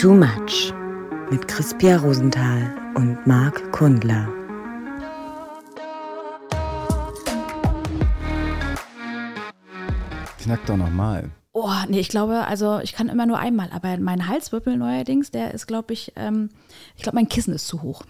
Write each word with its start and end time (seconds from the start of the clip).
Too 0.00 0.14
Much 0.14 0.72
mit 1.30 1.46
Crispia 1.46 1.98
Rosenthal 1.98 2.74
und 2.94 3.18
Marc 3.26 3.70
Kundler. 3.70 4.30
Knack 10.38 10.64
doch 10.64 10.78
nochmal. 10.78 11.30
Oh, 11.52 11.68
nee, 11.90 12.00
ich 12.00 12.08
glaube, 12.08 12.46
also 12.46 12.80
ich 12.82 12.94
kann 12.94 13.10
immer 13.10 13.26
nur 13.26 13.38
einmal, 13.38 13.68
aber 13.72 13.98
mein 13.98 14.26
Halswirbel 14.26 14.78
neuerdings, 14.78 15.32
der 15.32 15.52
ist, 15.52 15.66
glaube 15.66 15.92
ich, 15.92 16.14
ähm, 16.16 16.48
ich 16.96 17.02
glaube, 17.02 17.16
mein 17.16 17.28
Kissen 17.28 17.52
ist 17.52 17.68
zu 17.68 17.82
hoch. 17.82 18.04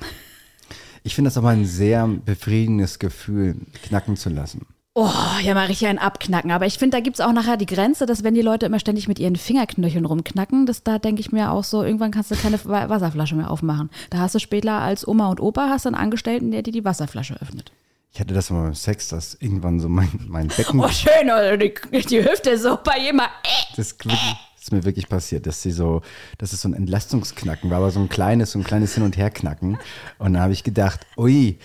Ich 1.02 1.16
finde 1.16 1.26
das 1.26 1.38
aber 1.38 1.48
ein 1.48 1.66
sehr 1.66 2.06
befriedigendes 2.06 3.00
Gefühl, 3.00 3.56
knacken 3.82 4.16
zu 4.16 4.28
lassen. 4.28 4.64
Oh, 5.02 5.40
ja, 5.42 5.54
mal 5.54 5.64
richtig 5.64 5.88
ein 5.88 5.98
Abknacken. 5.98 6.50
Aber 6.50 6.66
ich 6.66 6.76
finde, 6.76 6.98
da 6.98 7.00
gibt 7.00 7.18
es 7.18 7.24
auch 7.24 7.32
nachher 7.32 7.56
die 7.56 7.64
Grenze, 7.64 8.04
dass 8.04 8.22
wenn 8.22 8.34
die 8.34 8.42
Leute 8.42 8.66
immer 8.66 8.78
ständig 8.78 9.08
mit 9.08 9.18
ihren 9.18 9.36
Fingerknöcheln 9.36 10.04
rumknacken, 10.04 10.66
dass 10.66 10.82
da 10.82 10.98
denke 10.98 11.22
ich 11.22 11.32
mir 11.32 11.52
auch 11.52 11.64
so, 11.64 11.82
irgendwann 11.82 12.10
kannst 12.10 12.30
du 12.30 12.36
keine 12.36 12.62
Wasserflasche 12.62 13.34
mehr 13.34 13.50
aufmachen. 13.50 13.88
Da 14.10 14.18
hast 14.18 14.34
du 14.34 14.38
später 14.40 14.72
als 14.72 15.08
Oma 15.08 15.30
und 15.30 15.40
Opa 15.40 15.70
hast 15.70 15.86
du 15.86 15.88
einen 15.88 15.96
Angestellten, 15.96 16.50
der 16.50 16.60
dir 16.60 16.72
die 16.72 16.84
Wasserflasche 16.84 17.40
öffnet. 17.40 17.72
Ich 18.12 18.20
hatte 18.20 18.34
das 18.34 18.50
mal 18.50 18.64
beim 18.64 18.74
Sex, 18.74 19.08
dass 19.08 19.38
irgendwann 19.40 19.80
so 19.80 19.88
mein, 19.88 20.10
mein 20.28 20.48
Becken. 20.48 20.80
Oh, 20.80 20.88
schön, 20.88 21.30
oder 21.30 21.56
die, 21.56 21.72
die 21.92 22.22
Hüfte 22.22 22.58
so 22.58 22.78
bei 22.84 22.98
jemand. 22.98 23.30
Äh. 23.42 23.76
Das 23.76 23.96
ist 24.60 24.72
mir 24.72 24.84
wirklich 24.84 25.08
passiert, 25.08 25.46
dass 25.46 25.62
sie 25.62 25.70
so, 25.70 26.02
dass 26.36 26.52
es 26.52 26.60
so 26.60 26.68
ein 26.68 26.74
Entlastungsknacken 26.74 27.70
war, 27.70 27.78
aber 27.78 27.90
so 27.90 28.00
ein 28.00 28.10
kleines, 28.10 28.50
so 28.50 28.58
ein 28.58 28.64
kleines 28.64 28.92
Hin- 28.92 29.04
und 29.04 29.16
Herknacken. 29.16 29.78
Und 30.18 30.34
da 30.34 30.40
habe 30.40 30.52
ich 30.52 30.62
gedacht, 30.62 31.06
ui, 31.16 31.58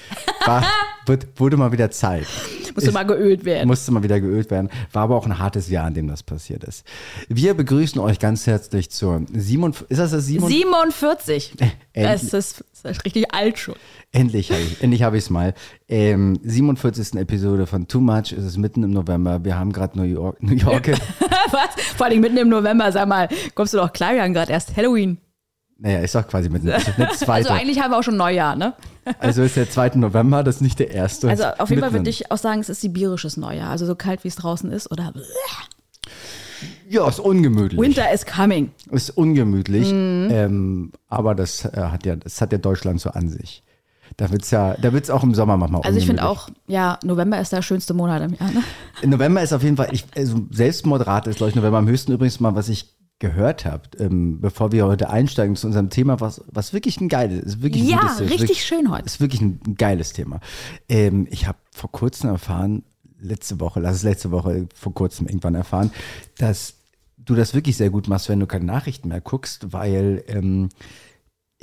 war, 0.46 0.64
wird, 1.08 1.40
wurde 1.40 1.58
mal 1.58 1.72
wieder 1.72 1.92
Zeit. 1.92 2.28
Musste 2.76 2.92
mal 2.92 3.04
geölt 3.04 3.46
werden. 3.46 3.68
Musste 3.68 3.92
mal 3.92 4.04
wieder 4.04 4.20
geölt 4.20 4.52
werden. 4.52 4.70
War 4.92 5.04
aber 5.04 5.16
auch 5.16 5.26
ein 5.26 5.40
hartes 5.40 5.70
Jahr, 5.70 5.88
in 5.88 5.94
dem 5.94 6.08
das 6.08 6.24
passiert 6.24 6.64
ist. 6.66 6.84
Wir 7.30 7.54
begrüßen 7.54 8.02
euch 8.02 8.20
ganz 8.20 8.46
herzlich 8.48 8.90
zur 8.90 9.22
47, 9.32 9.92
ist 9.92 9.98
das 9.98 10.12
das 10.12 10.26
47? 10.26 10.58
47. 10.60 11.54
Das 11.94 12.24
ist, 12.24 12.66
das 12.84 12.98
ist 12.98 13.06
richtig 13.06 13.34
alt 13.34 13.58
schon. 13.58 13.76
Endlich 14.12 14.52
habe 14.52 14.62
ich 14.62 14.82
endlich 14.82 15.04
habe 15.04 15.18
ich 15.18 15.24
es 15.24 15.30
mal. 15.30 15.54
Ähm, 15.88 16.38
47. 16.44 17.16
Episode 17.16 17.66
von 17.68 17.88
Too 17.88 18.02
Much. 18.02 18.34
Es 18.34 18.44
ist 18.44 18.58
mitten 18.58 18.84
im 18.84 18.92
November. 18.92 19.44
Wir 19.44 19.58
haben 19.58 19.72
gerade 19.72 19.98
New 19.98 20.04
York. 20.04 20.42
New 20.44 20.56
York. 20.56 20.88
Was? 21.52 21.84
Vor 21.96 22.08
allem 22.08 22.22
mitten 22.22 22.38
im 22.38 22.50
November, 22.50 22.92
sag 22.92 23.08
mal, 23.08 23.30
kommst 23.54 23.74
du 23.74 23.78
doch 23.78 23.94
klar, 23.94 24.14
wir 24.14 24.24
haben 24.24 24.34
gerade 24.34 24.52
erst 24.52 24.76
Halloween. 24.76 25.18
Naja, 25.78 26.00
ist 26.00 26.16
doch 26.16 26.28
quasi 26.28 26.50
mitten. 26.50 26.68
Ist 26.68 27.28
also 27.28 27.50
eigentlich 27.50 27.80
haben 27.82 27.92
wir 27.92 28.00
auch 28.00 28.04
schon 28.04 28.18
Neujahr, 28.18 28.56
ne? 28.56 28.74
Also 29.20 29.44
ist 29.44 29.56
der 29.56 29.70
2. 29.70 29.92
November, 29.96 30.44
das 30.44 30.56
ist 30.56 30.62
nicht 30.62 30.80
der 30.80 30.92
erste. 30.92 31.30
Also 31.30 31.44
auf 31.58 31.70
jeden 31.70 31.82
Fall 31.82 31.94
würde 31.94 32.10
ich 32.10 32.32
auch 32.32 32.38
sagen, 32.38 32.62
es 32.62 32.70
ist 32.70 32.82
sibirisches 32.82 33.38
Neujahr. 33.38 33.70
Also 33.70 33.86
so 33.86 33.96
kalt, 33.96 34.24
wie 34.24 34.30
es 34.30 34.36
draußen 34.36 34.72
ist, 34.72 34.90
oder? 34.92 35.14
Ja, 36.90 37.08
ist 37.08 37.20
ungemütlich. 37.20 37.80
Winter 37.80 38.12
is 38.12 38.26
coming. 38.26 38.72
Ist 38.92 39.12
ungemütlich. 39.12 39.92
Mhm. 39.92 40.28
Ähm, 40.32 40.92
aber 41.10 41.36
das, 41.36 41.66
äh, 41.66 41.72
hat 41.76 42.06
ja, 42.06 42.16
das 42.16 42.40
hat 42.42 42.52
ja 42.52 42.58
Deutschland 42.58 43.02
so 43.02 43.10
an 43.10 43.28
sich. 43.28 43.64
Da 44.18 44.32
wird 44.32 44.44
es 44.44 44.52
ja, 44.52 44.76
da 44.80 44.94
wird's 44.94 45.10
auch 45.10 45.24
im 45.24 45.34
Sommer 45.34 45.58
manchmal 45.58 45.82
Also 45.82 45.98
ich 45.98 46.06
finde 46.06 46.26
auch, 46.26 46.50
ja, 46.68 47.00
November 47.04 47.40
ist 47.42 47.52
der 47.52 47.62
schönste 47.62 47.94
Monat 47.94 48.22
im 48.22 48.34
Jahr. 48.34 48.52
Ne? 48.52 48.64
November 49.04 49.42
ist 49.42 49.52
auf 49.52 49.64
jeden 49.64 49.76
Fall, 49.78 49.90
ich, 49.92 50.06
also 50.16 50.42
Selbstmordrate 50.52 51.30
ist, 51.30 51.38
glaube 51.38 51.50
ich, 51.50 51.56
November 51.56 51.80
am 51.80 51.88
höchsten 51.88 52.14
übrigens 52.14 52.40
mal, 52.40 52.56
was 52.56 52.70
ich 52.70 52.96
gehört 53.20 53.66
habt, 53.66 54.00
ähm, 54.00 54.42
bevor 54.42 54.72
wir 54.72 54.86
heute 54.86 55.10
einsteigen 55.10 55.56
zu 55.56 55.68
unserem 55.68 55.90
Thema, 55.90 56.20
was, 56.20 56.44
was 56.48 56.74
wirklich 56.74 57.00
ein 57.00 57.08
geiles 57.08 57.44
ist. 57.44 57.62
Wirklich 57.62 57.84
ja, 57.84 58.00
gutes, 58.00 58.20
richtig 58.22 58.40
wirklich, 58.42 58.66
schön 58.66 58.92
heute. 58.92 59.06
Ist 59.06 59.22
wirklich 59.22 59.42
ein, 59.42 59.60
geiles 59.78 60.12
Thema. 60.14 60.42
Ähm, 60.90 61.28
ich 61.30 61.48
habe 61.48 61.58
vor 61.72 61.92
kurzem 61.92 62.30
erfahren, 62.30 62.84
letzte 63.20 63.60
Woche, 63.60 63.80
lass 63.80 63.96
es 63.96 64.04
letzte 64.04 64.32
Woche 64.32 64.68
vor 64.76 64.94
kurzem 64.94 65.28
irgendwann 65.28 65.56
erfahren, 65.56 65.92
dass 66.38 66.76
du 67.18 67.36
das 67.36 67.54
wirklich 67.54 67.78
sehr 67.78 67.90
gut 67.90 68.08
machst, 68.08 68.28
wenn 68.28 68.40
du 68.40 68.48
keine 68.48 68.66
Nachrichten 68.66 69.08
mehr 69.08 69.22
guckst, 69.22 69.72
weil 69.72 70.24
ähm, 70.28 70.70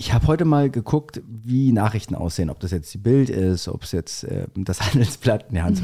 ich 0.02 0.12
habe 0.12 0.26
heute 0.26 0.44
mal 0.44 0.68
geguckt, 0.68 1.22
wie 1.28 1.70
Nachrichten 1.70 2.16
aussehen, 2.16 2.50
ob 2.50 2.58
das 2.58 2.72
jetzt 2.72 2.92
die 2.92 2.98
Bild 2.98 3.30
ist, 3.30 3.68
ob 3.68 3.84
es 3.84 3.92
jetzt 3.92 4.24
äh, 4.24 4.46
das 4.56 4.80
Handelsblatt, 4.92 5.52
ne, 5.52 5.64
nicht, 5.70 5.80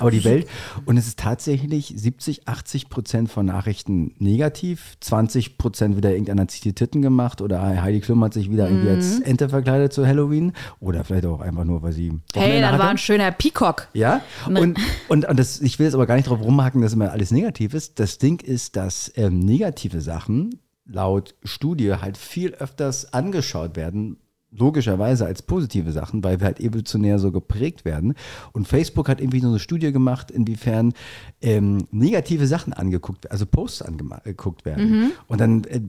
aber 0.00 0.10
die 0.10 0.24
Welt. 0.24 0.48
Und 0.86 0.96
es 0.96 1.06
ist 1.06 1.20
tatsächlich 1.20 1.94
70, 1.94 2.48
80 2.48 2.88
Prozent 2.88 3.30
von 3.30 3.46
Nachrichten 3.46 4.12
negativ, 4.18 4.96
20 4.98 5.56
Prozent 5.56 5.96
wieder 5.96 6.10
irgendeiner 6.10 6.46
die 6.46 6.72
Titten 6.72 7.00
gemacht 7.00 7.40
oder 7.40 7.60
Heidi 7.80 8.00
Klum 8.00 8.24
hat 8.24 8.34
sich 8.34 8.50
wieder 8.50 8.68
mhm. 8.68 8.74
irgendwie 8.74 8.90
als 8.90 9.20
Ente 9.20 9.48
verkleidet 9.48 9.92
zu 9.92 10.04
Halloween 10.04 10.52
oder 10.80 11.04
vielleicht 11.04 11.26
auch 11.26 11.40
einfach 11.40 11.64
nur, 11.64 11.80
weil 11.82 11.92
sie 11.92 12.18
Hey, 12.34 12.60
das 12.60 12.76
war 12.76 12.88
ein 12.88 12.98
schöner 12.98 13.30
Peacock. 13.30 13.86
Ja, 13.92 14.20
ne. 14.48 14.60
und, 14.60 14.80
und, 15.06 15.28
und 15.28 15.38
das, 15.38 15.60
ich 15.60 15.78
will 15.78 15.86
jetzt 15.86 15.94
aber 15.94 16.06
gar 16.06 16.16
nicht 16.16 16.28
drauf 16.28 16.42
rumhaken, 16.42 16.82
dass 16.82 16.92
immer 16.92 17.12
alles 17.12 17.30
negativ 17.30 17.72
ist. 17.72 18.00
Das 18.00 18.18
Ding 18.18 18.40
ist, 18.40 18.74
dass 18.74 19.12
ähm, 19.14 19.38
negative 19.38 20.00
Sachen 20.00 20.58
laut 20.88 21.34
Studie 21.44 21.94
halt 21.94 22.16
viel 22.16 22.54
öfters 22.54 23.12
angeschaut 23.12 23.76
werden, 23.76 24.16
logischerweise 24.50 25.26
als 25.26 25.42
positive 25.42 25.92
Sachen, 25.92 26.24
weil 26.24 26.40
wir 26.40 26.46
halt 26.46 26.60
evolutionär 26.60 27.18
so 27.18 27.30
geprägt 27.30 27.84
werden. 27.84 28.14
Und 28.52 28.66
Facebook 28.66 29.08
hat 29.08 29.20
irgendwie 29.20 29.40
so 29.40 29.48
eine 29.48 29.58
Studie 29.58 29.92
gemacht, 29.92 30.30
inwiefern 30.30 30.94
ähm, 31.42 31.86
negative 31.90 32.46
Sachen 32.46 32.72
angeguckt, 32.72 33.30
also 33.30 33.44
Posts 33.44 33.82
angeguckt 33.82 34.64
werden. 34.64 34.90
Mhm. 34.90 35.10
Und 35.26 35.40
dann 35.40 35.64
äh, 35.64 35.80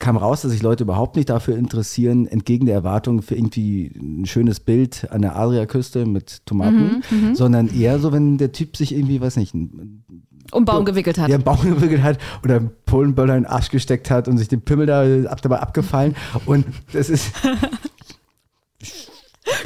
kam 0.00 0.16
raus, 0.16 0.42
dass 0.42 0.50
sich 0.50 0.62
Leute 0.62 0.82
überhaupt 0.82 1.14
nicht 1.14 1.28
dafür 1.28 1.56
interessieren, 1.56 2.26
entgegen 2.26 2.66
der 2.66 2.74
Erwartung 2.74 3.22
für 3.22 3.36
irgendwie 3.36 3.92
ein 3.96 4.26
schönes 4.26 4.58
Bild 4.58 5.08
an 5.12 5.22
der 5.22 5.36
Adriaküste 5.36 6.04
mit 6.04 6.44
Tomaten, 6.44 7.02
mhm, 7.08 7.28
mhm. 7.28 7.34
sondern 7.36 7.68
eher 7.68 8.00
so, 8.00 8.10
wenn 8.10 8.36
der 8.36 8.50
Typ 8.50 8.76
sich 8.76 8.92
irgendwie, 8.92 9.20
weiß 9.20 9.36
nicht, 9.36 9.54
ein 9.54 10.04
um 10.50 10.64
Baum 10.64 10.84
gewickelt 10.84 11.18
hat. 11.18 11.28
Ja, 11.28 11.36
einen 11.36 11.44
Baum 11.44 11.60
gewickelt 11.62 12.02
hat 12.02 12.18
oder 12.44 12.56
einen 12.56 12.70
Polenböller 12.86 13.36
in 13.36 13.44
den 13.44 13.50
Arsch 13.50 13.70
gesteckt 13.70 14.10
hat 14.10 14.28
und 14.28 14.38
sich 14.38 14.48
den 14.48 14.62
Pimmel 14.62 14.86
da 14.86 15.30
ab, 15.30 15.40
dabei 15.42 15.60
abgefallen. 15.60 16.16
Und 16.46 16.66
das 16.92 17.08
ist. 17.08 17.32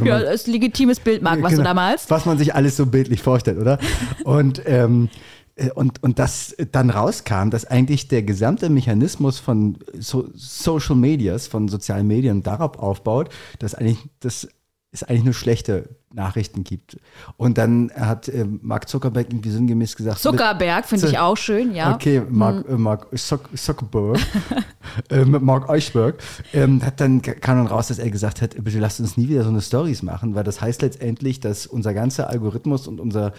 ja, 0.05 0.21
das 0.21 0.43
ist 0.43 0.49
ein 0.49 0.53
legitimes 0.53 1.01
Bild, 1.01 1.23
Marc, 1.23 1.43
was 1.43 1.53
genau, 1.53 1.63
du 1.63 1.69
damals. 1.69 2.11
Was 2.11 2.27
man 2.27 2.39
sich 2.39 2.55
alles 2.55 2.77
so 2.77 2.87
bildlich 2.87 3.23
vorstellt, 3.23 3.59
oder? 3.59 3.79
Und, 4.25 4.63
ähm, 4.67 5.09
äh, 5.57 5.71
und, 5.71 6.03
und 6.03 6.19
das 6.19 6.55
dann 6.73 6.91
rauskam, 6.91 7.51
dass 7.51 7.65
eigentlich 7.65 8.09
der 8.09 8.23
gesamte 8.23 8.71
Mechanismus 8.71 9.39
von 9.39 9.79
so 9.99 10.29
Social 10.35 10.97
Medias, 10.97 11.47
von 11.47 11.69
sozialen 11.69 12.07
Medien 12.07 12.43
darauf 12.43 12.79
aufbaut, 12.79 13.31
dass 13.59 13.75
eigentlich 13.75 13.99
das 14.21 14.49
es 14.97 15.09
eigentlich 15.09 15.25
nur 15.25 15.35
schlechte 15.35 15.89
Nachrichten 16.13 16.65
gibt. 16.65 16.99
Und 17.37 17.59
dann 17.59 17.91
hat 17.95 18.29
äh, 18.29 18.45
Mark 18.45 18.89
Zuckerberg 18.89 19.29
irgendwie 19.31 19.51
sinngemäß 19.51 19.97
gesagt. 19.97 20.19
Zuckerberg 20.19 20.87
finde 20.87 21.09
ich 21.09 21.19
auch 21.19 21.37
schön, 21.37 21.75
ja. 21.75 21.95
Okay, 21.95 22.23
Mark, 22.29 22.67
hm. 22.67 22.75
äh, 22.75 22.79
Mark 22.79 23.07
Zuckerberg, 23.17 24.19
äh, 25.11 25.25
Mark 25.25 25.69
Eichberg, 25.69 26.17
ähm, 26.53 26.83
hat 26.83 27.01
dann, 27.01 27.21
kam 27.23 27.59
dann 27.59 27.67
raus, 27.67 27.89
dass 27.89 27.99
er 27.99 28.11
gesagt 28.11 28.41
hat, 28.41 28.57
bitte 28.63 28.79
lasst 28.79 28.99
uns 29.01 29.17
nie 29.17 29.29
wieder 29.29 29.43
so 29.43 29.51
eine 29.51 29.61
Stories 29.61 30.03
machen, 30.03 30.35
weil 30.35 30.45
das 30.45 30.61
heißt 30.61 30.83
letztendlich, 30.83 31.41
dass 31.41 31.67
unser 31.67 31.93
ganzer 31.93 32.31
Algorithmus 32.31 32.89
und 32.89 32.99
unser, 32.99 33.33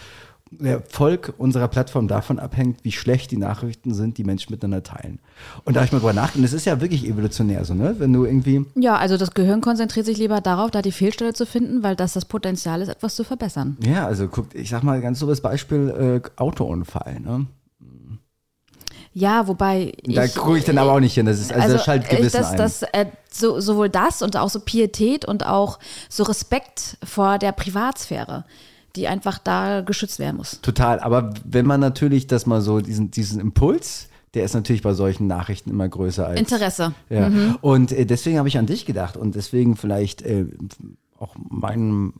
der 0.51 0.75
Erfolg 0.75 1.33
unserer 1.37 1.67
Plattform 1.67 2.07
davon 2.07 2.39
abhängt, 2.39 2.83
wie 2.83 2.91
schlecht 2.91 3.31
die 3.31 3.37
Nachrichten 3.37 3.93
sind, 3.93 4.17
die 4.17 4.23
Menschen 4.23 4.51
miteinander 4.51 4.83
teilen. 4.83 5.19
Und 5.65 5.75
da 5.75 5.81
habe 5.81 5.85
ich 5.85 5.91
mal 5.91 5.99
drüber 5.99 6.13
nachgedacht, 6.13 6.43
das 6.43 6.53
ist 6.53 6.65
ja 6.65 6.81
wirklich 6.81 7.05
evolutionär 7.05 7.65
so, 7.65 7.73
ne? 7.73 7.95
Wenn 7.99 8.13
du 8.13 8.25
irgendwie. 8.25 8.65
Ja, 8.75 8.95
also 8.97 9.17
das 9.17 9.31
Gehirn 9.31 9.61
konzentriert 9.61 10.05
sich 10.05 10.17
lieber 10.17 10.41
darauf, 10.41 10.71
da 10.71 10.81
die 10.81 10.91
Fehlstelle 10.91 11.33
zu 11.33 11.45
finden, 11.45 11.83
weil 11.83 11.95
das 11.95 12.13
das 12.13 12.25
Potenzial 12.25 12.81
ist, 12.81 12.89
etwas 12.89 13.15
zu 13.15 13.23
verbessern. 13.23 13.77
Ja, 13.83 14.05
also 14.05 14.27
guck, 14.27 14.53
ich 14.53 14.69
sag 14.69 14.83
mal 14.83 15.01
ganz 15.01 15.19
so 15.19 15.27
das 15.27 15.41
Beispiel 15.41 16.21
äh, 16.25 16.41
Autounfall, 16.41 17.19
ne? 17.19 17.47
Ja, 19.17 19.47
wobei. 19.47 19.93
Da 20.05 20.27
gucke 20.27 20.59
ich 20.59 20.63
dann 20.65 20.77
aber 20.77 20.93
auch 20.93 20.99
nicht 20.99 21.15
hin. 21.15 21.25
Das 21.25 21.39
ist, 21.39 21.51
also, 21.51 21.63
also 21.63 21.77
das 21.77 21.85
schaltet 21.85 22.13
äh, 22.13 22.17
Gewissen 22.17 22.37
das, 22.37 22.55
das, 22.55 22.83
äh, 22.83 23.07
so, 23.31 23.59
sowohl 23.59 23.89
das 23.89 24.21
und 24.21 24.37
auch 24.37 24.49
so 24.49 24.59
Pietät 24.59 25.25
und 25.25 25.43
auch 25.43 25.79
so 26.07 26.21
Respekt 26.21 26.97
vor 27.03 27.39
der 27.39 27.51
Privatsphäre 27.51 28.45
die 28.97 29.07
einfach 29.07 29.37
da 29.39 29.81
geschützt 29.81 30.19
werden 30.19 30.37
muss. 30.37 30.59
Total, 30.61 30.99
aber 30.99 31.33
wenn 31.45 31.65
man 31.65 31.79
natürlich 31.79 32.27
das 32.27 32.45
mal 32.45 32.61
so, 32.61 32.81
diesen, 32.81 33.11
diesen 33.11 33.39
Impuls, 33.39 34.09
der 34.33 34.43
ist 34.43 34.53
natürlich 34.53 34.81
bei 34.81 34.93
solchen 34.93 35.27
Nachrichten 35.27 35.69
immer 35.69 35.87
größer 35.87 36.27
als. 36.27 36.39
Interesse. 36.39 36.93
Ja. 37.09 37.29
Mhm. 37.29 37.57
Und 37.61 37.91
äh, 37.91 38.05
deswegen 38.05 38.37
habe 38.37 38.47
ich 38.47 38.57
an 38.57 38.65
dich 38.65 38.85
gedacht 38.85 39.15
und 39.15 39.35
deswegen 39.35 39.75
vielleicht 39.77 40.21
äh, 40.23 40.45
auch 41.17 41.35
mein, 41.49 42.13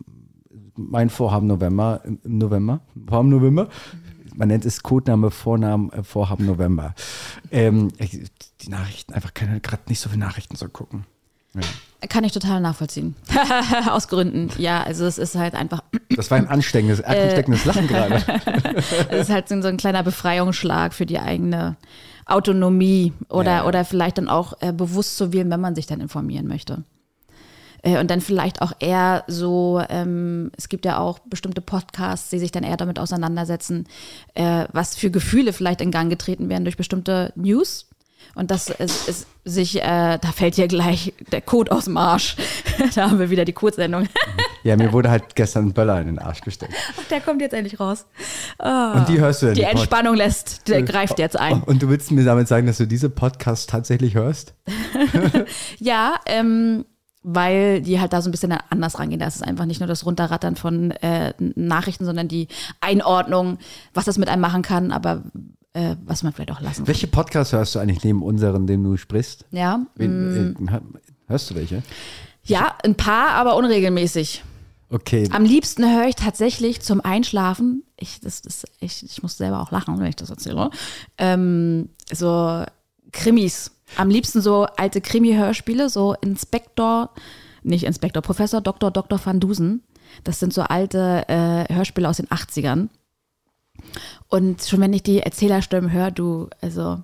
mein 0.76 1.10
Vorhaben 1.10 1.48
November, 1.48 2.02
im 2.06 2.20
November, 2.24 2.82
Vorhaben 3.08 3.30
November, 3.30 3.68
man 4.36 4.48
nennt 4.50 4.66
es 4.66 4.84
Codename 4.84 5.32
Vornamen 5.32 5.92
äh, 5.92 6.04
Vorhaben 6.04 6.46
November. 6.46 6.94
Ähm, 7.52 7.92
die 8.62 8.70
Nachrichten, 8.70 9.14
einfach 9.14 9.34
keine, 9.34 9.60
gerade 9.60 9.84
nicht 9.88 10.00
so 10.00 10.10
viele 10.10 10.22
Nachrichten 10.22 10.56
zu 10.56 10.70
gucken. 10.70 11.06
Ja. 11.54 11.62
Kann 12.10 12.24
ich 12.24 12.32
total 12.32 12.62
nachvollziehen. 12.62 13.16
Aus 13.90 14.08
Gründen. 14.08 14.50
Ja, 14.60 14.84
also 14.84 15.06
es 15.06 15.18
ist 15.18 15.36
halt 15.36 15.56
einfach. 15.56 15.82
Das 16.16 16.32
war 16.32 16.38
ein 16.40 16.48
ansteckendes, 16.48 17.02
ansteckendes 17.02 17.66
Lachen 17.66 17.88
gerade. 17.88 18.24
es 19.10 19.28
ist 19.28 19.30
halt 19.30 19.50
so 19.50 19.56
ein 19.56 19.78
kleiner 19.78 20.02
Befreiungsschlag 20.02 20.94
für 20.96 21.06
die 21.06 21.20
eigene 21.20 21.76
Autonomie 22.26 23.14
oder, 23.30 23.58
ja. 23.58 23.66
oder 23.66 23.86
vielleicht 23.86 24.18
dann 24.18 24.28
auch 24.28 24.54
äh, 24.62 24.72
bewusst 24.72 25.18
zu 25.18 25.32
wählen, 25.32 25.50
wenn 25.52 25.62
man 25.62 25.76
sich 25.76 25.86
dann 25.86 26.02
informieren 26.02 26.48
möchte. 26.48 26.84
Äh, 27.84 28.00
und 28.00 28.10
dann 28.10 28.22
vielleicht 28.22 28.62
auch 28.62 28.74
eher 28.80 29.24
so, 29.28 29.82
ähm, 29.90 30.52
es 30.58 30.70
gibt 30.70 30.86
ja 30.86 30.98
auch 30.98 31.20
bestimmte 31.20 31.62
Podcasts, 31.62 32.30
die 32.30 32.40
sich 32.40 32.52
dann 32.52 32.64
eher 32.64 32.78
damit 32.78 33.00
auseinandersetzen, 33.00 33.88
äh, 34.34 34.66
was 34.72 34.96
für 34.96 35.12
Gefühle 35.12 35.54
vielleicht 35.54 35.82
in 35.82 35.92
Gang 35.92 36.10
getreten 36.10 36.50
werden 36.50 36.66
durch 36.66 36.78
bestimmte 36.78 37.32
News 37.36 37.87
Und 38.36 38.52
das 38.52 38.70
ist, 38.70 39.08
ist 39.08 39.28
sich, 39.46 39.78
äh, 39.82 40.18
da 40.20 40.32
fällt 40.36 40.56
hier 40.56 40.68
gleich 40.68 41.14
der 41.32 41.42
Code 41.42 41.72
aus 41.72 41.86
dem 41.86 41.98
Arsch. 41.98 42.36
da 42.96 43.10
haben 43.10 43.20
wir 43.20 43.30
wieder 43.30 43.46
die 43.46 43.54
Codesendung. 43.54 44.08
Ja, 44.64 44.76
mir 44.76 44.92
wurde 44.92 45.10
halt 45.10 45.36
gestern 45.36 45.68
ein 45.68 45.74
Böller 45.74 46.02
in 46.02 46.08
den 46.08 46.20
Arsch 46.20 46.42
gesteckt. 46.42 46.74
der 47.10 47.22
kommt 47.22 47.40
jetzt 47.42 47.54
endlich 47.54 47.80
raus. 47.80 48.06
Und 48.58 49.06
die 49.08 49.18
hörst 49.18 49.42
du 49.44 49.54
Die 49.54 49.62
Pod- 49.62 49.72
Entspannung 49.72 50.16
lässt, 50.16 50.68
der 50.68 50.82
greift 50.82 51.20
jetzt 51.20 51.40
ein. 51.40 51.64
Und 51.64 51.82
du 51.84 51.88
willst 51.88 52.12
mir 52.12 52.26
damit 52.26 52.50
sagen, 52.50 52.68
dass 52.68 52.76
du 52.78 52.86
diese 52.86 53.10
Podcasts 53.10 53.66
tatsächlich 53.68 54.16
hörst? 54.16 54.56
Ja, 55.80 56.16
ähm, 56.26 56.86
weil 57.24 57.82
die 57.82 58.00
halt 58.00 58.12
da 58.14 58.22
so 58.22 58.30
ein 58.30 58.32
bisschen 58.32 58.54
anders 58.70 59.00
rangehen. 59.00 59.20
Da 59.20 59.28
ist 59.28 59.36
es 59.38 59.42
einfach 59.42 59.66
nicht 59.66 59.80
nur 59.80 59.88
das 59.88 60.06
Runterrattern 60.06 60.56
von 60.56 60.92
äh, 60.92 61.34
Nachrichten, 61.40 62.06
sondern 62.06 62.28
die 62.28 62.48
Einordnung, 62.82 63.60
was 63.94 64.06
das 64.06 64.18
mit 64.18 64.28
einem 64.30 64.42
machen 64.42 64.62
kann, 64.62 64.92
aber 64.92 65.24
äh, 65.78 65.96
was 66.06 66.24
man 66.24 66.34
vielleicht 66.34 66.52
auch 66.52 66.60
lassen 66.60 66.78
kann. 66.78 66.88
Welche 66.88 67.08
Podcasts 67.08 67.54
hörst 67.54 67.76
du 67.76 67.80
eigentlich 67.80 68.04
neben 68.04 68.24
unseren, 68.24 68.66
dem 68.66 68.84
du 68.84 68.98
sprichst? 68.98 69.46
Ja, 69.52 69.86
Wen, 69.96 70.56
äh, 70.58 70.80
hörst 71.28 71.52
du 71.52 71.56
welche? 71.56 71.84
ja, 72.44 72.76
ein 72.84 72.96
paar, 72.96 73.30
aber 73.30 73.56
unregelmäßig. 73.56 74.44
Okay. 74.90 75.28
Am 75.32 75.44
liebsten 75.44 75.84
höre 75.84 76.08
ich 76.08 76.16
tatsächlich 76.16 76.82
zum 76.82 77.02
Einschlafen, 77.02 77.84
ich, 77.98 78.22
das, 78.22 78.42
das, 78.42 78.66
ich, 78.80 79.04
ich 79.04 79.22
muss 79.22 79.38
selber 79.38 79.62
auch 79.62 79.72
lachen, 79.72 80.00
wenn 80.00 80.08
ich 80.08 80.16
das 80.16 80.30
erzähle, 80.30 80.70
ähm, 81.18 81.90
so 82.12 82.64
Krimis. 83.12 83.72
Am 83.98 84.10
liebsten 84.10 84.42
so 84.42 84.66
alte 84.78 85.02
Krimi-Hörspiele, 85.02 85.90
so 85.90 86.14
Inspektor, 86.22 87.12
nicht 87.64 87.84
Inspektor, 87.84 88.22
Professor 88.22 88.62
Dr. 88.62 88.92
Dr. 88.92 89.20
van 89.24 89.40
Dusen. 89.40 89.84
Das 90.24 90.40
sind 90.40 90.54
so 90.54 90.62
alte 90.62 91.26
äh, 91.28 91.74
Hörspiele 91.74 92.08
aus 92.08 92.18
den 92.18 92.28
80ern. 92.28 92.88
Und 94.28 94.62
schon 94.64 94.82
wenn 94.82 94.94
ich 94.94 95.04
die 95.04 95.20
Erzählerstimmen 95.22 95.92
höre, 95.92 96.12
du, 96.12 96.50
also 96.62 97.00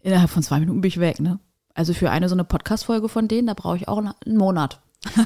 innerhalb 0.00 0.30
von 0.30 0.42
zwei 0.42 0.60
Minuten 0.60 0.80
bin 0.80 0.88
ich 0.88 1.00
weg, 1.00 1.20
ne? 1.20 1.38
Also 1.74 1.94
für 1.94 2.10
eine 2.10 2.28
so 2.28 2.34
eine 2.34 2.44
Podcast-Folge 2.44 3.08
von 3.08 3.28
denen, 3.28 3.46
da 3.46 3.54
brauche 3.54 3.76
ich 3.76 3.86
auch 3.88 3.98
einen 3.98 4.36
Monat. 4.36 4.80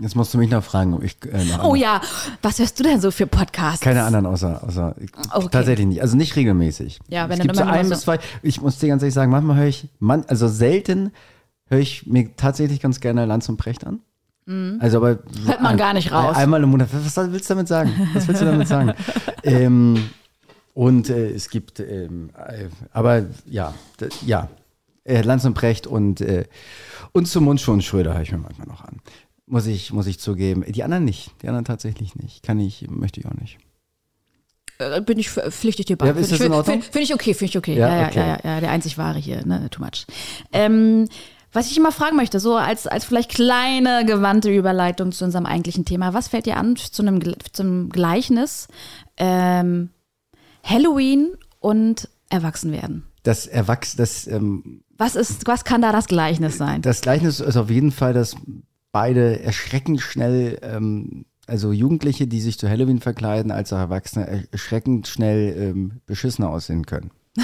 Jetzt 0.00 0.16
musst 0.16 0.34
du 0.34 0.38
mich 0.38 0.50
noch 0.50 0.62
fragen, 0.64 0.92
ob 0.94 1.04
ich 1.04 1.16
äh, 1.32 1.44
noch 1.44 1.62
Oh 1.64 1.74
ja, 1.76 2.00
was 2.42 2.58
hörst 2.58 2.78
du 2.80 2.82
denn 2.82 3.00
so 3.00 3.12
für 3.12 3.28
Podcasts? 3.28 3.80
Keine 3.80 4.02
anderen 4.02 4.26
außer, 4.26 4.62
außer 4.66 4.96
Okay. 5.32 5.48
tatsächlich 5.52 5.86
nicht. 5.86 6.02
Also 6.02 6.16
nicht 6.16 6.34
regelmäßig. 6.34 6.98
Ja, 7.08 7.24
wenn 7.28 7.32
es 7.32 7.38
dann 7.38 7.46
gibt 7.46 7.56
so 7.56 7.64
ein 7.64 7.88
bis 7.88 8.00
zwei. 8.00 8.18
Ich 8.42 8.60
muss 8.60 8.78
dir 8.78 8.88
ganz 8.88 9.02
ehrlich 9.02 9.14
sagen, 9.14 9.30
manchmal 9.30 9.56
höre 9.56 9.66
ich, 9.66 9.88
man, 10.00 10.24
also 10.26 10.48
selten 10.48 11.12
höre 11.68 11.78
ich 11.78 12.06
mir 12.06 12.34
tatsächlich 12.36 12.80
ganz 12.80 13.00
gerne 13.00 13.24
Lanz 13.24 13.48
und 13.48 13.56
Precht 13.56 13.86
an. 13.86 14.00
Also 14.80 14.98
aber 14.98 15.14
Mhm. 15.14 15.46
Hört 15.46 15.62
man 15.62 15.76
gar 15.78 15.94
nicht 15.94 16.12
raus. 16.12 16.36
Einmal 16.36 16.62
im 16.62 16.68
Monat. 16.70 16.88
Was 16.92 17.16
willst 17.32 17.48
du 17.48 17.54
damit 17.54 17.68
sagen? 17.68 17.92
Was 18.12 18.28
willst 18.28 18.42
du 18.42 18.46
damit 18.46 18.68
sagen? 18.68 18.92
ähm, 19.42 20.10
und 20.74 21.08
äh, 21.08 21.30
es 21.30 21.48
gibt, 21.48 21.80
ähm, 21.80 22.30
äh, 22.36 22.66
aber 22.92 23.24
ja, 23.46 23.72
ja, 24.26 24.48
äh, 25.04 25.22
Lanz 25.22 25.44
und 25.44 25.54
Precht 25.54 25.86
und 25.86 26.20
und, 26.20 26.44
und 27.12 27.26
zum 27.26 27.44
Mund 27.44 27.60
schon 27.60 27.80
Schröder 27.80 28.14
höre 28.14 28.22
ich 28.22 28.32
mir 28.32 28.38
manchmal 28.38 28.66
noch 28.66 28.84
an. 28.84 29.00
Muss 29.46 29.66
ich, 29.66 29.92
muss 29.92 30.06
ich 30.06 30.18
zugeben. 30.18 30.64
Die 30.66 30.82
anderen 30.82 31.04
nicht. 31.04 31.30
Die 31.42 31.48
anderen 31.48 31.64
tatsächlich 31.66 32.16
nicht. 32.16 32.42
Kann 32.42 32.58
ich, 32.58 32.86
möchte 32.88 33.20
ich 33.20 33.26
auch 33.26 33.34
nicht. 33.34 33.58
Äh, 34.78 35.00
Bin 35.02 35.18
ich 35.18 35.28
pf- 35.28 35.50
pflichtig 35.50 35.86
dir 35.86 35.96
bei. 35.96 36.06
Ja, 36.06 36.14
Finde 36.14 36.50
Ordnung? 36.50 36.80
find, 36.80 36.84
find 36.84 37.04
ich 37.04 37.14
okay, 37.14 37.34
finde 37.34 37.50
ich 37.50 37.58
okay. 37.58 37.74
Ja, 37.74 37.88
Ja, 37.88 38.00
ja, 38.02 38.08
okay. 38.08 38.18
ja, 38.18 38.26
ja, 38.26 38.40
ja, 38.54 38.60
der 38.60 38.70
einzig 38.70 38.96
wahre 38.98 39.18
hier, 39.18 39.46
ne, 39.46 39.68
too 39.70 39.82
much. 39.82 40.06
Ähm, 40.52 41.08
was 41.52 41.70
ich 41.70 41.76
immer 41.76 41.92
fragen 41.92 42.16
möchte, 42.16 42.40
so 42.40 42.56
als, 42.56 42.86
als 42.88 43.04
vielleicht 43.04 43.30
kleine 43.30 44.04
gewandte 44.06 44.50
Überleitung 44.52 45.12
zu 45.12 45.24
unserem 45.24 45.46
eigentlichen 45.46 45.84
Thema, 45.84 46.12
was 46.14 46.28
fällt 46.28 46.46
dir 46.46 46.56
an 46.56 46.74
zu 46.76 47.02
einem, 47.02 47.20
zum 47.52 47.90
Gleichnis 47.90 48.66
ähm, 49.18 49.90
Halloween 50.64 51.36
und 51.60 52.08
Erwachsenwerden? 52.30 53.04
Das 53.22 53.46
Erwachs, 53.46 53.96
das, 53.96 54.26
ähm, 54.26 54.82
Was 54.98 55.14
ist, 55.14 55.46
was 55.46 55.64
kann 55.64 55.82
da 55.82 55.92
das 55.92 56.06
Gleichnis 56.06 56.58
sein? 56.58 56.82
das 56.82 57.00
Gleichnis 57.00 57.40
ist 57.40 57.56
auf 57.56 57.70
jeden 57.70 57.92
Fall, 57.92 58.12
dass 58.12 58.34
beide 58.92 59.40
erschreckend 59.40 60.00
schnell, 60.00 60.58
ähm, 60.62 61.26
also 61.46 61.72
Jugendliche, 61.72 62.26
die 62.26 62.40
sich 62.40 62.58
zu 62.58 62.68
Halloween 62.68 63.00
verkleiden, 63.00 63.50
als 63.50 63.72
auch 63.72 63.78
Erwachsene 63.78 64.46
erschreckend 64.50 65.06
schnell 65.06 65.54
ähm, 65.58 66.00
beschissener 66.06 66.48
aussehen 66.50 66.86
können. 66.86 67.10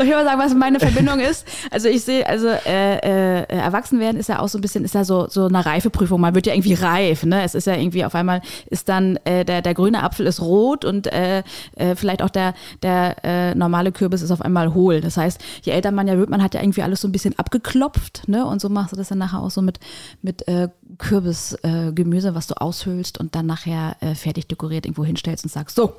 Soll 0.00 0.08
ich 0.08 0.14
mal 0.14 0.24
sagen, 0.24 0.40
was 0.40 0.54
meine 0.54 0.80
Verbindung 0.80 1.20
ist? 1.20 1.46
Also 1.70 1.88
ich 1.88 2.04
sehe, 2.04 2.26
also 2.26 2.46
äh, 2.46 3.42
äh, 3.42 3.44
Erwachsenwerden 3.48 4.18
ist 4.18 4.30
ja 4.30 4.38
auch 4.38 4.48
so 4.48 4.56
ein 4.56 4.62
bisschen, 4.62 4.82
ist 4.82 4.94
ja 4.94 5.04
so, 5.04 5.28
so 5.28 5.44
eine 5.44 5.66
Reifeprüfung. 5.66 6.18
Man 6.18 6.34
wird 6.34 6.46
ja 6.46 6.54
irgendwie 6.54 6.72
reif, 6.72 7.26
ne? 7.26 7.42
Es 7.42 7.54
ist 7.54 7.66
ja 7.66 7.76
irgendwie 7.76 8.06
auf 8.06 8.14
einmal 8.14 8.40
ist 8.70 8.88
dann 8.88 9.16
äh, 9.24 9.44
der, 9.44 9.60
der 9.60 9.74
grüne 9.74 10.02
Apfel 10.02 10.26
ist 10.26 10.40
rot 10.40 10.86
und 10.86 11.06
äh, 11.08 11.42
äh, 11.76 11.96
vielleicht 11.96 12.22
auch 12.22 12.30
der, 12.30 12.54
der 12.82 13.16
äh, 13.24 13.54
normale 13.54 13.92
Kürbis 13.92 14.22
ist 14.22 14.30
auf 14.30 14.40
einmal 14.40 14.72
hohl. 14.72 15.02
Das 15.02 15.18
heißt, 15.18 15.38
je 15.64 15.72
älter 15.72 15.92
man 15.92 16.08
ja 16.08 16.16
wird, 16.16 16.30
man 16.30 16.42
hat 16.42 16.54
ja 16.54 16.62
irgendwie 16.62 16.82
alles 16.82 17.02
so 17.02 17.08
ein 17.08 17.12
bisschen 17.12 17.38
abgeklopft, 17.38 18.26
ne? 18.26 18.46
Und 18.46 18.62
so 18.62 18.70
machst 18.70 18.92
du 18.92 18.96
das 18.96 19.08
dann 19.08 19.18
nachher 19.18 19.40
auch 19.40 19.50
so 19.50 19.60
mit, 19.60 19.80
mit 20.22 20.48
äh, 20.48 20.68
Kürbisgemüse, 20.96 22.28
äh, 22.28 22.34
was 22.34 22.46
du 22.46 22.58
aushöhlst 22.58 23.18
und 23.18 23.34
dann 23.34 23.44
nachher 23.44 23.98
äh, 24.00 24.14
fertig 24.14 24.46
dekoriert 24.46 24.86
irgendwo 24.86 25.04
hinstellst 25.04 25.44
und 25.44 25.50
sagst, 25.50 25.76
so, 25.76 25.92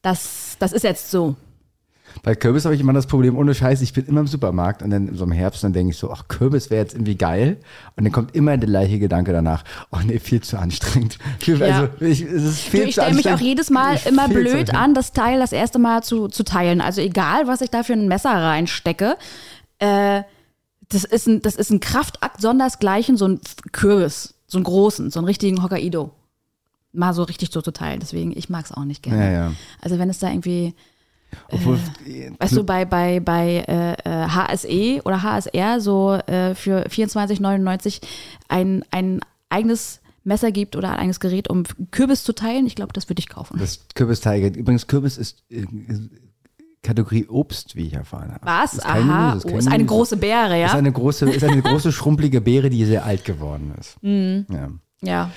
das, 0.00 0.54
das 0.60 0.72
ist 0.72 0.84
jetzt 0.84 1.10
so. 1.10 1.34
Bei 2.22 2.34
Kürbis 2.34 2.64
habe 2.64 2.74
ich 2.74 2.80
immer 2.80 2.92
das 2.92 3.06
Problem, 3.06 3.36
ohne 3.36 3.54
Scheiß, 3.54 3.80
ich 3.82 3.92
bin 3.92 4.06
immer 4.06 4.20
im 4.20 4.26
Supermarkt 4.26 4.82
und 4.82 4.90
dann 4.90 5.14
so 5.14 5.24
im 5.24 5.32
Herbst, 5.32 5.64
dann 5.64 5.72
denke 5.72 5.92
ich 5.92 5.96
so, 5.98 6.10
ach, 6.10 6.28
Kürbis 6.28 6.68
wäre 6.70 6.82
jetzt 6.82 6.94
irgendwie 6.94 7.16
geil. 7.16 7.58
Und 7.96 8.04
dann 8.04 8.12
kommt 8.12 8.34
immer 8.34 8.56
der 8.56 8.68
gleiche 8.68 8.98
Gedanke 8.98 9.32
danach, 9.32 9.64
oh 9.90 9.98
nee, 10.04 10.18
viel 10.18 10.40
zu 10.42 10.58
anstrengend. 10.58 11.18
Ja. 11.46 11.56
Also, 11.80 12.04
ich, 12.04 12.22
es 12.22 12.42
ist 12.42 12.58
viel 12.60 12.82
Du, 12.82 12.86
ich 12.88 12.92
stelle 12.94 13.14
mich 13.14 13.30
auch 13.30 13.40
jedes 13.40 13.70
Mal 13.70 13.96
Ich- 13.96 14.06
immer 14.06 14.28
blöd 14.30 14.74
an, 14.74 14.94
das 14.94 15.12
Teil 15.12 15.38
das 15.40 15.52
erste 15.52 15.78
Mal 15.78 16.02
zu, 16.02 16.28
zu 16.28 16.44
teilen. 16.44 16.80
Also 16.80 17.00
egal, 17.00 17.46
was 17.46 17.60
ich 17.60 17.70
da 17.70 17.82
für 17.82 17.94
ein 17.94 18.08
Messer 18.08 18.30
reinstecke, 18.32 19.16
äh, 19.78 20.22
das, 20.88 21.04
ist 21.04 21.26
ein, 21.26 21.40
das 21.42 21.54
ist 21.56 21.70
ein 21.70 21.80
Kraftakt 21.80 22.40
sondersgleichen, 22.40 23.16
so 23.16 23.26
ein 23.26 23.40
Kürbis, 23.72 24.34
so 24.46 24.58
einen 24.58 24.64
großen, 24.64 25.10
so 25.10 25.20
einen 25.20 25.26
richtigen 25.26 25.62
Hokkaido. 25.62 26.10
Mal 26.92 27.14
so 27.14 27.22
richtig 27.22 27.50
so 27.52 27.62
zu 27.62 27.70
teilen. 27.72 28.00
Deswegen, 28.00 28.36
ich 28.36 28.48
mag 28.50 28.64
es 28.64 28.72
auch 28.72 28.84
nicht 28.84 29.02
gerne. 29.04 29.24
Ja, 29.24 29.30
ja. 29.32 29.52
Also 29.80 29.98
wenn 29.98 30.10
es 30.10 30.18
da 30.18 30.28
irgendwie, 30.28 30.74
Obwohl, 31.50 31.78
weißt 32.38 32.56
du, 32.56 32.64
bei, 32.64 32.84
bei, 32.84 33.20
bei 33.20 33.64
äh, 33.66 33.92
äh, 33.92 34.28
HSE 34.28 35.02
oder 35.04 35.22
HSR 35.22 35.80
so 35.80 36.14
äh, 36.14 36.54
für 36.54 36.86
24,99 36.86 38.00
ein, 38.48 38.84
ein 38.90 39.20
eigenes 39.48 40.00
Messer 40.24 40.52
gibt 40.52 40.76
oder 40.76 40.90
ein 40.90 40.98
eigenes 40.98 41.20
Gerät, 41.20 41.48
um 41.48 41.64
Kürbis 41.90 42.24
zu 42.24 42.32
teilen, 42.32 42.66
ich 42.66 42.74
glaube, 42.74 42.92
das 42.92 43.08
würde 43.08 43.20
ich 43.20 43.28
kaufen. 43.28 43.58
das 43.58 43.80
Kürbisteige. 43.94 44.48
Übrigens, 44.48 44.86
Kürbis 44.86 45.16
ist 45.16 45.42
äh, 45.50 45.64
Kategorie 46.82 47.26
Obst, 47.28 47.76
wie 47.76 47.86
ich 47.86 47.92
erfahren 47.94 48.32
habe. 48.32 48.46
Was? 48.46 48.74
Ist 48.74 48.86
Aha, 48.86 49.30
Gemüse, 49.30 49.46
oh, 49.46 49.50
kein 49.50 49.58
ist 49.58 49.68
eine 49.68 49.84
große 49.84 50.16
Beere, 50.16 50.62
Ist 50.62 50.72
ja? 50.72 50.78
eine 50.78 50.92
große, 50.92 51.30
ist 51.30 51.44
eine 51.44 51.62
große 51.62 51.92
schrumpelige 51.92 52.40
Beere, 52.40 52.70
die 52.70 52.84
sehr 52.84 53.04
alt 53.04 53.24
geworden 53.24 53.74
ist. 53.78 54.02
Mhm. 54.02 54.46
Ja. 54.50 54.70
Ja. 55.02 55.30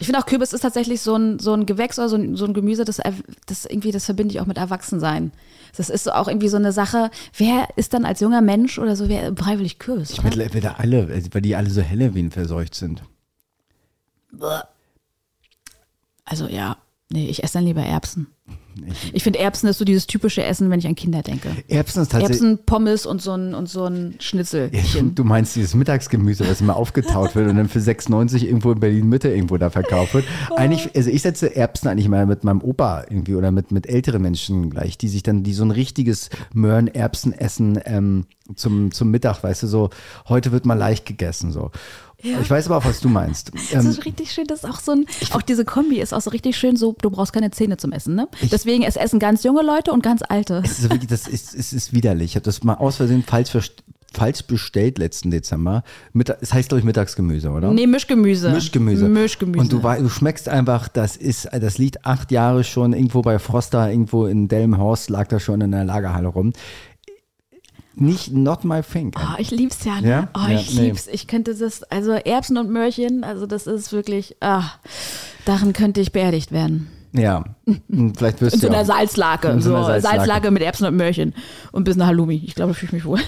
Ich 0.00 0.06
finde 0.06 0.20
auch 0.20 0.26
Kürbis 0.26 0.52
ist 0.52 0.60
tatsächlich 0.60 1.00
so 1.00 1.16
ein, 1.16 1.38
so 1.38 1.52
ein 1.52 1.66
Gewächs 1.66 1.98
oder 1.98 2.08
so 2.08 2.16
ein, 2.16 2.36
so 2.36 2.44
ein 2.44 2.54
Gemüse, 2.54 2.84
das, 2.84 3.00
das 3.46 3.64
irgendwie, 3.64 3.90
das 3.90 4.04
verbinde 4.04 4.34
ich 4.34 4.40
auch 4.40 4.46
mit 4.46 4.58
Erwachsensein. 4.58 5.32
Das 5.76 5.90
ist 5.90 6.04
so 6.04 6.12
auch 6.12 6.28
irgendwie 6.28 6.48
so 6.48 6.56
eine 6.56 6.72
Sache, 6.72 7.10
wer 7.36 7.68
ist 7.76 7.94
dann 7.94 8.04
als 8.04 8.20
junger 8.20 8.40
Mensch 8.40 8.78
oder 8.78 8.96
so, 8.96 9.08
wer 9.08 9.34
freiwillig 9.34 9.78
Kürbis? 9.78 10.10
Ich 10.10 10.20
oder? 10.20 10.28
mittlerweile 10.28 10.78
alle, 10.78 11.08
weil 11.32 11.42
die 11.42 11.56
alle 11.56 11.70
so 11.70 11.82
Halloween 11.82 12.30
verseucht 12.30 12.74
sind. 12.74 13.02
Also 16.24 16.46
ja, 16.46 16.76
nee, 17.10 17.28
ich 17.28 17.42
esse 17.42 17.54
dann 17.54 17.64
lieber 17.64 17.82
Erbsen. 17.82 18.28
Ich 19.12 19.22
finde 19.22 19.38
Erbsen 19.38 19.68
ist 19.68 19.78
so 19.78 19.84
dieses 19.84 20.06
typische 20.06 20.42
Essen, 20.42 20.70
wenn 20.70 20.78
ich 20.78 20.86
an 20.86 20.94
Kinder 20.94 21.22
denke. 21.22 21.50
Erbsen 21.68 22.02
ist 22.02 22.12
tatsächlich. 22.12 22.40
Erbsen, 22.40 22.64
Pommes 22.64 23.06
und 23.06 23.22
so 23.22 23.32
ein, 23.32 23.54
und 23.54 23.68
so 23.68 23.84
ein 23.84 24.16
Schnitzel. 24.18 24.70
Ja, 24.72 25.02
du 25.02 25.24
meinst 25.24 25.56
dieses 25.56 25.74
Mittagsgemüse, 25.74 26.48
was 26.48 26.60
immer 26.60 26.76
aufgetaut 26.76 27.34
wird 27.34 27.48
und 27.48 27.56
dann 27.56 27.68
für 27.68 27.80
6,90 27.80 28.44
irgendwo 28.44 28.72
in 28.72 28.80
Berlin 28.80 29.08
Mitte 29.08 29.28
irgendwo 29.28 29.56
da 29.56 29.70
verkauft 29.70 30.14
wird. 30.14 30.24
Eigentlich, 30.56 30.94
also 30.96 31.10
ich 31.10 31.22
setze 31.22 31.54
Erbsen 31.54 31.88
eigentlich 31.88 32.08
mal 32.08 32.26
mit 32.26 32.44
meinem 32.44 32.62
Opa 32.62 33.04
irgendwie 33.08 33.34
oder 33.34 33.50
mit, 33.50 33.72
mit 33.72 33.86
älteren 33.86 34.22
Menschen 34.22 34.70
gleich, 34.70 34.98
die 34.98 35.08
sich 35.08 35.22
dann, 35.22 35.42
die 35.42 35.52
so 35.52 35.64
ein 35.64 35.70
richtiges 35.70 36.30
Möhren-Erbsen-Essen 36.54 37.80
ähm, 37.84 38.26
zum, 38.54 38.92
zum 38.92 39.10
Mittag, 39.10 39.42
weißt 39.42 39.64
du, 39.64 39.66
so, 39.66 39.90
heute 40.28 40.52
wird 40.52 40.66
mal 40.66 40.74
leicht 40.74 41.06
gegessen, 41.06 41.52
so. 41.52 41.70
Ich 42.20 42.50
weiß 42.50 42.66
aber 42.66 42.78
auch, 42.78 42.84
was 42.84 43.00
du 43.00 43.08
meinst. 43.08 43.52
Das 43.72 43.84
Ähm, 43.84 43.90
ist 43.90 44.04
richtig 44.04 44.32
schön, 44.32 44.46
das 44.46 44.64
ist 44.64 44.70
auch 44.70 44.80
so 44.80 44.92
ein, 44.92 45.06
auch 45.32 45.42
diese 45.42 45.64
Kombi 45.64 46.00
ist 46.00 46.12
auch 46.12 46.20
so 46.20 46.30
richtig 46.30 46.56
schön, 46.56 46.76
so, 46.76 46.94
du 47.00 47.10
brauchst 47.10 47.32
keine 47.32 47.50
Zähne 47.50 47.76
zum 47.76 47.92
Essen, 47.92 48.14
ne? 48.14 48.28
Deswegen, 48.50 48.82
es 48.82 48.96
essen 48.96 49.18
ganz 49.20 49.44
junge 49.44 49.62
Leute 49.62 49.92
und 49.92 50.02
ganz 50.02 50.22
alte. 50.28 50.62
Es 50.64 50.78
ist 50.80 50.90
wirklich, 50.90 51.08
das 51.08 51.28
ist, 51.28 51.54
es 51.54 51.72
ist 51.72 51.92
widerlich. 51.92 52.32
Ich 52.32 52.34
habe 52.36 52.44
das 52.44 52.62
mal 52.64 52.74
aus 52.74 52.96
Versehen 52.96 53.22
falsch, 53.22 53.50
verst- 53.54 53.82
falsch 54.12 54.42
bestellt 54.44 54.98
letzten 54.98 55.30
Dezember. 55.30 55.84
Mittag, 56.12 56.38
es 56.40 56.52
heißt, 56.52 56.70
glaube 56.70 56.80
ich, 56.80 56.84
Mittagsgemüse, 56.86 57.50
oder? 57.50 57.70
Nee, 57.72 57.86
Mischgemüse. 57.86 58.50
Mischgemüse. 58.50 59.06
Mischgemüse. 59.08 59.60
Und 59.60 59.72
du, 59.72 59.82
wei- 59.82 60.00
du 60.00 60.08
schmeckst 60.08 60.48
einfach, 60.48 60.88
das 60.88 61.16
ist, 61.16 61.48
das 61.52 61.78
liegt 61.78 62.04
acht 62.06 62.32
Jahre 62.32 62.64
schon 62.64 62.94
irgendwo 62.94 63.22
bei 63.22 63.38
Froster, 63.38 63.90
irgendwo 63.90 64.26
in 64.26 64.48
Delmenhorst, 64.48 65.10
lag 65.10 65.28
da 65.28 65.38
schon 65.38 65.60
in 65.60 65.70
der 65.72 65.84
Lagerhalle 65.84 66.28
rum. 66.28 66.52
Nicht, 68.00 68.32
not 68.32 68.64
my 68.64 68.80
thing. 68.82 69.12
Oh, 69.16 69.34
ich 69.38 69.50
lieb's 69.50 69.84
ja, 69.84 70.00
ne? 70.00 70.08
Ja? 70.08 70.28
Oh, 70.34 70.48
Ja, 70.48 70.58
ich 70.60 70.74
nee. 70.74 70.86
lieb's. 70.86 71.06
Ich 71.08 71.26
könnte 71.26 71.54
das, 71.54 71.82
also 71.84 72.12
Erbsen 72.12 72.56
und 72.58 72.70
Möhrchen, 72.70 73.24
also 73.24 73.46
das 73.46 73.66
ist 73.66 73.92
wirklich, 73.92 74.36
ah, 74.40 74.64
darin 75.44 75.72
könnte 75.72 76.00
ich 76.00 76.12
beerdigt 76.12 76.52
werden. 76.52 76.88
Ja, 77.12 77.44
Hm, 77.66 78.14
vielleicht 78.14 78.40
wirst 78.40 78.54
In 78.56 78.60
du 78.60 78.66
so 78.66 78.72
ja 78.72 78.78
einer 78.78 78.84
Salzlake. 78.86 79.48
In 79.48 79.60
so 79.60 79.70
so 79.70 79.76
einer 79.76 79.86
Salzlake. 79.86 80.16
Salzlake. 80.18 80.50
mit 80.50 80.62
Erbsen 80.62 80.86
und 80.86 80.96
Möhrchen 80.96 81.34
und 81.72 81.80
ein 81.80 81.84
bisschen 81.84 82.06
Halloumi. 82.06 82.42
Ich 82.44 82.54
glaube, 82.54 82.72
ich 82.72 82.78
fühle 82.78 82.92
mich 82.92 83.04
wohl. 83.04 83.18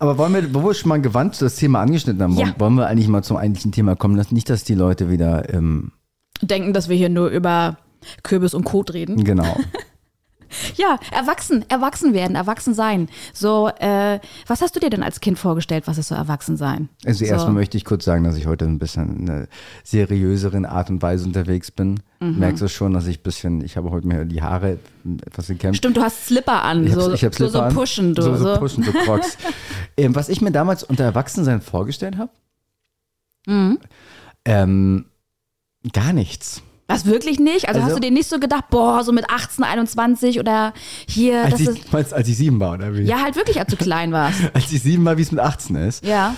Aber 0.00 0.16
wollen 0.16 0.32
wir, 0.32 0.54
wo 0.54 0.64
wir 0.64 0.74
schon 0.74 0.88
mal 0.88 1.00
gewandt 1.00 1.40
das 1.42 1.56
Thema 1.56 1.80
angeschnitten 1.82 2.22
haben, 2.22 2.36
Ja. 2.36 2.54
wollen 2.58 2.74
wir 2.76 2.86
eigentlich 2.86 3.08
mal 3.08 3.22
zum 3.22 3.36
eigentlichen 3.36 3.72
Thema 3.72 3.96
kommen? 3.96 4.16
Dass 4.16 4.32
nicht, 4.32 4.48
dass 4.48 4.64
die 4.64 4.74
Leute 4.74 5.10
wieder, 5.10 5.52
ähm, 5.52 5.92
Denken, 6.40 6.72
dass 6.72 6.88
wir 6.88 6.96
hier 6.96 7.08
nur 7.08 7.28
über 7.28 7.78
Kürbis 8.22 8.54
und 8.54 8.64
Kot 8.64 8.94
reden. 8.94 9.22
genau. 9.24 9.56
Ja, 10.76 10.98
erwachsen, 11.10 11.64
erwachsen 11.68 12.14
werden, 12.14 12.36
erwachsen 12.36 12.74
sein. 12.74 13.08
So, 13.32 13.68
äh, 13.78 14.18
was 14.46 14.60
hast 14.60 14.74
du 14.76 14.80
dir 14.80 14.90
denn 14.90 15.02
als 15.02 15.20
Kind 15.20 15.38
vorgestellt, 15.38 15.86
was 15.86 15.98
ist 15.98 16.08
so 16.08 16.14
erwachsen 16.14 16.56
sein? 16.56 16.88
Also 17.04 17.24
so. 17.24 17.30
erstmal 17.30 17.54
möchte 17.54 17.76
ich 17.76 17.84
kurz 17.84 18.04
sagen, 18.04 18.24
dass 18.24 18.36
ich 18.36 18.46
heute 18.46 18.64
ein 18.64 18.78
bisschen 18.78 19.20
in 19.20 19.30
einer 19.30 19.46
seriöseren 19.84 20.64
Art 20.64 20.90
und 20.90 21.02
Weise 21.02 21.24
unterwegs 21.26 21.70
bin. 21.70 22.00
Mhm. 22.20 22.38
Merkst 22.38 22.62
du 22.62 22.68
schon, 22.68 22.92
dass 22.94 23.06
ich 23.06 23.20
ein 23.20 23.22
bisschen, 23.22 23.64
ich 23.64 23.76
habe 23.76 23.90
heute 23.90 24.06
mir 24.06 24.24
die 24.24 24.42
Haare 24.42 24.78
etwas 25.26 25.46
gekämmt. 25.48 25.76
Stimmt, 25.76 25.96
du 25.96 26.02
hast 26.02 26.26
Slipper 26.26 26.62
an, 26.62 26.86
Ich 26.86 26.94
so, 26.94 27.12
ich 27.12 27.24
hab 27.24 27.32
so, 27.34 27.44
Slipper 27.48 27.50
so 27.52 27.60
an. 27.60 27.74
pushen, 27.74 28.14
du. 28.14 28.22
So, 28.22 28.36
so, 28.36 28.54
so. 28.54 28.58
pushen, 28.60 28.82
so 28.84 28.92
Crocs. 28.92 29.36
ähm, 29.96 30.14
was 30.14 30.28
ich 30.28 30.40
mir 30.40 30.50
damals 30.50 30.82
unter 30.82 31.04
Erwachsensein 31.04 31.60
vorgestellt 31.60 32.16
habe, 32.18 32.30
Mhm. 33.46 33.78
ähm, 34.44 35.04
gar 35.92 36.12
nichts. 36.12 36.62
Was 36.90 37.04
wirklich 37.04 37.38
nicht? 37.38 37.68
Also, 37.68 37.80
Also- 37.80 37.92
hast 37.92 37.96
du 37.96 38.00
dir 38.00 38.10
nicht 38.10 38.28
so 38.28 38.40
gedacht, 38.40 38.70
boah, 38.70 39.04
so 39.04 39.12
mit 39.12 39.28
18, 39.30 39.62
21 39.62 40.40
oder 40.40 40.72
hier, 41.06 41.44
Als 41.44 41.60
ich, 41.60 41.68
ist. 41.68 41.92
meinst, 41.92 42.14
als 42.14 42.26
ich 42.28 42.36
sieben 42.38 42.58
war, 42.60 42.72
oder 42.74 42.94
wie? 42.94 43.02
Ja, 43.02 43.20
halt 43.22 43.36
wirklich, 43.36 43.60
als 43.60 43.68
du 43.70 43.76
klein 43.76 44.10
warst. 44.12 44.38
Als 44.54 44.72
ich 44.72 44.82
sieben 44.82 45.04
war, 45.04 45.18
wie 45.18 45.22
es 45.22 45.30
mit 45.30 45.40
18 45.40 45.76
ist. 45.76 46.04
Ja. 46.04 46.34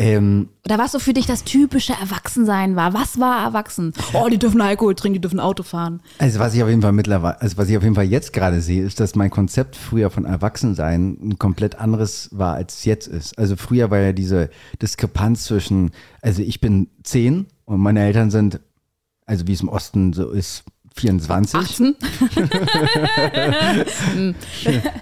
Ähm, 0.00 0.50
Oder 0.64 0.78
was 0.78 0.92
so 0.92 1.00
für 1.00 1.12
dich 1.12 1.26
das 1.26 1.42
typische 1.42 1.92
Erwachsensein 1.92 2.76
war? 2.76 2.94
Was 2.94 3.18
war 3.18 3.42
erwachsen? 3.44 3.92
Oh, 4.12 4.28
die 4.28 4.38
dürfen 4.38 4.60
Alkohol 4.60 4.94
trinken, 4.94 5.14
die 5.14 5.20
dürfen 5.20 5.40
Auto 5.40 5.64
fahren. 5.64 6.00
Also 6.20 6.38
was 6.38 6.54
ich 6.54 6.62
auf 6.62 6.68
jeden 6.68 6.82
Fall 6.82 6.92
mittlerweile, 6.92 7.40
also 7.40 7.56
was 7.56 7.68
ich 7.68 7.76
auf 7.76 7.82
jeden 7.82 7.96
Fall 7.96 8.04
jetzt 8.04 8.32
gerade 8.32 8.60
sehe, 8.60 8.84
ist, 8.84 9.00
dass 9.00 9.16
mein 9.16 9.30
Konzept 9.30 9.74
früher 9.74 10.10
von 10.10 10.24
Erwachsensein 10.24 11.18
ein 11.20 11.38
komplett 11.40 11.80
anderes 11.80 12.28
war, 12.30 12.54
als 12.54 12.74
es 12.78 12.84
jetzt 12.84 13.08
ist. 13.08 13.36
Also 13.36 13.56
früher 13.56 13.90
war 13.90 13.98
ja 13.98 14.12
diese 14.12 14.50
Diskrepanz 14.80 15.42
zwischen, 15.42 15.90
also 16.22 16.42
ich 16.42 16.60
bin 16.60 16.86
zehn 17.02 17.46
und 17.64 17.80
meine 17.80 17.98
Eltern 18.00 18.30
sind, 18.30 18.60
also 19.28 19.46
wie 19.46 19.52
es 19.52 19.60
im 19.60 19.68
Osten 19.68 20.12
so 20.12 20.30
ist, 20.30 20.64
24. 20.94 21.54
18? 21.54 21.96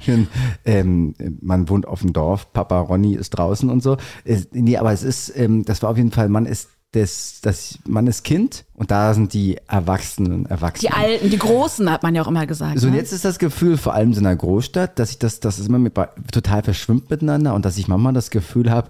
Schön, 0.01 0.29
ähm, 0.65 1.15
man 1.41 1.69
wohnt 1.69 1.87
auf 1.87 2.01
dem 2.01 2.13
Dorf, 2.13 2.53
Papa 2.53 2.81
Ronny 2.81 3.15
ist 3.15 3.31
draußen 3.31 3.71
und 3.71 3.83
so. 3.83 3.97
Es, 4.25 4.49
nee, 4.53 4.77
aber 4.77 4.93
es 4.93 5.03
ist, 5.03 5.33
ähm, 5.37 5.65
das 5.65 5.83
war 5.83 5.91
auf 5.91 5.97
jeden 5.97 6.11
Fall, 6.11 6.29
man 6.29 6.45
ist 6.45 6.69
das, 6.97 7.41
das, 7.43 7.79
man 7.87 8.07
ist 8.07 8.25
Kind 8.25 8.65
und 8.75 8.91
da 8.91 9.13
sind 9.13 9.33
die 9.35 9.59
Erwachsenen, 9.69 10.47
Erwachsenen. 10.47 10.93
Die 10.93 10.99
Alten, 10.99 11.31
die 11.31 11.39
Großen, 11.39 11.91
hat 11.91 12.03
man 12.03 12.15
ja 12.15 12.23
auch 12.23 12.29
immer 12.29 12.47
gesagt. 12.47 12.79
So, 12.79 12.87
und 12.87 12.95
ne? 12.95 12.99
jetzt 12.99 13.13
ist 13.13 13.25
das 13.25 13.39
Gefühl, 13.39 13.77
vor 13.77 13.95
allem 13.95 14.13
in 14.13 14.19
einer 14.19 14.35
Großstadt, 14.35 14.99
dass 14.99 15.11
ich 15.11 15.19
das, 15.19 15.41
dass 15.41 15.59
es 15.59 15.69
immer 15.69 15.79
mit, 15.79 15.95
total 16.33 16.63
verschwimmt 16.63 17.11
miteinander 17.11 17.55
und 17.55 17.65
dass 17.65 17.77
ich 17.77 17.89
manchmal 17.89 18.15
das 18.15 18.31
Gefühl 18.31 18.71
habe, 18.71 18.89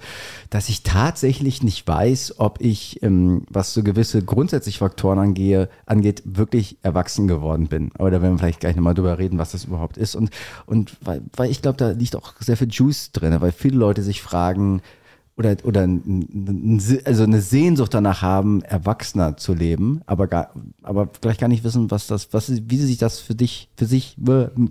dass 0.50 0.68
ich 0.68 0.82
tatsächlich 0.84 1.62
nicht 1.62 1.86
weiß, 1.86 2.34
ob 2.38 2.60
ich, 2.60 3.02
ähm, 3.02 3.42
was 3.50 3.74
so 3.74 3.82
gewisse 3.82 4.22
grundsätzliche 4.22 4.78
Faktoren 4.78 5.18
angehe, 5.18 5.68
angeht, 5.86 6.22
wirklich 6.24 6.78
erwachsen 6.82 7.26
geworden 7.26 7.66
bin. 7.66 7.90
Aber 7.98 8.10
da 8.10 8.22
werden 8.22 8.34
wir 8.34 8.38
vielleicht 8.38 8.60
gleich 8.60 8.76
nochmal 8.76 8.94
drüber 8.94 9.18
reden, 9.18 9.38
was 9.38 9.52
das 9.52 9.64
überhaupt 9.64 9.96
ist. 9.96 10.14
Und, 10.14 10.30
und 10.66 10.96
weil, 11.00 11.22
weil 11.34 11.50
ich 11.50 11.60
glaube, 11.60 11.78
da 11.78 11.90
liegt 11.90 12.14
auch 12.14 12.34
sehr 12.38 12.56
viel 12.56 12.70
Juice 12.70 13.10
drin, 13.12 13.40
weil 13.40 13.52
viele 13.52 13.78
Leute 13.78 14.02
sich 14.02 14.22
fragen, 14.22 14.80
oder, 15.36 15.56
oder 15.64 15.82
ein- 15.82 16.80
also 17.04 17.22
eine 17.24 17.40
Sehnsucht 17.42 17.92
danach 17.92 18.22
haben, 18.22 18.62
erwachsener 18.62 19.36
zu 19.36 19.52
leben, 19.54 20.00
aber 20.06 20.26
gar, 20.28 20.50
aber 20.82 21.10
vielleicht 21.20 21.40
gar 21.40 21.48
nicht 21.48 21.62
wissen, 21.64 21.90
was 21.90 22.06
das, 22.06 22.32
was, 22.32 22.50
wie 22.50 22.76
sie 22.78 22.86
sich 22.86 22.98
das 22.98 23.20
für 23.20 23.34
dich, 23.34 23.68
für 23.76 23.84
sich 23.86 24.16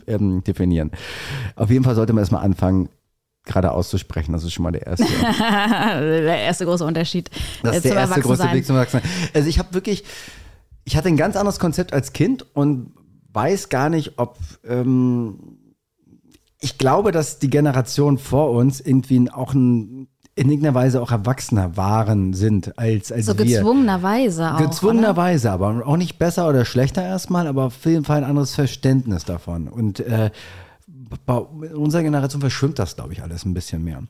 ähm, 0.07 0.43
definieren. 0.43 0.91
Auf 1.55 1.69
jeden 1.69 1.83
Fall 1.83 1.95
sollte 1.95 2.13
man 2.13 2.21
erstmal 2.23 2.43
anfangen, 2.43 2.89
gerade 3.45 3.71
auszusprechen. 3.71 4.31
Das 4.33 4.43
ist 4.43 4.53
schon 4.53 4.63
mal 4.63 4.71
der 4.71 4.87
erste. 4.87 5.05
Der 5.35 6.39
erste 6.39 6.65
große 6.65 6.83
Unterschied. 6.83 7.29
Das 7.61 7.73
äh, 7.73 7.77
ist 7.77 7.85
der 7.85 7.93
erste 7.93 8.21
große 8.21 8.41
Erwachsensein. 8.41 8.55
Weg 8.57 8.65
zum 8.65 8.75
Erwachsenen. 8.75 9.03
Also 9.35 9.47
ich 9.47 9.59
habe 9.59 9.73
wirklich, 9.75 10.03
ich 10.83 10.97
hatte 10.97 11.09
ein 11.09 11.17
ganz 11.17 11.35
anderes 11.35 11.59
Konzept 11.59 11.93
als 11.93 12.11
Kind 12.11 12.43
und 12.55 12.91
weiß 13.33 13.69
gar 13.69 13.89
nicht, 13.89 14.13
ob 14.17 14.39
ähm, 14.67 15.37
ich 16.59 16.79
glaube, 16.79 17.11
dass 17.11 17.37
die 17.37 17.51
Generation 17.51 18.17
vor 18.17 18.49
uns 18.49 18.79
irgendwie 18.81 19.29
auch 19.29 19.53
ein, 19.53 20.07
in 20.35 20.49
irgendeiner 20.49 20.75
Weise 20.75 21.01
auch 21.01 21.11
erwachsener 21.11 21.77
waren, 21.77 22.33
sind 22.33 22.77
als, 22.77 23.11
als 23.11 23.27
So 23.27 23.37
wir. 23.37 23.45
gezwungenerweise 23.45 24.51
auch. 24.51 24.59
Oder? 24.59 24.67
Gezwungenerweise, 24.67 25.51
aber 25.51 25.87
auch 25.87 25.97
nicht 25.97 26.19
besser 26.19 26.49
oder 26.49 26.65
schlechter 26.65 27.01
erstmal, 27.03 27.47
aber 27.47 27.65
auf 27.65 27.85
jeden 27.85 28.03
Fall 28.03 28.17
ein 28.17 28.29
anderes 28.29 28.53
Verständnis 28.53 29.23
davon. 29.23 29.69
Und 29.69 30.01
äh, 30.01 30.31
bei 31.25 31.37
unserer 31.37 32.03
Generation 32.03 32.41
verschwimmt 32.41 32.79
das, 32.79 32.95
glaube 32.95 33.13
ich, 33.13 33.23
alles 33.23 33.45
ein 33.45 33.53
bisschen 33.53 33.83
mehr. 33.83 34.03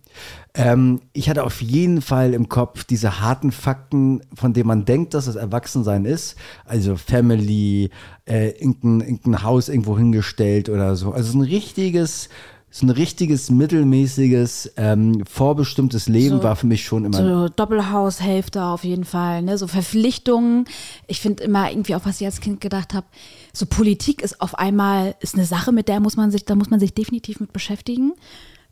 Ähm, 0.55 1.01
ich 1.13 1.29
hatte 1.29 1.43
auf 1.43 1.61
jeden 1.61 2.01
Fall 2.01 2.33
im 2.33 2.49
Kopf 2.49 2.83
diese 2.85 3.21
harten 3.21 3.51
Fakten, 3.51 4.21
von 4.33 4.53
denen 4.53 4.67
man 4.67 4.85
denkt, 4.85 5.13
dass 5.13 5.27
es 5.27 5.35
Erwachsensein 5.35 6.05
ist. 6.05 6.35
Also 6.65 6.95
Family, 6.95 7.91
äh, 8.25 8.49
irgendein, 8.49 9.01
irgendein 9.01 9.43
Haus 9.43 9.69
irgendwo 9.69 9.97
hingestellt 9.97 10.69
oder 10.69 10.95
so. 10.95 11.11
Also 11.11 11.33
so 11.33 11.37
ein 11.37 11.41
richtiges, 11.43 12.29
so 12.77 12.85
ein 12.85 12.89
richtiges, 12.89 13.49
mittelmäßiges, 13.49 14.73
ähm, 14.75 15.23
vorbestimmtes 15.25 16.09
Leben 16.09 16.37
So- 16.39 16.43
war 16.43 16.57
für 16.57 16.67
mich 16.67 16.83
schon 16.83 17.05
immer. 17.05 17.17
So 17.17 17.47
Doppelhaushälfte 17.47 18.63
auf 18.65 18.83
jeden 18.83 19.05
Fall, 19.05 19.43
ne? 19.43 19.57
So 19.57 19.67
Verpflichtungen. 19.67 20.65
Ich 21.07 21.21
finde 21.21 21.43
immer 21.45 21.71
irgendwie 21.71 21.95
auch, 21.95 22.05
was 22.05 22.19
ich 22.19 22.27
als 22.27 22.41
Kind 22.41 22.59
gedacht 22.59 22.93
habe, 22.93 23.07
so 23.53 23.65
Politik 23.65 24.21
ist 24.21 24.41
auf 24.41 24.55
einmal, 24.55 25.15
ist 25.21 25.35
eine 25.35 25.45
Sache, 25.45 25.71
mit 25.71 25.87
der 25.87 26.01
muss 26.01 26.17
man 26.17 26.31
sich, 26.31 26.43
da 26.43 26.55
muss 26.55 26.69
man 26.69 26.81
sich 26.81 26.93
definitiv 26.93 27.39
mit 27.39 27.53
beschäftigen. 27.53 28.11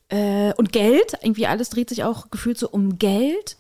Äh, 0.10 0.52
und 0.58 0.74
Geld, 0.74 1.14
irgendwie 1.22 1.48
alles 1.48 1.70
dreht 1.70 1.88
sich 1.88 2.04
auch 2.04 2.30
gefühlt 2.30 2.58
so 2.58 2.70
um 2.70 2.98
Geld. 3.00 3.56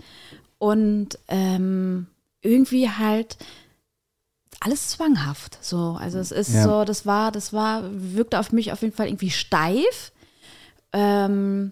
Und 0.57 1.19
ähm, 1.29 2.07
irgendwie 2.41 2.89
halt 2.89 3.37
alles 4.59 4.89
zwanghaft. 4.89 5.57
So, 5.61 5.97
also 5.97 6.19
es 6.19 6.31
ist 6.33 6.53
Ja. 6.53 6.63
so, 6.63 6.83
das 6.83 7.05
war, 7.05 7.31
das 7.31 7.53
war, 7.53 7.83
wirkte 7.93 8.39
auf 8.41 8.51
mich 8.51 8.73
auf 8.73 8.81
jeden 8.81 8.93
Fall 8.93 9.07
irgendwie 9.07 9.29
steif. 9.31 10.11
Ähm, 10.93 11.71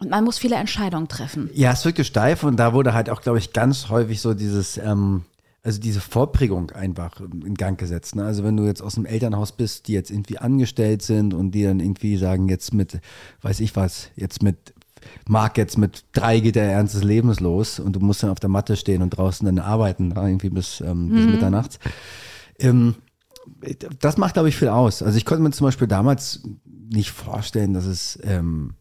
und 0.00 0.10
man 0.10 0.24
muss 0.24 0.38
viele 0.38 0.56
Entscheidungen 0.56 1.08
treffen. 1.08 1.50
Ja, 1.54 1.72
es 1.72 1.84
wirkte 1.84 2.04
steif 2.04 2.44
und 2.44 2.56
da 2.56 2.72
wurde 2.72 2.94
halt 2.94 3.10
auch, 3.10 3.20
glaube 3.20 3.38
ich, 3.38 3.52
ganz 3.52 3.88
häufig 3.88 4.20
so 4.20 4.32
dieses, 4.32 4.78
ähm, 4.78 5.24
also 5.62 5.80
diese 5.80 6.00
Vorprägung 6.00 6.70
einfach 6.70 7.20
in 7.20 7.54
Gang 7.54 7.78
gesetzt. 7.78 8.14
Ne? 8.14 8.24
Also 8.24 8.44
wenn 8.44 8.56
du 8.56 8.64
jetzt 8.64 8.80
aus 8.80 8.96
einem 8.96 9.06
Elternhaus 9.06 9.52
bist, 9.52 9.88
die 9.88 9.92
jetzt 9.92 10.10
irgendwie 10.10 10.38
angestellt 10.38 11.02
sind 11.02 11.34
und 11.34 11.50
die 11.50 11.64
dann 11.64 11.80
irgendwie 11.80 12.16
sagen, 12.16 12.48
jetzt 12.48 12.72
mit, 12.72 13.00
weiß 13.42 13.58
ich 13.60 13.74
was, 13.74 14.10
jetzt 14.14 14.42
mit 14.42 14.74
Marc 15.26 15.58
jetzt 15.58 15.78
mit 15.78 16.04
drei 16.12 16.40
geht 16.40 16.56
der 16.56 16.72
Ernst 16.72 16.94
des 16.94 17.04
Lebens 17.04 17.40
los 17.40 17.80
und 17.80 17.94
du 17.94 18.00
musst 18.00 18.22
dann 18.22 18.30
auf 18.30 18.40
der 18.40 18.50
Matte 18.50 18.76
stehen 18.76 19.02
und 19.02 19.10
draußen 19.10 19.44
dann 19.46 19.58
arbeiten, 19.58 20.08
ne? 20.08 20.14
irgendwie 20.16 20.50
bis, 20.50 20.80
ähm, 20.80 21.08
bis 21.10 21.26
Mitternachts. 21.26 21.78
Ähm, 22.58 22.96
das 24.00 24.16
macht, 24.16 24.34
glaube 24.34 24.48
ich, 24.48 24.56
viel 24.56 24.68
aus. 24.68 25.02
Also 25.02 25.16
ich 25.16 25.24
konnte 25.24 25.42
mir 25.42 25.50
zum 25.50 25.66
Beispiel 25.66 25.88
damals 25.88 26.42
nicht 26.88 27.10
vorstellen, 27.10 27.74
dass 27.74 27.84
es, 27.86 28.18
ähm, 28.22 28.74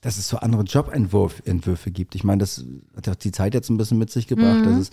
dass 0.00 0.16
es 0.16 0.28
so 0.28 0.38
andere 0.38 0.62
Jobentwürfe 0.62 1.44
Entwürfe 1.44 1.90
gibt. 1.90 2.14
Ich 2.14 2.24
meine, 2.24 2.38
das 2.38 2.64
hat 2.96 3.06
ja 3.06 3.14
die 3.14 3.32
Zeit 3.32 3.54
jetzt 3.54 3.68
ein 3.70 3.76
bisschen 3.76 3.98
mit 3.98 4.10
sich 4.10 4.26
gebracht. 4.26 4.64
dass 4.64 4.76
es, 4.76 4.90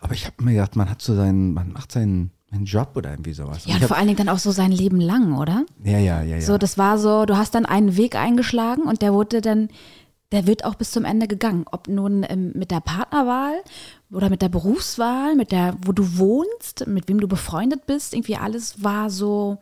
aber 0.00 0.14
ich 0.14 0.26
habe 0.26 0.42
mir 0.42 0.52
gedacht, 0.52 0.76
man 0.76 0.88
hat 0.88 1.02
so 1.02 1.14
seinen, 1.14 1.52
man 1.52 1.72
macht 1.72 1.92
seinen, 1.92 2.30
seinen 2.50 2.64
Job 2.64 2.92
oder 2.94 3.10
irgendwie 3.10 3.34
sowas. 3.34 3.66
Ja, 3.66 3.74
Und 3.74 3.82
und 3.82 3.88
vor 3.88 3.96
allen 3.96 4.06
Dingen 4.06 4.18
dann 4.18 4.28
auch 4.28 4.38
so 4.38 4.50
sein 4.52 4.72
Leben 4.72 5.00
lang, 5.00 5.36
oder? 5.36 5.66
ja, 5.84 5.98
ja, 5.98 6.22
ja, 6.22 6.36
ja. 6.36 6.40
So, 6.40 6.56
das 6.58 6.78
war 6.78 6.98
so, 6.98 7.26
du 7.26 7.36
hast 7.36 7.54
dann 7.54 7.66
einen 7.66 7.96
Weg 7.96 8.14
eingeschlagen 8.16 8.84
und 8.84 9.02
der 9.02 9.12
wurde 9.12 9.40
dann, 9.40 9.68
der 10.32 10.46
wird 10.46 10.64
auch 10.64 10.74
bis 10.74 10.90
zum 10.90 11.04
Ende 11.04 11.28
gegangen. 11.28 11.66
Ob 11.70 11.86
nun 11.88 12.24
ähm, 12.28 12.52
mit 12.54 12.70
der 12.70 12.80
Partnerwahl 12.80 13.54
oder 14.10 14.30
mit 14.30 14.42
der 14.42 14.48
Berufswahl, 14.48 15.34
mit 15.36 15.52
der, 15.52 15.76
wo 15.84 15.92
du 15.92 16.18
wohnst, 16.18 16.86
mit 16.86 17.08
wem 17.08 17.20
du 17.20 17.28
befreundet 17.28 17.86
bist, 17.86 18.14
irgendwie 18.14 18.36
alles 18.36 18.82
war 18.82 19.10
so, 19.10 19.58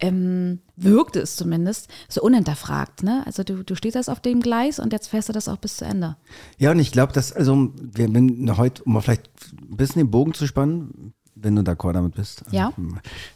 ähm, 0.00 0.60
wirkte 0.76 1.20
es 1.20 1.36
zumindest, 1.36 1.88
so 2.08 2.22
unhinterfragt. 2.22 3.02
Ne? 3.02 3.22
Also 3.26 3.42
du, 3.44 3.62
du 3.62 3.74
stehst 3.74 3.94
jetzt 3.94 4.10
auf 4.10 4.20
dem 4.20 4.40
Gleis 4.40 4.78
und 4.78 4.92
jetzt 4.92 5.08
fährst 5.08 5.28
du 5.28 5.32
das 5.32 5.48
auch 5.48 5.58
bis 5.58 5.76
zu 5.76 5.84
Ende. 5.84 6.16
Ja, 6.58 6.72
und 6.72 6.78
ich 6.78 6.92
glaube, 6.92 7.12
dass, 7.12 7.32
also, 7.32 7.72
wir 7.76 8.12
wenn 8.12 8.56
heute, 8.56 8.82
um 8.84 8.94
mal 8.94 9.00
vielleicht 9.00 9.30
ein 9.52 9.76
bisschen 9.76 10.00
den 10.00 10.10
Bogen 10.10 10.34
zu 10.34 10.46
spannen, 10.46 11.14
wenn 11.34 11.56
du 11.56 11.62
d'accord 11.62 11.92
damit 11.92 12.14
bist. 12.14 12.44
Ja. 12.50 12.72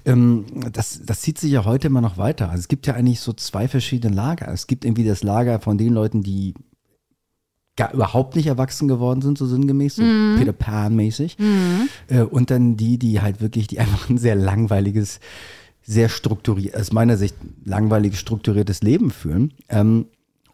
Ähm, 0.05 0.47
das, 0.73 1.00
das 1.05 1.21
zieht 1.21 1.38
sich 1.38 1.50
ja 1.50 1.65
heute 1.65 1.88
immer 1.88 2.00
noch 2.00 2.17
weiter. 2.17 2.49
Also 2.49 2.61
es 2.61 2.69
gibt 2.69 2.87
ja 2.87 2.95
eigentlich 2.95 3.21
so 3.21 3.33
zwei 3.33 3.69
verschiedene 3.69 4.15
Lager. 4.15 4.49
Es 4.53 4.67
gibt 4.67 4.85
irgendwie 4.85 5.05
das 5.05 5.23
Lager 5.23 5.61
von 5.61 5.79
den 5.79 5.93
Leuten, 5.93 6.23
die 6.23 6.55
gar 7.77 7.95
überhaupt 7.95 8.37
nicht 8.37 8.47
erwachsen 8.47 8.88
geworden 8.88 9.23
sind, 9.23 9.38
so 9.38 9.47
sinngemäß, 9.47 9.97
so 9.97 10.03
Peter 10.37 10.53
Pan-mäßig. 10.53 11.37
Äh, 12.09 12.23
und 12.23 12.50
dann 12.50 12.77
die, 12.77 12.99
die 12.99 13.21
halt 13.21 13.41
wirklich, 13.41 13.69
die 13.69 13.79
einfach 13.81 14.11
ein 14.11 14.19
sehr 14.19 14.35
langweiliges, 14.35 15.21
sehr 15.88 16.11
strukturiert, 16.11 16.76
aus 16.76 16.92
meiner 16.92 17.16
Sicht 17.16 17.35
langweiliges, 17.64 18.18
strukturiertes 18.21 18.83
Leben 18.83 19.11
führen. 19.11 19.54
Ähm, 19.71 20.09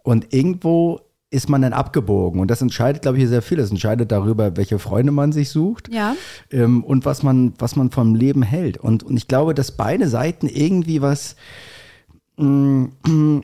und 0.04 0.32
irgendwo 0.32 1.00
ist 1.30 1.48
man 1.48 1.62
denn 1.62 1.72
abgebogen? 1.72 2.40
Und 2.40 2.52
das 2.52 2.62
entscheidet, 2.62 3.02
glaube 3.02 3.18
ich, 3.18 3.28
sehr 3.28 3.42
viel. 3.42 3.58
Es 3.58 3.70
entscheidet 3.70 4.12
darüber, 4.12 4.56
welche 4.56 4.78
Freunde 4.78 5.10
man 5.10 5.32
sich 5.32 5.50
sucht 5.50 5.92
Ja. 5.92 6.14
ähm, 6.52 6.84
und 6.84 7.04
was 7.04 7.24
man, 7.24 7.52
was 7.58 7.74
man 7.74 7.90
vom 7.90 8.14
Leben 8.14 8.42
hält. 8.42 8.76
Und, 8.78 9.02
und 9.02 9.16
ich 9.16 9.26
glaube, 9.26 9.54
dass 9.54 9.72
beide 9.72 10.08
Seiten 10.08 10.46
irgendwie 10.46 11.02
was, 11.02 11.34
mm, 12.36 12.84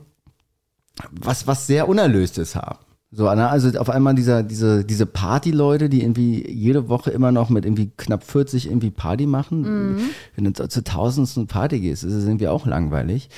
was, 1.11 1.49
was 1.49 1.67
sehr 1.67 1.89
Unerlöstes 1.89 2.55
haben. 2.55 2.79
So, 3.13 3.25
ne? 3.35 3.49
also 3.49 3.77
auf 3.79 3.91
einmal 3.91 4.15
dieser, 4.15 4.45
diese, 4.45 4.85
diese 4.85 5.05
Party-Leute, 5.05 5.89
die 5.89 6.03
irgendwie 6.03 6.49
jede 6.49 6.89
Woche 6.89 7.11
immer 7.11 7.33
noch 7.33 7.51
mit 7.51 7.65
irgendwie 7.65 7.91
knapp 7.97 8.23
40 8.23 8.67
irgendwie 8.67 8.91
Party 8.91 9.27
machen. 9.27 9.65
Wenn 10.37 10.45
du 10.45 10.69
zur 10.69 10.85
tausendsten 10.85 11.49
Party 11.49 11.81
gehst, 11.81 12.05
ist 12.05 12.13
es 12.13 12.25
irgendwie 12.25 12.47
auch 12.47 12.67
langweilig. 12.67 13.29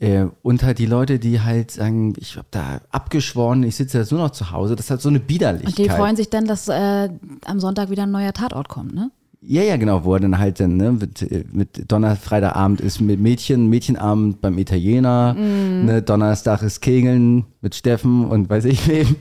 Äh, 0.00 0.26
und 0.42 0.64
halt 0.64 0.80
die 0.80 0.86
Leute, 0.86 1.20
die 1.20 1.40
halt 1.40 1.70
sagen, 1.70 2.14
ich 2.18 2.36
habe 2.36 2.48
da 2.50 2.80
abgeschworen, 2.90 3.62
ich 3.62 3.76
sitze 3.76 3.98
jetzt 3.98 4.10
nur 4.10 4.20
noch 4.20 4.30
zu 4.30 4.50
Hause, 4.50 4.74
das 4.74 4.90
hat 4.90 5.00
so 5.00 5.08
eine 5.08 5.20
Biederlichkeit. 5.20 5.78
Und 5.78 5.78
die 5.78 5.88
freuen 5.88 6.16
sich 6.16 6.28
dann, 6.28 6.46
dass 6.46 6.66
äh, 6.66 7.08
am 7.44 7.60
Sonntag 7.60 7.90
wieder 7.90 8.02
ein 8.02 8.10
neuer 8.10 8.32
Tatort 8.32 8.68
kommt, 8.68 8.92
ne? 8.92 9.12
Ja, 9.44 9.62
ja, 9.62 9.76
genau, 9.76 10.04
wo 10.04 10.14
er 10.14 10.20
dann 10.20 10.38
halt 10.38 10.60
dann, 10.60 10.76
ne, 10.76 10.92
mit, 10.92 11.52
mit 11.52 11.90
Donner, 11.90 12.14
Freitagabend 12.14 12.80
ist 12.80 13.00
mit 13.00 13.18
Mädchen, 13.18 13.68
Mädchenabend 13.68 14.40
beim 14.40 14.56
Italiener, 14.56 15.34
ne, 15.34 16.00
Donnerstag 16.00 16.62
ist 16.62 16.80
Kegeln 16.80 17.46
mit 17.60 17.74
Steffen 17.74 18.24
und 18.26 18.48
weiß 18.48 18.66
ich 18.66 18.86
wem. 18.86 19.16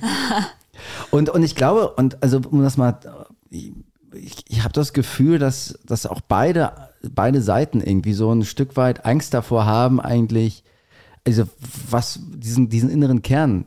und, 1.12 1.30
und 1.30 1.42
ich 1.42 1.56
glaube, 1.56 1.90
und 1.96 2.22
also 2.22 2.40
um 2.52 2.62
das 2.62 2.78
mal, 2.78 3.00
ich, 3.50 3.74
ich 4.48 4.64
habe 4.64 4.74
das 4.74 4.94
Gefühl, 4.94 5.40
dass, 5.40 5.80
dass 5.88 6.06
auch 6.06 6.22
beide, 6.22 6.72
beide 7.02 7.42
Seiten 7.42 7.82
irgendwie 7.82 8.14
so 8.14 8.32
ein 8.32 8.46
Stück 8.46 8.78
weit 8.78 9.06
Angst 9.06 9.34
davor 9.34 9.66
haben, 9.66 10.00
eigentlich, 10.00 10.64
also 11.26 11.46
was, 11.90 12.20
diesen, 12.36 12.70
diesen 12.70 12.92
inneren 12.92 13.24
Kern 13.24 13.66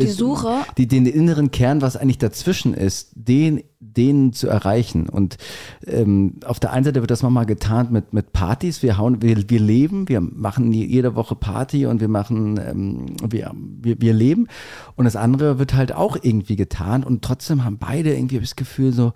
Die 0.00 0.06
Suche. 0.08 0.54
die, 0.76 0.86
den 0.86 1.06
inneren 1.06 1.50
Kern, 1.50 1.82
was 1.82 1.96
eigentlich 1.96 2.18
dazwischen 2.18 2.74
ist, 2.74 3.10
den, 3.14 3.62
den 3.80 4.32
zu 4.32 4.48
erreichen. 4.48 5.08
Und 5.08 5.36
ähm, 5.86 6.34
auf 6.44 6.60
der 6.60 6.72
einen 6.72 6.84
Seite 6.84 7.00
wird 7.00 7.10
das 7.10 7.22
nochmal 7.22 7.46
getarnt 7.46 7.90
mit, 7.90 8.12
mit 8.12 8.32
Partys. 8.32 8.82
Wir 8.82 8.98
hauen, 8.98 9.22
wir, 9.22 9.48
wir 9.48 9.60
leben, 9.60 10.08
wir 10.08 10.20
machen 10.20 10.72
je- 10.72 10.86
jede 10.86 11.14
Woche 11.14 11.34
Party 11.34 11.86
und 11.86 12.00
wir 12.00 12.08
machen, 12.08 12.58
ähm, 12.64 13.06
wir, 13.28 13.52
wir, 13.54 14.00
wir 14.00 14.12
leben. 14.12 14.48
Und 14.96 15.04
das 15.04 15.16
andere 15.16 15.58
wird 15.58 15.74
halt 15.74 15.92
auch 15.92 16.16
irgendwie 16.20 16.56
getarnt 16.56 17.04
und 17.06 17.22
trotzdem 17.22 17.64
haben 17.64 17.78
beide 17.78 18.14
irgendwie 18.14 18.38
das 18.40 18.56
Gefühl 18.56 18.92
so, 18.92 19.12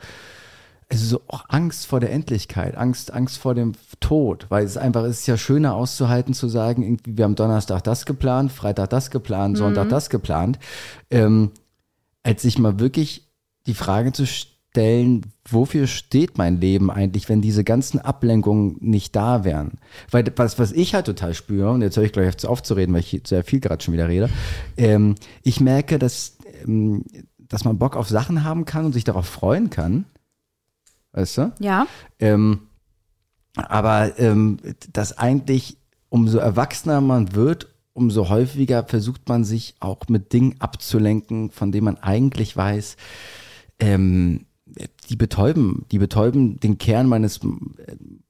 also 0.93 1.07
so 1.07 1.23
auch 1.29 1.47
Angst 1.49 1.87
vor 1.87 2.01
der 2.01 2.13
Endlichkeit, 2.13 2.77
Angst, 2.77 3.15
Angst 3.15 3.39
vor 3.39 3.55
dem 3.55 3.73
Tod, 4.01 4.47
weil 4.51 4.65
es 4.65 4.77
einfach 4.77 5.05
es 5.05 5.21
ist 5.21 5.27
ja 5.27 5.39
schöner 5.39 5.75
auszuhalten 5.75 6.35
zu 6.35 6.49
sagen, 6.49 6.83
irgendwie, 6.83 7.17
wir 7.17 7.25
haben 7.25 7.35
Donnerstag 7.35 7.83
das 7.83 8.05
geplant, 8.05 8.53
Freitag 8.53 8.91
das 8.91 9.11
geplant, 9.11 9.57
Sonntag 9.57 9.89
das 9.89 10.11
geplant, 10.11 10.59
ähm, 11.11 11.51
als 12.23 12.43
sich 12.43 12.59
mal 12.59 12.79
wirklich 12.79 13.27
die 13.67 13.73
Frage 13.73 14.13
zu 14.13 14.27
stellen, 14.27 15.23
wofür 15.49 15.87
steht 15.87 16.37
mein 16.37 16.61
Leben 16.61 16.91
eigentlich, 16.91 17.29
wenn 17.31 17.41
diese 17.41 17.65
ganzen 17.65 17.99
Ablenkungen 17.99 18.77
nicht 18.81 19.17
da 19.17 19.45
wären? 19.45 19.79
Weil 20.11 20.31
was, 20.37 20.59
was 20.59 20.73
ich 20.73 20.95
halt 20.95 21.07
total 21.07 21.33
spüre, 21.33 21.71
und 21.71 21.81
jetzt 21.81 21.97
höre 21.97 22.05
ich 22.05 22.13
gleich 22.13 22.45
auf 22.45 22.63
zu 22.63 22.75
reden, 22.75 22.93
weil 22.93 23.01
ich 23.01 23.23
sehr 23.27 23.45
viel 23.45 23.61
gerade 23.61 23.83
schon 23.83 23.95
wieder 23.95 24.09
rede, 24.09 24.29
ähm, 24.77 25.15
ich 25.43 25.59
merke, 25.61 25.99
dass, 25.99 26.37
ähm, 26.67 27.05
dass 27.39 27.65
man 27.65 27.79
Bock 27.79 27.97
auf 27.97 28.11
Sachen 28.11 28.45
haben 28.45 28.67
kann 28.67 28.85
und 28.85 28.93
sich 28.93 29.05
darauf 29.05 29.27
freuen 29.27 29.71
kann. 29.71 30.05
Weißt 31.13 31.39
du? 31.39 31.53
Ja. 31.61 31.87
Ähm, 32.19 32.61
aber 33.57 34.19
ähm, 34.19 34.59
dass 34.93 35.19
eigentlich, 35.19 35.77
umso 36.09 36.39
erwachsener 36.39 37.01
man 37.01 37.35
wird, 37.35 37.69
umso 37.93 38.29
häufiger 38.31 38.85
versucht 38.85 39.29
man 39.29 39.45
sich 39.45 39.75
auch 39.81 39.99
mit 40.09 40.33
Dingen 40.33 40.55
abzulenken, 40.59 41.51
von 41.51 41.73
denen 41.73 41.85
man 41.85 41.99
eigentlich 41.99 42.57
weiß, 42.57 42.97
ähm, 43.79 44.47
die 45.11 45.17
betäuben, 45.17 45.85
die 45.93 45.99
betäuben 45.99 46.59
den 46.59 46.79
Kern 46.79 47.07
meines, 47.07 47.41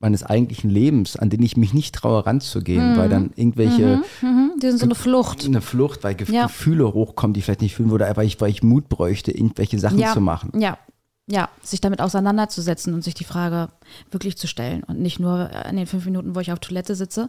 meines 0.01 0.25
eigentlichen 0.25 0.71
Lebens, 0.71 1.15
an 1.15 1.31
den 1.31 1.41
ich 1.43 1.57
mich 1.57 1.73
nicht 1.73 1.95
traue 1.95 2.27
ranzugehen, 2.27 2.97
weil 2.97 3.09
dann 3.09 3.31
irgendwelche 3.37 4.03
Mhm, 4.23 4.55
die 4.61 4.69
sind 4.69 4.79
so 4.79 4.87
eine 4.87 4.97
Flucht. 4.97 5.45
eine 5.45 5.61
Flucht, 5.61 6.03
weil 6.03 6.17
Ge 6.17 6.27
Ja. 6.35 6.47
Gefühle 6.47 6.93
hochkommen, 6.93 7.35
die 7.35 7.39
ich 7.39 7.45
vielleicht 7.45 7.61
nicht 7.61 7.77
fühlen 7.77 7.91
würde, 7.93 8.11
weil 8.17 8.27
ich, 8.27 8.41
weil 8.41 8.51
ich 8.51 8.65
Mut 8.65 8.89
bräuchte, 8.89 9.31
irgendwelche 9.31 9.79
Sachen 9.79 10.01
ja, 10.01 10.13
zu 10.13 10.21
machen. 10.21 10.51
Ja, 10.59 10.79
ja, 11.27 11.49
sich 11.63 11.81
damit 11.81 12.01
auseinanderzusetzen 12.01 12.95
und 12.95 13.03
sich 13.05 13.15
die 13.15 13.25
Frage 13.25 13.69
wirklich 14.11 14.37
zu 14.37 14.47
stellen 14.47 14.83
und 14.83 15.01
nicht 15.01 15.21
nur 15.21 15.51
in 15.69 15.77
den 15.77 15.87
fünf 15.87 16.05
Minuten, 16.05 16.35
wo 16.35 16.41
ich 16.41 16.53
auf 16.53 16.59
Toilette 16.59 16.95
sitze 16.95 17.29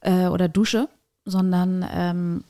äh, 0.00 0.26
oder 0.26 0.48
dusche, 0.48 0.88
sondern 1.24 1.84
ähm, 1.90 2.44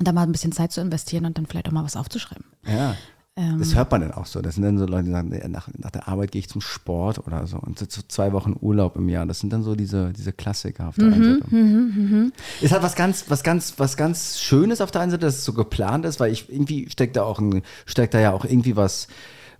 da 0.00 0.12
mal 0.12 0.22
ein 0.22 0.32
bisschen 0.32 0.52
Zeit 0.52 0.72
zu 0.72 0.80
investieren 0.80 1.26
und 1.26 1.36
dann 1.36 1.46
vielleicht 1.46 1.68
auch 1.68 1.72
mal 1.72 1.84
was 1.84 1.96
aufzuschreiben. 1.96 2.44
Ja. 2.66 2.94
Ähm, 3.36 3.58
Das 3.58 3.74
hört 3.74 3.90
man 3.90 4.00
dann 4.00 4.12
auch 4.12 4.26
so. 4.26 4.40
Das 4.40 4.54
sind 4.54 4.64
dann 4.64 4.78
so 4.78 4.86
Leute, 4.86 5.04
die 5.04 5.10
sagen, 5.10 5.28
nach, 5.50 5.68
nach 5.76 5.90
der 5.90 6.08
Arbeit 6.08 6.32
gehe 6.32 6.40
ich 6.40 6.48
zum 6.48 6.60
Sport 6.60 7.26
oder 7.26 7.46
so. 7.46 7.58
Und 7.58 7.78
so 7.78 7.86
so 7.88 8.02
zwei 8.06 8.32
Wochen 8.32 8.56
Urlaub 8.60 8.96
im 8.96 9.08
Jahr. 9.08 9.26
Das 9.26 9.40
sind 9.40 9.52
dann 9.52 9.62
so 9.62 9.74
diese, 9.74 10.12
diese 10.12 10.32
Klassiker 10.32 10.88
auf 10.88 10.96
der 10.96 11.06
einen 11.12 11.40
Seite. 11.40 12.32
Es 12.62 12.72
hat 12.72 12.82
was 12.82 12.94
ganz, 12.94 13.26
was 13.28 13.42
ganz, 13.42 13.74
was 13.76 13.96
ganz 13.96 14.40
Schönes 14.40 14.80
auf 14.80 14.90
der 14.90 15.02
einen 15.02 15.10
Seite, 15.10 15.26
dass 15.26 15.36
es 15.36 15.44
so 15.44 15.52
geplant 15.52 16.04
ist, 16.04 16.18
weil 16.18 16.32
ich 16.32 16.50
irgendwie 16.50 16.88
steckt 16.90 17.16
da 17.16 17.24
auch 17.24 17.38
ein, 17.40 17.62
steckt 17.86 18.14
da 18.14 18.20
ja 18.20 18.32
auch 18.32 18.44
irgendwie 18.44 18.76
was, 18.76 19.08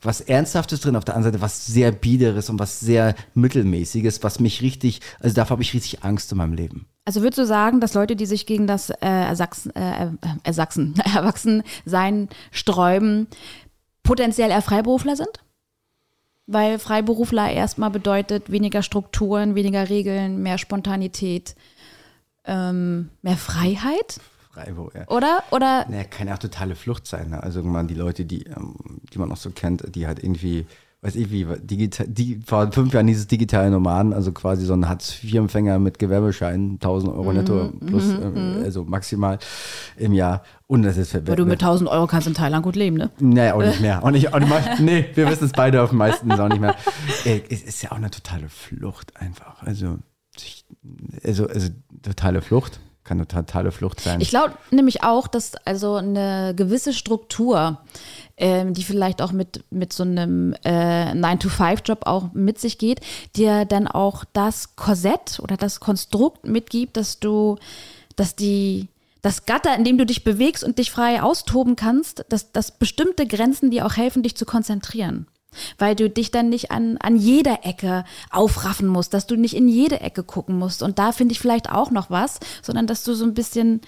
was 0.02 0.20
Ernsthaftes 0.20 0.80
drin, 0.80 0.96
auf 0.96 1.04
der 1.04 1.16
anderen 1.16 1.34
Seite 1.34 1.42
was 1.42 1.66
sehr 1.66 1.92
Biederes 1.92 2.50
und 2.50 2.58
was 2.58 2.80
sehr 2.80 3.14
Mittelmäßiges, 3.34 4.22
was 4.22 4.40
mich 4.40 4.62
richtig, 4.62 5.00
also 5.20 5.34
davor 5.34 5.52
habe 5.52 5.62
ich 5.62 5.74
richtig 5.74 6.04
Angst 6.04 6.30
in 6.32 6.38
meinem 6.38 6.52
Leben. 6.52 6.86
Also 7.04 7.22
würdest 7.22 7.38
du 7.38 7.46
sagen, 7.46 7.80
dass 7.80 7.94
Leute, 7.94 8.16
die 8.16 8.26
sich 8.26 8.46
gegen 8.46 8.66
das 8.66 8.90
äh, 8.90 8.96
Ersachsen, 9.00 9.74
äh, 9.74 10.06
äh, 10.06 10.10
Erwachsensein 11.14 12.28
sträuben, 12.50 13.28
potenziell 14.02 14.50
eher 14.50 14.62
Freiberufler 14.62 15.16
sind? 15.16 15.40
Weil 16.46 16.78
Freiberufler 16.78 17.50
erstmal 17.50 17.90
bedeutet 17.90 18.50
weniger 18.50 18.82
Strukturen, 18.82 19.54
weniger 19.54 19.88
Regeln, 19.88 20.42
mehr 20.42 20.58
Spontanität, 20.58 21.56
ähm, 22.44 23.10
mehr 23.22 23.36
Freiheit, 23.36 24.20
Freiburg, 24.58 24.94
ja. 24.94 25.08
oder? 25.08 25.42
Oder 25.50 25.86
Naja, 25.88 26.04
kann 26.04 26.28
ja 26.28 26.34
auch 26.34 26.38
totale 26.38 26.74
Flucht 26.74 27.06
sein. 27.06 27.30
Ne? 27.30 27.42
Also 27.42 27.62
man 27.62 27.88
die 27.88 27.94
Leute, 27.94 28.24
die, 28.24 28.44
ähm, 28.44 28.74
die 29.12 29.18
man 29.18 29.30
auch 29.30 29.36
so 29.36 29.50
kennt, 29.50 29.94
die 29.94 30.06
halt 30.06 30.22
irgendwie, 30.22 30.66
weiß 31.02 31.14
ich 31.14 31.30
wie, 31.30 31.46
digital, 31.62 32.08
die, 32.08 32.40
vor 32.44 32.72
fünf 32.72 32.92
Jahren 32.92 33.06
dieses 33.06 33.28
digitale 33.28 33.70
Nomaden, 33.70 34.12
also 34.12 34.32
quasi 34.32 34.64
so 34.64 34.74
ein 34.74 34.88
Hartz-IV-Empfänger 34.88 35.78
mit 35.78 35.98
Gewerbeschein, 35.98 36.72
1000 36.74 37.12
Euro 37.12 37.32
netto 37.32 37.72
plus, 37.86 38.10
äh, 38.10 38.64
also 38.64 38.84
maximal 38.84 39.38
im 39.96 40.12
Jahr. 40.12 40.42
Und 40.66 40.82
das 40.82 40.96
ist 40.96 41.14
weil 41.14 41.36
du 41.36 41.46
mit 41.46 41.62
1000 41.62 41.88
Euro 41.88 42.06
kannst 42.06 42.26
in 42.26 42.34
Thailand 42.34 42.64
gut 42.64 42.76
leben, 42.76 42.96
ne? 42.96 43.10
Nee, 43.20 43.52
auch 43.52 43.62
nicht 43.62 43.80
mehr. 43.80 44.02
Auch 44.02 44.10
nicht, 44.10 44.34
auch 44.34 44.40
nicht 44.40 44.48
mal, 44.48 44.62
nee, 44.80 45.06
wir 45.14 45.30
wissen 45.30 45.44
es 45.44 45.52
beide 45.52 45.82
auf 45.82 45.90
den 45.90 45.98
meisten 45.98 46.30
ist 46.30 46.40
auch 46.40 46.48
nicht 46.48 46.60
mehr. 46.60 46.74
Es 47.24 47.62
ist 47.62 47.82
ja 47.82 47.92
auch 47.92 47.96
eine 47.96 48.10
totale 48.10 48.48
Flucht 48.48 49.16
einfach. 49.16 49.62
Also, 49.62 49.98
also, 51.22 51.46
also 51.46 51.68
totale 52.02 52.42
Flucht. 52.42 52.80
Kann 53.08 53.16
eine 53.16 53.26
totale 53.26 53.72
Flucht 53.72 54.00
sein. 54.00 54.20
Ich 54.20 54.28
glaube 54.28 54.52
nämlich 54.70 55.02
auch, 55.02 55.28
dass 55.28 55.54
also 55.64 55.94
eine 55.94 56.52
gewisse 56.54 56.92
Struktur, 56.92 57.78
ähm, 58.36 58.74
die 58.74 58.82
vielleicht 58.82 59.22
auch 59.22 59.32
mit, 59.32 59.64
mit 59.70 59.94
so 59.94 60.02
einem 60.02 60.52
äh, 60.62 61.12
9-to-5-Job 61.12 62.00
auch 62.06 62.34
mit 62.34 62.58
sich 62.58 62.76
geht, 62.76 63.00
dir 63.34 63.64
dann 63.64 63.88
auch 63.88 64.26
das 64.34 64.76
Korsett 64.76 65.40
oder 65.42 65.56
das 65.56 65.80
Konstrukt 65.80 66.44
mitgibt, 66.46 66.98
dass 66.98 67.18
du, 67.18 67.56
dass 68.16 68.36
die 68.36 68.88
das 69.22 69.46
Gatter, 69.46 69.74
in 69.74 69.84
dem 69.84 69.96
du 69.96 70.04
dich 70.04 70.22
bewegst 70.22 70.62
und 70.62 70.76
dich 70.76 70.90
frei 70.90 71.22
austoben 71.22 71.76
kannst, 71.76 72.26
dass, 72.28 72.52
dass 72.52 72.72
bestimmte 72.72 73.26
Grenzen 73.26 73.70
dir 73.70 73.86
auch 73.86 73.96
helfen, 73.96 74.22
dich 74.22 74.36
zu 74.36 74.44
konzentrieren. 74.44 75.26
Weil 75.78 75.94
du 75.94 76.10
dich 76.10 76.30
dann 76.30 76.48
nicht 76.48 76.70
an, 76.70 76.98
an 76.98 77.16
jeder 77.16 77.64
Ecke 77.64 78.04
aufraffen 78.30 78.86
musst, 78.86 79.14
dass 79.14 79.26
du 79.26 79.36
nicht 79.36 79.54
in 79.54 79.68
jede 79.68 80.00
Ecke 80.00 80.22
gucken 80.22 80.58
musst. 80.58 80.82
Und 80.82 80.98
da 80.98 81.12
finde 81.12 81.32
ich 81.32 81.40
vielleicht 81.40 81.70
auch 81.70 81.90
noch 81.90 82.10
was, 82.10 82.38
sondern 82.62 82.86
dass 82.86 83.04
du 83.04 83.14
so 83.14 83.24
ein 83.24 83.34
bisschen 83.34 83.80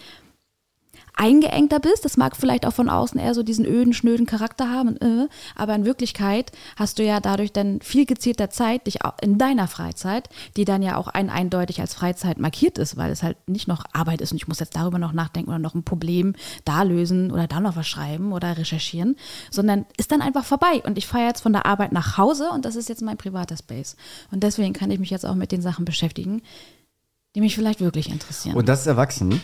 eingeengter 1.21 1.79
bist. 1.79 2.05
Das 2.05 2.17
mag 2.17 2.37
vielleicht 2.37 2.67
auch 2.67 2.73
von 2.73 2.89
außen 2.89 3.21
eher 3.21 3.35
so 3.35 3.43
diesen 3.43 3.67
öden, 3.67 3.93
schnöden 3.93 4.27
Charakter 4.27 4.71
haben, 4.71 4.97
äh, 4.97 5.29
aber 5.55 5.75
in 5.75 5.85
Wirklichkeit 5.85 6.51
hast 6.77 6.99
du 6.99 7.05
ja 7.05 7.21
dadurch 7.21 7.53
dann 7.53 7.81
viel 7.83 8.07
gezielter 8.07 8.49
Zeit, 8.51 8.87
dich 8.87 8.99
in 9.21 9.37
deiner 9.37 9.69
Freizeit, 9.69 10.31
die 10.57 10.65
dann 10.65 10.83
ja 10.83 10.97
auch 10.97 11.09
ein 11.09 11.29
eindeutig 11.29 11.81
als 11.81 11.95
Freizeit 11.95 12.39
markiert 12.39 12.79
ist, 12.79 12.97
weil 12.97 13.13
es 13.13 13.23
halt 13.23 13.37
nicht 13.47 13.69
noch 13.69 13.85
Arbeit 13.93 14.23
ist 14.23 14.33
und 14.33 14.39
ich 14.39 14.49
muss 14.49 14.61
jetzt 14.61 14.75
darüber 14.75 14.99
noch 14.99 15.13
nachdenken 15.13 15.51
oder 15.51 15.59
noch 15.59 15.75
ein 15.75 15.85
Problem 15.85 16.35
da 16.65 16.83
lösen 16.83 17.31
oder 17.31 17.47
da 17.47 17.61
noch 17.61 17.77
was 17.77 17.87
schreiben 17.87 18.33
oder 18.33 18.57
recherchieren, 18.57 19.17
sondern 19.51 19.85
ist 19.99 20.11
dann 20.13 20.23
einfach 20.23 20.45
vorbei 20.45 20.83
und 20.85 20.97
ich 20.97 21.07
fahre 21.07 21.27
jetzt 21.27 21.43
von 21.43 21.53
der 21.53 21.67
Arbeit 21.67 21.93
nach 21.93 22.17
Hause 22.17 22.49
und 22.51 22.65
das 22.65 22.77
ist 22.77 22.89
jetzt 22.89 23.03
mein 23.03 23.19
privater 23.19 23.57
Space. 23.57 23.97
Und 24.31 24.43
deswegen 24.43 24.73
kann 24.73 24.91
ich 24.91 24.99
mich 24.99 25.11
jetzt 25.11 25.27
auch 25.27 25.35
mit 25.35 25.53
den 25.53 25.61
Sachen 25.61 25.85
beschäftigen, 25.85 26.41
die 27.35 27.41
mich 27.41 27.55
vielleicht 27.55 27.81
wirklich 27.81 28.11
interessieren. 28.11 28.57
Und 28.57 28.69
das 28.69 28.81
ist 28.81 28.87
erwachsen. 28.87 29.41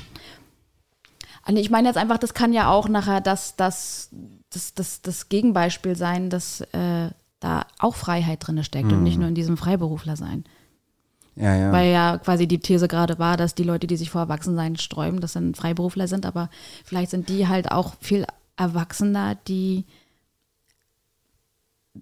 Ich 1.49 1.71
meine 1.71 1.89
jetzt 1.89 1.97
einfach, 1.97 2.19
das 2.19 2.35
kann 2.35 2.53
ja 2.53 2.71
auch 2.71 2.89
nachher 2.89 3.21
das, 3.21 3.57
das, 3.57 4.11
das, 4.51 4.75
das, 4.75 5.03
das 5.03 5.29
Gegenbeispiel 5.29 5.97
sein, 5.97 6.29
dass 6.31 6.61
äh, 6.61 7.11
da 7.41 7.67
auch 7.79 7.95
Freiheit 7.95 8.47
drin 8.47 8.63
steckt 8.65 8.93
und 8.93 9.03
nicht 9.03 9.19
nur 9.19 9.29
in 9.29 9.35
diesem 9.35 9.57
Freiberufler 9.57 10.17
sein. 10.17 10.45
Ja, 11.37 11.55
ja. 11.55 11.71
Weil 11.71 11.93
ja 11.93 12.19
quasi 12.19 12.47
die 12.47 12.59
These 12.59 12.89
gerade 12.89 13.19
war, 13.19 13.37
dass 13.37 13.55
die 13.55 13.63
Leute, 13.63 13.87
die 13.87 13.97
sich 13.97 14.11
vor 14.11 14.23
Erwachsensein 14.23 14.77
sträuben, 14.77 15.21
das 15.21 15.35
dann 15.35 15.55
Freiberufler 15.55 16.09
sind, 16.09 16.25
aber 16.25 16.49
vielleicht 16.85 17.11
sind 17.11 17.29
die 17.29 17.47
halt 17.47 17.71
auch 17.71 17.95
viel 18.01 18.27
Erwachsener, 18.57 19.37
die 19.47 19.85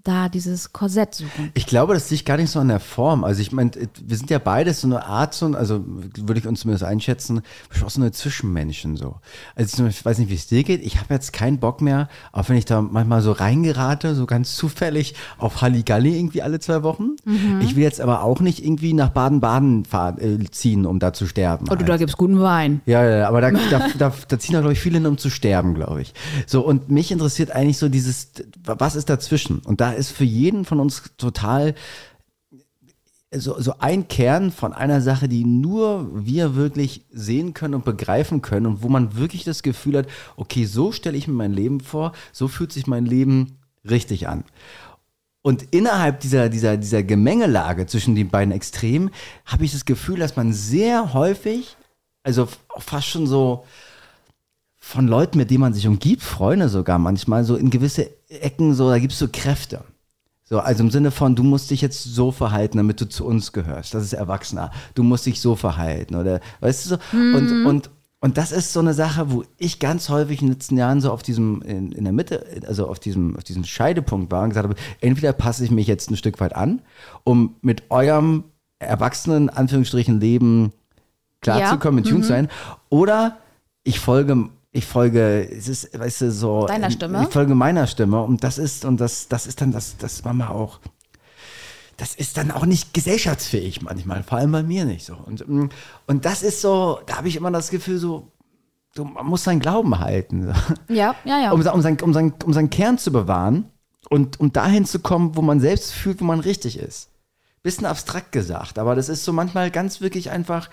da 0.02 0.28
dieses 0.28 0.72
Korsett 0.72 1.14
suchen. 1.14 1.50
Ich 1.54 1.66
glaube, 1.66 1.94
das 1.94 2.10
liegt 2.10 2.26
gar 2.26 2.36
nicht 2.36 2.50
so 2.50 2.60
an 2.60 2.68
der 2.68 2.80
Form. 2.80 3.24
Also 3.24 3.40
ich 3.40 3.52
meine, 3.52 3.70
wir 4.04 4.16
sind 4.16 4.30
ja 4.30 4.38
beides 4.38 4.80
so 4.80 4.88
eine 4.88 5.06
Art, 5.06 5.34
so, 5.34 5.46
also 5.46 5.84
würde 5.86 6.40
ich 6.40 6.46
uns 6.46 6.60
zumindest 6.60 6.84
einschätzen, 6.84 7.42
auch 7.84 7.90
so 7.90 8.00
eine 8.00 8.12
Zwischenmenschen 8.12 8.96
so. 8.96 9.16
Also 9.54 9.86
ich 9.86 10.04
weiß 10.04 10.18
nicht, 10.18 10.30
wie 10.30 10.34
es 10.34 10.46
dir 10.46 10.64
geht. 10.64 10.84
Ich 10.84 10.98
habe 10.98 11.12
jetzt 11.14 11.32
keinen 11.32 11.58
Bock 11.58 11.80
mehr, 11.80 12.08
auch 12.32 12.48
wenn 12.48 12.56
ich 12.56 12.64
da 12.64 12.80
manchmal 12.80 13.20
so 13.22 13.32
reingerate, 13.32 14.14
so 14.14 14.26
ganz 14.26 14.56
zufällig 14.56 15.14
auf 15.38 15.62
Halligalli 15.62 16.16
irgendwie 16.18 16.42
alle 16.42 16.60
zwei 16.60 16.82
Wochen. 16.82 17.16
Mhm. 17.24 17.60
Ich 17.62 17.76
will 17.76 17.82
jetzt 17.82 18.00
aber 18.00 18.22
auch 18.22 18.40
nicht 18.40 18.64
irgendwie 18.64 18.94
nach 18.94 19.10
Baden-Baden 19.10 19.84
äh, 20.18 20.50
ziehen, 20.50 20.86
um 20.86 20.98
da 20.98 21.12
zu 21.12 21.26
sterben. 21.26 21.66
Oder 21.68 21.78
halt. 21.78 21.88
da 21.88 21.96
gibt's 21.96 22.16
guten 22.16 22.40
Wein. 22.40 22.80
Ja, 22.86 23.04
ja, 23.04 23.28
aber 23.28 23.40
da, 23.40 23.50
da, 23.50 23.88
da, 23.98 24.12
da 24.28 24.38
ziehen 24.38 24.54
da, 24.54 24.60
glaube 24.60 24.72
ich, 24.72 24.80
viele 24.80 24.98
hin, 24.98 25.06
um 25.06 25.18
zu 25.18 25.30
sterben, 25.30 25.74
glaube 25.74 26.02
ich. 26.02 26.14
So, 26.46 26.62
und 26.62 26.90
mich 26.90 27.12
interessiert 27.12 27.50
eigentlich 27.50 27.78
so 27.78 27.88
dieses, 27.88 28.28
was 28.64 28.96
ist 28.96 29.10
dazwischen? 29.10 29.60
Und 29.60 29.80
da 29.84 29.92
ist 29.92 30.12
für 30.12 30.24
jeden 30.24 30.64
von 30.64 30.80
uns 30.80 31.02
total 31.18 31.74
so, 33.30 33.60
so 33.60 33.74
ein 33.80 34.08
Kern 34.08 34.50
von 34.50 34.72
einer 34.72 35.02
Sache, 35.02 35.28
die 35.28 35.44
nur 35.44 36.08
wir 36.24 36.54
wirklich 36.54 37.04
sehen 37.10 37.52
können 37.52 37.74
und 37.74 37.84
begreifen 37.84 38.40
können 38.40 38.64
und 38.64 38.82
wo 38.82 38.88
man 38.88 39.18
wirklich 39.18 39.44
das 39.44 39.62
Gefühl 39.62 39.98
hat, 39.98 40.06
okay, 40.36 40.64
so 40.64 40.90
stelle 40.90 41.18
ich 41.18 41.28
mir 41.28 41.34
mein 41.34 41.52
Leben 41.52 41.80
vor, 41.80 42.12
so 42.32 42.48
fühlt 42.48 42.72
sich 42.72 42.86
mein 42.86 43.04
Leben 43.04 43.58
richtig 43.86 44.26
an. 44.26 44.44
Und 45.42 45.74
innerhalb 45.74 46.20
dieser, 46.20 46.48
dieser, 46.48 46.78
dieser 46.78 47.02
Gemengelage 47.02 47.84
zwischen 47.84 48.14
den 48.14 48.30
beiden 48.30 48.52
Extremen 48.54 49.10
habe 49.44 49.66
ich 49.66 49.72
das 49.72 49.84
Gefühl, 49.84 50.18
dass 50.18 50.36
man 50.36 50.54
sehr 50.54 51.12
häufig, 51.12 51.76
also 52.22 52.48
fast 52.78 53.08
schon 53.08 53.26
so, 53.26 53.66
von 54.84 55.08
Leuten, 55.08 55.38
mit 55.38 55.50
denen 55.50 55.62
man 55.62 55.72
sich 55.72 55.88
umgibt, 55.88 56.22
Freunde 56.22 56.68
sogar 56.68 56.98
manchmal, 56.98 57.42
so 57.44 57.56
in 57.56 57.70
gewisse 57.70 58.10
Ecken, 58.28 58.74
so, 58.74 58.90
da 58.90 58.98
gibt 58.98 59.14
es 59.14 59.18
so 59.18 59.28
Kräfte. 59.32 59.82
So, 60.44 60.60
also 60.60 60.84
im 60.84 60.90
Sinne 60.90 61.10
von, 61.10 61.34
du 61.34 61.42
musst 61.42 61.70
dich 61.70 61.80
jetzt 61.80 62.04
so 62.04 62.30
verhalten, 62.30 62.76
damit 62.76 63.00
du 63.00 63.08
zu 63.08 63.24
uns 63.24 63.52
gehörst. 63.52 63.94
Das 63.94 64.04
ist 64.04 64.12
Erwachsener. 64.12 64.70
Du 64.94 65.02
musst 65.02 65.24
dich 65.24 65.40
so 65.40 65.56
verhalten, 65.56 66.14
oder 66.16 66.40
weißt 66.60 66.84
du 66.84 66.88
so? 66.90 66.96
Mhm. 67.16 67.34
Und, 67.34 67.66
und, 67.66 67.90
und 68.20 68.36
das 68.36 68.52
ist 68.52 68.74
so 68.74 68.80
eine 68.80 68.92
Sache, 68.92 69.32
wo 69.32 69.44
ich 69.56 69.80
ganz 69.80 70.10
häufig 70.10 70.42
in 70.42 70.48
den 70.48 70.52
letzten 70.52 70.76
Jahren 70.76 71.00
so 71.00 71.10
auf 71.10 71.22
diesem, 71.22 71.62
in, 71.62 71.90
in 71.92 72.04
der 72.04 72.12
Mitte, 72.12 72.44
also 72.66 72.86
auf 72.86 73.00
diesem, 73.00 73.36
auf 73.36 73.42
diesem 73.42 73.64
Scheidepunkt 73.64 74.30
war 74.30 74.42
und 74.42 74.50
gesagt 74.50 74.68
habe, 74.68 74.78
entweder 75.00 75.32
passe 75.32 75.64
ich 75.64 75.70
mich 75.70 75.86
jetzt 75.86 76.10
ein 76.10 76.16
Stück 76.18 76.40
weit 76.40 76.54
an, 76.54 76.82
um 77.24 77.56
mit 77.62 77.90
eurem 77.90 78.44
erwachsenen, 78.78 79.48
Anführungsstrichen, 79.48 80.20
Leben 80.20 80.72
klarzukommen, 81.40 82.04
ja. 82.04 82.04
in 82.04 82.10
Tune 82.10 82.18
mhm. 82.18 82.22
zu 82.22 82.28
sein, 82.28 82.48
oder 82.90 83.38
ich 83.82 83.98
folge 83.98 84.50
ich 84.76 84.86
folge, 84.86 85.48
es 85.50 85.68
ist, 85.68 85.96
weißt 85.96 86.22
du, 86.22 86.32
so. 86.32 86.66
Deiner 86.66 86.90
Stimme? 86.90 87.22
Ich 87.22 87.32
folge 87.32 87.54
meiner 87.54 87.86
Stimme 87.86 88.20
und 88.22 88.42
das 88.42 88.58
ist, 88.58 88.84
und 88.84 89.00
das, 89.00 89.28
das 89.28 89.46
ist 89.46 89.60
dann 89.60 89.70
das, 89.70 89.96
das 89.98 90.24
Mama 90.24 90.48
auch, 90.48 90.80
das 91.96 92.16
ist 92.16 92.36
dann 92.36 92.50
auch 92.50 92.66
nicht 92.66 92.92
gesellschaftsfähig 92.92 93.82
manchmal, 93.82 94.24
vor 94.24 94.38
allem 94.38 94.50
bei 94.50 94.64
mir 94.64 94.84
nicht 94.84 95.06
so. 95.06 95.14
Und, 95.14 95.44
und 96.06 96.24
das 96.24 96.42
ist 96.42 96.60
so, 96.60 96.98
da 97.06 97.18
habe 97.18 97.28
ich 97.28 97.36
immer 97.36 97.52
das 97.52 97.70
Gefühl, 97.70 97.98
so, 97.98 98.32
du, 98.96 99.04
man 99.04 99.26
muss 99.26 99.44
seinen 99.44 99.60
Glauben 99.60 100.00
halten. 100.00 100.52
Ja, 100.88 101.14
ja, 101.24 101.38
ja. 101.38 101.52
Um, 101.52 101.64
um, 101.64 101.80
sein, 101.80 102.00
um, 102.00 102.12
sein, 102.12 102.34
um 102.44 102.52
seinen 102.52 102.70
Kern 102.70 102.98
zu 102.98 103.12
bewahren 103.12 103.70
und 104.10 104.40
um 104.40 104.52
dahin 104.52 104.86
zu 104.86 104.98
kommen, 104.98 105.36
wo 105.36 105.42
man 105.42 105.60
selbst 105.60 105.92
fühlt, 105.92 106.20
wo 106.20 106.24
man 106.24 106.40
richtig 106.40 106.80
ist. 106.80 107.10
Bisschen 107.62 107.86
abstrakt 107.86 108.32
gesagt, 108.32 108.80
aber 108.80 108.96
das 108.96 109.08
ist 109.08 109.24
so 109.24 109.32
manchmal 109.32 109.70
ganz 109.70 110.00
wirklich 110.00 110.30
einfach 110.30 110.68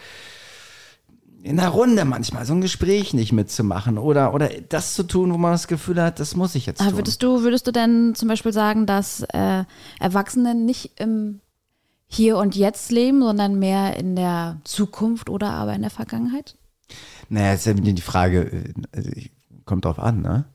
in 1.43 1.57
der 1.57 1.69
Runde 1.69 2.05
manchmal 2.05 2.45
so 2.45 2.53
ein 2.53 2.61
Gespräch 2.61 3.13
nicht 3.13 3.31
mitzumachen 3.31 3.97
oder, 3.97 4.33
oder 4.33 4.49
das 4.69 4.93
zu 4.93 5.03
tun, 5.03 5.33
wo 5.33 5.37
man 5.37 5.51
das 5.51 5.67
Gefühl 5.67 6.01
hat, 6.01 6.19
das 6.19 6.35
muss 6.35 6.55
ich 6.55 6.65
jetzt 6.65 6.79
tun. 6.79 6.95
Würdest 6.95 7.23
du, 7.23 7.41
würdest 7.41 7.67
du 7.67 7.71
denn 7.71 8.13
zum 8.15 8.27
Beispiel 8.27 8.53
sagen, 8.53 8.85
dass 8.85 9.21
äh, 9.33 9.63
Erwachsene 9.99 10.55
nicht 10.55 10.99
im 10.99 11.39
Hier 12.07 12.37
und 12.37 12.55
Jetzt 12.55 12.91
leben, 12.91 13.21
sondern 13.21 13.57
mehr 13.59 13.97
in 13.97 14.15
der 14.15 14.59
Zukunft 14.63 15.29
oder 15.29 15.51
aber 15.51 15.73
in 15.73 15.81
der 15.81 15.91
Vergangenheit? 15.91 16.57
Naja, 17.29 17.53
ist 17.53 17.65
ja 17.65 17.73
die 17.73 18.01
Frage, 18.01 18.73
also 18.91 19.09
kommt 19.65 19.85
drauf 19.85 19.99
an, 19.99 20.21
ne? 20.21 20.45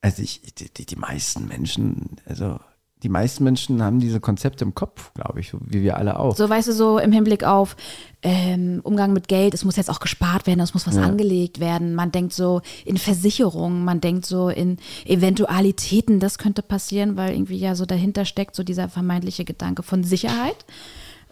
Also 0.00 0.22
ich, 0.22 0.42
die, 0.54 0.86
die 0.86 0.96
meisten 0.96 1.46
Menschen, 1.46 2.16
also 2.24 2.58
die 3.02 3.08
meisten 3.08 3.42
Menschen 3.42 3.82
haben 3.82 3.98
diese 3.98 4.20
Konzepte 4.20 4.64
im 4.64 4.74
Kopf, 4.74 5.12
glaube 5.14 5.40
ich, 5.40 5.52
wie 5.54 5.82
wir 5.82 5.96
alle 5.96 6.18
auch. 6.18 6.36
So 6.36 6.48
weißt 6.48 6.68
du, 6.68 6.72
so 6.72 6.98
im 6.98 7.10
Hinblick 7.10 7.42
auf 7.44 7.76
ähm, 8.22 8.80
Umgang 8.84 9.12
mit 9.12 9.26
Geld, 9.26 9.54
es 9.54 9.64
muss 9.64 9.76
jetzt 9.76 9.90
auch 9.90 9.98
gespart 9.98 10.46
werden, 10.46 10.60
es 10.60 10.74
muss 10.74 10.86
was 10.86 10.94
ja. 10.94 11.02
angelegt 11.02 11.58
werden. 11.58 11.94
Man 11.94 12.12
denkt 12.12 12.32
so 12.32 12.62
in 12.84 12.96
Versicherungen, 12.96 13.84
man 13.84 14.00
denkt 14.00 14.24
so 14.24 14.48
in 14.48 14.76
Eventualitäten, 15.04 16.20
das 16.20 16.38
könnte 16.38 16.62
passieren, 16.62 17.16
weil 17.16 17.32
irgendwie 17.32 17.58
ja 17.58 17.74
so 17.74 17.86
dahinter 17.86 18.24
steckt, 18.24 18.54
so 18.54 18.62
dieser 18.62 18.88
vermeintliche 18.88 19.44
Gedanke 19.44 19.82
von 19.82 20.04
Sicherheit. 20.04 20.64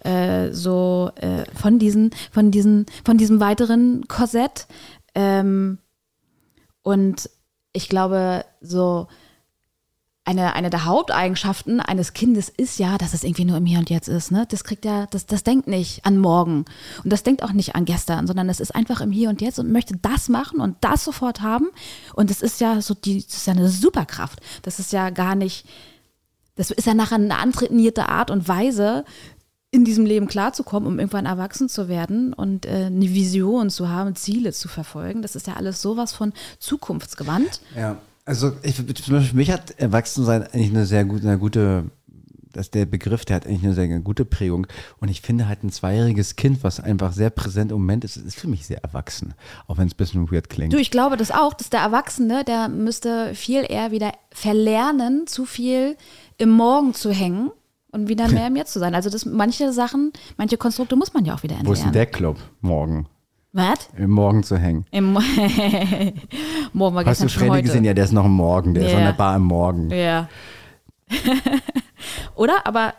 Äh, 0.03 0.53
so 0.53 1.11
äh, 1.17 1.45
von 1.55 1.79
diesen, 1.79 2.11
von 2.33 2.51
diesen, 2.51 2.87
von 3.05 3.19
diesem 3.19 3.39
weiteren 3.39 4.09
Korsett. 4.09 4.67
Ähm, 5.15 5.79
und 6.83 7.29
ich 7.73 7.89
glaube, 7.89 8.45
so 8.61 9.07
eine, 10.31 10.55
eine 10.55 10.71
der 10.71 10.85
Haupteigenschaften 10.85 11.81
eines 11.81 12.13
Kindes 12.13 12.49
ist 12.49 12.79
ja, 12.79 12.99
dass 12.99 13.15
es 13.15 13.25
irgendwie 13.25 13.45
nur 13.45 13.57
im 13.57 13.67
Hier 13.67 13.81
und 13.81 13.91
Jetzt 13.91 14.09
ist. 14.09 14.31
Ne? 14.31 14.47
Das 14.49 14.65
kriegt 14.65 14.85
ja, 14.85 15.07
das, 15.07 15.27
das 15.27 15.43
denkt 15.43 15.67
nicht 15.67 16.07
an 16.07 16.19
morgen 16.19 16.65
und 17.03 17.13
das 17.13 17.25
denkt 17.25 17.43
auch 17.43 17.53
nicht 17.53 17.75
an 17.75 17.85
gestern, 17.85 18.27
sondern 18.27 18.49
es 18.49 18.61
ist 18.61 18.75
einfach 18.75 19.01
im 19.01 19.11
Hier 19.11 19.29
und 19.29 19.41
Jetzt 19.41 19.59
und 19.59 19.73
möchte 19.73 19.97
das 19.97 20.29
machen 20.29 20.61
und 20.61 20.77
das 20.81 21.05
sofort 21.05 21.41
haben. 21.41 21.69
Und 22.15 22.31
es 22.31 22.43
ist 22.43 22.61
ja 22.61 22.81
so 22.81 22.95
die, 22.95 23.25
das 23.25 23.39
ist 23.39 23.47
ja 23.47 23.53
eine 23.53 23.69
Superkraft. 23.69 24.41
Das 24.63 24.79
ist 24.79 24.93
ja 24.93 25.11
gar 25.11 25.35
nicht, 25.35 25.67
das 26.55 26.71
ist 26.71 26.87
ja 26.87 26.95
nachher 26.95 27.17
eine 27.17 27.37
antrainierte 27.37 28.09
Art 28.09 28.31
und 28.31 28.47
Weise, 28.47 29.05
in 29.73 29.85
diesem 29.85 30.05
Leben 30.05 30.27
klarzukommen, 30.27 30.89
um 30.89 30.99
irgendwann 30.99 31.27
erwachsen 31.27 31.69
zu 31.69 31.89
werden 31.89 32.33
und 32.33 32.67
äh, 32.67 32.87
eine 32.87 33.15
Vision 33.15 33.71
zu 33.71 33.89
haben, 33.89 34.17
Ziele 34.17 34.53
zu 34.53 34.69
verfolgen. 34.69 35.23
Das 35.23 35.37
ist 35.37 35.47
ja 35.47 35.55
alles 35.55 35.81
sowas 35.81 36.13
von 36.13 36.33
zukunftsgewandt. 36.59 37.61
Ja. 37.77 37.99
Also 38.31 38.53
ich, 38.63 38.77
zum 38.77 38.87
Beispiel 38.87 39.21
für 39.23 39.37
mich 39.37 39.51
hat 39.51 39.73
Erwachsensein 39.73 40.45
eigentlich 40.45 40.71
eine 40.71 40.87
sehr 40.87 41.05
gute, 41.05 41.27
eine 41.27 41.37
gute, 41.37 41.91
dass 42.53 42.71
der 42.71 42.87
Begriff, 42.87 43.25
der 43.25 43.35
hat 43.35 43.45
eigentlich 43.45 43.65
eine 43.65 43.75
sehr 43.75 43.89
gute 43.99 44.25
Prägung. 44.25 44.69
Und 45.01 45.09
ich 45.09 45.21
finde 45.21 45.49
halt 45.49 45.65
ein 45.65 45.73
zweijähriges 45.73 46.37
Kind, 46.37 46.63
was 46.63 46.79
einfach 46.79 47.13
sehr 47.13 47.31
präsent 47.31 47.73
im 47.73 47.79
Moment 47.79 48.05
ist, 48.05 48.17
ist 48.17 48.39
für 48.39 48.47
mich 48.47 48.67
sehr 48.67 48.85
erwachsen. 48.85 49.35
Auch 49.67 49.79
wenn 49.79 49.89
es 49.89 49.95
ein 49.95 49.97
bisschen 49.97 50.31
weird 50.31 50.49
klingt. 50.49 50.73
Du, 50.73 50.77
ich 50.77 50.93
glaube 50.93 51.17
das 51.17 51.33
auch, 51.33 51.55
dass 51.55 51.71
der 51.71 51.81
Erwachsene, 51.81 52.45
der 52.45 52.69
müsste 52.69 53.35
viel 53.35 53.67
eher 53.69 53.91
wieder 53.91 54.13
verlernen, 54.31 55.27
zu 55.27 55.45
viel 55.45 55.97
im 56.39 56.51
Morgen 56.51 56.95
zu 56.95 57.11
hängen 57.11 57.51
und 57.91 58.09
wieder 58.09 58.29
mehr 58.33 58.47
im 58.47 58.55
Jetzt 58.55 58.73
zu 58.73 58.79
sein. 58.79 58.95
Also 58.95 59.11
das, 59.11 59.27
manche 59.27 59.73
Sachen, 59.73 60.13
manche 60.37 60.57
Konstrukte 60.57 60.95
muss 60.95 61.15
man 61.15 61.25
ja 61.25 61.35
auch 61.35 61.43
wieder 61.43 61.57
entlernen. 61.57 61.69
Wo 61.69 61.73
ist 61.73 61.83
denn 61.83 61.93
der 61.93 62.07
Club 62.07 62.39
morgen? 62.61 63.09
Was? 63.53 63.89
Im 63.97 64.11
Morgen 64.11 64.43
zu 64.43 64.57
hängen. 64.57 64.87
Im 64.93 65.13
Mo 65.13 65.21
Morgen 66.73 66.97
war 66.97 67.05
Hast 67.05 67.23
du 67.23 67.29
Freddy 67.29 67.63
gesehen? 67.63 67.85
Ja, 67.85 67.95
der 67.95 68.05
ist 68.05 68.13
noch 68.13 68.27
im 68.27 68.33
Morgen. 68.33 68.75
Der 68.75 68.85
yeah. 68.85 68.93
ist 68.93 68.99
an 68.99 69.05
der 69.05 69.13
Bar 69.13 69.37
im 69.37 69.43
Morgen. 69.43 69.91
Ja. 69.91 70.29
Oder? 72.37 72.65
Aber 72.67 72.95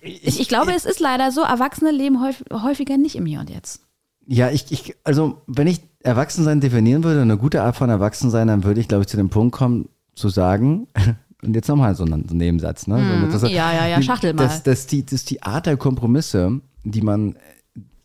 ich, 0.00 0.40
ich, 0.40 0.48
glaube, 0.48 0.72
es 0.72 0.84
ist 0.84 1.00
leider 1.00 1.32
so, 1.32 1.42
Erwachsene 1.42 1.90
leben 1.90 2.22
häufiger 2.22 2.96
nicht 2.96 3.16
im 3.16 3.26
Hier 3.26 3.40
und 3.40 3.50
Jetzt. 3.50 3.82
Ja, 4.26 4.50
ich, 4.50 4.70
ich, 4.70 4.94
also 5.02 5.42
wenn 5.46 5.66
ich 5.66 5.80
Erwachsensein 6.02 6.60
definieren 6.60 7.02
würde, 7.02 7.22
eine 7.22 7.36
gute 7.36 7.62
Art 7.62 7.76
von 7.76 7.90
Erwachsensein, 7.90 8.48
dann 8.48 8.64
würde 8.64 8.80
ich, 8.80 8.88
glaube 8.88 9.02
ich, 9.02 9.08
zu 9.08 9.16
dem 9.16 9.28
Punkt 9.28 9.54
kommen, 9.54 9.88
zu 10.14 10.28
sagen, 10.28 10.86
und 11.42 11.54
jetzt 11.54 11.68
nochmal 11.68 11.94
so 11.94 12.04
einen 12.04 12.26
Nebensatz, 12.30 12.86
ne? 12.86 12.98
Mm, 12.98 13.36
so, 13.36 13.46
ja, 13.46 13.72
ja, 13.72 13.86
ja, 13.86 14.02
schachtel 14.02 14.34
mal. 14.34 14.44
Das, 14.44 14.62
das, 14.62 14.86
die, 14.86 15.04
das 15.04 15.14
ist 15.14 15.30
die 15.30 15.42
Art 15.42 15.66
der 15.66 15.76
Kompromisse, 15.76 16.60
die 16.84 17.02
man 17.02 17.36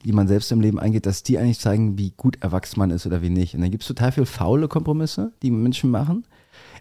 die 0.03 0.11
man 0.11 0.27
selbst 0.27 0.51
im 0.51 0.61
Leben 0.61 0.79
eingeht, 0.79 1.05
dass 1.05 1.23
die 1.23 1.37
eigentlich 1.37 1.59
zeigen, 1.59 1.97
wie 1.97 2.11
gut 2.15 2.41
erwachsen 2.41 2.79
man 2.79 2.91
ist 2.91 3.05
oder 3.05 3.21
wie 3.21 3.29
nicht. 3.29 3.55
Und 3.55 3.61
dann 3.61 3.71
gibt 3.71 3.83
es 3.83 3.87
total 3.87 4.11
viele 4.11 4.25
faule 4.25 4.67
Kompromisse, 4.67 5.31
die 5.41 5.51
Menschen 5.51 5.91
machen. 5.91 6.25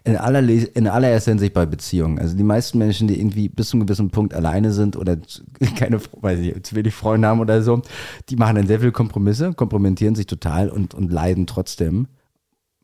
In, 0.03 0.17
aller, 0.17 0.39
in 0.39 0.87
allererster 0.87 1.29
Hinsicht 1.31 1.53
bei 1.53 1.67
Beziehungen. 1.67 2.17
Also 2.17 2.35
die 2.35 2.43
meisten 2.43 2.79
Menschen, 2.79 3.07
die 3.07 3.19
irgendwie 3.19 3.49
bis 3.49 3.69
zu 3.69 3.77
einem 3.77 3.85
gewissen 3.85 4.09
Punkt 4.09 4.33
alleine 4.33 4.71
sind 4.71 4.95
oder 4.95 5.17
keine, 5.75 5.99
weiß 6.21 6.39
ich, 6.39 6.63
zu 6.63 6.75
wenig 6.75 6.95
Freunde 6.95 7.27
haben 7.27 7.39
oder 7.39 7.61
so, 7.61 7.83
die 8.29 8.35
machen 8.35 8.55
dann 8.55 8.65
sehr 8.65 8.79
viele 8.79 8.91
Kompromisse, 8.91 9.53
kompromittieren 9.53 10.15
sich 10.15 10.25
total 10.25 10.69
und, 10.69 10.95
und 10.95 11.11
leiden 11.11 11.45
trotzdem. 11.45 12.07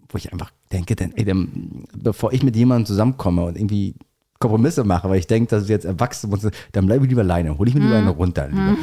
Wo 0.10 0.18
ich 0.18 0.32
einfach 0.32 0.52
denke, 0.72 0.96
denn, 0.96 1.12
ey, 1.18 1.26
dann, 1.26 1.86
bevor 1.98 2.34
ich 2.34 2.44
mit 2.44 2.56
jemandem 2.56 2.86
zusammenkomme 2.86 3.46
und 3.46 3.58
irgendwie 3.58 3.96
Kompromisse 4.40 4.84
mache, 4.84 5.10
weil 5.10 5.18
ich 5.20 5.28
denke, 5.28 5.50
dass 5.50 5.64
ich 5.64 5.70
jetzt 5.70 5.86
erwachsen 5.86 6.30
muss, 6.30 6.48
dann 6.72 6.86
bleibe 6.86 7.06
ich 7.06 7.10
lieber 7.10 7.22
alleine, 7.22 7.58
hole 7.58 7.70
ich 7.70 7.76
mir 7.76 7.82
lieber 7.82 7.98
eine 7.98 8.12
runter. 8.12 8.48
Lieber. 8.48 8.78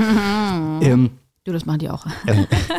ähm, 0.83 1.11
Du, 1.47 1.53
das 1.53 1.67
machen 1.67 1.81
die 1.81 1.91
auch. 1.91 2.07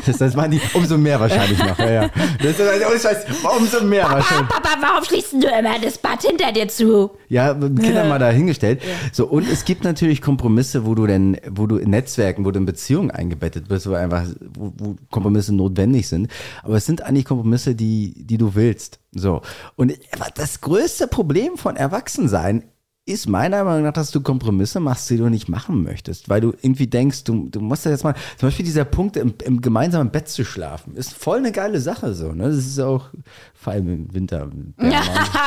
Das, 0.08 0.18
das 0.18 0.36
machen 0.36 0.50
die 0.50 0.62
umso 0.74 0.98
mehr 0.98 1.20
wahrscheinlich 1.20 1.60
noch. 1.60 1.78
Ja, 1.78 1.92
ja. 1.92 2.10
Das 2.42 2.60
ist 2.60 2.62
oh, 2.62 2.98
Scheiß, 2.98 3.26
umso 3.60 3.84
mehr 3.86 4.06
wahrscheinlich. 4.06 4.50
Papa, 4.50 4.70
warum 4.82 5.04
schließt 5.04 5.34
du 5.34 5.48
immer 5.48 5.78
das 5.80 6.00
Bad 6.00 6.24
hinter 6.24 6.52
dir 6.52 6.68
zu? 6.68 7.12
Ja, 7.30 7.54
Kinder 7.54 8.06
mal 8.06 8.18
dahingestellt. 8.18 8.82
So, 9.12 9.28
und 9.28 9.48
es 9.48 9.66
gibt 9.66 9.84
natürlich 9.84 10.20
Kompromisse, 10.20 10.84
wo 10.84 10.96
du 10.96 11.06
denn, 11.06 11.40
wo 11.48 11.68
du 11.68 11.78
in 11.78 11.92
Netzwerken, 11.92 12.44
wo 12.44 12.50
du 12.50 12.58
in 12.58 12.66
Beziehungen 12.66 13.12
eingebettet 13.12 13.68
bist, 13.68 13.88
wo 13.88 13.94
einfach, 13.94 14.26
wo, 14.56 14.74
wo 14.76 14.96
Kompromisse 15.12 15.54
notwendig 15.54 16.08
sind. 16.08 16.32
Aber 16.64 16.78
es 16.78 16.88
sind 16.88 17.04
eigentlich 17.04 17.26
Kompromisse, 17.26 17.76
die, 17.76 18.26
die 18.26 18.40
du 18.40 18.56
willst. 18.56 18.98
So. 19.12 19.44
Und 19.76 19.94
das 20.34 20.62
größte 20.62 21.06
Problem 21.06 21.58
von 21.58 21.76
Erwachsensein 21.76 22.64
ist 23.08 23.30
meiner 23.30 23.64
Meinung 23.64 23.84
nach, 23.84 23.94
dass 23.94 24.10
du 24.10 24.22
Kompromisse 24.22 24.80
machst, 24.80 25.10
die 25.12 25.18
du 25.18 25.30
nicht 25.30 25.48
machen 25.48 25.84
möchtest, 25.84 26.28
weil 26.28 26.42
du 26.42 26.54
irgendwie 26.62 26.88
denkst, 26.88 27.24
du, 27.24 27.48
du 27.50 27.60
musst 27.60 27.86
ja 27.86 27.92
jetzt 27.92 28.04
mal, 28.04 28.16
zum 28.38 28.48
Beispiel 28.48 28.66
dieser 28.66 28.86
Punkt, 28.86 29.16
im, 29.16 29.36
im 29.44 29.62
gemeinsamen 29.62 30.10
Bett 30.10 30.28
zu 30.28 30.44
schlafen, 30.44 30.96
ist 30.96 31.14
voll 31.14 31.38
eine 31.38 31.52
geile 31.52 31.80
Sache 31.80 32.16
so. 32.16 32.34
Ne? 32.34 32.46
Das 32.50 32.58
ist 32.58 32.80
auch 32.80 33.10
vor 33.58 33.74
allem 33.74 33.88
im 33.88 34.14
Winter. 34.14 34.48
Ja, 34.80 35.02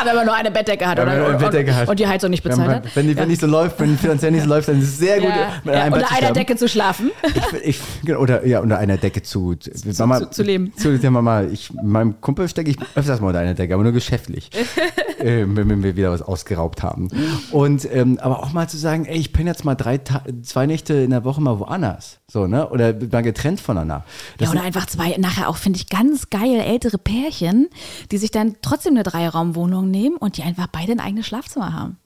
wenn 0.05 0.17
man 0.17 0.27
nur 0.27 0.35
eine 0.35 0.51
Bettdecke 0.51 0.87
hat, 0.87 0.99
man 0.99 1.07
oder, 1.09 1.17
eine 1.17 1.27
und, 1.35 1.39
Bettdecke 1.39 1.75
hat. 1.75 1.89
und 1.89 1.99
die 2.01 2.07
Heizung 2.07 2.31
nicht 2.31 2.43
bezahlt 2.43 2.69
hat. 2.69 2.97
wenn, 2.97 3.07
die, 3.07 3.17
wenn 3.17 3.29
nicht 3.29 3.41
so 3.41 3.47
läuft, 3.47 3.79
wenn 3.81 3.97
finanziell 3.99 4.33
nicht 4.33 4.43
so 4.43 4.49
läuft, 4.49 4.69
dann 4.69 4.79
ist 4.79 4.89
es 4.89 4.99
sehr 4.99 5.21
gut, 5.21 5.29
ja. 5.29 5.53
mit 5.65 5.75
Ja, 5.75 5.83
einem 5.83 5.93
Bett 5.95 6.03
unter 6.03 6.17
einer. 6.17 6.33
Decke 6.33 6.57
zu 6.57 6.69
schlafen. 6.69 7.11
Ich, 7.63 7.69
ich, 7.69 7.81
genau, 8.05 8.21
oder 8.21 8.45
ja, 8.47 8.61
unter 8.61 8.79
einer 8.79 8.97
Decke 8.97 9.23
zu, 9.23 9.55
zu, 9.55 9.71
Mama, 9.99 10.19
zu- 10.21 10.31
zu 10.31 10.43
leben. 10.43 10.73
Zu, 10.77 10.95
ja, 10.97 11.11
Mama, 11.11 11.43
ich, 11.43 11.73
meinem 11.83 12.21
Kumpel 12.21 12.49
stecke 12.49 12.71
ich 12.71 12.77
öfters 12.95 13.21
mal 13.21 13.29
unter 13.29 13.41
einer 13.41 13.55
Decke, 13.55 13.75
aber 13.75 13.83
nur 13.83 13.93
geschäftlich, 13.93 14.51
äh, 15.19 15.45
wenn, 15.47 15.69
wenn 15.69 15.83
wir 15.83 15.97
wieder 15.97 16.11
was 16.11 16.23
ausgeraubt 16.23 16.83
haben. 16.83 17.09
Und 17.53 17.87
ähm, 17.93 18.19
aber 18.21 18.41
auch 18.43 18.53
mal 18.53 18.69
zu 18.69 18.77
sagen, 18.79 19.05
ey, 19.05 19.19
ich 19.19 19.33
bin 19.33 19.47
jetzt 19.47 19.65
mal 19.65 19.75
drei 19.75 19.99
Ta 19.99 20.23
zwei 20.43 20.67
Nächte 20.67 20.95
in 20.95 21.11
der 21.11 21.25
Woche 21.25 21.41
mal 21.41 21.59
woanders, 21.59 22.18
so 22.31 22.47
ne, 22.47 22.69
oder 22.69 22.95
mal 23.11 23.23
getrennt 23.23 23.61
voneinander. 23.61 24.05
Das 24.37 24.49
Ja, 24.49 24.53
oder 24.53 24.63
einfach 24.63 24.87
zwei, 24.87 25.17
nachher 25.17 25.49
auch, 25.49 25.57
finde 25.57 25.79
ich, 25.79 25.89
ganz 25.89 26.29
geil 26.29 26.61
ältere 26.61 26.99
Pärchen, 26.99 27.69
die 28.11 28.19
sich 28.19 28.31
dann 28.31 28.57
trotzdem 28.61 28.95
eine 28.95 29.03
Dreiraumwohnung 29.03 29.91
nehmen 29.91 30.17
und 30.17 30.37
die 30.37 30.43
einfach 30.43 30.67
beide 30.67 30.93
ein 30.93 31.01
eigenes 31.01 31.27
Schlafzimmer 31.27 31.73
haben. 31.73 31.97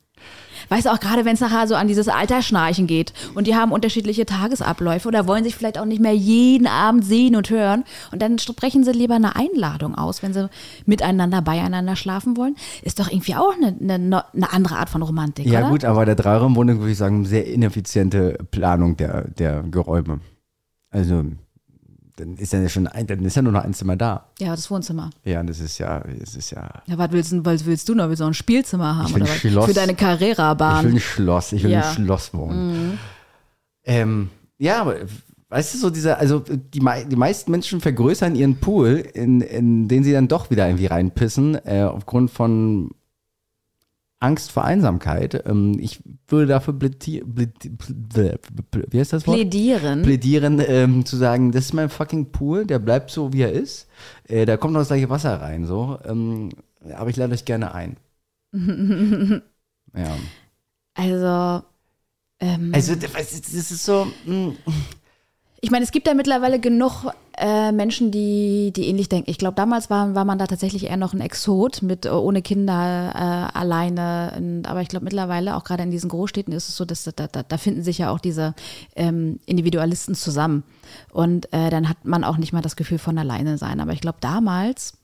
Weißt 0.72 0.86
du, 0.86 0.90
auch 0.90 1.00
gerade 1.00 1.26
wenn 1.26 1.34
es 1.34 1.40
nachher 1.40 1.66
so 1.68 1.74
an 1.74 1.86
dieses 1.86 2.08
Altersschnarchen 2.08 2.86
geht 2.86 3.12
und 3.34 3.46
die 3.46 3.54
haben 3.54 3.72
unterschiedliche 3.72 4.24
Tagesabläufe 4.24 5.06
oder 5.06 5.26
wollen 5.26 5.44
sich 5.44 5.54
vielleicht 5.54 5.76
auch 5.76 5.84
nicht 5.84 6.00
mehr 6.00 6.14
jeden 6.14 6.66
Abend 6.66 7.04
sehen 7.04 7.36
und 7.36 7.50
hören 7.50 7.84
und 8.10 8.22
dann 8.22 8.38
sprechen 8.38 8.82
sie 8.82 8.92
lieber 8.92 9.14
eine 9.14 9.36
Einladung 9.36 9.94
aus, 9.94 10.22
wenn 10.22 10.32
sie 10.32 10.48
miteinander 10.86 11.42
beieinander 11.42 11.94
schlafen 11.94 12.38
wollen. 12.38 12.56
Ist 12.80 13.00
doch 13.00 13.10
irgendwie 13.10 13.34
auch 13.34 13.52
eine, 13.54 13.76
eine, 13.82 14.24
eine 14.32 14.50
andere 14.50 14.76
Art 14.76 14.88
von 14.88 15.02
Romantik, 15.02 15.44
ja 15.44 15.60
oder? 15.60 15.68
gut, 15.68 15.84
aber 15.84 16.06
der 16.06 16.14
Dreiraumwohnung 16.14 16.78
würde 16.78 16.92
ich 16.92 16.96
sagen, 16.96 17.26
sehr 17.26 17.46
ineffiziente 17.46 18.38
Planung 18.50 18.96
der, 18.96 19.28
der 19.28 19.64
Geräume. 19.64 20.20
Also 20.88 21.22
dann 22.16 22.36
ist 22.36 22.52
ja 22.52 22.68
schon 22.68 22.86
ein, 22.86 23.06
dann 23.06 23.24
ist 23.24 23.36
ja 23.36 23.42
nur 23.42 23.52
noch 23.52 23.64
ein 23.64 23.72
Zimmer 23.74 23.96
da. 23.96 24.26
Ja, 24.38 24.50
das 24.50 24.70
Wohnzimmer. 24.70 25.10
Ja, 25.24 25.42
das 25.42 25.60
ist 25.60 25.78
ja, 25.78 26.00
das 26.20 26.34
ist 26.36 26.50
ja. 26.50 26.68
Ja, 26.86 26.98
was 26.98 27.10
willst, 27.12 27.32
du- 27.32 27.44
was 27.44 27.64
willst 27.64 27.88
du 27.88 27.94
noch? 27.94 28.08
Willst 28.08 28.20
du 28.20 28.24
noch 28.24 28.30
ein 28.30 28.34
Spielzimmer 28.34 28.96
haben 28.96 29.06
Ich 29.08 29.14
will 29.14 29.22
ein? 29.22 29.28
Schloss. 29.28 29.66
Für 29.66 29.72
deine 29.74 29.92
Ich 29.92 30.00
will 30.00 30.06
Carrera-Bahn. 30.06 30.86
ein 30.86 31.00
Schloss, 31.00 31.52
ich 31.52 31.62
will 31.64 31.70
Ja. 31.70 31.80
Mhm. 31.80 31.84
ein 31.86 31.94
Schloss 31.94 32.34
wohnen. 32.34 32.98
Ähm, 33.84 34.30
ja, 34.58 34.80
aber 34.80 34.96
weißt 35.48 35.74
du, 35.74 35.78
so 35.78 35.90
dieser, 35.90 36.18
also 36.18 36.38
die, 36.40 36.80
die 36.80 37.16
meisten 37.16 37.50
Menschen 37.50 37.80
vergrößern 37.80 38.34
ihren 38.34 38.56
Pool, 38.56 39.04
in, 39.14 39.40
in 39.40 39.88
den 39.88 40.04
sie 40.04 40.12
dann 40.12 40.28
doch 40.28 40.50
wieder 40.50 40.66
irgendwie 40.66 40.86
reinpissen, 40.86 41.56
äh, 41.66 41.82
aufgrund 41.82 42.30
von 42.30 42.90
Angst 44.22 44.52
vor 44.52 44.64
Einsamkeit. 44.64 45.44
Ähm, 45.46 45.76
ich 45.78 46.00
würde 46.28 46.46
dafür 46.46 46.74
plädi- 46.74 47.22
plädi- 47.24 47.76
plä- 47.76 48.38
plä- 48.70 48.86
wie 48.90 48.98
heißt 49.00 49.12
das 49.12 49.26
Wort? 49.26 49.36
Plädieren. 49.36 50.02
plädieren, 50.02 50.62
ähm, 50.66 51.04
zu 51.04 51.16
sagen, 51.16 51.52
das 51.52 51.66
ist 51.66 51.72
mein 51.74 51.88
fucking 51.90 52.30
Pool, 52.32 52.66
der 52.66 52.78
bleibt 52.78 53.10
so, 53.10 53.32
wie 53.32 53.42
er 53.42 53.52
ist. 53.52 53.88
Äh, 54.28 54.46
da 54.46 54.56
kommt 54.56 54.74
noch 54.74 54.80
das 54.80 54.88
gleiche 54.88 55.10
Wasser 55.10 55.40
rein, 55.40 55.66
so. 55.66 55.98
Ähm, 56.04 56.50
aber 56.94 57.10
ich 57.10 57.16
lade 57.16 57.32
euch 57.32 57.44
gerne 57.44 57.74
ein. 57.74 57.96
ja. 59.96 60.16
Also, 60.94 61.64
ähm, 62.40 62.72
Also, 62.74 62.94
das 62.94 63.12
ist 63.42 63.84
so. 63.84 64.06
mm, 64.26 64.50
ich 65.64 65.70
meine, 65.70 65.84
es 65.84 65.92
gibt 65.92 66.08
ja 66.08 66.14
mittlerweile 66.14 66.58
genug 66.58 67.12
äh, 67.38 67.70
Menschen, 67.70 68.10
die, 68.10 68.72
die 68.74 68.88
ähnlich 68.88 69.08
denken. 69.08 69.30
Ich 69.30 69.38
glaube, 69.38 69.54
damals 69.54 69.90
war, 69.90 70.12
war 70.16 70.24
man 70.24 70.36
da 70.36 70.48
tatsächlich 70.48 70.86
eher 70.86 70.96
noch 70.96 71.14
ein 71.14 71.20
Exot 71.20 71.82
mit 71.82 72.04
äh, 72.04 72.08
ohne 72.08 72.42
Kinder 72.42 73.12
äh, 73.14 73.56
alleine. 73.56 74.32
Und, 74.36 74.66
aber 74.66 74.82
ich 74.82 74.88
glaube, 74.88 75.04
mittlerweile, 75.04 75.54
auch 75.56 75.62
gerade 75.62 75.84
in 75.84 75.92
diesen 75.92 76.10
Großstädten, 76.10 76.52
ist 76.52 76.68
es 76.68 76.76
so, 76.76 76.84
dass 76.84 77.04
da, 77.04 77.28
da, 77.28 77.44
da 77.44 77.58
finden 77.58 77.84
sich 77.84 77.98
ja 77.98 78.10
auch 78.10 78.18
diese 78.18 78.56
ähm, 78.96 79.38
Individualisten 79.46 80.16
zusammen. 80.16 80.64
Und 81.12 81.46
äh, 81.52 81.70
dann 81.70 81.88
hat 81.88 82.04
man 82.04 82.24
auch 82.24 82.38
nicht 82.38 82.52
mal 82.52 82.60
das 82.60 82.74
Gefühl 82.74 82.98
von 82.98 83.16
alleine 83.16 83.56
sein. 83.56 83.78
Aber 83.78 83.92
ich 83.92 84.00
glaube, 84.00 84.18
damals, 84.20 84.94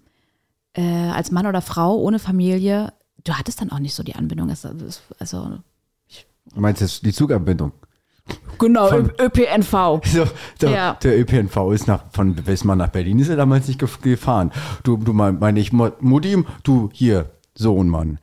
äh, 0.72 0.82
als 0.82 1.30
Mann 1.30 1.46
oder 1.46 1.62
Frau 1.62 1.98
ohne 1.98 2.18
Familie, 2.18 2.92
du 3.22 3.34
hattest 3.34 3.60
dann 3.60 3.70
auch 3.70 3.78
nicht 3.78 3.94
so 3.94 4.02
die 4.02 4.16
Anbindung. 4.16 4.48
Das, 4.48 4.66
also, 5.20 5.60
Du 6.52 6.60
meinst 6.60 6.80
jetzt 6.80 7.06
die 7.06 7.12
Zuganbindung? 7.12 7.70
Genau, 8.58 8.88
Von- 8.88 9.10
ÖPNV. 9.20 10.00
So, 10.04 10.24
der, 10.60 10.70
Ja. 10.70 10.92
der 11.02 11.18
ÖPNV 11.20 11.72
ist 11.72 11.86
nach, 11.86 12.00
von 12.12 12.46
Wismar 12.46 12.76
nach 12.76 12.88
Berlin, 12.88 13.18
ist 13.18 13.28
er 13.28 13.36
damals 13.36 13.68
nicht 13.68 13.82
gef- 13.82 14.00
gefahren. 14.02 14.50
Du, 14.82 14.96
du 14.96 15.12
mein- 15.12 15.38
meine 15.38 15.60
ich, 15.60 15.72
Mutti, 15.72 16.44
du 16.62 16.90
hier, 16.92 17.26
Sohn, 17.54 17.88
Mann. 17.88 18.18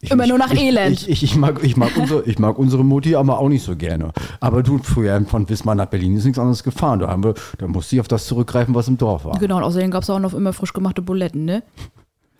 Ich, 0.00 0.10
Immer 0.10 0.26
nur 0.26 0.38
nach 0.38 0.50
ich, 0.50 0.62
Elend. 0.62 1.02
Ich, 1.02 1.08
ich, 1.10 1.22
ich, 1.22 1.36
mag, 1.36 1.60
ich, 1.62 1.76
mag 1.76 1.94
unsere, 2.00 2.22
ich 2.24 2.38
mag 2.38 2.58
unsere 2.58 2.82
Mutti 2.84 3.14
aber 3.16 3.38
auch 3.38 3.48
nicht 3.50 3.62
so 3.62 3.76
gerne. 3.76 4.12
Aber 4.40 4.62
du, 4.62 4.78
früher 4.78 5.20
von 5.26 5.46
Wismar 5.48 5.74
nach 5.74 5.86
Berlin 5.86 6.16
ist 6.16 6.24
nichts 6.24 6.38
anderes 6.38 6.62
gefahren. 6.62 7.00
Da, 7.00 7.08
haben 7.08 7.22
wir, 7.22 7.34
da 7.58 7.66
musste 7.66 7.96
ich 7.96 8.00
auf 8.00 8.08
das 8.08 8.26
zurückgreifen, 8.26 8.74
was 8.74 8.88
im 8.88 8.96
Dorf 8.96 9.26
war. 9.26 9.38
Genau, 9.38 9.58
und 9.58 9.62
außerdem 9.64 9.90
gab 9.90 10.04
es 10.04 10.10
auch 10.10 10.18
noch 10.20 10.32
immer 10.32 10.54
frisch 10.54 10.72
gemachte 10.72 11.02
Buletten, 11.02 11.44
ne? 11.44 11.62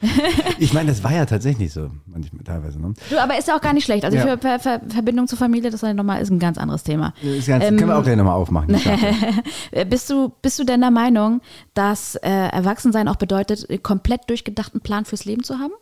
Ich 0.61 0.73
meine, 0.73 0.89
das 0.91 1.03
war 1.05 1.13
ja 1.13 1.25
tatsächlich 1.27 1.73
so, 1.73 1.91
manchmal 2.07 2.43
teilweise. 2.45 2.81
Ne? 2.81 2.95
Du, 3.11 3.21
aber 3.21 3.39
ist 3.39 3.49
ja 3.49 3.57
auch 3.57 3.61
gar 3.61 3.73
nicht 3.73 3.85
schlecht. 3.85 4.05
Also 4.05 4.17
Ja. 4.17 4.23
für 4.27 4.39
Ver 4.39 4.59
Ver 4.61 4.81
Verbindung 4.89 5.27
zur 5.29 5.39
Familie, 5.39 5.71
das 5.71 5.83
ist, 5.83 5.95
nochmal, 5.95 6.21
ist 6.21 6.31
ein 6.31 6.39
ganz 6.39 6.59
anderes 6.59 6.83
Thema. 6.83 7.15
Das 7.23 7.47
Ganze, 7.47 7.67
Ähm, 7.69 7.77
können 7.77 7.91
wir 7.91 7.99
auch 7.99 8.03
gleich 8.05 8.17
nochmal 8.17 8.35
aufmachen. 8.35 8.77
Äh, 9.71 9.85
Bist 9.85 10.09
du, 10.11 10.33
bist 10.43 10.59
du 10.59 10.65
denn 10.65 10.81
der 10.81 10.91
Meinung, 10.91 11.41
dass 11.75 12.15
äh, 12.17 12.29
Erwachsensein 12.31 13.09
auch 13.09 13.17
bedeutet, 13.17 13.67
komplett 13.83 14.29
durchgedachten 14.29 14.81
Plan 14.81 15.05
fürs 15.05 15.25
Leben 15.25 15.43
zu 15.45 15.59
haben? 15.59 15.73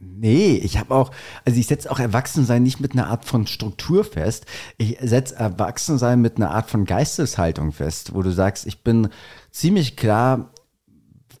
Nee, 0.00 0.56
ich 0.62 0.78
habe 0.78 0.94
auch, 0.94 1.10
also 1.44 1.58
ich 1.58 1.66
setze 1.66 1.90
auch 1.90 1.98
Erwachsensein 1.98 2.62
nicht 2.62 2.78
mit 2.78 2.92
einer 2.92 3.08
Art 3.08 3.24
von 3.24 3.46
Struktur 3.48 4.04
fest. 4.04 4.46
Ich 4.76 4.96
setze 5.00 5.34
Erwachsensein 5.36 6.20
mit 6.20 6.36
einer 6.36 6.50
Art 6.52 6.70
von 6.70 6.84
Geisteshaltung 6.84 7.72
fest, 7.72 8.14
wo 8.14 8.22
du 8.22 8.30
sagst, 8.30 8.66
ich 8.66 8.84
bin 8.84 9.08
ziemlich 9.50 9.96
klar, 9.96 10.50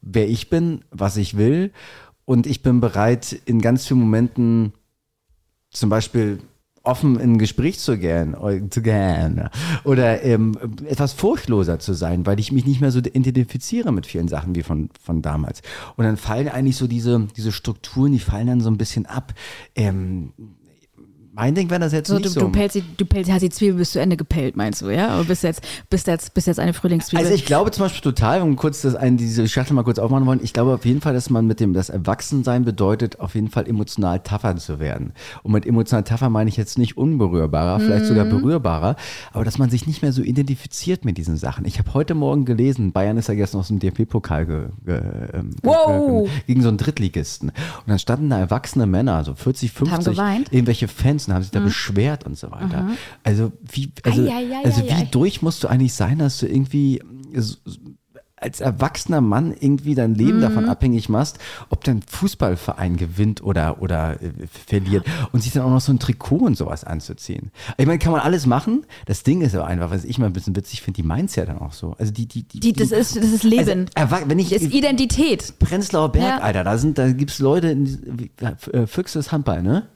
wer 0.00 0.28
ich 0.28 0.50
bin, 0.50 0.84
was 0.90 1.16
ich 1.16 1.36
will 1.36 1.72
und 2.24 2.46
ich 2.46 2.62
bin 2.62 2.80
bereit, 2.80 3.32
in 3.46 3.60
ganz 3.60 3.86
vielen 3.86 4.00
Momenten 4.00 4.72
zum 5.70 5.90
Beispiel 5.90 6.40
offen 6.82 7.20
in 7.20 7.32
ein 7.34 7.38
Gespräch 7.38 7.78
zu 7.78 7.98
gehen, 7.98 8.34
oder- 8.34 8.70
zu 8.70 8.80
gehen 8.82 9.48
oder 9.84 10.22
ähm, 10.22 10.56
etwas 10.86 11.12
furchtloser 11.12 11.78
zu 11.78 11.92
sein, 11.92 12.24
weil 12.24 12.40
ich 12.40 12.50
mich 12.50 12.64
nicht 12.64 12.80
mehr 12.80 12.90
so 12.90 13.00
identifiziere 13.00 13.92
mit 13.92 14.06
vielen 14.06 14.28
Sachen 14.28 14.54
wie 14.54 14.62
von, 14.62 14.88
von 15.00 15.20
damals. 15.20 15.60
Und 15.96 16.04
dann 16.04 16.16
fallen 16.16 16.48
eigentlich 16.48 16.76
so 16.76 16.86
diese, 16.86 17.28
diese 17.36 17.52
Strukturen, 17.52 18.12
die 18.12 18.18
fallen 18.18 18.46
dann 18.46 18.60
so 18.60 18.70
ein 18.70 18.78
bisschen 18.78 19.06
ab. 19.06 19.34
Ähm, 19.74 20.32
mein 21.38 21.54
Ding 21.54 21.70
wäre 21.70 21.78
das 21.80 21.92
jetzt 21.92 22.08
So, 22.08 22.14
nicht 22.14 22.26
du, 22.26 22.30
so. 22.30 22.40
du 22.40 22.48
pelzt, 22.50 22.74
die- 22.74 22.82
du 22.96 23.04
pelzt, 23.06 23.30
hast 23.30 23.42
die 23.42 23.48
Zwiebel 23.50 23.76
bis 23.78 23.92
zu 23.92 24.00
Ende 24.00 24.16
gepellt, 24.16 24.56
meinst 24.56 24.82
du, 24.82 24.90
ja? 24.90 25.08
Aber 25.08 25.22
bist 25.24 25.44
jetzt, 25.44 25.62
bist 25.88 26.06
jetzt, 26.08 26.34
bist 26.34 26.48
jetzt 26.48 26.58
eine 26.58 26.72
Frühlingszwiebel. 26.72 27.24
Also 27.24 27.34
ich 27.34 27.44
glaube 27.46 27.70
zum 27.70 27.84
Beispiel 27.84 28.00
total, 28.02 28.42
um 28.42 28.56
kurz 28.56 28.82
das 28.82 28.96
ein, 28.96 29.16
diese 29.16 29.46
Schachtel 29.46 29.74
mal 29.74 29.84
kurz 29.84 30.00
aufmachen 30.00 30.26
wollen, 30.26 30.40
ich 30.42 30.52
glaube 30.52 30.74
auf 30.74 30.84
jeden 30.84 31.00
Fall, 31.00 31.14
dass 31.14 31.30
man 31.30 31.46
mit 31.46 31.60
dem, 31.60 31.72
das 31.74 31.90
Erwachsensein 31.90 32.64
bedeutet, 32.64 33.20
auf 33.20 33.36
jeden 33.36 33.48
Fall 33.50 33.68
emotional 33.68 34.18
tougher 34.20 34.56
zu 34.56 34.80
werden. 34.80 35.12
Und 35.44 35.52
mit 35.52 35.64
emotional 35.64 36.02
tougher 36.02 36.28
meine 36.28 36.48
ich 36.50 36.56
jetzt 36.56 36.76
nicht 36.76 36.96
unberührbarer, 36.96 37.78
vielleicht 37.78 38.06
sogar 38.06 38.24
Mhm. 38.24 38.30
berührbarer, 38.30 38.96
aber 39.32 39.44
dass 39.44 39.58
man 39.58 39.70
sich 39.70 39.86
nicht 39.86 40.02
mehr 40.02 40.12
so 40.12 40.22
identifiziert 40.22 41.04
mit 41.04 41.18
diesen 41.18 41.36
Sachen. 41.36 41.64
Ich 41.66 41.78
habe 41.78 41.94
heute 41.94 42.14
Morgen 42.14 42.44
gelesen, 42.46 42.90
Bayern 42.92 43.16
ist 43.16 43.28
ja 43.28 43.34
gestern 43.34 43.60
aus 43.60 43.68
dem 43.68 43.78
DFB-Pokal 43.78 44.46
ge, 44.46 44.62
ge, 44.84 45.00
ähm, 45.34 45.50
Wow. 45.62 46.24
ge- 46.24 46.30
gegen 46.48 46.62
so 46.62 46.68
einen 46.68 46.78
Drittligisten. 46.78 47.50
Und 47.50 47.54
dann 47.86 47.98
standen 48.00 48.28
da 48.30 48.38
erwachsene 48.40 48.86
Männer, 48.86 49.22
so 49.24 49.34
40, 49.34 49.70
50, 49.70 50.16
geweint? 50.16 50.52
irgendwelche 50.52 50.88
Fans 50.88 51.27
und 51.28 51.34
haben 51.34 51.42
sich 51.42 51.52
da 51.52 51.60
beschwert 51.60 52.24
und 52.26 52.36
so 52.36 52.50
weiter. 52.50 52.88
Also 53.22 53.52
wie, 53.70 53.92
also, 54.02 54.22
Ei, 54.22 54.28
ei, 54.32 54.56
ei, 54.56 54.64
also 54.64 54.82
wie 54.82 55.04
durch 55.10 55.42
musst 55.42 55.62
du 55.62 55.68
eigentlich 55.68 55.94
sein, 55.94 56.18
dass 56.18 56.38
du 56.38 56.46
irgendwie 56.46 57.00
als 58.40 58.60
erwachsener 58.60 59.20
Mann 59.20 59.52
irgendwie 59.58 59.96
dein 59.96 60.14
Leben 60.14 60.36
Mhm. 60.36 60.42
davon 60.42 60.68
abhängig 60.68 61.08
machst, 61.08 61.40
ob 61.70 61.82
dein 61.82 62.02
Fußballverein 62.02 62.96
gewinnt 62.96 63.42
oder, 63.42 63.82
oder 63.82 64.22
äh, 64.22 64.30
verliert 64.68 65.04
und 65.32 65.42
sich 65.42 65.52
dann 65.52 65.64
auch 65.64 65.70
noch 65.70 65.80
so 65.80 65.92
ein 65.92 65.98
Trikot 65.98 66.36
und 66.36 66.56
sowas 66.56 66.84
anzuziehen. 66.84 67.50
Ich 67.78 67.86
meine, 67.86 67.98
kann 67.98 68.12
man 68.12 68.20
alles 68.20 68.46
machen. 68.46 68.86
Das 69.06 69.24
Ding 69.24 69.40
ist 69.40 69.56
aber 69.56 69.66
einfach, 69.66 69.90
was 69.90 70.04
ich 70.04 70.18
mal 70.18 70.26
ein 70.26 70.32
bisschen 70.32 70.54
witzig 70.54 70.82
finde, 70.82 71.02
die 71.02 71.08
meint's 71.08 71.34
ja 71.34 71.46
dann 71.46 71.58
auch 71.58 71.72
so. 71.72 71.96
Also 71.98 72.12
die, 72.12 72.26
die, 72.26 72.44
die, 72.44 72.60
die, 72.60 72.72
das, 72.74 72.92
ist, 72.92 73.16
das 73.16 73.24
ist 73.24 73.42
Leben. 73.42 73.86
Also, 73.96 74.16
wenn 74.26 74.38
ich, 74.38 74.50
das 74.50 74.62
ist 74.62 74.72
Identität. 74.72 75.58
Prenzlauer 75.58 76.12
Berg, 76.12 76.38
Ja. 76.38 76.38
Alter, 76.38 76.62
da 76.62 76.78
sind, 76.78 76.96
da 76.96 77.10
gibt's 77.10 77.40
Leute, 77.40 77.70
in, 77.70 77.86
die- 77.86 78.30
äh, 78.72 78.86
Füchse 78.86 79.18
ist 79.18 79.32
Handball, 79.32 79.64
ne? 79.64 79.88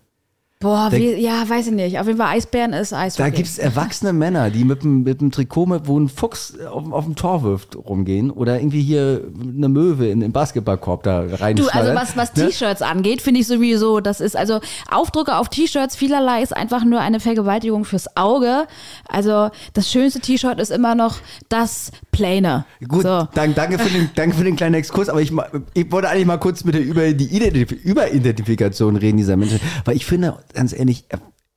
Boah, 0.63 0.89
Da- 0.91 0.97
wie, 0.97 1.15
ja, 1.17 1.49
weiß 1.49 1.67
ich 1.67 1.73
nicht. 1.73 1.99
Auf 1.99 2.07
jeden 2.07 2.19
Fall 2.19 2.37
Eisbären 2.37 2.73
ist 2.73 2.93
Eishockey. 2.93 3.31
Da 3.31 3.37
gibt 3.37 3.49
es 3.49 3.59
erwachsene 3.59 4.13
Männer, 4.13 4.51
die 4.51 4.65
mit 4.65 4.83
dem, 4.83 5.03
mit 5.03 5.21
dem 5.21 5.31
Trikot, 5.31 5.67
mit, 5.67 5.87
wo 5.87 5.99
ein 5.99 6.09
Fuchs 6.09 6.55
auf, 6.61 6.91
auf 6.93 7.05
dem 7.05 7.17
Tor 7.17 7.43
wirft, 7.43 7.77
rumgehen. 7.77 8.31
Oder 8.31 8.59
irgendwie 8.61 8.83
hier 8.83 9.23
eine 9.43 9.69
Möwe 9.69 10.09
in 10.09 10.21
den 10.21 10.33
Basketballkorb 10.33 11.03
da 11.03 11.25
rein. 11.31 11.57
Du, 11.57 11.67
also 11.69 11.95
was, 11.95 12.17
was 12.17 12.35
ne? 12.35 12.47
T-Shirts 12.47 12.81
angeht, 12.83 13.21
finde 13.23 13.41
ich 13.41 13.47
sowieso, 13.47 14.01
das 14.01 14.21
ist, 14.21 14.37
also 14.37 14.61
Aufdrucke 14.91 15.37
auf 15.37 15.49
T-Shirts 15.49 15.97
vielerlei 15.97 16.43
ist 16.43 16.57
einfach 16.57 16.85
nur 16.85 17.01
eine 17.01 17.21
Vergewaltigung 17.21 17.85
fürs 17.85 18.17
Auge. 18.17 18.67
Also 19.09 19.51
das 19.75 19.91
schönste 19.91 20.21
T-Shirt 20.21 20.61
ist 20.61 20.71
immer 20.71 20.95
noch 20.95 21.17
das 21.49 21.91
Plane. 22.13 22.65
Gut, 22.87 23.03
So. 23.03 23.29
danke, 23.35 23.55
danke, 23.55 23.79
für 23.79 23.91
den, 23.91 24.11
danke 24.15 24.37
für 24.37 24.45
den 24.45 24.57
kleinen 24.57 24.75
Exkurs, 24.77 25.09
aber 25.09 25.21
ich, 25.21 25.33
ich 25.75 25.91
wollte 25.91 26.09
eigentlich 26.09 26.27
mal 26.27 26.39
kurz 26.39 26.65
mit 26.65 26.75
der 26.75 26.83
über 26.83 27.13
die 27.13 27.27
Identif 27.35 27.73
Überidentifikation 27.73 28.97
reden 28.97 29.17
dieser 29.19 29.37
Menschen, 29.37 29.61
weil 29.85 29.97
ich 29.97 30.07
finde, 30.07 30.37
ganz 30.53 30.73
ehrlich, 30.73 31.07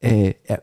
äh, 0.01 0.33
äh, 0.45 0.57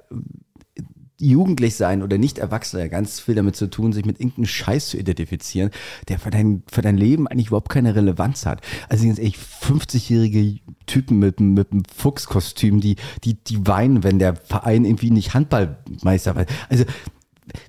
jugendlich 1.19 1.77
sein 1.77 2.03
oder 2.03 2.19
nicht 2.19 2.39
erwachsen 2.39 2.83
hat 2.83 2.91
ganz 2.91 3.21
viel 3.21 3.37
damit 3.37 3.55
zu 3.55 3.71
tun, 3.71 3.93
sich 3.93 4.05
mit 4.05 4.19
irgendeinem 4.19 4.47
Scheiß 4.47 4.89
zu 4.89 4.99
identifizieren, 4.99 5.71
der 6.09 6.19
für 6.19 6.31
dein, 6.31 6.65
für 6.71 6.83
dein 6.83 6.97
Leben 6.97 7.29
eigentlich 7.29 7.47
überhaupt 7.49 7.69
keine 7.69 7.95
Relevanz 7.95 8.45
hat. 8.45 8.61
Also 8.89 9.07
ganz 9.07 9.19
ehrlich, 9.19 9.37
50-jährige 9.37 10.59
Typen 10.87 11.21
mit, 11.21 11.39
mit 11.39 11.71
einem 11.71 11.85
Fuchskostüm, 11.95 12.81
die, 12.81 12.97
die, 13.23 13.35
die 13.35 13.65
weinen, 13.67 14.03
wenn 14.03 14.19
der 14.19 14.35
Verein 14.35 14.85
irgendwie 14.85 15.13
nicht 15.13 15.33
Handballmeister 15.33 16.35
wird. 16.35 16.51
Also, 16.69 16.85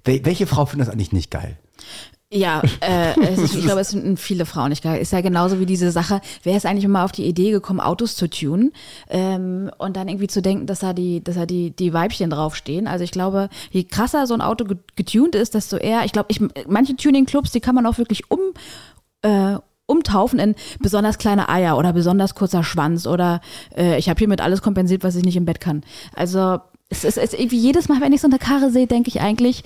wel- 0.04 0.26
welche 0.26 0.48
Frau 0.48 0.66
findet 0.66 0.88
das 0.88 0.94
eigentlich 0.94 1.12
nicht 1.12 1.30
geil? 1.30 1.60
Ja, 2.36 2.64
äh, 2.82 3.34
ist, 3.34 3.54
ich 3.56 3.64
glaube, 3.64 3.82
es 3.82 3.90
sind 3.90 4.20
viele 4.20 4.46
Frauen 4.48 4.70
nicht 4.70 4.84
geil. 4.84 5.00
Ist 5.00 5.14
ja 5.14 5.22
genauso 5.22 5.60
wie 5.60 5.68
diese 5.68 5.92
Sache, 5.92 6.20
wer 6.42 6.58
ist 6.58 6.66
eigentlich 6.66 6.88
mal 6.88 7.06
auf 7.06 7.12
die 7.12 7.26
Idee 7.26 7.52
gekommen, 7.52 7.80
Autos 7.80 8.16
zu 8.16 8.28
tunen 8.28 8.72
ähm, 9.10 9.70
und 9.78 9.96
dann 9.96 10.08
irgendwie 10.08 10.28
zu 10.28 10.42
denken, 10.42 10.66
dass 10.66 10.80
da 10.80 10.94
die, 10.94 11.24
dass 11.24 11.36
da 11.36 11.46
die, 11.46 11.72
die 11.72 11.94
Weibchen 11.94 12.32
draufstehen. 12.32 12.88
Also 12.88 13.04
ich 13.04 13.12
glaube, 13.12 13.50
je 13.70 13.84
krasser 13.84 14.26
so 14.26 14.34
ein 14.34 14.42
Auto 14.42 14.66
ge- 14.66 14.78
getuned 14.96 15.36
ist, 15.36 15.54
desto 15.54 15.78
eher, 15.78 16.06
ich 16.06 16.12
glaube, 16.12 16.28
ich, 16.32 16.42
manche 16.68 16.96
Tuning-Clubs, 16.96 17.52
die 17.52 17.60
kann 17.60 17.76
man 17.76 17.86
auch 17.86 18.00
wirklich 18.00 18.32
um, 18.32 18.40
äh, 19.22 19.58
umtaufen 19.86 20.40
in 20.40 20.56
besonders 20.80 21.20
kleine 21.20 21.50
Eier 21.50 21.78
oder 21.78 21.94
besonders 21.94 22.34
kurzer 22.34 22.64
Schwanz 22.64 23.06
oder 23.06 23.42
äh, 23.78 24.00
ich 24.00 24.10
habe 24.10 24.18
hiermit 24.18 24.42
alles 24.42 24.62
kompensiert, 24.64 25.04
was 25.04 25.16
ich 25.16 25.24
nicht 25.24 25.36
im 25.38 25.46
Bett 25.46 25.60
kann. 25.60 25.84
Also 26.16 26.60
es 26.90 27.04
ist, 27.04 27.18
es 27.18 27.34
ist 27.34 27.40
irgendwie 27.40 27.58
jedes 27.60 27.90
Mal, 27.90 28.02
wenn 28.02 28.14
ich 28.14 28.22
so 28.22 28.28
eine 28.28 28.40
Karre 28.40 28.72
sehe, 28.72 28.88
denke 28.88 29.10
ich 29.10 29.22
eigentlich, 29.22 29.64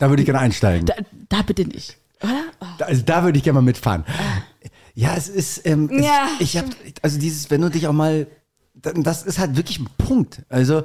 Da 0.00 0.08
würde 0.08 0.22
ich 0.22 0.26
gerne 0.26 0.40
einsteigen. 0.40 0.86
da, 0.86 0.94
da 1.28 1.42
bitte 1.42 1.64
nicht. 1.64 1.96
Oder? 2.22 2.42
Da- 2.78 2.86
Also 2.86 3.02
da 3.02 3.22
würde 3.22 3.38
ich 3.38 3.44
gerne 3.44 3.54
mal 3.60 3.62
mitfahren. 3.64 4.04
Ja, 4.94 5.14
es 5.16 5.28
ist, 5.28 5.64
ähm, 5.66 5.88
es, 5.92 6.04
Ja, 6.04 6.28
ich 6.40 6.56
habe, 6.56 6.68
also 7.02 7.18
dieses, 7.18 7.50
wenn 7.50 7.60
du 7.60 7.70
dich 7.70 7.86
auch 7.86 7.92
mal, 7.92 8.26
das 8.74 9.22
ist 9.22 9.38
halt 9.38 9.56
wirklich 9.56 9.78
ein 9.78 9.88
Punkt. 9.98 10.42
Also 10.48 10.82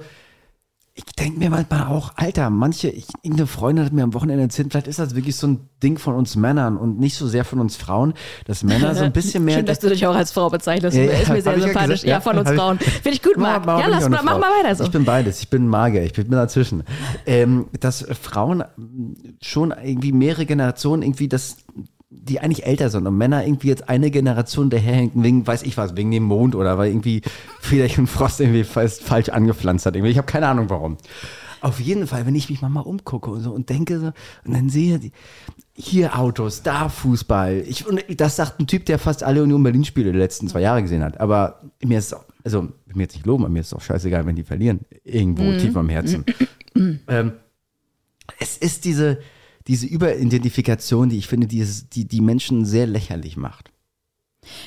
ich 0.98 1.04
denke 1.04 1.40
mir 1.40 1.50
manchmal 1.50 1.88
auch, 1.88 2.14
Alter, 2.16 2.50
manche, 2.50 2.88
ich, 2.88 3.06
irgendeine 3.22 3.48
Freundin 3.48 3.84
hat 3.84 3.92
mir 3.92 4.04
am 4.04 4.14
Wochenende 4.14 4.44
erzählt, 4.44 4.70
vielleicht 4.72 4.88
ist 4.88 4.98
das 4.98 5.14
wirklich 5.14 5.36
so 5.36 5.48
ein 5.48 5.70
Ding 5.84 5.98
von 5.98 6.16
uns 6.16 6.38
Männern 6.38 6.78
und 6.78 7.00
nicht 7.00 7.16
so 7.16 7.28
sehr 7.28 7.44
von 7.44 7.60
uns 7.60 7.76
Frauen, 7.76 8.14
dass 8.46 8.64
Männer 8.64 8.96
so 8.96 9.04
ein 9.04 9.12
bisschen 9.12 9.44
mehr. 9.44 9.56
Schön, 9.58 9.66
dass 9.66 9.80
du 9.80 9.90
dich 9.90 10.08
auch 10.08 10.16
als 10.16 10.32
Frau 10.32 10.50
bezeichnest. 10.50 10.96
Ja, 10.96 11.04
ja, 11.04 11.12
ist 11.12 11.30
mir 11.30 11.42
sehr 11.42 11.60
sympathisch. 11.60 12.04
ja, 12.04 12.12
ja, 12.12 12.22
von 12.22 12.38
uns 12.38 12.50
Frauen. 12.50 12.80
Finde 12.80 13.10
ich 13.10 13.22
gut, 13.22 13.36
Marc. 13.36 13.66
Ja, 13.68 13.88
lass 13.88 14.08
mal, 14.08 14.22
mach 14.24 14.40
mal 14.40 14.50
weiter 14.64 14.74
so. 14.74 14.86
Ich 14.86 14.92
bin 14.92 15.04
beides. 15.04 15.42
Ich 15.42 15.50
bin 15.50 15.68
Magier. 15.68 16.04
Ich 16.04 16.14
bin 16.14 16.32
dazwischen. 16.32 16.84
Ähm, 17.26 17.68
dass 17.78 18.06
Frauen 18.22 18.64
schon 19.42 19.74
irgendwie 19.84 20.14
mehrere 20.14 20.46
Generationen 20.46 21.04
irgendwie 21.04 21.28
das 21.28 21.58
die 22.10 22.40
eigentlich 22.40 22.66
älter 22.66 22.90
sind 22.90 23.06
und 23.06 23.18
Männer 23.18 23.46
irgendwie 23.46 23.68
jetzt 23.68 23.90
eine 23.90 24.10
Generation 24.10 24.70
daherhängen 24.70 25.24
wegen, 25.24 25.46
weiß 25.46 25.64
ich 25.64 25.78
was, 25.78 25.96
wegen 25.96 26.12
dem 26.12 26.24
Mond 26.24 26.56
oder 26.56 26.78
weil 26.78 26.90
irgendwie 26.90 27.22
Federchen 27.66 28.04
und 28.04 28.08
Frost 28.08 28.40
irgendwie 28.40 28.64
fast 28.64 29.04
falsch 29.04 29.30
angepflanzt 29.30 29.86
hat. 29.86 29.96
Irgendwie. 29.96 30.12
Ich 30.12 30.18
habe 30.18 30.28
keine 30.28 30.48
Ahnung 30.48 30.70
warum. 30.70 30.98
Auf 31.62 31.80
jeden 31.80 32.06
Fall, 32.06 32.26
wenn 32.28 32.36
ich 32.36 32.50
mich 32.50 32.62
mal 32.62 32.80
umgucke 32.82 33.32
und 33.32 33.42
so 33.42 33.52
und 33.52 33.70
denke 33.70 34.00
so 34.00 34.08
und 34.46 34.54
dann 34.54 34.70
sehe 34.70 35.00
die, 35.00 35.12
hier 35.74 36.18
Autos, 36.18 36.62
da 36.62 36.90
Fußball. 36.90 37.64
Ich, 37.68 37.88
und 37.88 38.04
das 38.18 38.36
sagt 38.36 38.60
ein 38.60 38.68
Typ, 38.68 38.86
der 38.86 39.00
fast 39.00 39.24
alle 39.24 39.42
Union 39.42 39.64
Berlin-Spiele 39.64 40.12
der 40.12 40.20
letzten 40.22 40.48
zwei 40.48 40.62
Jahre 40.62 40.82
gesehen 40.84 41.04
hat. 41.04 41.20
Aber 41.20 41.62
mir 41.84 41.98
ist 41.98 42.14
auch, 42.14 42.24
also 42.44 42.62
will 42.86 42.96
mir 42.96 43.04
jetzt 43.04 43.16
nicht 43.16 43.26
loben, 43.26 43.44
aber 43.46 43.52
mir 43.52 43.62
ist 43.62 43.74
auch 43.74 43.82
scheißegal, 43.82 44.26
wenn 44.28 44.36
die 44.36 44.44
verlieren. 44.44 44.82
Irgendwo 45.04 45.44
tief 45.58 45.76
am 45.76 45.90
Herzen. 45.90 46.24
ähm, 47.08 47.32
es 48.40 48.58
ist 48.58 48.86
diese, 48.86 49.20
diese 49.68 49.88
Überidentifikation, 49.88 51.10
die 51.10 51.18
ich 51.18 51.28
finde, 51.28 51.48
die, 51.48 51.62
es- 51.62 51.90
die 51.90 52.06
die 52.08 52.22
Menschen 52.22 52.66
sehr 52.66 52.86
lächerlich 52.86 53.38
macht. 53.38 53.72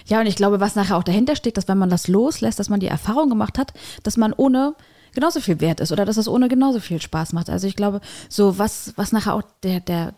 Ja, 0.07 0.21
und 0.21 0.27
ich 0.27 0.37
glaube, 0.37 0.61
was 0.61 0.75
nachher 0.75 0.97
auch 0.97 1.05
dahinter 1.05 1.37
steckt, 1.37 1.57
dass 1.57 1.69
wenn 1.69 1.79
man 1.79 1.91
das 1.91 2.09
loslässt, 2.09 2.59
dass 2.59 2.69
man 2.69 2.81
die 2.81 2.87
Erfahrung 2.87 3.29
gemacht 3.29 3.59
hat, 3.59 3.73
dass 4.03 4.17
man 4.17 4.33
ohne 4.33 4.75
genauso 5.13 5.41
viel 5.41 5.61
wert 5.61 5.81
ist 5.81 5.93
oder 5.93 6.05
dass 6.05 6.17
es 6.17 6.29
ohne 6.29 6.49
genauso 6.49 6.81
viel 6.81 7.01
Spaß 7.01 7.33
macht. 7.33 7.51
Also 7.51 7.67
ich 7.67 7.77
glaube, 7.77 8.01
so 8.29 8.59
was, 8.59 8.93
was 8.97 9.13
nachher 9.13 9.35
auch 9.35 9.43
der, 9.63 9.81
der, 9.81 10.15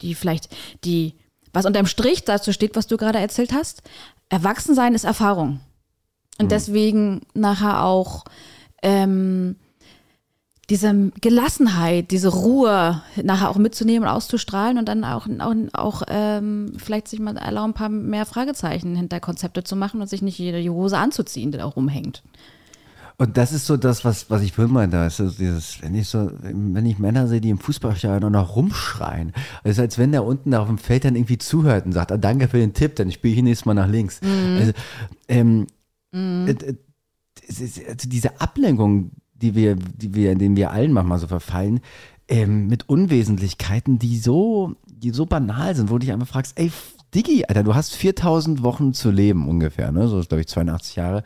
die 0.00 0.14
vielleicht, 0.14 0.48
die, 0.84 1.14
was 1.52 1.66
unterm 1.66 1.86
Strich 1.86 2.24
dazu 2.24 2.52
steht, 2.52 2.76
was 2.76 2.86
du 2.86 2.96
gerade 2.96 3.18
erzählt 3.18 3.52
hast, 3.52 3.82
Erwachsensein 4.28 4.94
ist 4.94 5.04
Erfahrung. 5.04 5.60
Und 6.38 6.52
deswegen 6.52 7.20
nachher 7.34 7.84
auch 7.84 8.24
ähm, 8.82 9.56
diese 10.70 11.10
Gelassenheit, 11.20 12.12
diese 12.12 12.28
Ruhe 12.28 13.02
nachher 13.22 13.50
auch 13.50 13.56
mitzunehmen 13.56 14.08
und 14.08 14.14
auszustrahlen 14.14 14.78
und 14.78 14.88
dann 14.88 15.04
auch, 15.04 15.26
auch, 15.40 15.54
auch 15.72 16.02
ähm, 16.08 16.72
vielleicht 16.76 17.08
sich 17.08 17.18
mal 17.18 17.36
erlauben, 17.36 17.70
ein 17.70 17.74
paar 17.74 17.88
mehr 17.88 18.24
Fragezeichen 18.24 18.94
hinter 18.94 19.18
Konzepte 19.18 19.64
zu 19.64 19.74
machen 19.74 20.00
und 20.00 20.08
sich 20.08 20.22
nicht 20.22 20.38
jede 20.38 20.62
Hose 20.72 20.96
anzuziehen, 20.96 21.50
die 21.50 21.58
da 21.58 21.64
rumhängt. 21.64 22.22
Und 23.18 23.36
das 23.36 23.52
ist 23.52 23.66
so 23.66 23.76
das, 23.76 24.04
was, 24.04 24.30
was 24.30 24.40
ich 24.40 24.56
will 24.56 24.68
meinte. 24.68 24.98
Also 24.98 25.28
dieses, 25.28 25.82
wenn 25.82 25.94
ich 25.94 26.08
so, 26.08 26.30
wenn 26.40 26.86
ich 26.86 26.98
Männer 26.98 27.26
sehe, 27.26 27.40
die 27.40 27.50
im 27.50 27.58
Fußballstadion 27.58 28.32
noch 28.32 28.56
rumschreien, 28.56 29.32
es 29.62 29.72
ist 29.72 29.80
als 29.80 29.98
wenn 29.98 30.12
der 30.12 30.24
unten 30.24 30.54
auf 30.54 30.68
dem 30.68 30.78
Feld 30.78 31.04
dann 31.04 31.16
irgendwie 31.16 31.36
zuhört 31.36 31.84
und 31.84 31.92
sagt, 31.92 32.12
ah, 32.12 32.16
danke 32.16 32.48
für 32.48 32.58
den 32.58 32.72
Tipp, 32.72 32.96
dann 32.96 33.10
spiele 33.12 33.34
ich 33.34 33.42
nächstes 33.42 33.66
Mal 33.66 33.74
nach 33.74 33.88
links. 33.88 34.20
Also, 34.58 34.72
ähm, 35.28 35.66
äh, 36.14 36.52
äh, 36.52 36.76
ist, 37.46 37.86
also 37.86 38.08
diese 38.08 38.40
Ablenkung, 38.40 39.10
die 39.42 39.54
wir, 39.54 39.76
die 39.76 40.14
wir, 40.14 40.32
in 40.32 40.38
denen 40.38 40.56
wir 40.56 40.70
allen 40.70 40.92
manchmal 40.92 41.18
so 41.18 41.26
verfallen, 41.26 41.80
ähm, 42.28 42.68
mit 42.68 42.88
Unwesentlichkeiten, 42.88 43.98
die 43.98 44.18
so, 44.18 44.74
die 44.86 45.10
so 45.10 45.26
banal 45.26 45.74
sind, 45.74 45.90
wo 45.90 45.94
du 45.94 46.00
dich 46.00 46.12
einfach 46.12 46.28
fragst, 46.28 46.58
ey, 46.58 46.70
Diggi, 47.14 47.44
Alter, 47.46 47.64
du 47.64 47.74
hast 47.74 47.96
4000 47.96 48.62
Wochen 48.62 48.94
zu 48.94 49.10
leben 49.10 49.48
ungefähr, 49.48 49.90
ne? 49.90 50.06
So 50.06 50.20
ist, 50.20 50.28
glaube 50.28 50.42
ich, 50.42 50.48
82 50.48 50.96
Jahre. 50.96 51.24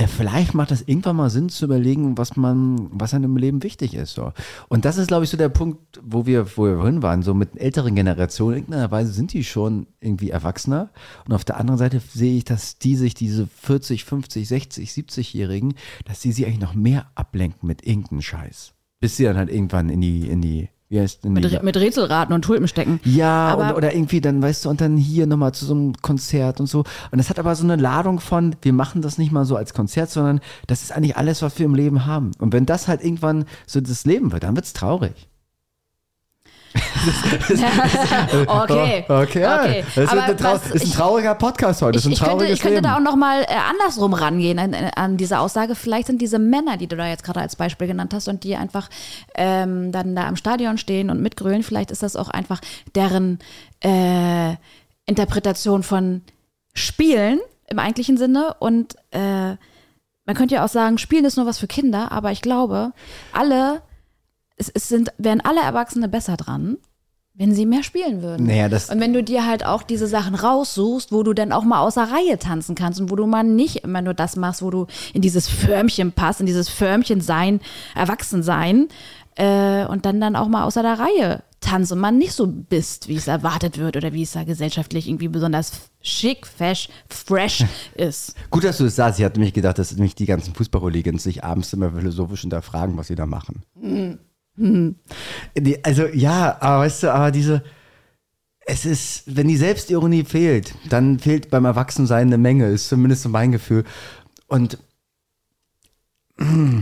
Äh, 0.00 0.06
vielleicht 0.06 0.54
macht 0.54 0.70
das 0.70 0.80
irgendwann 0.80 1.16
mal 1.16 1.28
Sinn 1.28 1.50
zu 1.50 1.66
überlegen, 1.66 2.16
was 2.16 2.34
man, 2.34 2.88
was 2.90 3.12
einem 3.12 3.36
Leben 3.36 3.62
wichtig 3.62 3.92
ist. 3.92 4.14
So. 4.14 4.32
Und 4.68 4.86
das 4.86 4.96
ist, 4.96 5.08
glaube 5.08 5.24
ich, 5.24 5.30
so 5.30 5.36
der 5.36 5.50
Punkt, 5.50 6.00
wo 6.02 6.24
wir, 6.24 6.56
wo 6.56 6.64
wir 6.64 6.76
vorhin 6.76 7.02
waren. 7.02 7.22
So 7.22 7.34
mit 7.34 7.60
älteren 7.60 7.94
Generationen, 7.94 8.54
in 8.54 8.62
irgendeiner 8.62 8.90
Weise 8.90 9.12
sind 9.12 9.34
die 9.34 9.44
schon 9.44 9.86
irgendwie 10.00 10.30
erwachsener. 10.30 10.90
Und 11.26 11.34
auf 11.34 11.44
der 11.44 11.58
anderen 11.58 11.76
Seite 11.76 12.00
sehe 12.00 12.38
ich, 12.38 12.44
dass 12.44 12.78
die 12.78 12.96
sich, 12.96 13.12
diese 13.12 13.46
40, 13.46 14.04
50, 14.04 14.48
60, 14.48 14.90
70-Jährigen, 14.90 15.74
dass 16.06 16.20
die 16.20 16.32
sie 16.32 16.46
eigentlich 16.46 16.60
noch 16.60 16.74
mehr 16.74 17.10
ablenken 17.14 17.66
mit 17.66 17.86
irgendeinem 17.86 18.22
Scheiß. 18.22 18.72
Bis 19.00 19.18
sie 19.18 19.24
dann 19.24 19.36
halt 19.36 19.50
irgendwann 19.50 19.90
in 19.90 20.00
die, 20.00 20.28
in 20.28 20.40
die, 20.40 20.70
wie 20.90 21.00
heißt 21.00 21.22
die, 21.22 21.30
Mit, 21.30 21.62
mit 21.62 21.76
Rätselraten 21.76 22.34
und 22.34 22.42
Tulpen 22.42 22.66
stecken. 22.66 23.00
ja, 23.04 23.54
und, 23.54 23.76
oder 23.76 23.94
irgendwie 23.94 24.20
dann, 24.20 24.42
weißt 24.42 24.64
du, 24.64 24.70
und 24.70 24.80
dann 24.80 24.96
hier 24.96 25.26
nochmal 25.26 25.52
zu 25.52 25.64
so 25.64 25.72
einem 25.72 25.94
Konzert 26.02 26.58
und 26.58 26.66
so. 26.66 26.80
Und 27.10 27.18
das 27.18 27.30
hat 27.30 27.38
aber 27.38 27.54
so 27.54 27.62
eine 27.62 27.76
Ladung 27.76 28.18
von, 28.18 28.56
wir 28.60 28.72
machen 28.72 29.00
das 29.00 29.16
nicht 29.16 29.30
mal 29.30 29.44
so 29.44 29.54
als 29.54 29.72
Konzert, 29.72 30.10
sondern 30.10 30.40
das 30.66 30.82
ist 30.82 30.90
eigentlich 30.92 31.16
alles, 31.16 31.42
was 31.42 31.58
wir 31.60 31.66
im 31.66 31.76
Leben 31.76 32.06
haben. 32.06 32.32
Und 32.38 32.52
wenn 32.52 32.66
das 32.66 32.88
halt 32.88 33.04
irgendwann 33.04 33.44
so 33.66 33.80
das 33.80 34.04
Leben 34.04 34.32
wird, 34.32 34.42
dann 34.42 34.56
wird's 34.56 34.72
traurig. 34.72 35.29
okay. 38.46 39.04
Okay, 39.08 39.44
okay. 39.46 39.84
Das 39.94 40.04
ist, 40.04 40.12
Aber 40.12 40.22
ein, 40.22 40.36
trau 40.36 40.52
was 40.54 40.66
ist 40.70 40.82
ein 40.82 40.86
ich- 40.88 40.94
trauriger 40.94 41.34
Podcast 41.34 41.82
heute. 41.82 41.98
Ist 41.98 42.06
Ich, 42.06 42.12
ich, 42.12 42.20
könnte, 42.20 42.46
ich 42.46 42.60
könnte 42.60 42.82
da 42.82 42.96
auch 42.96 43.00
noch 43.00 43.16
mal 43.16 43.42
äh, 43.42 43.46
andersrum 43.70 44.14
rangehen 44.14 44.58
an, 44.58 44.74
an 44.74 45.16
diese 45.16 45.38
Aussage. 45.38 45.74
Vielleicht 45.74 46.06
sind 46.06 46.20
diese 46.22 46.38
Männer, 46.38 46.76
die 46.76 46.86
du 46.86 46.96
da 46.96 47.06
jetzt 47.08 47.24
gerade 47.24 47.40
als 47.40 47.56
Beispiel 47.56 47.86
genannt 47.86 48.14
hast 48.14 48.28
und 48.28 48.44
die 48.44 48.56
einfach 48.56 48.88
ähm, 49.34 49.92
dann 49.92 50.14
da 50.14 50.26
am 50.26 50.36
Stadion 50.36 50.78
stehen 50.78 51.10
und 51.10 51.20
mitgrölen, 51.20 51.62
vielleicht 51.62 51.90
ist 51.90 52.02
das 52.02 52.16
auch 52.16 52.28
einfach 52.28 52.60
deren 52.94 53.38
äh, 53.82 54.54
Interpretation 55.06 55.82
von 55.82 56.22
Spielen 56.74 57.40
im 57.68 57.78
eigentlichen 57.78 58.16
Sinne 58.16 58.54
und 58.58 58.94
äh, 59.10 59.56
man 60.26 60.36
könnte 60.36 60.54
ja 60.56 60.64
auch 60.64 60.68
sagen, 60.68 60.98
Spielen 60.98 61.24
ist 61.24 61.36
nur 61.36 61.46
was 61.46 61.58
für 61.58 61.66
Kinder, 61.66 62.12
aber 62.12 62.30
ich 62.30 62.42
glaube, 62.42 62.92
alle, 63.32 63.82
es, 64.60 64.68
es 64.68 64.88
sind, 64.88 65.12
wären 65.18 65.40
alle 65.40 65.60
Erwachsene 65.60 66.08
besser 66.08 66.36
dran, 66.36 66.76
wenn 67.34 67.54
sie 67.54 67.66
mehr 67.66 67.82
spielen 67.82 68.22
würden. 68.22 68.46
Naja, 68.46 68.68
das- 68.68 68.90
und 68.90 69.00
wenn 69.00 69.12
du 69.12 69.22
dir 69.22 69.46
halt 69.46 69.64
auch 69.64 69.82
diese 69.82 70.06
Sachen 70.06 70.34
raussuchst, 70.34 71.10
wo 71.10 71.22
du 71.22 71.32
dann 71.32 71.52
auch 71.52 71.64
mal 71.64 71.80
außer 71.80 72.04
Reihe 72.04 72.38
tanzen 72.38 72.74
kannst 72.74 73.00
und 73.00 73.10
wo 73.10 73.16
du 73.16 73.26
mal 73.26 73.42
nicht 73.42 73.76
immer 73.84 74.02
nur 74.02 74.14
das 74.14 74.36
machst, 74.36 74.62
wo 74.62 74.70
du 74.70 74.86
in 75.14 75.22
dieses 75.22 75.48
Förmchen 75.48 76.12
passt, 76.12 76.40
in 76.40 76.46
dieses 76.46 76.68
Förmchen 76.68 77.20
sein, 77.20 77.60
Erwachsensein, 77.94 78.88
äh, 79.36 79.86
und 79.86 80.04
dann 80.04 80.20
dann 80.20 80.36
auch 80.36 80.48
mal 80.48 80.64
außer 80.64 80.82
der 80.82 80.98
Reihe 80.98 81.42
Distanz 81.70 81.92
und 81.92 82.00
man 82.00 82.18
nicht 82.18 82.32
so 82.32 82.46
bist, 82.48 83.06
wie 83.06 83.14
es 83.14 83.28
erwartet 83.28 83.78
wird 83.78 83.96
oder 83.96 84.12
wie 84.12 84.22
es 84.22 84.32
da 84.32 84.42
gesellschaftlich 84.42 85.08
irgendwie 85.08 85.28
besonders 85.28 85.90
schick, 86.00 86.46
fesch, 86.46 86.88
fresh 87.08 87.64
ist. 87.94 88.34
Gut, 88.50 88.64
dass 88.64 88.78
du 88.78 88.84
das 88.84 88.96
sagst. 88.96 89.20
Ich 89.20 89.24
hatte 89.24 89.38
mich 89.38 89.52
gedacht, 89.52 89.78
dass 89.78 89.92
nämlich 89.92 90.16
die 90.16 90.26
ganzen 90.26 90.54
Fußballhooligans 90.54 91.22
sich 91.22 91.44
abends 91.44 91.72
immer 91.72 91.92
philosophisch 91.92 92.40
hinterfragen, 92.40 92.96
was 92.96 93.06
sie 93.06 93.14
da 93.14 93.26
machen. 93.26 93.62
Die, 94.56 95.84
also 95.84 96.06
ja, 96.06 96.56
aber 96.60 96.84
weißt 96.84 97.04
du, 97.04 97.12
aber 97.12 97.30
diese, 97.30 97.62
es 98.66 98.84
ist, 98.84 99.22
wenn 99.26 99.48
die 99.48 99.56
Selbstironie 99.56 100.24
fehlt, 100.24 100.74
dann 100.88 101.18
fehlt 101.18 101.50
beim 101.50 101.64
Erwachsensein 101.64 102.28
eine 102.28 102.38
Menge, 102.38 102.68
ist 102.68 102.88
zumindest 102.88 103.22
so 103.22 103.28
mein 103.28 103.52
Gefühl. 103.52 103.84
Und 104.46 104.78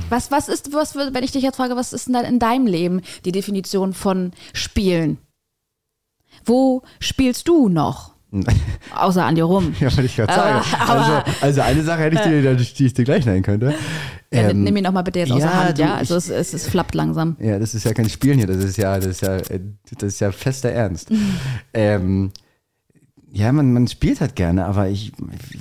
Was, 0.09 0.31
was 0.31 0.49
ist, 0.49 0.73
was, 0.73 0.95
wenn 0.95 1.25
ich 1.25 1.33
dich 1.33 1.43
jetzt 1.43 1.57
frage, 1.57 1.75
was 1.75 1.93
ist 1.93 2.07
denn 2.07 2.15
dann 2.15 2.25
in 2.25 2.39
deinem 2.39 2.67
Leben 2.67 3.01
die 3.25 3.33
Definition 3.33 3.93
von 3.93 4.33
Spielen? 4.53 5.19
Wo 6.45 6.83
spielst 7.01 7.49
du 7.49 7.69
noch? 7.69 8.15
Außer 8.95 9.25
an 9.25 9.35
dir 9.35 9.45
rum. 9.45 9.75
ja, 9.81 9.87
wollte 9.91 10.05
ich 10.05 10.17
gerade 10.17 10.33
sagen. 10.33 10.65
Also, 10.87 11.13
also 11.41 11.61
eine 11.63 11.83
Sache 11.83 12.03
hätte 12.03 12.17
ich 12.17 12.23
dir, 12.23 12.55
die 12.55 12.85
ich 12.85 12.95
dir 12.95 13.05
gleich 13.05 13.25
nennen 13.25 13.43
könnte. 13.43 13.75
Ja, 14.33 14.51
Ähm, 14.51 14.63
nimm 14.63 14.77
ihn 14.77 14.83
mal 14.83 15.03
bitte 15.03 15.21
jetzt 15.21 15.33
aus 15.33 15.41
ja, 15.41 15.47
der 15.49 15.65
Hand, 15.65 15.79
ja? 15.79 15.95
Also 15.95 16.17
es, 16.17 16.29
es, 16.29 16.53
es 16.53 16.67
flappt 16.69 16.95
langsam. 16.95 17.37
Ja, 17.41 17.59
das 17.59 17.75
ist 17.75 17.85
ja 17.85 17.95
kein 17.95 18.11
Spielen 18.11 18.37
hier, 18.37 18.47
das 18.47 18.63
ist 18.63 18.77
ja, 18.77 18.97
das 18.97 19.07
ist 19.07 19.23
ja, 19.23 19.37
äh, 19.37 19.61
das 19.99 20.15
ist 20.15 20.21
ja 20.21 20.33
fester 20.33 20.69
Ernst. 20.71 21.11
ähm, 21.73 22.31
ja, 23.33 23.51
man, 23.53 23.73
man 23.73 23.89
spielt 23.89 24.21
halt 24.21 24.37
gerne, 24.37 24.67
aber 24.67 24.89
ich, 24.89 25.13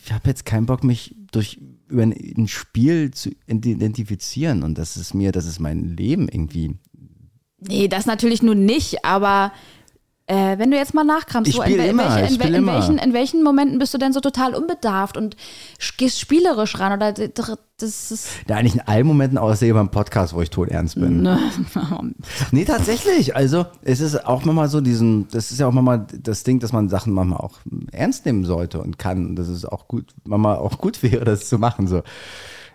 ich 0.03 0.11
habe 0.11 0.27
jetzt 0.27 0.45
keinen 0.45 0.65
Bock, 0.65 0.83
mich 0.83 1.15
durch 1.31 1.59
über 1.87 2.03
ein, 2.03 2.11
ein 2.11 2.47
Spiel 2.49 3.11
zu 3.11 3.31
identifizieren 3.45 4.63
und 4.63 4.77
das 4.77 4.97
ist 4.97 5.13
mir, 5.13 5.31
das 5.31 5.45
ist 5.45 5.59
mein 5.59 5.95
Leben 5.95 6.27
irgendwie. 6.27 6.75
Nee, 7.59 7.87
das 7.87 8.05
natürlich 8.05 8.43
nun 8.43 8.65
nicht, 8.65 9.05
aber 9.05 9.51
äh, 10.27 10.57
wenn 10.57 10.69
du 10.71 10.77
jetzt 10.77 10.93
mal 10.93 11.03
nachkramst, 11.05 11.51
so 11.53 11.61
in, 11.61 11.79
wel- 11.79 11.87
immer, 11.87 12.15
welche, 12.15 12.35
in, 12.35 12.39
wel- 12.41 12.53
in, 12.55 12.65
welchen, 12.67 12.97
in 12.97 13.13
welchen 13.13 13.43
Momenten 13.43 13.79
bist 13.79 13.93
du 13.93 13.97
denn 13.97 14.11
so 14.13 14.19
total 14.19 14.53
unbedarft 14.55 15.15
und 15.17 15.35
gehst 15.97 16.19
spielerisch 16.19 16.77
ran 16.79 16.91
oder 16.93 17.13
das 17.13 18.11
ist 18.11 18.27
Ja, 18.49 18.57
eigentlich 18.57 18.73
in 18.75 18.81
allen 18.81 19.07
Momenten 19.07 19.37
außer 19.37 19.71
beim 19.73 19.89
Podcast, 19.89 20.33
wo 20.33 20.41
ich 20.41 20.49
tot 20.49 20.67
ernst 20.69 20.95
bin. 20.95 21.27
Nee, 22.51 22.65
tatsächlich. 22.65 23.35
Also 23.35 23.65
es 23.83 23.99
ist 24.01 24.25
auch 24.25 24.43
manchmal 24.45 24.67
so 24.67 24.81
diesen, 24.81 25.27
das 25.29 25.51
ist 25.51 25.59
ja 25.59 25.67
auch 25.67 25.71
manchmal 25.71 26.05
das 26.21 26.43
Ding, 26.43 26.59
dass 26.59 26.73
man 26.73 26.89
Sachen 26.89 27.13
manchmal 27.13 27.39
auch 27.39 27.59
ernst 27.91 28.25
nehmen 28.25 28.43
sollte 28.45 28.81
und 28.81 28.97
kann. 28.99 29.27
Und 29.27 29.35
dass 29.37 29.47
es 29.47 29.63
auch 29.65 29.87
gut, 29.87 30.13
manchmal 30.25 30.57
auch 30.57 30.77
gut 30.77 31.03
wäre, 31.03 31.23
das 31.23 31.47
zu 31.47 31.57
machen. 31.57 31.87
So. 31.87 32.01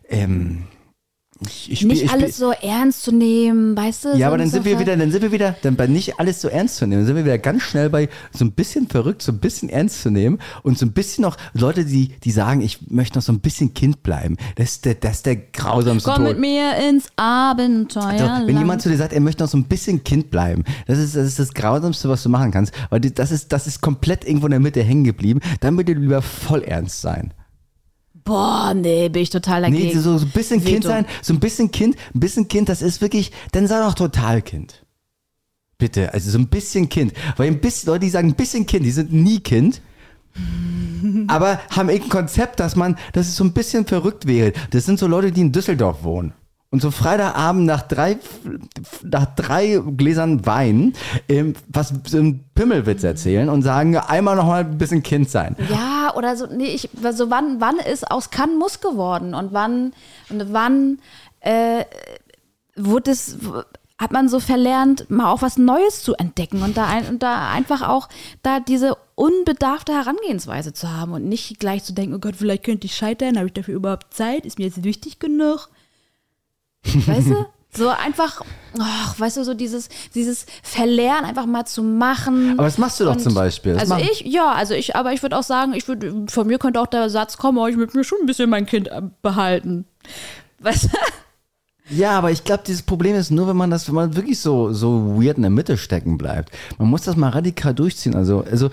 Ähm, 0.09 0.64
ich, 1.47 1.72
ich 1.72 1.78
spiel, 1.80 1.88
nicht 1.88 2.03
ich 2.05 2.11
spiel, 2.11 2.22
alles 2.24 2.36
so 2.36 2.53
ernst 2.53 3.03
zu 3.03 3.12
nehmen, 3.12 3.76
weißt 3.76 4.05
du? 4.05 4.09
Ja, 4.11 4.16
so 4.18 4.24
aber 4.26 4.38
dann 4.38 4.49
sind 4.51 4.64
wir 4.64 4.74
ver- 4.74 4.80
wieder, 4.80 4.97
dann 4.97 5.11
sind 5.11 5.22
wir 5.22 5.32
wieder, 5.32 5.57
dann 5.62 5.76
bei 5.76 5.86
nicht 5.86 6.18
alles 6.18 6.40
so 6.40 6.49
ernst 6.49 6.76
zu 6.76 6.86
nehmen, 6.86 7.01
dann 7.01 7.07
sind 7.07 7.16
wir 7.16 7.24
wieder 7.24 7.38
ganz 7.38 7.62
schnell 7.62 7.90
bei 7.90 8.09
so 8.32 8.45
ein 8.45 8.53
bisschen 8.53 8.88
verrückt, 8.88 9.22
so 9.22 9.32
ein 9.32 9.38
bisschen 9.38 9.68
ernst 9.68 10.03
zu 10.03 10.11
nehmen 10.11 10.38
und 10.62 10.78
so 10.78 10.86
ein 10.86 10.93
bisschen 10.93 11.22
noch 11.22 11.36
Leute, 11.55 11.84
die, 11.84 12.09
die 12.24 12.30
sagen, 12.30 12.61
ich 12.61 12.90
möchte 12.90 13.18
noch 13.18 13.22
so 13.22 13.32
ein 13.32 13.40
bisschen 13.40 13.74
Kind 13.74 14.03
bleiben. 14.03 14.36
Das 14.57 14.70
ist 14.70 14.84
der, 14.84 14.95
das 14.95 15.16
ist 15.16 15.26
der 15.26 15.36
grausamste 15.36 16.09
Komm 16.11 16.24
Tod. 16.24 16.28
mit 16.28 16.40
mir 16.40 16.76
ins 16.88 17.07
Abenteuer. 17.16 18.05
Also, 18.30 18.47
wenn 18.47 18.59
jemand 18.59 18.82
zu 18.82 18.88
dir 18.88 18.97
sagt, 18.97 19.12
er 19.12 19.20
möchte 19.20 19.43
noch 19.43 19.51
so 19.51 19.59
ein 19.59 19.64
bisschen 19.64 20.05
Kind 20.05 20.30
bleiben, 20.30 20.64
das 20.86 20.99
ist, 20.99 21.16
das 21.16 21.26
ist 21.26 21.38
das 21.38 21.53
Grausamste, 21.55 22.09
was 22.09 22.22
du 22.22 22.28
machen 22.28 22.51
kannst, 22.51 22.72
weil 22.90 23.01
das 23.01 23.30
ist, 23.30 23.53
das 23.53 23.66
ist 23.66 23.80
komplett 23.80 24.24
irgendwo 24.24 24.47
in 24.47 24.53
der 24.53 24.61
Mitte 24.61 24.82
hängen 24.82 25.05
geblieben. 25.05 25.40
Dann 25.61 25.76
bitte 25.76 25.93
lieber 25.93 26.22
voll 26.22 26.62
ernst 26.62 27.01
sein. 27.01 27.32
Boah, 28.24 28.72
nee, 28.74 29.08
bin 29.08 29.22
ich 29.22 29.30
total 29.30 29.62
dagegen. 29.62 29.88
Nee, 29.88 29.94
so, 29.94 30.16
so 30.18 30.26
ein 30.26 30.30
bisschen 30.30 30.62
Kind 30.62 30.84
Veto. 30.84 30.88
sein, 30.88 31.06
so 31.22 31.32
ein 31.32 31.40
bisschen 31.40 31.70
Kind, 31.70 31.96
ein 32.14 32.20
bisschen 32.20 32.46
Kind, 32.48 32.68
das 32.68 32.82
ist 32.82 33.00
wirklich, 33.00 33.32
dann 33.50 33.66
sei 33.66 33.80
doch 33.80 33.94
total 33.94 34.42
Kind. 34.42 34.84
Bitte, 35.78 36.14
also 36.14 36.30
so 36.30 36.38
ein 36.38 36.46
bisschen 36.46 36.88
Kind. 36.88 37.12
Weil 37.36 37.48
ein 37.48 37.60
bisschen, 37.60 37.88
Leute, 37.88 38.04
die 38.04 38.10
sagen 38.10 38.28
ein 38.28 38.34
bisschen 38.34 38.66
Kind, 38.66 38.86
die 38.86 38.92
sind 38.92 39.12
nie 39.12 39.40
Kind. 39.40 39.82
aber 41.26 41.60
haben 41.70 41.88
irgendein 41.88 42.10
Konzept, 42.10 42.60
dass 42.60 42.76
man, 42.76 42.96
dass 43.12 43.26
es 43.26 43.36
so 43.36 43.44
ein 43.44 43.52
bisschen 43.52 43.86
verrückt 43.86 44.26
wäre. 44.26 44.52
Das 44.70 44.86
sind 44.86 44.98
so 44.98 45.06
Leute, 45.06 45.32
die 45.32 45.40
in 45.40 45.52
Düsseldorf 45.52 46.04
wohnen. 46.04 46.32
Und 46.72 46.80
so 46.80 46.90
Freitagabend 46.90 47.66
nach 47.66 47.82
drei, 47.82 48.16
nach 49.02 49.26
drei 49.36 49.82
Gläsern 49.94 50.46
Wein 50.46 50.94
ähm, 51.28 51.52
was 51.68 51.92
so 52.06 52.16
einen 52.16 52.44
Pimmelwitz 52.54 53.04
erzählen 53.04 53.50
und 53.50 53.60
sagen, 53.60 53.94
einmal 53.94 54.36
noch 54.36 54.46
mal 54.46 54.64
ein 54.64 54.78
bisschen 54.78 55.02
Kind 55.02 55.28
sein. 55.28 55.54
Ja, 55.68 56.14
oder 56.16 56.34
so, 56.34 56.46
nee, 56.46 56.68
ich, 56.68 56.88
also 57.04 57.28
wann, 57.28 57.60
wann 57.60 57.76
ist 57.76 58.10
aus 58.10 58.30
kann 58.30 58.56
muss 58.56 58.80
geworden 58.80 59.34
und 59.34 59.52
wann, 59.52 59.92
und 60.30 60.50
wann 60.54 60.98
äh, 61.40 61.84
wurde 62.74 63.10
es, 63.10 63.36
hat 63.98 64.12
man 64.12 64.30
so 64.30 64.40
verlernt, 64.40 65.10
mal 65.10 65.30
auch 65.30 65.42
was 65.42 65.58
Neues 65.58 66.02
zu 66.02 66.14
entdecken 66.14 66.62
und 66.62 66.78
da, 66.78 66.86
ein, 66.86 67.06
und 67.06 67.22
da 67.22 67.50
einfach 67.50 67.86
auch 67.86 68.08
da 68.42 68.60
diese 68.60 68.96
unbedarfte 69.14 69.92
Herangehensweise 69.92 70.72
zu 70.72 70.90
haben 70.90 71.12
und 71.12 71.28
nicht 71.28 71.60
gleich 71.60 71.84
zu 71.84 71.92
denken, 71.92 72.14
oh 72.14 72.18
Gott, 72.18 72.36
vielleicht 72.36 72.64
könnte 72.64 72.86
ich 72.86 72.96
scheitern, 72.96 73.36
habe 73.36 73.48
ich 73.48 73.52
dafür 73.52 73.74
überhaupt 73.74 74.14
Zeit, 74.14 74.46
ist 74.46 74.58
mir 74.58 74.64
jetzt 74.64 74.84
wichtig 74.84 75.18
genug? 75.18 75.68
Weißt 76.85 77.28
du? 77.28 77.47
So 77.74 77.89
einfach, 77.89 78.43
ach, 78.78 79.18
weißt 79.18 79.39
du, 79.39 79.45
so 79.45 79.55
dieses, 79.55 79.89
dieses 80.14 80.45
Verlernen 80.62 81.24
einfach 81.24 81.47
mal 81.47 81.64
zu 81.64 81.83
machen. 81.83 82.53
Aber 82.59 82.64
das 82.64 82.76
machst 82.76 83.01
du 83.01 83.05
doch 83.05 83.12
Und- 83.12 83.20
zum 83.20 83.33
Beispiel. 83.33 83.72
Das 83.72 83.83
Also 83.83 83.95
machen- 83.95 84.09
ich, 84.12 84.20
ja, 84.30 84.53
also 84.53 84.74
ich, 84.74 84.95
aber 84.95 85.14
ich 85.14 85.22
würde 85.22 85.39
auch 85.39 85.43
sagen, 85.43 85.72
ich 85.72 85.89
würde, 85.89 86.24
von 86.28 86.47
mir 86.47 86.59
könnte 86.59 86.78
auch 86.80 86.87
der 86.87 87.09
Satz 87.09 87.39
kommen, 87.39 87.57
oh, 87.57 87.66
ich 87.66 87.78
würde 87.78 87.97
mir 87.97 88.05
schon 88.05 88.18
ein 88.20 88.26
bisschen 88.26 88.51
mein 88.51 88.66
Kind 88.66 88.89
äh, 88.89 89.01
behalten. 89.22 89.87
Weißt 90.59 90.85
du? 90.85 90.89
Ja, 91.89 92.11
aber 92.12 92.30
ich 92.30 92.45
glaube, 92.45 92.62
dieses 92.66 92.83
Problem 92.83 93.16
ist 93.16 93.30
nur, 93.30 93.49
wenn 93.49 93.57
man 93.57 93.70
das, 93.70 93.89
wenn 93.89 93.95
man 93.95 94.16
wirklich 94.16 94.39
so, 94.39 94.72
so 94.74 95.18
weird 95.20 95.37
in 95.39 95.43
der 95.43 95.51
Mitte 95.51 95.76
stecken 95.78 96.18
bleibt. 96.18 96.51
Man 96.78 96.89
muss 96.89 97.03
das 97.03 97.16
mal 97.16 97.30
radikal 97.30 97.74
durchziehen. 97.74 98.14
Also, 98.14 98.45
also, 98.49 98.66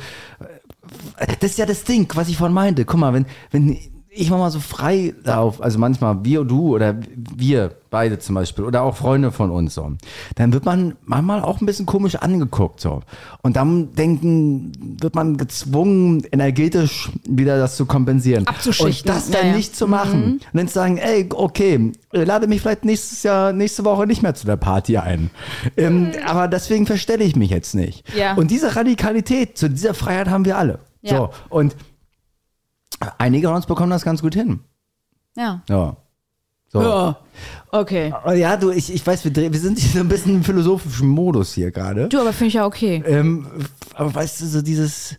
äh, 1.17 1.27
das 1.39 1.51
ist 1.51 1.57
ja 1.57 1.65
das 1.65 1.85
Ding, 1.85 2.07
was 2.15 2.27
ich 2.27 2.37
vorhin 2.37 2.53
meinte. 2.53 2.83
Guck 2.85 2.99
mal, 2.99 3.13
wenn, 3.13 3.25
wenn 3.51 3.77
ich 4.19 4.29
mal 4.29 4.51
so 4.51 4.59
frei 4.59 5.13
auf, 5.25 5.61
also 5.61 5.79
manchmal 5.79 6.23
wir, 6.23 6.43
du 6.43 6.75
oder 6.75 6.95
wir 7.35 7.71
beide 7.89 8.19
zum 8.19 8.35
Beispiel 8.35 8.65
oder 8.65 8.83
auch 8.83 8.95
Freunde 8.95 9.31
von 9.31 9.49
uns 9.49 9.73
so, 9.73 9.91
dann 10.35 10.53
wird 10.53 10.65
man 10.65 10.95
manchmal 11.05 11.41
auch 11.41 11.61
ein 11.61 11.65
bisschen 11.65 11.85
komisch 11.85 12.15
angeguckt 12.15 12.79
so. 12.79 13.01
Und 13.41 13.55
dann 13.55 13.93
denken, 13.93 14.97
wird 15.01 15.15
man 15.15 15.37
gezwungen, 15.37 16.23
energetisch 16.31 17.09
wieder 17.27 17.57
das 17.57 17.77
zu 17.77 17.85
kompensieren. 17.85 18.45
Abzuschichten. 18.47 19.09
Und 19.09 19.17
das 19.17 19.29
dann 19.29 19.41
Ja, 19.41 19.51
ja. 19.51 19.55
nicht 19.55 19.75
zu 19.75 19.87
machen. 19.87 20.33
Und 20.33 20.41
dann 20.53 20.67
zu 20.67 20.73
sagen, 20.73 20.97
ey, 20.97 21.27
okay, 21.33 21.91
äh, 22.11 22.23
lade 22.23 22.47
mich 22.47 22.61
vielleicht 22.61 22.85
nächstes 22.85 23.23
Jahr, 23.23 23.53
nächste 23.53 23.85
Woche 23.85 24.05
nicht 24.05 24.21
mehr 24.21 24.35
zu 24.35 24.45
der 24.45 24.57
Party 24.57 24.97
ein. 24.97 25.31
Ähm, 25.77 26.11
aber 26.25 26.47
deswegen 26.47 26.85
verstelle 26.85 27.23
ich 27.23 27.35
mich 27.35 27.49
jetzt 27.49 27.73
nicht. 27.73 28.03
Ja. 28.15 28.33
Und 28.35 28.51
diese 28.51 28.75
Radikalität, 28.75 29.57
zu 29.57 29.69
dieser 29.69 29.93
Freiheit 29.93 30.29
haben 30.29 30.45
wir 30.45 30.57
alle. 30.57 30.79
So. 31.01 31.29
Und 31.49 31.75
einige 33.17 33.47
von 33.47 33.55
uns 33.55 33.65
bekommen 33.65 33.89
das 33.91 34.03
ganz 34.03 34.21
gut 34.21 34.33
hin. 34.35 34.59
Ja. 35.35 35.61
Ja. 35.69 35.97
So. 36.71 36.81
Ja. 36.81 37.17
Okay. 37.71 38.13
Ja, 38.35 38.55
du, 38.57 38.69
ich, 38.71 38.93
ich 38.93 39.05
weiß, 39.05 39.23
wir, 39.25 39.31
dreh- 39.31 39.51
wir 39.51 39.59
sind 39.59 39.79
hier 39.79 39.89
so 39.91 39.99
ein 39.99 40.07
bisschen 40.07 40.35
im 40.35 40.43
philosophischen 40.43 41.07
Modus 41.07 41.53
hier 41.53 41.71
gerade. 41.71 42.09
Du, 42.09 42.19
aber 42.19 42.31
finde 42.33 42.47
ich 42.49 42.53
ja 42.55 42.65
okay. 42.65 43.01
Ähm, 43.05 43.47
aber 43.95 44.13
weißt 44.13 44.41
du, 44.41 44.45
so 44.45 44.61
dieses. 44.61 45.15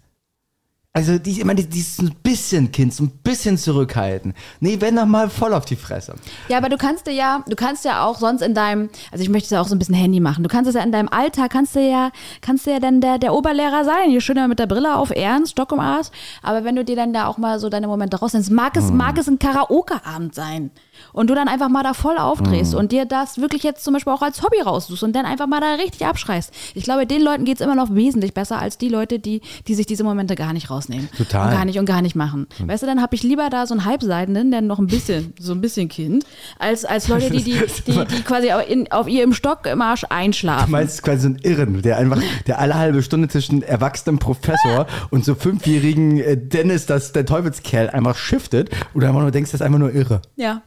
Also, 0.92 1.18
die, 1.18 1.40
immer 1.40 1.54
die- 1.54 1.68
dieses 1.68 2.00
ein 2.00 2.12
bisschen 2.20 2.72
Kind, 2.72 2.92
so 2.92 3.04
ein 3.04 3.10
bisschen 3.22 3.56
zurückhalten. 3.56 4.34
Nee, 4.58 4.80
wenn 4.80 4.96
doch 4.96 5.06
mal 5.06 5.30
voll 5.30 5.54
auf 5.54 5.64
die 5.64 5.76
Fresse. 5.76 6.16
Ja, 6.48 6.58
aber 6.58 6.68
du 6.68 6.76
kannst 6.76 7.06
dir 7.06 7.12
ja, 7.12 7.44
du 7.46 7.54
kannst 7.54 7.84
ja 7.84 8.04
auch 8.04 8.18
sonst 8.18 8.42
in 8.42 8.54
deinem, 8.54 8.88
also 9.12 9.22
ich 9.22 9.28
möchte 9.28 9.44
es 9.44 9.50
ja 9.50 9.60
auch 9.60 9.68
so 9.68 9.76
ein 9.76 9.78
bisschen 9.78 9.94
Handy 9.94 10.18
machen. 10.18 10.42
Du 10.42 10.48
kannst 10.48 10.68
es 10.68 10.74
ja 10.74 10.82
in 10.82 10.90
deinem 10.90 11.08
Alltag, 11.08 11.52
kannst 11.52 11.76
du 11.76 11.80
ja, 11.80 12.10
kannst 12.40 12.66
du 12.66 12.72
ja 12.72 12.80
dann 12.80 13.00
der, 13.00 13.18
der 13.18 13.34
Oberlehrer 13.34 13.84
sein. 13.84 14.10
Hier 14.10 14.20
schön 14.20 14.36
immer 14.36 14.48
mit 14.48 14.58
der 14.58 14.66
Brille 14.66 14.96
auf, 14.96 15.10
ernst, 15.10 15.52
Stock 15.52 15.70
im 15.70 15.78
Arsch. 15.78 16.08
Aber 16.42 16.64
wenn 16.64 16.74
du 16.74 16.84
dir 16.84 16.96
dann 16.96 17.12
da 17.12 17.28
auch 17.28 17.38
mal 17.38 17.60
so 17.60 17.68
deine 17.68 17.86
Momente 17.86 18.16
rausnimmst, 18.18 18.50
mag 18.50 18.76
es, 18.76 18.90
mag 18.90 19.16
es 19.16 19.28
ein 19.28 19.38
Karaoke-Abend 19.38 20.34
sein. 20.34 20.72
Und 21.12 21.30
du 21.30 21.34
dann 21.34 21.48
einfach 21.48 21.68
mal 21.68 21.82
da 21.82 21.94
voll 21.94 22.18
aufdrehst 22.18 22.74
und 22.74 22.92
dir 22.92 23.04
das 23.04 23.38
wirklich 23.38 23.62
jetzt 23.62 23.84
zum 23.84 23.94
Beispiel 23.94 24.12
auch 24.12 24.22
als 24.22 24.42
Hobby 24.42 24.60
raussuchst 24.60 25.02
und 25.02 25.14
dann 25.14 25.26
einfach 25.26 25.46
mal 25.46 25.60
da 25.60 25.74
richtig 25.74 26.06
abschreist. 26.06 26.52
Ich 26.74 26.84
glaube, 26.84 27.06
den 27.06 27.22
Leuten 27.22 27.44
geht 27.44 27.56
es 27.56 27.60
immer 27.60 27.74
noch 27.74 27.94
wesentlich 27.94 28.34
besser 28.34 28.58
als 28.58 28.78
die 28.78 28.88
Leute, 28.88 29.18
die, 29.18 29.40
die 29.66 29.74
sich 29.74 29.86
diese 29.86 30.04
Momente 30.04 30.34
gar 30.34 30.52
nicht 30.52 30.70
rausnehmen. 30.70 31.08
Total. 31.16 31.48
Und 31.48 31.54
gar 31.54 31.64
nicht 31.64 31.78
und 31.78 31.86
gar 31.86 32.02
nicht 32.02 32.16
machen. 32.16 32.46
Weißt 32.64 32.82
du, 32.82 32.86
dann 32.86 33.02
habe 33.02 33.14
ich 33.14 33.22
lieber 33.22 33.50
da 33.50 33.66
so 33.66 33.74
einen 33.74 33.84
Halbseidenen, 33.84 34.50
der 34.50 34.60
noch 34.60 34.78
ein 34.78 34.86
bisschen, 34.86 35.32
so 35.40 35.52
ein 35.52 35.60
bisschen 35.60 35.88
Kind, 35.88 36.24
als, 36.58 36.84
als 36.84 37.08
Leute, 37.08 37.30
die, 37.30 37.42
die, 37.42 37.52
die, 37.86 38.04
die 38.04 38.22
quasi 38.22 38.52
auf, 38.52 38.68
in, 38.68 38.90
auf 38.92 39.08
ihrem 39.08 39.32
Stock 39.32 39.66
im 39.66 39.82
Arsch 39.82 40.02
Du 40.02 40.10
einschlafen. 40.10 40.70
meinst 40.70 41.02
quasi 41.02 41.22
so 41.22 41.26
einen 41.28 41.38
Irren, 41.38 41.82
der 41.82 41.98
einfach, 41.98 42.20
der 42.46 42.58
alle 42.58 42.74
halbe 42.74 43.02
Stunde 43.02 43.28
zwischen 43.28 43.62
erwachsenem 43.62 44.18
Professor 44.18 44.86
und 45.10 45.24
so 45.24 45.34
fünfjährigen 45.34 46.18
äh, 46.18 46.36
Dennis, 46.36 46.86
das 46.86 47.12
der 47.12 47.26
Teufelskerl 47.26 47.90
einfach 47.90 48.16
shiftet 48.16 48.70
du 48.94 49.06
einfach 49.06 49.20
nur 49.20 49.30
denkst, 49.30 49.50
das 49.50 49.60
ist 49.60 49.66
einfach 49.66 49.78
nur 49.78 49.92
irre. 49.92 50.22
Ja. 50.36 50.62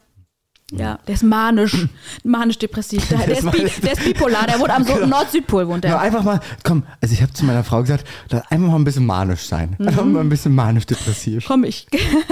Ja, 0.76 0.98
der 1.08 1.14
ist 1.14 1.24
manisch, 1.24 1.88
manisch-depressiv. 2.24 3.08
Der, 3.10 3.20
der, 3.20 3.42
der 3.42 3.94
ist 3.94 4.04
bipolar, 4.04 4.48
der 4.48 4.60
wohnt 4.60 4.72
am 4.72 4.84
so 4.84 5.06
Nord-Südpol, 5.06 5.68
wohnt 5.68 5.84
Ja, 5.84 5.92
der. 5.92 6.02
einfach 6.02 6.24
mal, 6.24 6.40
komm, 6.64 6.84
also 7.00 7.14
ich 7.14 7.22
habe 7.22 7.32
zu 7.34 7.46
meiner 7.46 7.64
Frau 7.64 7.82
gesagt, 7.82 8.08
lass 8.30 8.50
einfach 8.50 8.68
mal 8.68 8.76
ein 8.76 8.84
bisschen 8.84 9.06
manisch 9.06 9.46
sein. 9.46 9.76
Einfach 9.80 10.04
mal 10.04 10.22
ein 10.22 10.30
bisschen 10.30 10.56
manisch-depressiv. 10.56 11.46
Komm, 11.48 11.64
ich, 11.64 11.88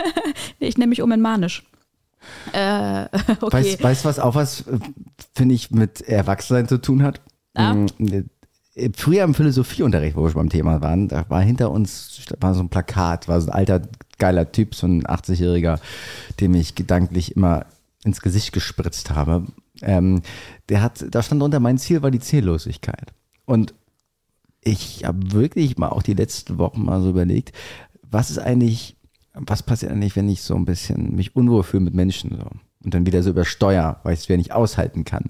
ich 0.60 0.78
nenne 0.78 0.90
mich 0.90 1.02
um 1.02 1.12
in 1.12 1.22
manisch. 1.22 1.64
Äh, 2.54 3.06
okay. 3.42 3.78
Weißt, 3.80 4.04
du, 4.04 4.10
was 4.10 4.20
auch 4.20 4.36
was, 4.36 4.62
äh, 4.62 4.80
finde 5.36 5.56
ich, 5.56 5.72
mit 5.72 6.02
Erwachsensein 6.02 6.68
zu 6.68 6.80
tun 6.80 7.04
hat? 7.04 7.22
Ah. 7.54 7.74
Mm, 7.74 7.88
äh, 8.76 8.90
früher 8.96 9.24
im 9.24 9.34
Philosophieunterricht, 9.34 10.16
wo 10.16 10.24
wir 10.24 10.32
schon 10.32 10.42
beim 10.42 10.50
Thema 10.50 10.82
waren, 10.82 11.08
da 11.08 11.26
war 11.30 11.42
hinter 11.42 11.72
uns 11.72 12.22
war 12.40 12.54
so 12.54 12.62
ein 12.62 12.70
Plakat, 12.70 13.28
war 13.28 13.42
so 13.42 13.50
ein 13.50 13.54
alter, 13.54 13.82
geiler 14.18 14.52
Typ, 14.52 14.76
so 14.76 14.88
ein 14.88 15.04
80-Jähriger, 15.04 15.80
dem 16.40 16.56
ich 16.56 16.76
gedanklich 16.76 17.36
immer 17.36 17.66
ins 18.04 18.22
Gesicht 18.22 18.52
gespritzt 18.52 19.12
habe. 19.12 19.46
Ähm, 19.82 20.22
der 20.70 20.82
hat, 20.82 21.06
da 21.10 21.22
stand 21.22 21.42
drunter, 21.42 21.60
mein 21.60 21.78
Ziel 21.78 22.02
war 22.02 22.12
die 22.12 22.20
Ziellosigkeit. 22.20 23.14
Und 23.46 23.74
ich 24.64 25.06
habe 25.06 25.32
wirklich 25.32 25.78
mal 25.78 25.90
auch 25.90 26.04
die 26.04 26.14
letzten 26.14 26.58
Wochen 26.58 26.84
mal 26.84 27.02
so 27.02 27.10
überlegt, 27.10 27.52
was 28.04 28.30
ist 28.30 28.40
eigentlich, 28.40 28.98
was 29.34 29.64
passiert 29.64 29.92
eigentlich, 29.92 30.16
wenn 30.16 30.30
ich 30.30 30.42
so 30.42 30.56
ein 30.56 30.66
bisschen 30.66 31.16
mich 31.16 31.36
unwohl 31.36 31.64
fühle 31.64 31.84
mit 31.84 31.94
Menschen 31.94 32.38
so 32.38 32.46
und 32.84 32.94
dann 32.94 33.06
wieder 33.06 33.22
so 33.24 33.30
übersteuer, 33.30 34.00
weil 34.04 34.14
ich 34.14 34.22
es 34.22 34.30
wieder 34.30 34.38
nicht 34.38 34.54
aushalten 34.54 35.06
kann. 35.06 35.26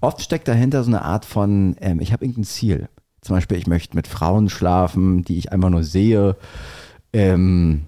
Oft 0.00 0.20
steckt 0.20 0.48
dahinter 0.48 0.84
so 0.84 0.90
eine 0.90 1.02
Art 1.02 1.24
von, 1.24 1.76
ähm, 1.80 2.00
ich 2.00 2.12
habe 2.12 2.24
irgendein 2.24 2.44
Ziel. 2.44 2.88
Zum 3.22 3.36
Beispiel, 3.36 3.58
ich 3.58 3.66
möchte 3.66 3.96
mit 3.96 4.06
Frauen 4.06 4.48
schlafen, 4.48 5.22
die 5.22 5.38
ich 5.38 5.52
einfach 5.52 5.70
nur 5.70 5.84
sehe. 5.84 6.36
Ähm, 7.12 7.86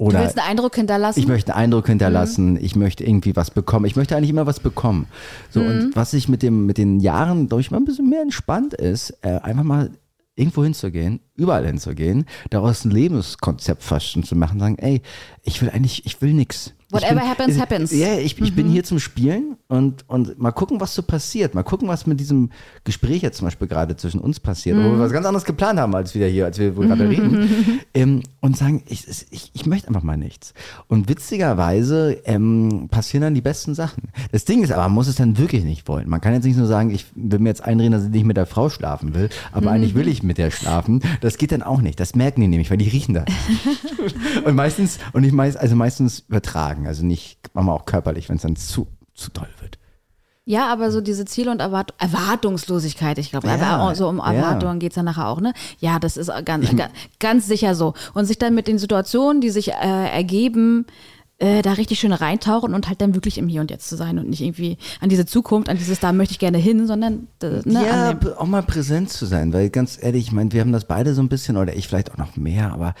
oder 0.00 0.18
du 0.18 0.24
willst 0.24 0.38
einen 0.38 0.48
Eindruck 0.48 0.76
hinterlassen? 0.76 1.20
ich 1.20 1.28
möchte 1.28 1.54
einen 1.54 1.64
Eindruck 1.64 1.86
hinterlassen, 1.86 2.58
ich 2.58 2.74
möchte 2.74 3.04
irgendwie 3.04 3.36
was 3.36 3.50
bekommen. 3.50 3.84
Ich 3.84 3.96
möchte 3.96 4.16
eigentlich 4.16 4.30
immer 4.30 4.46
was 4.46 4.58
bekommen. 4.58 5.06
So, 5.50 5.60
und 5.60 5.94
was 5.94 6.12
sich 6.12 6.26
mit, 6.26 6.42
dem, 6.42 6.64
mit 6.64 6.78
den 6.78 7.00
Jahren 7.00 7.50
durch 7.50 7.70
mal 7.70 7.76
ein 7.76 7.84
bisschen 7.84 8.08
mehr 8.08 8.22
entspannt 8.22 8.72
ist, 8.72 9.10
äh, 9.20 9.38
einfach 9.42 9.62
mal 9.62 9.90
irgendwo 10.36 10.64
hinzugehen, 10.64 11.20
überall 11.34 11.66
hinzugehen, 11.66 12.24
daraus 12.48 12.86
ein 12.86 12.90
Lebenskonzept 12.90 13.82
fast 13.82 14.06
schon 14.06 14.22
zu 14.22 14.36
machen, 14.36 14.58
sagen, 14.58 14.78
ey, 14.78 15.02
ich 15.42 15.60
will 15.60 15.68
eigentlich, 15.68 16.06
ich 16.06 16.22
will 16.22 16.32
nix. 16.32 16.72
Whatever 16.90 17.22
ich 17.22 17.28
happens, 17.28 17.60
happens. 17.60 17.92
Ja, 17.92 18.18
ich, 18.18 18.40
ich 18.40 18.54
bin 18.54 18.68
hier 18.68 18.84
zum 18.84 18.98
Spielen 18.98 19.56
und, 19.68 20.08
und 20.08 20.38
mal 20.38 20.50
gucken, 20.50 20.80
was 20.80 20.94
so 20.94 21.02
passiert. 21.02 21.54
Mal 21.54 21.62
gucken, 21.62 21.88
was 21.88 22.06
mit 22.06 22.18
diesem 22.18 22.50
Gespräch 22.84 23.22
jetzt 23.22 23.38
zum 23.38 23.46
Beispiel 23.46 23.68
gerade 23.68 23.96
zwischen 23.96 24.20
uns 24.20 24.40
passiert, 24.40 24.76
wo 24.76 24.82
wir 24.82 24.98
was 24.98 25.12
ganz 25.12 25.26
anderes 25.26 25.44
geplant 25.44 25.78
haben, 25.78 25.94
als 25.94 26.14
wir 26.14 26.26
hier, 26.26 26.46
als 26.46 26.58
wir 26.58 26.76
wohl 26.76 26.86
gerade 26.86 27.08
reden. 27.08 27.50
Ähm, 27.92 28.22
und 28.40 28.56
sagen, 28.56 28.82
ich, 28.86 29.06
ich, 29.30 29.50
ich 29.52 29.66
möchte 29.66 29.88
einfach 29.88 30.02
mal 30.02 30.16
nichts. 30.16 30.54
Und 30.86 31.08
witzigerweise 31.08 32.18
ähm, 32.24 32.88
passieren 32.90 33.22
dann 33.22 33.34
die 33.34 33.40
besten 33.40 33.74
Sachen. 33.74 34.04
Das 34.30 34.44
Ding 34.44 34.62
ist 34.62 34.70
aber, 34.70 34.82
man 34.84 34.92
muss 34.92 35.08
es 35.08 35.16
dann 35.16 35.38
wirklich 35.38 35.64
nicht 35.64 35.88
wollen. 35.88 36.08
Man 36.08 36.20
kann 36.20 36.32
jetzt 36.32 36.44
nicht 36.44 36.56
nur 36.56 36.66
sagen, 36.66 36.90
ich 36.90 37.06
will 37.14 37.40
mir 37.40 37.48
jetzt 37.48 37.64
einreden, 37.64 37.92
dass 37.92 38.04
ich 38.04 38.10
nicht 38.10 38.24
mit 38.24 38.36
der 38.36 38.46
Frau 38.46 38.70
schlafen 38.70 39.14
will, 39.14 39.28
aber 39.50 39.70
eigentlich 39.70 39.94
will 39.94 40.08
ich 40.08 40.22
mit 40.22 40.38
der 40.38 40.50
schlafen. 40.50 41.02
Das 41.20 41.36
geht 41.36 41.52
dann 41.52 41.62
auch 41.62 41.80
nicht. 41.80 41.98
Das 41.98 42.14
merken 42.14 42.40
die 42.40 42.48
nämlich, 42.48 42.70
weil 42.70 42.78
die 42.78 42.88
riechen 42.88 43.14
das. 43.14 43.24
und 44.44 44.54
meistens, 44.54 44.98
und 45.12 45.24
ich 45.24 45.32
meist, 45.32 45.56
also 45.56 45.74
meistens 45.74 46.24
übertragen, 46.28 46.79
also 46.86 47.04
nicht, 47.04 47.38
manchmal 47.54 47.76
auch 47.76 47.84
körperlich, 47.86 48.28
wenn 48.28 48.36
es 48.36 48.42
dann 48.42 48.56
zu, 48.56 48.86
zu 49.14 49.30
doll 49.30 49.48
wird. 49.60 49.78
Ja, 50.46 50.72
aber 50.72 50.90
so 50.90 51.00
diese 51.00 51.26
Ziele 51.26 51.50
und 51.50 51.60
Erwart 51.60 51.94
Erwartungslosigkeit, 51.98 53.18
ich 53.18 53.30
glaube, 53.30 53.46
Ja, 53.46 53.54
aber 53.54 53.94
so 53.94 54.08
um 54.08 54.18
ja. 54.18 54.32
Erwartungen 54.32 54.78
geht's 54.80 54.94
dann 54.96 55.04
nachher 55.04 55.28
auch, 55.28 55.40
ne? 55.40 55.52
Ja, 55.78 55.98
das 55.98 56.16
ist 56.16 56.30
ganz, 56.44 56.74
ga- 56.74 56.88
ganz 57.20 57.46
sicher 57.46 57.74
so. 57.74 57.94
Und 58.14 58.24
sich 58.26 58.38
dann 58.38 58.54
mit 58.54 58.66
den 58.66 58.78
Situationen, 58.78 59.40
die 59.40 59.50
sich 59.50 59.68
äh, 59.72 60.08
ergeben, 60.10 60.86
äh, 61.40 61.62
da 61.62 61.72
richtig 61.72 61.98
schön 61.98 62.12
reintauchen 62.12 62.74
und 62.74 62.86
halt 62.86 63.00
dann 63.00 63.14
wirklich 63.14 63.38
im 63.38 63.48
Hier 63.48 63.62
und 63.62 63.70
Jetzt 63.70 63.88
zu 63.88 63.96
sein 63.96 64.18
und 64.18 64.28
nicht 64.28 64.42
irgendwie 64.42 64.76
an 65.00 65.08
diese 65.08 65.24
Zukunft, 65.24 65.70
an 65.70 65.78
dieses 65.78 65.98
da 65.98 66.12
möchte 66.12 66.32
ich 66.32 66.38
gerne 66.38 66.58
hin, 66.58 66.86
sondern 66.86 67.28
äh, 67.42 67.62
ne, 67.64 67.86
ja, 67.86 68.12
dem, 68.12 68.34
auch 68.34 68.46
mal 68.46 68.62
präsent 68.62 69.10
zu 69.10 69.24
sein, 69.24 69.52
weil 69.54 69.70
ganz 69.70 69.98
ehrlich, 70.00 70.26
ich 70.26 70.32
meine, 70.32 70.52
wir 70.52 70.60
haben 70.60 70.72
das 70.72 70.84
beide 70.84 71.14
so 71.14 71.22
ein 71.22 71.28
bisschen, 71.28 71.56
oder 71.56 71.74
ich 71.74 71.88
vielleicht 71.88 72.12
auch 72.12 72.18
noch 72.18 72.36
mehr, 72.36 72.72
aber 72.72 72.94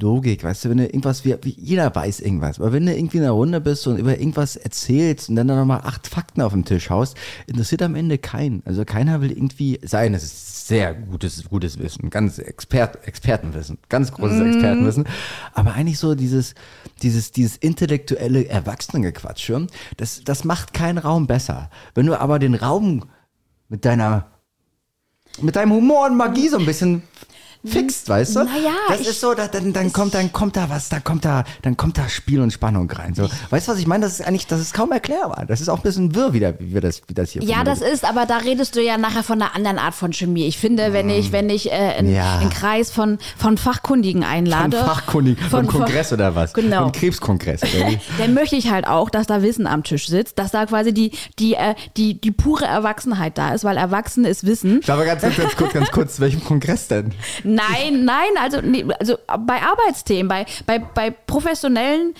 Logik, 0.00 0.42
weißt 0.42 0.64
du, 0.64 0.70
wenn 0.70 0.78
du 0.78 0.86
irgendwas, 0.86 1.26
wie, 1.26 1.36
jeder 1.44 1.94
weiß 1.94 2.20
irgendwas, 2.20 2.58
aber 2.58 2.72
wenn 2.72 2.86
du 2.86 2.96
irgendwie 2.96 3.18
in 3.18 3.24
einer 3.24 3.32
Runde 3.32 3.60
bist 3.60 3.86
und 3.86 3.98
über 3.98 4.18
irgendwas 4.18 4.56
erzählst 4.56 5.28
und 5.28 5.36
dann 5.36 5.46
da 5.46 5.54
nochmal 5.54 5.82
acht 5.84 6.06
Fakten 6.06 6.40
auf 6.40 6.54
den 6.54 6.64
Tisch 6.64 6.88
haust, 6.88 7.18
interessiert 7.46 7.82
am 7.82 7.94
Ende 7.94 8.16
keinen. 8.16 8.62
Also 8.64 8.86
keiner 8.86 9.20
will 9.20 9.30
irgendwie 9.30 9.78
sein, 9.84 10.14
es 10.14 10.24
ist 10.24 10.68
sehr 10.68 10.94
gutes, 10.94 11.44
gutes 11.50 11.78
Wissen, 11.78 12.08
ganz 12.08 12.38
Expert, 12.38 13.06
Expertenwissen, 13.06 13.76
ganz 13.90 14.10
großes 14.10 14.40
Expertenwissen, 14.40 15.04
aber 15.52 15.74
eigentlich 15.74 15.98
so 15.98 16.14
dieses, 16.14 16.54
dieses, 17.02 17.32
dieses 17.32 17.58
intellektuelle 17.74 18.48
Erwachsenengequatsche, 18.48 19.66
das, 19.96 20.22
das 20.24 20.44
macht 20.44 20.72
keinen 20.72 20.98
Raum 20.98 21.26
besser. 21.26 21.70
Wenn 21.94 22.06
du 22.06 22.18
aber 22.18 22.38
den 22.38 22.54
Raum 22.54 23.04
mit 23.68 23.84
deiner 23.84 24.30
mit 25.40 25.56
deinem 25.56 25.72
Humor 25.72 26.06
und 26.06 26.16
Magie 26.16 26.48
so 26.48 26.58
ein 26.58 26.66
bisschen 26.66 27.02
fixt, 27.64 28.08
weißt 28.08 28.36
du? 28.36 28.44
Naja, 28.44 28.72
das 28.88 29.00
ich- 29.00 29.08
ist 29.08 29.20
so, 29.20 29.34
da, 29.34 29.48
dann, 29.48 29.72
dann 29.72 29.92
kommt, 29.92 30.14
dann 30.14 30.32
kommt 30.32 30.56
da 30.56 30.68
was, 30.70 30.88
da 30.88 31.00
kommt 31.00 31.24
da, 31.24 31.44
dann 31.62 31.76
kommt 31.76 31.98
da 31.98 32.08
Spiel 32.08 32.40
und 32.40 32.52
Spannung 32.52 32.90
rein. 32.90 33.14
So, 33.14 33.28
weißt 33.50 33.68
du, 33.68 33.72
was 33.72 33.78
ich 33.78 33.86
meine? 33.86 34.04
Das 34.04 34.20
ist 34.20 34.26
eigentlich, 34.26 34.46
das 34.46 34.60
ist 34.60 34.74
kaum 34.74 34.92
erklärbar. 34.92 35.44
Das 35.46 35.60
ist 35.60 35.68
auch 35.68 35.78
ein 35.78 35.82
bisschen 35.82 36.14
wirr, 36.14 36.32
wie, 36.32 36.40
wie 36.40 36.74
wir 36.74 36.80
das, 36.80 37.02
wie 37.06 37.14
das 37.14 37.30
hier. 37.30 37.42
Ja, 37.42 37.64
das 37.64 37.80
ist, 37.80 38.04
aber 38.04 38.26
da 38.26 38.38
redest 38.38 38.76
du 38.76 38.82
ja 38.82 38.98
nachher 38.98 39.22
von 39.22 39.40
einer 39.40 39.54
anderen 39.54 39.78
Art 39.78 39.94
von 39.94 40.12
Chemie. 40.12 40.46
Ich 40.46 40.58
finde, 40.58 40.92
wenn 40.92 41.08
ich, 41.10 41.32
wenn 41.32 41.48
ich 41.50 41.70
äh, 41.70 41.74
einen, 41.74 42.14
Ja. 42.14 42.38
einen 42.38 42.50
Kreis 42.50 42.90
von, 42.90 43.18
von 43.36 43.56
Fachkundigen 43.58 44.22
Ein 44.24 44.44
einlade. 44.44 44.76
Fachkundig, 44.78 45.38
von, 45.40 45.66
Kongress 45.66 46.12
oder 46.12 46.34
was? 46.34 46.52
Genau. 46.52 46.82
Von 46.84 46.92
Krebskongress. 46.92 47.60
Dann 48.18 48.34
möchte 48.34 48.56
ich 48.56 48.70
halt 48.70 48.86
auch, 48.86 49.10
dass 49.10 49.26
da 49.26 49.42
Wissen 49.42 49.66
am 49.66 49.82
Tisch 49.84 50.06
sitzt, 50.08 50.38
dass 50.38 50.50
da 50.50 50.66
quasi 50.66 50.92
die, 50.92 51.12
die, 51.38 51.54
äh, 51.54 51.74
die, 51.96 52.20
die 52.20 52.30
pure 52.30 52.64
Erwachsenheit 52.66 53.38
da 53.38 53.54
ist, 53.54 53.64
weil 53.64 53.76
Erwachsen 53.76 54.24
ist 54.24 54.44
Wissen. 54.46 54.78
Ich 54.80 54.84
glaube, 54.86 55.04
ganz, 55.04 55.22
ganz, 55.22 55.36
ganz 55.36 55.56
kurz, 55.56 55.72
ganz 55.72 55.90
kurz, 55.90 56.20
welchem 56.20 56.44
Kongress 56.44 56.88
denn? 56.88 57.12
Nein, 57.54 58.04
nein, 58.04 58.28
also, 58.40 58.60
nee, 58.60 58.84
also 58.98 59.16
bei 59.26 59.60
Arbeitsthemen, 59.62 60.28
bei, 60.28 60.46
bei, 60.66 60.78
bei 60.78 61.10
professionellen 61.10 62.14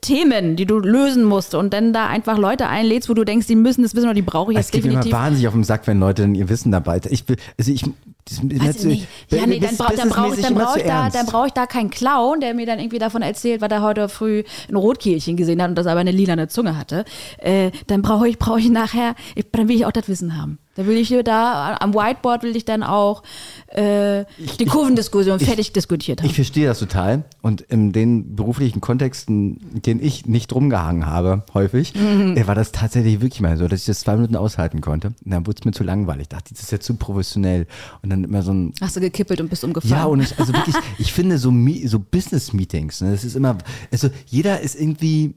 Themen, 0.00 0.56
die 0.56 0.64
du 0.64 0.78
lösen 0.78 1.24
musst 1.24 1.54
und 1.54 1.72
dann 1.72 1.92
da 1.92 2.06
einfach 2.06 2.38
Leute 2.38 2.66
einlädst, 2.66 3.08
wo 3.08 3.14
du 3.14 3.24
denkst, 3.24 3.46
die 3.46 3.56
müssen 3.56 3.82
das 3.82 3.94
wissen 3.94 4.06
oder 4.06 4.14
die 4.14 4.22
brauche 4.22 4.52
ich 4.52 4.58
Es 4.58 4.66
jetzt 4.66 4.72
geht 4.72 4.84
mir 4.84 4.92
immer 4.92 5.00
definitiv. 5.00 5.18
wahnsinnig 5.18 5.48
auf 5.48 5.54
den 5.54 5.64
Sack, 5.64 5.86
wenn 5.86 6.00
Leute 6.00 6.22
dann 6.22 6.34
ihr 6.34 6.48
Wissen 6.48 6.72
dabei. 6.72 7.00
Ich 7.10 7.24
also 7.58 7.70
ich. 7.70 7.84
Das, 8.28 8.42
Weiß 8.42 8.76
ich 8.80 8.84
nicht. 8.84 9.08
Ja, 9.30 9.46
nee, 9.46 9.60
dann, 9.60 9.76
brauch, 9.76 9.90
dann 9.90 10.08
brauche 10.08 10.34
ich, 10.34 10.46
brauch 10.46 10.76
ich, 10.76 10.82
da, 10.82 11.10
dann 11.10 11.26
brauch 11.26 11.46
ich 11.46 11.52
da 11.52 11.66
keinen 11.66 11.90
Clown, 11.90 12.40
der 12.40 12.54
mir 12.54 12.66
dann 12.66 12.80
irgendwie 12.80 12.98
davon 12.98 13.22
erzählt, 13.22 13.60
was 13.60 13.70
er 13.70 13.82
heute 13.82 14.08
früh 14.08 14.42
ein 14.68 14.74
Rotkehlchen 14.74 15.36
gesehen 15.36 15.62
hat 15.62 15.68
und 15.68 15.76
das 15.76 15.86
aber 15.86 16.00
eine 16.00 16.10
lilane 16.10 16.48
Zunge 16.48 16.76
hatte. 16.76 17.04
Äh, 17.38 17.70
dann 17.86 18.02
brauche 18.02 18.28
ich, 18.28 18.38
brauche 18.38 18.58
ich 18.58 18.68
nachher, 18.68 19.14
ich, 19.36 19.46
dann 19.52 19.68
will 19.68 19.76
ich 19.76 19.86
auch 19.86 19.92
das 19.92 20.08
Wissen 20.08 20.36
haben. 20.36 20.58
Dann 20.74 20.86
will 20.86 20.98
ich 20.98 21.14
da, 21.24 21.76
am 21.80 21.94
Whiteboard 21.94 22.42
will 22.42 22.54
ich 22.54 22.66
dann 22.66 22.82
auch 22.82 23.22
äh, 23.68 24.24
die 24.58 24.66
Kurvendiskussion 24.66 25.40
fertig 25.40 25.72
diskutiert 25.72 26.20
haben. 26.20 26.28
Ich 26.28 26.34
verstehe 26.34 26.66
das 26.66 26.78
total. 26.80 27.24
Und 27.40 27.62
in 27.62 27.92
den 27.92 28.36
beruflichen 28.36 28.82
Kontexten, 28.82 29.58
in 29.72 29.82
denen 29.82 30.02
ich 30.02 30.26
nicht 30.26 30.54
rumgehangen 30.54 31.06
habe, 31.06 31.44
häufig, 31.54 31.94
Mhm. 31.94 32.36
äh, 32.36 32.46
war 32.46 32.54
das 32.54 32.72
tatsächlich 32.72 33.22
wirklich 33.22 33.40
mal 33.40 33.56
so, 33.56 33.68
dass 33.68 33.80
ich 33.80 33.86
das 33.86 34.00
zwei 34.00 34.16
Minuten 34.16 34.36
aushalten 34.36 34.82
konnte. 34.82 35.08
Und 35.24 35.30
dann 35.32 35.46
wurde 35.46 35.56
es 35.60 35.64
mir 35.64 35.72
zu 35.72 35.82
langweilig. 35.82 36.24
Ich 36.24 36.28
dachte, 36.28 36.52
das 36.52 36.62
ist 36.64 36.72
ja 36.72 36.78
zu 36.78 36.94
professionell. 36.96 37.66
Und 38.02 38.10
dann 38.10 38.15
immer 38.24 38.42
so 38.42 38.52
ein. 38.52 38.72
Hast 38.80 38.96
du 38.96 39.00
gekippelt 39.00 39.40
und 39.40 39.48
bist 39.48 39.64
umgefallen. 39.64 39.92
Ja, 39.92 40.04
und 40.04 40.20
ich, 40.20 40.38
also 40.38 40.52
wirklich, 40.52 40.76
ich 40.98 41.12
finde 41.12 41.38
so, 41.38 41.52
so 41.84 41.98
Business-Meetings, 41.98 43.00
ne, 43.00 43.12
das 43.12 43.24
ist 43.24 43.36
immer, 43.36 43.58
also 43.90 44.10
jeder 44.26 44.60
ist 44.60 44.74
irgendwie, 44.74 45.34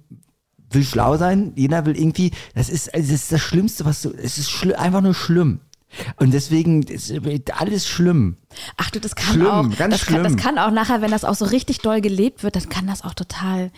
will 0.71 0.83
schlau 0.83 1.17
sein, 1.17 1.53
jeder 1.55 1.85
will 1.85 1.97
irgendwie, 1.97 2.31
das 2.55 2.69
ist, 2.69 2.93
also 2.93 3.11
das 3.11 3.23
ist 3.23 3.31
das 3.31 3.41
Schlimmste, 3.41 3.85
was 3.85 4.01
du, 4.01 4.11
es 4.11 4.37
ist 4.37 4.63
einfach 4.75 5.01
nur 5.01 5.13
schlimm. 5.13 5.59
Und 6.17 6.33
deswegen 6.33 6.83
ist 6.83 7.11
alles 7.59 7.87
schlimm. 7.87 8.37
Ach 8.77 8.91
du, 8.91 8.99
das 8.99 9.15
kann 9.15 9.33
Schlimm, 9.33 9.47
auch, 9.47 9.63
ganz 9.75 9.95
das, 9.95 10.05
kann, 10.05 10.23
das 10.23 10.33
schlimm. 10.33 10.35
kann 10.37 10.57
auch 10.59 10.71
nachher, 10.71 11.01
wenn 11.01 11.09
das 11.09 11.23
auch 11.23 11.33
so 11.33 11.45
richtig 11.45 11.79
doll 11.79 11.99
gelebt 12.01 12.43
wird, 12.43 12.55
dann 12.55 12.69
kann 12.69 12.85
das 12.85 13.03
auch 13.03 13.15
total 13.15 13.71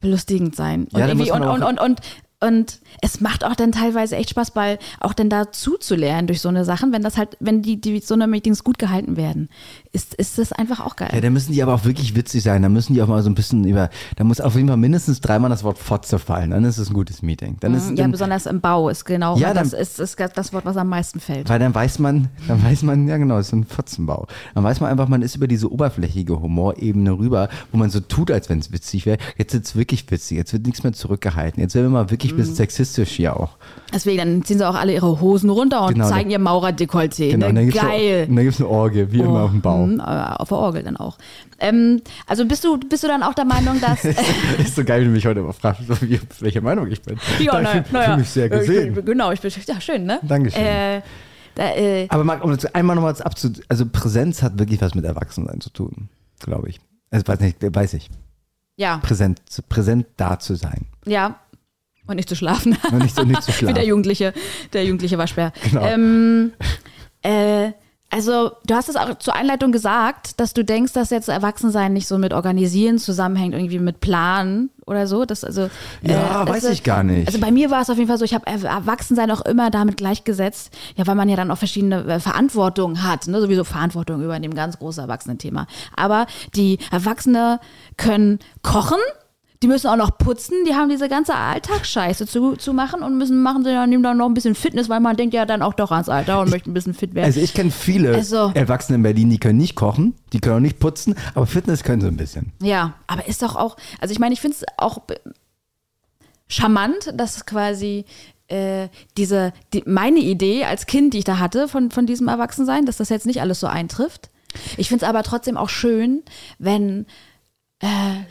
belustigend 0.00 0.54
sein. 0.54 0.84
Und, 0.92 0.98
Ja, 1.00 1.10
und, 1.10 1.42
und, 1.42 1.62
und, 1.62 1.80
und, 1.80 2.00
und 2.40 2.80
es 3.00 3.20
macht 3.20 3.44
auch 3.44 3.56
dann 3.56 3.72
teilweise 3.72 4.16
echt 4.16 4.30
Spaß, 4.30 4.54
weil 4.54 4.78
auch 5.00 5.14
dann 5.14 5.30
dazu 5.30 5.78
zu 5.78 5.94
lernen 5.94 6.26
durch 6.26 6.40
so 6.40 6.48
eine 6.48 6.64
Sachen, 6.64 6.92
wenn 6.92 7.02
das 7.02 7.16
halt, 7.16 7.36
wenn 7.40 7.62
die, 7.62 7.80
die 7.80 7.98
so 8.00 8.14
eine 8.14 8.26
Meetings 8.26 8.62
gut 8.62 8.78
gehalten 8.78 9.16
werden, 9.16 9.48
ist, 9.96 10.14
ist 10.14 10.36
das 10.38 10.52
einfach 10.52 10.84
auch 10.84 10.94
geil. 10.96 11.08
Ja, 11.14 11.20
da 11.22 11.30
müssen 11.30 11.52
die 11.52 11.62
aber 11.62 11.72
auch 11.74 11.84
wirklich 11.86 12.14
witzig 12.14 12.42
sein. 12.42 12.60
Da 12.60 12.68
müssen 12.68 12.92
die 12.92 13.00
auch 13.02 13.06
mal 13.08 13.22
so 13.22 13.30
ein 13.30 13.34
bisschen 13.34 13.64
über, 13.64 13.88
da 14.16 14.24
muss 14.24 14.40
auf 14.42 14.54
jeden 14.54 14.68
Fall 14.68 14.76
mindestens 14.76 15.20
dreimal 15.22 15.48
das 15.48 15.64
Wort 15.64 15.78
Fotze 15.78 16.18
fallen. 16.18 16.50
Dann 16.50 16.64
ist 16.64 16.76
es 16.76 16.90
ein 16.90 16.94
gutes 16.94 17.22
Meeting. 17.22 17.56
Dann 17.60 17.74
ist, 17.74 17.88
ja, 17.88 17.96
dann, 17.96 18.12
besonders 18.12 18.44
im 18.44 18.60
Bau 18.60 18.90
ist 18.90 19.06
genau 19.06 19.36
Ja, 19.38 19.54
das 19.54 19.70
dann- 19.70 19.80
ist, 19.80 19.98
ist 19.98 20.20
das 20.34 20.52
Wort, 20.52 20.66
was 20.66 20.76
am 20.76 20.88
meisten 20.88 21.18
fällt. 21.18 21.48
weil 21.48 21.58
dann 21.58 21.74
weiß 21.74 21.98
man, 21.98 22.28
dann 22.46 22.62
weiß 22.62 22.82
man, 22.82 23.08
ja 23.08 23.16
genau, 23.16 23.38
es 23.38 23.46
ist 23.48 23.52
ein 23.54 23.64
Fotzenbau. 23.64 24.26
Dann 24.54 24.62
weiß 24.64 24.80
man 24.80 24.90
einfach, 24.90 25.08
man 25.08 25.22
ist 25.22 25.34
über 25.36 25.46
diese 25.48 25.72
oberflächige 25.72 26.40
Humorebene 26.40 27.12
rüber, 27.12 27.48
wo 27.72 27.78
man 27.78 27.88
so 27.88 28.00
tut, 28.00 28.30
als 28.30 28.50
wenn 28.50 28.58
es 28.58 28.72
witzig 28.72 29.06
wäre. 29.06 29.16
Jetzt 29.38 29.54
ist 29.54 29.64
es 29.68 29.76
wirklich 29.76 30.10
witzig. 30.10 30.36
Jetzt 30.36 30.52
wird 30.52 30.66
nichts 30.66 30.82
mehr 30.82 30.92
zurückgehalten. 30.92 31.62
Jetzt 31.62 31.74
werden 31.74 31.86
wir 31.86 31.90
mal 31.90 32.10
wirklich 32.10 32.32
ein 32.32 32.34
Mhm. 32.34 32.40
bisschen 32.40 32.54
sexistisch 32.56 33.10
hier 33.12 33.34
auch. 33.40 33.56
Deswegen, 33.94 34.18
dann 34.18 34.44
ziehen 34.44 34.58
sie 34.58 34.68
auch 34.68 34.74
alle 34.74 34.92
ihre 34.92 35.20
Hosen 35.22 35.48
runter 35.48 35.86
und 35.86 35.94
Genau, 35.94 36.08
zeigen 36.08 36.30
ihr 36.30 36.38
Maurerdekolleté. 36.38 37.30
Genau, 37.30 37.46
ne? 37.48 37.54
dann 37.54 37.70
Geil. 37.70 38.26
Und 38.28 38.36
dann 38.36 38.44
gibt 38.44 38.54
es 38.56 38.60
eine 38.60 38.68
Orgie, 38.68 39.06
wie 39.10 39.20
immer 39.20 39.42
auf 39.44 39.50
dem 39.52 39.60
Bau. 39.62 39.85
Mhm, 39.94 40.00
auf 40.00 40.48
der 40.48 40.58
Orgel 40.58 40.82
dann 40.82 40.96
auch. 40.96 41.18
Ähm, 41.58 42.02
also 42.26 42.44
bist 42.46 42.64
du, 42.64 42.78
bist 42.78 43.02
du 43.04 43.08
dann 43.08 43.22
auch 43.22 43.34
der 43.34 43.44
Meinung, 43.44 43.80
dass. 43.80 44.04
ist 44.58 44.74
so 44.76 44.84
geil, 44.84 45.00
wenn 45.00 45.08
du 45.08 45.12
mich 45.14 45.26
heute 45.26 45.40
immer 45.40 45.52
fragst, 45.52 45.86
so 45.86 46.00
wie, 46.02 46.20
welche 46.40 46.60
Meinung 46.60 46.86
ich 46.88 47.00
bin. 47.02 47.18
ja, 47.38 47.60
ich 47.60 47.68
fühle 47.86 48.02
fühl 48.04 48.16
mich 48.18 48.30
sehr 48.30 48.50
Äh, 48.50 48.54
ich 48.62 48.66
gesehen. 48.66 48.94
bin- 48.94 49.04
Genau, 49.04 49.32
ich 49.32 49.40
bin 49.40 49.50
ja 49.66 49.80
schön, 49.80 50.04
ne? 50.04 50.20
Dankeschön. 50.22 50.62
Äh, 50.64 51.02
da, 51.54 51.74
äh, 51.74 52.06
Aber 52.10 52.24
mal, 52.24 52.40
um 52.42 52.50
das 52.54 52.66
einmal 52.74 52.96
nochmal 52.96 53.14
abzu... 53.22 53.50
Also 53.68 53.86
Präsenz 53.86 54.42
hat 54.42 54.58
wirklich 54.58 54.80
was 54.82 54.94
mit 54.94 55.04
Erwachsensein 55.06 55.60
zu 55.60 55.70
tun, 55.70 56.08
glaube 56.40 56.68
ich. 56.68 56.80
Also 57.10 57.26
weiß 57.26 57.40
nicht, 57.40 57.56
weiß 57.62 57.94
ich. 57.94 58.10
ja, 58.76 58.98
Präsent, 58.98 59.40
präsent 59.68 60.06
da 60.16 60.38
zu 60.38 60.54
sein. 60.54 60.86
ja. 61.06 61.40
Und 62.08 62.14
nicht 62.16 62.28
zu 62.28 62.36
schlafen. 62.36 62.76
Und 62.92 62.98
nicht, 63.02 63.16
so- 63.16 63.24
nicht 63.24 63.42
zu 63.42 63.48
Wie 63.60 63.64
der 63.64 63.72
schlafen. 63.72 63.88
Jugendliche, 63.88 64.32
der 64.72 64.84
jugendliche 64.84 65.18
Waschbär. 65.18 65.52
Genau. 65.64 65.84
Ähm, 65.84 66.52
Äh, 67.22 67.72
also, 68.08 68.52
du 68.64 68.74
hast 68.74 68.88
es 68.88 68.96
auch 68.96 69.18
zur 69.18 69.34
Einleitung 69.34 69.72
gesagt, 69.72 70.38
dass 70.40 70.54
du 70.54 70.64
denkst, 70.64 70.92
dass 70.92 71.10
jetzt 71.10 71.28
Erwachsensein 71.28 71.92
nicht 71.92 72.06
so 72.06 72.18
mit 72.18 72.32
Organisieren 72.32 72.98
zusammenhängt, 72.98 73.52
irgendwie 73.52 73.80
mit 73.80 74.00
Planen 74.00 74.70
oder 74.86 75.08
so. 75.08 75.24
Das, 75.24 75.42
also, 75.42 75.68
Ja, 76.02 76.44
äh, 76.44 76.48
weiß 76.48 76.54
also, 76.54 76.68
ich 76.68 76.84
gar 76.84 77.02
nicht. 77.02 77.26
Also 77.26 77.40
bei 77.40 77.50
mir 77.50 77.70
war 77.70 77.82
es 77.82 77.90
auf 77.90 77.96
jeden 77.96 78.08
Fall 78.08 78.18
so, 78.18 78.24
ich 78.24 78.32
habe 78.32 78.46
Erwachsensein 78.46 79.30
auch 79.32 79.40
immer 79.40 79.70
damit 79.70 79.96
gleichgesetzt, 79.96 80.72
ja, 80.94 81.06
weil 81.06 81.16
man 81.16 81.28
ja 81.28 81.36
dann 81.36 81.50
auch 81.50 81.58
verschiedene 81.58 82.04
äh, 82.04 82.20
Verantwortungen 82.20 83.02
hat, 83.02 83.26
ne? 83.26 83.40
sowieso 83.40 83.64
Verantwortung 83.64 84.22
über 84.22 84.38
dem 84.38 84.54
ganz 84.54 84.78
großen 84.78 85.02
Erwachsenen-Thema. 85.02 85.66
Aber 85.96 86.26
die 86.54 86.78
Erwachsene 86.92 87.58
können 87.96 88.38
kochen, 88.62 89.00
die 89.62 89.68
müssen 89.68 89.88
auch 89.88 89.96
noch 89.96 90.18
putzen, 90.18 90.54
die 90.68 90.74
haben 90.74 90.88
diese 90.88 91.08
ganze 91.08 91.34
Alltagsscheiße 91.34 92.26
zu, 92.26 92.56
zu 92.56 92.72
machen 92.74 93.02
und 93.02 93.16
müssen 93.16 93.42
machen 93.42 93.64
sie 93.64 93.70
dann, 93.70 94.02
dann 94.02 94.16
noch 94.18 94.26
ein 94.26 94.34
bisschen 94.34 94.54
Fitness, 94.54 94.88
weil 94.88 95.00
man 95.00 95.16
denkt 95.16 95.34
ja 95.34 95.46
dann 95.46 95.62
auch 95.62 95.74
doch 95.74 95.90
ans 95.92 96.08
Alter 96.08 96.40
und 96.40 96.50
möchte 96.50 96.70
ein 96.70 96.74
bisschen 96.74 96.94
fit 96.94 97.14
werden. 97.14 97.24
Also 97.26 97.40
ich 97.40 97.54
kenne 97.54 97.70
viele 97.70 98.14
Also- 98.14 98.50
Erwachsene 98.54 98.96
in 98.96 99.02
Berlin, 99.02 99.30
die 99.30 99.38
können 99.38 99.58
nicht 99.58 99.74
kochen, 99.74 100.14
die 100.32 100.40
können 100.40 100.56
auch 100.56 100.60
nicht 100.60 100.78
putzen, 100.78 101.14
aber 101.34 101.46
Fitness 101.46 101.82
können 101.84 102.00
sie 102.02 102.08
ein 102.08 102.16
bisschen. 102.16 102.52
Ja, 102.60 102.94
aber 103.06 103.26
ist 103.26 103.42
doch 103.42 103.56
auch, 103.56 103.76
also 104.00 104.12
ich 104.12 104.18
meine, 104.18 104.34
ich 104.34 104.40
finde 104.40 104.56
es 104.58 104.64
auch 104.76 104.98
charmant, 106.48 107.12
dass 107.14 107.46
quasi 107.46 108.04
äh, 108.48 108.88
diese, 109.16 109.52
die, 109.72 109.82
meine 109.86 110.20
Idee 110.20 110.64
als 110.64 110.86
Kind, 110.86 111.14
die 111.14 111.18
ich 111.18 111.24
da 111.24 111.38
hatte 111.38 111.66
von, 111.68 111.90
von 111.90 112.06
diesem 112.06 112.28
Erwachsensein, 112.28 112.86
dass 112.86 112.98
das 112.98 113.08
jetzt 113.08 113.26
nicht 113.26 113.40
alles 113.40 113.60
so 113.60 113.66
eintrifft. 113.66 114.30
Ich 114.76 114.88
finde 114.88 115.04
es 115.04 115.08
aber 115.08 115.22
trotzdem 115.22 115.56
auch 115.56 115.68
schön, 115.68 116.22
wenn 116.58 117.06
äh, 117.82 117.86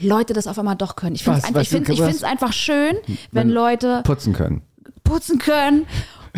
Leute 0.06 0.34
das 0.34 0.48
auf 0.48 0.58
einmal 0.60 0.76
doch 0.76 0.96
können. 0.96 1.16
Ich 1.16 1.24
finde 1.24 1.40
es 1.40 1.50
ich 1.62 1.70
find, 1.70 1.90
ich 1.90 2.02
find's 2.02 2.24
einfach 2.24 2.54
schön, 2.54 2.96
wenn 3.32 3.48
Wenn- 3.48 3.50
Leute 3.50 4.02
Putzen 4.04 4.34
können. 4.34 4.62
putzen 5.04 5.38
können 5.40 5.86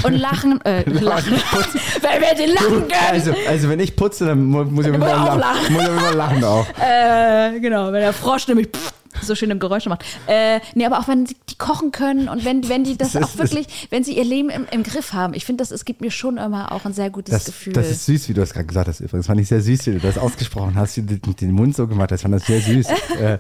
und 0.03 0.13
lachen, 0.13 0.59
äh, 0.65 0.83
lachen, 0.89 1.31
wenn 2.01 2.21
wir 2.21 2.35
die 2.45 2.51
lachen 2.51 2.87
können. 2.87 2.91
Also, 3.11 3.33
also 3.47 3.69
wenn 3.69 3.79
ich 3.79 3.95
putze, 3.95 4.25
dann 4.25 4.43
mu- 4.45 4.63
muss 4.65 4.85
ich 4.85 4.93
immer 4.93 5.07
lachen. 5.07 5.39
lachen. 5.39 5.73
Muss 5.73 5.81
ich 5.83 5.87
immer 5.89 6.13
lachen 6.13 6.43
auch. 6.43 6.65
Äh, 6.79 7.59
genau, 7.59 7.87
wenn 7.91 8.01
der 8.01 8.13
Frosch 8.13 8.47
nämlich 8.47 8.67
pff, 8.67 8.93
so 9.21 9.35
schöne 9.35 9.57
Geräusche 9.57 9.89
macht. 9.89 10.03
Äh, 10.27 10.59
nee, 10.75 10.85
aber 10.85 10.99
auch 10.99 11.07
wenn 11.07 11.25
sie 11.25 11.35
die 11.49 11.55
kochen 11.57 11.91
können 11.91 12.29
und 12.29 12.45
wenn, 12.45 12.67
wenn 12.69 12.83
die 12.83 12.97
das 12.97 13.13
Das 13.13 13.23
auch 13.23 13.37
wirklich, 13.37 13.87
wenn 13.89 14.03
sie 14.03 14.17
ihr 14.17 14.25
Leben 14.25 14.49
im, 14.49 14.65
im 14.71 14.83
Griff 14.83 15.13
haben. 15.13 15.33
Ich 15.33 15.45
finde, 15.45 15.61
das 15.61 15.71
es 15.71 15.85
gibt 15.85 16.01
mir 16.01 16.11
schon 16.11 16.37
immer 16.37 16.71
auch 16.71 16.85
ein 16.85 16.93
sehr 16.93 17.09
gutes 17.09 17.33
Das, 17.33 17.45
Gefühl. 17.45 17.73
das 17.73 17.89
ist 17.89 18.05
süß, 18.05 18.29
wie 18.29 18.33
du 18.33 18.41
das 18.41 18.53
gerade 18.53 18.65
gesagt 18.65 18.87
hast. 18.87 18.99
Übrigens 18.99 19.27
fand 19.27 19.39
ich 19.39 19.47
sehr 19.47 19.61
süß, 19.61 19.87
wie 19.87 19.91
du 19.93 19.99
das 19.99 20.17
ausgesprochen 20.17 20.75
hast, 20.75 20.97
wie 20.97 21.01
du 21.03 21.17
den, 21.19 21.35
den 21.35 21.51
Mund 21.51 21.75
so 21.75 21.87
gemacht 21.87 22.11
hast. 22.11 22.21
Fand 22.21 22.33
das 22.33 22.45
sehr 22.45 22.61
süß. 22.61 22.87
äh, 23.19 23.37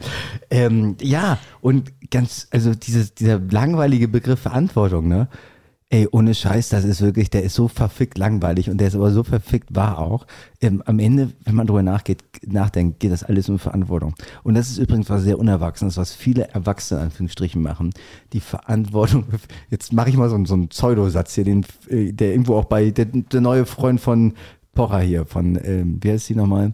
ähm, 0.49 0.95
ja, 1.01 1.39
und 1.61 1.91
ganz, 2.11 2.47
also 2.51 2.73
dieses, 2.73 3.13
dieser 3.13 3.39
langweilige 3.39 4.07
Begriff 4.07 4.39
Verantwortung, 4.39 5.07
ne? 5.07 5.27
Ey, 5.89 6.05
ohne 6.11 6.35
Scheiß, 6.35 6.67
das 6.67 6.83
ist 6.83 7.01
wirklich, 7.01 7.29
der 7.29 7.43
ist 7.43 7.55
so 7.55 7.69
verfickt 7.69 8.17
langweilig 8.17 8.69
und 8.69 8.77
der 8.77 8.89
ist 8.89 8.95
aber 8.95 9.09
so 9.11 9.23
verfickt 9.23 9.73
wahr 9.73 9.99
auch. 9.99 10.27
Ähm, 10.59 10.83
am 10.85 10.99
Ende, 10.99 11.31
wenn 11.45 11.55
man 11.55 11.65
drüber 11.65 11.81
nachgeht, 11.81 12.25
nachdenkt, 12.45 12.99
geht 12.99 13.13
das 13.13 13.23
alles 13.23 13.47
um 13.47 13.57
Verantwortung. 13.57 14.13
Und 14.43 14.55
das 14.55 14.69
ist 14.69 14.79
übrigens 14.79 15.09
was 15.09 15.23
sehr 15.23 15.39
Unerwachsenes, 15.39 15.95
was 15.95 16.13
viele 16.13 16.49
Erwachsene 16.49 16.99
in 16.99 17.05
Anführungsstrichen 17.05 17.61
machen. 17.61 17.91
Die 18.33 18.41
Verantwortung, 18.41 19.23
jetzt 19.69 19.93
mache 19.93 20.09
ich 20.09 20.17
mal 20.17 20.27
so, 20.27 20.35
einen- 20.35 20.45
so 20.45 20.55
einen 20.55 20.67
Pseudosatz 20.67 21.35
hier, 21.35 21.45
den, 21.45 21.65
äh, 21.87 22.11
der 22.11 22.31
irgendwo 22.31 22.55
auch 22.57 22.65
bei, 22.65 22.91
der, 22.91 23.05
der 23.05 23.39
neue 23.39 23.65
Freund 23.65 24.01
von 24.01 24.33
Pocher 24.75 24.99
hier, 24.99 25.25
von, 25.25 25.57
ähm, 25.63 25.99
wie 26.01 26.11
heißt 26.11 26.25
sie 26.25 26.35
nochmal? 26.35 26.73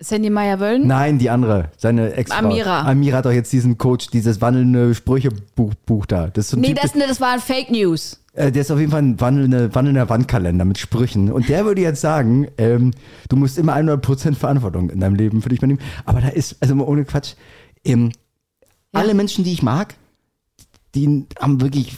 Sandy 0.00 0.28
Meyer-Wöllen? 0.30 0.86
Nein, 0.86 1.18
die 1.18 1.28
andere, 1.30 1.70
seine 1.76 2.12
ex 2.14 2.30
Amira. 2.30 2.82
Amira 2.82 3.18
hat 3.18 3.26
doch 3.26 3.32
jetzt 3.32 3.52
diesen 3.52 3.76
Coach, 3.78 4.08
dieses 4.08 4.40
wandelnde 4.40 4.94
Sprüchebuch 4.94 5.74
Buch 5.86 6.04
da. 6.06 6.28
Das 6.28 6.46
ist 6.46 6.50
so 6.52 6.56
Nee, 6.58 6.68
Typ, 6.68 6.80
das, 6.82 6.94
nee, 6.94 7.04
das 7.08 7.20
waren 7.20 7.40
Fake 7.40 7.70
News. 7.70 8.20
Äh, 8.36 8.52
der 8.52 8.62
ist 8.62 8.70
auf 8.70 8.78
jeden 8.78 8.92
Fall 8.92 9.02
ein 9.02 9.20
wandelnder, 9.20 9.74
wandelnder 9.74 10.08
Wandkalender 10.08 10.64
mit 10.64 10.78
Sprüchen. 10.78 11.32
Und 11.32 11.48
der 11.48 11.64
würde 11.64 11.80
jetzt 11.80 12.00
sagen, 12.00 12.46
ähm, 12.58 12.92
du 13.28 13.36
musst 13.36 13.58
immer 13.58 13.74
100% 13.74 14.34
Verantwortung 14.34 14.90
in 14.90 15.00
deinem 15.00 15.14
Leben 15.16 15.42
für 15.42 15.48
dich 15.48 15.58
übernehmen. 15.58 15.80
Aber 16.04 16.20
da 16.20 16.28
ist, 16.28 16.56
also 16.60 16.74
mal 16.74 16.84
ohne 16.84 17.04
Quatsch, 17.04 17.34
ähm, 17.84 18.12
Ja. 18.92 19.00
alle 19.00 19.14
Menschen, 19.14 19.44
die 19.44 19.52
ich 19.52 19.62
mag, 19.62 19.94
die 20.94 21.26
haben 21.40 21.60
wirklich 21.60 21.96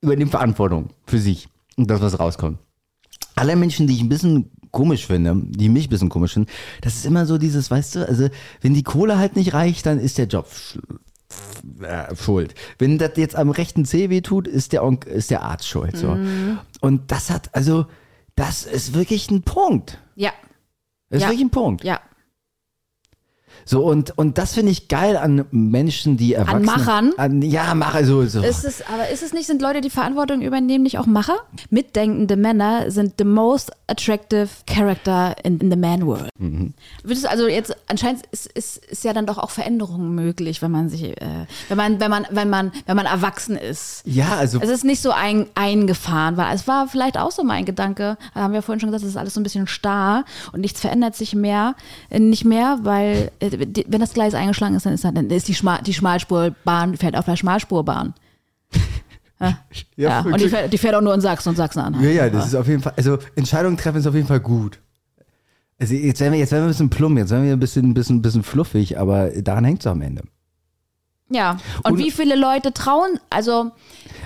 übernehmen 0.00 0.30
Verantwortung 0.30 0.90
für 1.06 1.18
sich 1.18 1.48
und 1.76 1.88
das, 1.90 2.00
was 2.00 2.18
rauskommt. 2.18 2.58
Alle 3.36 3.54
Menschen, 3.56 3.86
die 3.86 3.94
ich 3.94 4.00
ein 4.02 4.08
bisschen 4.08 4.50
komisch 4.72 5.06
finde, 5.06 5.36
die 5.44 5.68
mich 5.68 5.86
ein 5.86 5.90
bisschen 5.90 6.08
komisch 6.08 6.32
finden, 6.34 6.50
das 6.80 6.96
ist 6.96 7.06
immer 7.06 7.26
so 7.26 7.38
dieses, 7.38 7.70
weißt 7.70 7.94
du, 7.96 8.08
also 8.08 8.28
wenn 8.60 8.74
die 8.74 8.82
Kohle 8.82 9.18
halt 9.18 9.36
nicht 9.36 9.54
reicht, 9.54 9.86
dann 9.86 9.98
ist 9.98 10.18
der 10.18 10.26
Job 10.26 10.48
äh, 11.82 12.14
schuld. 12.16 12.54
Wenn 12.78 12.98
das 12.98 13.12
jetzt 13.16 13.36
am 13.36 13.50
rechten 13.50 13.84
Zeh 13.84 14.10
weh 14.10 14.20
tut, 14.20 14.46
ist 14.48 14.72
der, 14.72 14.84
Onk 14.84 15.04
ist 15.06 15.30
der 15.30 15.42
Arzt 15.42 15.66
schuld. 15.68 15.96
So. 15.96 16.16
Und 16.80 17.10
das 17.10 17.30
hat, 17.30 17.50
also, 17.54 17.86
das 18.34 18.64
ist 18.64 18.94
wirklich 18.94 19.30
ein 19.30 19.42
Punkt. 19.42 19.98
Ja, 20.16 20.32
Das 21.10 21.18
ist 21.18 21.22
Ja. 21.22 21.28
wirklich 21.28 21.44
ein 21.46 21.50
Punkt. 21.50 21.84
ja. 21.84 22.00
So, 23.64 23.84
und, 23.84 24.16
und 24.18 24.38
das 24.38 24.54
finde 24.54 24.72
ich 24.72 24.88
geil 24.88 25.16
an 25.16 25.44
Menschen, 25.50 26.16
die 26.16 26.34
erwachsen 26.34 26.64
Machern? 26.64 27.12
An, 27.16 27.42
ja, 27.42 27.74
Macher, 27.74 28.04
so. 28.04 28.24
so. 28.26 28.42
Ist 28.42 28.64
es, 28.64 28.82
aber 28.86 29.08
ist 29.10 29.22
es 29.22 29.32
nicht, 29.32 29.46
sind 29.46 29.62
Leute, 29.62 29.80
die 29.80 29.90
Verantwortung 29.90 30.42
übernehmen, 30.42 30.82
nicht 30.82 30.98
auch 30.98 31.06
Macher? 31.06 31.36
Mitdenkende 31.70 32.36
Männer 32.36 32.90
sind 32.90 33.14
the 33.18 33.24
most 33.24 33.70
attractive 33.86 34.48
character 34.66 35.34
in, 35.44 35.58
in 35.58 35.70
the 35.70 35.76
man 35.76 36.06
world. 36.06 36.30
Würdest 37.02 37.24
du 37.24 37.30
also 37.30 37.46
jetzt, 37.46 37.74
anscheinend 37.88 38.22
ist, 38.30 38.46
ist, 38.46 38.84
ist 38.86 39.04
ja 39.04 39.12
dann 39.12 39.26
doch 39.26 39.38
auch 39.38 39.50
Veränderung 39.50 40.14
möglich, 40.14 40.62
wenn 40.62 40.70
man 40.70 40.88
sich, 40.88 41.04
äh, 41.04 41.46
wenn 41.68 41.76
man, 41.76 42.00
wenn 42.00 42.10
man, 42.10 42.26
wenn 42.30 42.50
man, 42.50 42.72
wenn 42.86 42.96
man 42.96 43.06
erwachsen 43.06 43.56
ist. 43.56 44.02
ja, 44.04 44.36
also. 44.36 44.60
Es 44.60 44.68
ist 44.68 44.84
nicht 44.84 45.02
so 45.02 45.10
ein, 45.10 45.46
eingefahren, 45.54 46.36
weil 46.36 46.54
es 46.54 46.66
war 46.66 46.88
vielleicht 46.88 47.18
auch 47.18 47.30
so 47.30 47.44
mein 47.44 47.64
Gedanke, 47.64 48.16
da 48.34 48.40
haben 48.40 48.52
wir 48.52 48.62
vorhin 48.62 48.80
schon 48.80 48.90
gesagt, 48.90 49.04
es 49.04 49.10
ist 49.10 49.16
alles 49.16 49.34
so 49.34 49.40
ein 49.40 49.42
bisschen 49.42 49.66
starr 49.66 50.24
und 50.52 50.60
nichts 50.60 50.80
verändert 50.80 51.14
sich 51.14 51.34
mehr, 51.34 51.74
äh, 52.10 52.18
nicht 52.18 52.44
mehr, 52.44 52.78
weil 52.82 53.30
äh, 53.40 53.51
wenn 53.58 54.00
das 54.00 54.14
Gleis 54.14 54.34
eingeschlagen 54.34 54.74
ist, 54.74 54.86
dann 54.86 54.92
ist, 54.94 55.04
dann 55.04 55.30
ist 55.30 55.48
die, 55.48 55.54
Schmal, 55.54 55.80
die 55.82 55.94
Schmalspurbahn, 55.94 56.96
fährt 56.96 57.16
auf 57.16 57.24
der 57.24 57.36
Schmalspurbahn. 57.36 58.14
Ja, 59.40 59.58
ja. 59.96 60.20
und 60.20 60.40
die 60.40 60.48
fährt, 60.48 60.72
die 60.72 60.78
fährt 60.78 60.94
auch 60.94 61.00
nur 61.00 61.12
in 61.14 61.20
Sachsen 61.20 61.48
und 61.48 61.56
Sachsen-Anhalt. 61.56 62.04
Ja, 62.04 62.10
ja, 62.10 62.30
das 62.30 62.46
ist 62.46 62.54
auf 62.54 62.68
jeden 62.68 62.80
Fall, 62.80 62.92
also 62.96 63.18
Entscheidungen 63.34 63.76
treffen 63.76 63.96
ist 63.98 64.06
auf 64.06 64.14
jeden 64.14 64.28
Fall 64.28 64.38
gut. 64.38 64.78
Also 65.80 65.94
jetzt 65.94 66.20
werden 66.20 66.32
wir, 66.34 66.38
jetzt 66.38 66.52
werden 66.52 66.62
wir 66.62 66.66
ein 66.66 66.70
bisschen 66.70 66.90
plump, 66.90 67.18
jetzt 67.18 67.30
werden 67.32 67.44
wir 67.44 67.52
ein 67.52 67.58
bisschen, 67.58 67.90
ein 67.90 67.94
bisschen, 67.94 68.18
ein 68.18 68.22
bisschen 68.22 68.44
fluffig, 68.44 69.00
aber 69.00 69.30
daran 69.42 69.64
hängt 69.64 69.80
es 69.80 69.88
am 69.88 70.00
Ende. 70.00 70.22
Ja, 71.28 71.56
und, 71.82 71.92
Und- 71.94 71.98
wie 71.98 72.12
viele 72.12 72.36
Leute 72.36 72.72
trauen, 72.72 73.18
also, 73.30 73.72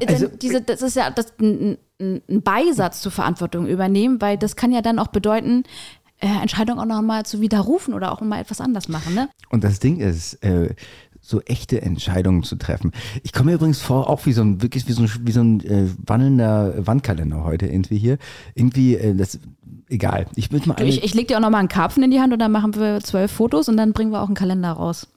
Also- 0.06 0.26
diese, 0.28 0.60
das 0.60 0.82
ist 0.82 0.96
ja 0.96 1.08
das, 1.10 1.32
ein 1.40 1.78
ein 1.98 2.42
Beisatz 2.42 3.00
zur 3.00 3.10
Verantwortung 3.10 3.66
übernehmen, 3.66 4.20
weil 4.20 4.36
das 4.36 4.54
kann 4.54 4.70
ja 4.70 4.82
dann 4.82 4.98
auch 4.98 5.06
bedeuten, 5.06 5.62
äh, 6.20 6.26
Entscheidungen 6.26 6.80
auch 6.80 6.86
nochmal 6.86 7.26
zu 7.26 7.40
widerrufen 7.40 7.94
oder 7.94 8.12
auch 8.12 8.20
mal 8.20 8.40
etwas 8.40 8.60
anders 8.60 8.88
machen, 8.88 9.14
ne? 9.14 9.28
Und 9.50 9.64
das 9.64 9.80
Ding 9.80 9.98
ist, 9.98 10.34
äh, 10.42 10.74
so 11.26 11.40
echte 11.40 11.82
Entscheidungen 11.82 12.44
zu 12.44 12.54
treffen. 12.54 12.92
Ich 13.24 13.32
komme 13.32 13.50
mir 13.50 13.56
übrigens 13.56 13.80
vor, 13.80 14.08
auch 14.08 14.26
wie 14.26 14.32
so 14.32 14.42
ein, 14.42 14.62
wirklich 14.62 14.86
wie 14.86 14.92
so 14.92 15.02
ein, 15.02 15.10
wie 15.22 15.32
so 15.32 15.40
ein 15.40 15.60
äh, 15.60 15.88
wandelnder 16.06 16.86
Wandkalender 16.86 17.42
heute 17.42 17.66
irgendwie 17.66 17.98
hier. 17.98 18.18
Irgendwie, 18.54 18.94
äh, 18.94 19.12
das, 19.12 19.40
egal. 19.88 20.26
Ich 20.36 20.52
mal 20.52 20.74
Du, 20.74 20.84
ich, 20.84 21.02
ich 21.02 21.14
leg 21.14 21.26
dir 21.26 21.36
auch 21.36 21.40
nochmal 21.40 21.58
einen 21.58 21.68
Karpfen 21.68 22.04
in 22.04 22.12
die 22.12 22.20
Hand 22.20 22.32
und 22.32 22.38
dann 22.38 22.52
machen 22.52 22.76
wir 22.76 23.00
zwölf 23.00 23.32
Fotos 23.32 23.68
und 23.68 23.76
dann 23.76 23.92
bringen 23.92 24.12
wir 24.12 24.22
auch 24.22 24.26
einen 24.26 24.36
Kalender 24.36 24.70
raus. 24.70 25.08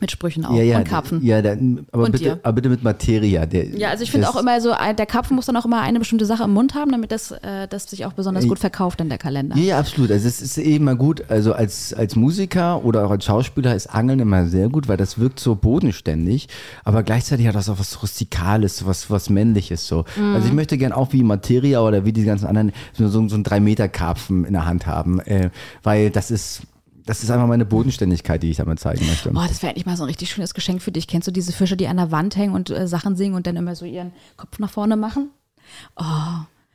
Mit 0.00 0.10
Sprüchen 0.10 0.44
auch 0.44 0.56
ja, 0.56 0.62
ja, 0.64 0.78
und 0.78 0.84
Karpfen. 0.88 1.22
Ja, 1.24 1.40
dann, 1.40 1.86
aber, 1.92 2.02
Und 2.04 2.12
bitte, 2.12 2.24
dir? 2.24 2.40
aber 2.42 2.52
bitte 2.54 2.68
mit 2.68 2.82
Materia. 2.82 3.46
Der, 3.46 3.66
Ja, 3.76 3.90
also 3.90 4.02
ich 4.02 4.10
finde 4.10 4.28
auch 4.28 4.34
immer 4.36 4.60
so, 4.60 4.72
ein- 4.72 4.96
der 4.96 5.06
Karpfen 5.06 5.36
muss 5.36 5.46
dann 5.46 5.56
auch 5.56 5.64
immer 5.64 5.80
eine 5.82 6.00
bestimmte 6.00 6.26
Sache 6.26 6.42
im 6.44 6.52
Mund 6.52 6.74
haben, 6.74 6.90
damit 6.90 7.12
das, 7.12 7.30
äh, 7.30 7.68
das 7.68 7.88
sich 7.88 8.04
auch 8.04 8.12
besonders 8.12 8.46
gut 8.48 8.58
verkauft 8.58 9.00
in 9.00 9.08
der 9.08 9.18
Kalender. 9.18 9.56
Ja, 9.56 9.62
ja, 9.62 9.78
absolut. 9.78 10.10
Also 10.10 10.26
es 10.26 10.42
ist 10.42 10.58
eben 10.58 10.84
mal 10.86 10.96
gut, 10.96 11.22
also 11.28 11.52
als, 11.52 11.94
als 11.94 12.16
Musiker 12.16 12.84
oder 12.84 13.06
auch 13.06 13.10
als 13.12 13.24
Schauspieler 13.24 13.74
ist 13.74 13.86
Angeln 13.86 14.18
immer 14.18 14.46
sehr 14.48 14.68
gut, 14.68 14.88
weil 14.88 14.96
das 14.96 15.18
wirkt 15.18 15.38
so 15.38 15.54
bodenständig, 15.54 16.48
aber 16.84 17.02
gleichzeitig 17.04 17.46
hat 17.46 17.54
das 17.54 17.68
auch 17.68 17.78
was 17.78 18.02
Rustikales, 18.02 18.84
was, 18.86 19.10
was 19.10 19.30
Männliches 19.30 19.86
so. 19.86 20.04
Also 20.34 20.48
ich 20.48 20.52
möchte 20.54 20.76
gern 20.76 20.92
auch 20.92 21.12
wie 21.12 21.22
Materia 21.22 21.80
oder 21.80 22.04
wie 22.04 22.12
die 22.12 22.24
ganzen 22.24 22.46
anderen 22.46 22.72
so, 22.94 23.06
so, 23.08 23.28
so 23.28 23.34
einen 23.36 23.44
3-Meter-Karpfen 23.44 24.44
in 24.44 24.52
der 24.54 24.66
Hand 24.66 24.86
haben, 24.86 25.20
äh, 25.20 25.50
weil 25.82 26.10
das 26.10 26.30
ist, 26.30 26.62
das 27.06 27.22
ist 27.22 27.30
einfach 27.30 27.46
meine 27.46 27.64
Bodenständigkeit, 27.64 28.42
die 28.42 28.50
ich 28.50 28.56
damit 28.56 28.80
zeigen 28.80 29.06
möchte. 29.06 29.30
Boah, 29.30 29.46
das 29.46 29.62
wäre 29.62 29.70
endlich 29.70 29.86
mal 29.86 29.96
so 29.96 30.04
ein 30.04 30.08
richtig 30.08 30.30
schönes 30.30 30.54
Geschenk 30.54 30.80
für 30.82 30.92
dich. 30.92 31.06
Kennst 31.06 31.28
du 31.28 31.32
diese 31.32 31.52
Fische, 31.52 31.76
die 31.76 31.86
an 31.88 31.96
der 31.98 32.10
Wand 32.10 32.36
hängen 32.36 32.54
und 32.54 32.70
äh, 32.70 32.86
Sachen 32.88 33.16
singen 33.16 33.34
und 33.34 33.46
dann 33.46 33.56
immer 33.56 33.74
so 33.74 33.84
ihren 33.84 34.12
Kopf 34.36 34.58
nach 34.58 34.70
vorne 34.70 34.96
machen? 34.96 35.30
Oh, 35.96 36.04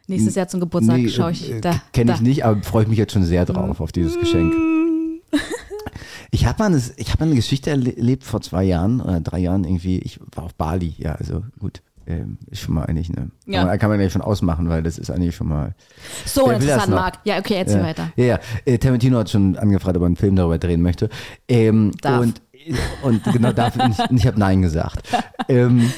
nächstes 0.07 0.35
Jahr 0.35 0.47
zum 0.47 0.59
Geburtstag 0.59 0.97
Nee, 0.97 1.09
schaue 1.09 1.31
ich 1.31 1.51
äh, 1.51 1.61
da. 1.61 1.81
Kenne 1.93 2.13
ich 2.13 2.21
nicht, 2.21 2.45
aber 2.45 2.61
freue 2.63 2.83
ich 2.83 2.89
mich 2.89 2.97
jetzt 2.97 3.13
schon 3.13 3.23
sehr 3.25 3.45
drauf, 3.45 3.79
auf 3.81 3.91
dieses 3.91 4.19
Geschenk. 4.19 4.53
Ich 6.31 6.45
habe 6.45 6.59
mal, 6.61 6.67
eine- 6.67 6.81
ich 6.97 7.11
hab 7.11 7.19
mal 7.19 7.25
eine 7.25 7.35
Geschichte 7.35 7.71
erle- 7.71 7.97
erlebt 7.97 8.23
vor 8.23 8.39
zwei 8.41 8.63
Jahren 8.63 9.01
oder 9.01 9.19
drei 9.19 9.39
Jahren 9.39 9.63
irgendwie. 9.63 9.97
Ich 9.99 10.19
war 10.35 10.43
auf 10.43 10.53
Bali, 10.53 10.93
ja, 10.99 11.13
also 11.15 11.43
gut. 11.57 11.81
Ähm, 12.09 12.37
Ist 12.49 12.61
schon 12.61 12.73
mal 12.73 12.85
eigentlich 12.85 13.09
eine. 13.09 13.29
Ja. 13.45 13.59
Kann, 13.59 13.67
man, 13.67 13.79
kann 13.79 13.89
man 13.91 14.01
ja 14.01 14.09
schon 14.09 14.21
ausmachen, 14.21 14.67
weil 14.67 14.83
das 14.83 14.97
ist 14.97 15.11
eigentlich 15.11 15.35
schon 15.35 15.47
mal. 15.47 15.75
So 16.25 16.49
interessant, 16.49 16.89
noch? 16.89 16.97
Marc. 16.97 17.19
Ja, 17.23 17.37
okay, 17.37 17.55
erzähl 17.55 17.77
ja, 17.77 17.83
weiter. 17.83 18.11
Ja, 18.15 18.25
ja. 18.25 18.39
Äh, 18.65 18.77
Tarantino 18.79 19.19
hat 19.19 19.29
schon 19.29 19.57
angefragt, 19.57 19.95
ob 19.95 20.03
er 20.03 20.07
einen 20.07 20.15
Film 20.15 20.35
darüber 20.35 20.57
drehen 20.57 20.81
möchte. 20.81 21.09
Ähm, 21.47 21.91
Darf. 22.01 22.21
Und, 22.21 22.41
und 23.03 23.23
genau 23.25 23.53
darf. 23.53 23.75
und 23.77 23.91
ich, 23.91 24.19
ich 24.21 24.27
habe 24.27 24.39
Nein 24.39 24.61
gesagt. 24.61 25.07
ähm, 25.47 25.91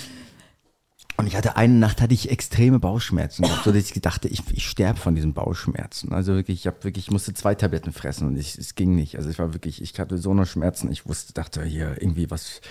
Und 1.18 1.28
ich 1.28 1.36
hatte 1.36 1.56
eine 1.56 1.76
Nacht 1.76 2.02
hatte 2.02 2.16
ich 2.16 2.32
extreme 2.32 2.80
Bauchschmerzen, 2.80 3.44
gehabt, 3.44 3.64
so 3.64 3.72
dass 3.72 3.92
ich 3.92 4.02
dachte, 4.02 4.28
ich, 4.28 4.42
ich 4.54 4.68
sterbe 4.68 5.00
von 5.00 5.14
diesen 5.14 5.34
Bauchschmerzen. 5.36 6.14
Also 6.14 6.34
wirklich, 6.34 6.62
ich 6.62 6.68
habe 6.68 6.84
wirklich, 6.84 7.06
ich 7.06 7.12
musste 7.12 7.34
zwei 7.36 7.54
Tabletten 7.54 7.92
fressen 7.92 8.28
und 8.28 8.38
ich, 8.38 8.58
es 8.58 8.74
ging 8.74 8.96
nicht. 8.96 9.18
Also 9.18 9.30
ich 9.30 9.38
war 9.38 9.54
wirklich, 9.54 9.84
ich 9.84 10.00
hatte 10.00 10.18
so 10.18 10.32
eine 10.32 10.48
Schmerzen. 10.48 10.92
Ich 10.92 11.08
wusste, 11.08 11.34
dachte 11.34 11.64
hier 11.64 12.02
irgendwie 12.02 12.32
was, 12.32 12.62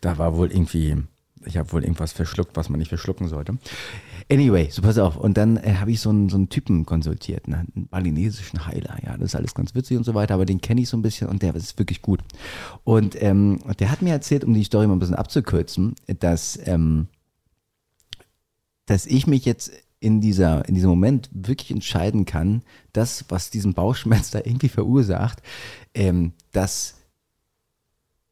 da 0.00 0.18
war 0.18 0.36
wohl 0.36 0.50
irgendwie, 0.50 1.04
ich 1.46 1.56
habe 1.56 1.72
wohl 1.72 1.82
irgendwas 1.82 2.12
verschluckt, 2.12 2.56
was 2.56 2.68
man 2.68 2.78
nicht 2.78 2.88
verschlucken 2.88 3.28
sollte. 3.28 3.56
Anyway, 4.30 4.68
so 4.70 4.82
pass 4.82 4.98
auf. 4.98 5.16
Und 5.16 5.36
dann 5.36 5.56
äh, 5.58 5.74
habe 5.74 5.90
ich 5.90 6.00
so 6.00 6.10
einen, 6.10 6.28
so 6.28 6.36
einen 6.36 6.48
Typen 6.48 6.86
konsultiert, 6.86 7.48
ne? 7.48 7.66
einen 7.74 7.88
balinesischen 7.88 8.66
Heiler. 8.66 8.96
Ja, 9.04 9.16
das 9.16 9.30
ist 9.30 9.34
alles 9.34 9.54
ganz 9.54 9.74
witzig 9.74 9.96
und 9.96 10.04
so 10.04 10.14
weiter, 10.14 10.34
aber 10.34 10.46
den 10.46 10.60
kenne 10.60 10.80
ich 10.80 10.88
so 10.88 10.96
ein 10.96 11.02
bisschen 11.02 11.28
und 11.28 11.42
der 11.42 11.54
ist 11.54 11.78
wirklich 11.78 12.02
gut. 12.02 12.20
Und 12.84 13.20
ähm, 13.22 13.60
der 13.78 13.90
hat 13.90 14.02
mir 14.02 14.12
erzählt, 14.12 14.44
um 14.44 14.54
die 14.54 14.64
Story 14.64 14.86
mal 14.86 14.94
ein 14.94 14.98
bisschen 14.98 15.14
abzukürzen, 15.14 15.94
dass, 16.20 16.58
ähm, 16.64 17.08
dass 18.86 19.06
ich 19.06 19.26
mich 19.26 19.44
jetzt 19.44 19.72
in, 20.00 20.20
dieser, 20.20 20.68
in 20.68 20.74
diesem 20.74 20.90
Moment 20.90 21.30
wirklich 21.32 21.70
entscheiden 21.70 22.26
kann, 22.26 22.62
das, 22.92 23.24
was 23.28 23.50
diesen 23.50 23.72
Bauchschmerz 23.74 24.30
da 24.30 24.38
irgendwie 24.38 24.68
verursacht, 24.68 25.42
ähm, 25.94 26.32
das 26.52 26.96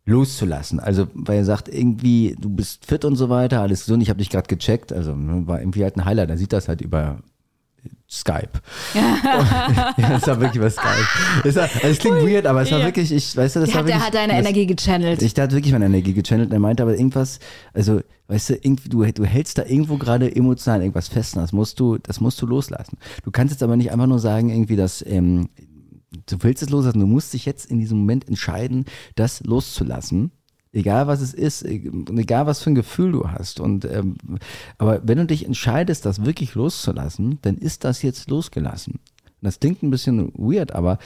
loszulassen. 0.04 0.80
Also, 0.80 1.06
weil 1.14 1.38
er 1.38 1.44
sagt, 1.44 1.68
irgendwie, 1.68 2.36
du 2.40 2.50
bist 2.50 2.84
fit 2.86 3.04
und 3.04 3.16
so 3.16 3.28
weiter, 3.28 3.60
alles 3.60 3.80
gesund, 3.80 4.02
ich 4.02 4.08
habe 4.10 4.18
dich 4.18 4.30
gerade 4.30 4.48
gecheckt, 4.48 4.92
also 4.92 5.14
ne, 5.14 5.46
war 5.46 5.60
irgendwie 5.60 5.82
halt 5.84 5.96
ein 5.96 6.04
Heiler, 6.04 6.26
da 6.26 6.36
sieht 6.36 6.52
das 6.52 6.68
halt 6.68 6.80
über 6.80 7.18
Skype. 8.10 8.50
ja, 8.94 9.92
das 10.10 10.26
war 10.26 10.38
wirklich 10.40 10.56
über 10.56 10.70
Skype. 10.70 11.06
Es, 11.44 11.56
war, 11.56 11.62
also 11.62 11.86
es 11.86 11.98
klingt 11.98 12.16
weird, 12.18 12.46
aber 12.46 12.62
es 12.62 12.70
war 12.70 12.80
Ja. 12.80 12.84
wirklich, 12.84 13.10
ich, 13.10 13.36
weißt 13.36 13.56
du, 13.56 13.60
das 13.60 13.70
Der 13.70 13.74
war 13.76 13.82
hat, 13.82 13.88
der 13.88 13.94
wirklich, 13.94 14.06
hat 14.06 14.14
deine 14.14 14.32
das, 14.34 14.40
Energie 14.40 14.66
gechannelt. 14.66 15.22
Ich, 15.22 15.34
der 15.34 15.44
hat 15.44 15.52
wirklich 15.52 15.72
meine 15.72 15.86
Energie 15.86 16.12
gechannelt 16.12 16.50
und 16.50 16.52
er 16.52 16.60
meinte 16.60 16.82
aber 16.82 16.94
irgendwas, 16.96 17.38
also, 17.72 18.00
weißt 18.28 18.50
du, 18.50 18.54
irgendwie, 18.54 18.88
du, 18.88 19.04
du 19.04 19.24
hältst 19.24 19.56
da 19.58 19.64
irgendwo 19.64 19.96
gerade 19.96 20.34
emotional 20.34 20.80
irgendwas 20.80 21.08
fest 21.08 21.36
und 21.36 21.42
das 21.42 21.52
musst 21.52 21.80
du, 21.80 21.98
das 21.98 22.20
musst 22.20 22.40
du 22.42 22.46
loslassen. 22.46 22.98
Du 23.24 23.30
kannst 23.30 23.52
jetzt 23.52 23.62
aber 23.62 23.76
nicht 23.76 23.90
einfach 23.92 24.06
nur 24.06 24.18
sagen, 24.18 24.50
irgendwie, 24.50 24.76
dass, 24.76 25.04
ähm, 25.06 25.48
du 26.26 26.36
willst 26.40 26.62
es 26.62 26.70
loslassen, 26.70 27.00
du 27.00 27.06
musst 27.06 27.32
dich 27.32 27.44
jetzt 27.46 27.70
in 27.70 27.78
diesem 27.78 27.98
Moment 27.98 28.28
entscheiden, 28.28 28.84
das 29.14 29.42
loszulassen. 29.44 30.32
Egal 30.74 31.06
was 31.06 31.20
es 31.20 31.34
ist, 31.34 31.64
e- 31.64 31.90
egal 32.16 32.46
was 32.46 32.62
für 32.62 32.70
ein 32.70 32.74
Gefühl 32.74 33.12
du 33.12 33.28
hast. 33.28 33.60
Und 33.60 33.84
ähm, 33.84 34.16
aber 34.78 35.06
wenn 35.06 35.18
du 35.18 35.26
dich 35.26 35.44
entscheidest, 35.44 36.06
das 36.06 36.24
wirklich 36.24 36.54
loszulassen, 36.54 37.38
dann 37.42 37.58
ist 37.58 37.84
das 37.84 38.02
jetzt 38.02 38.30
losgelassen. 38.30 39.00
Das 39.42 39.60
klingt 39.60 39.82
ein 39.82 39.90
bisschen 39.90 40.32
weird, 40.34 40.72
aber 40.72 40.98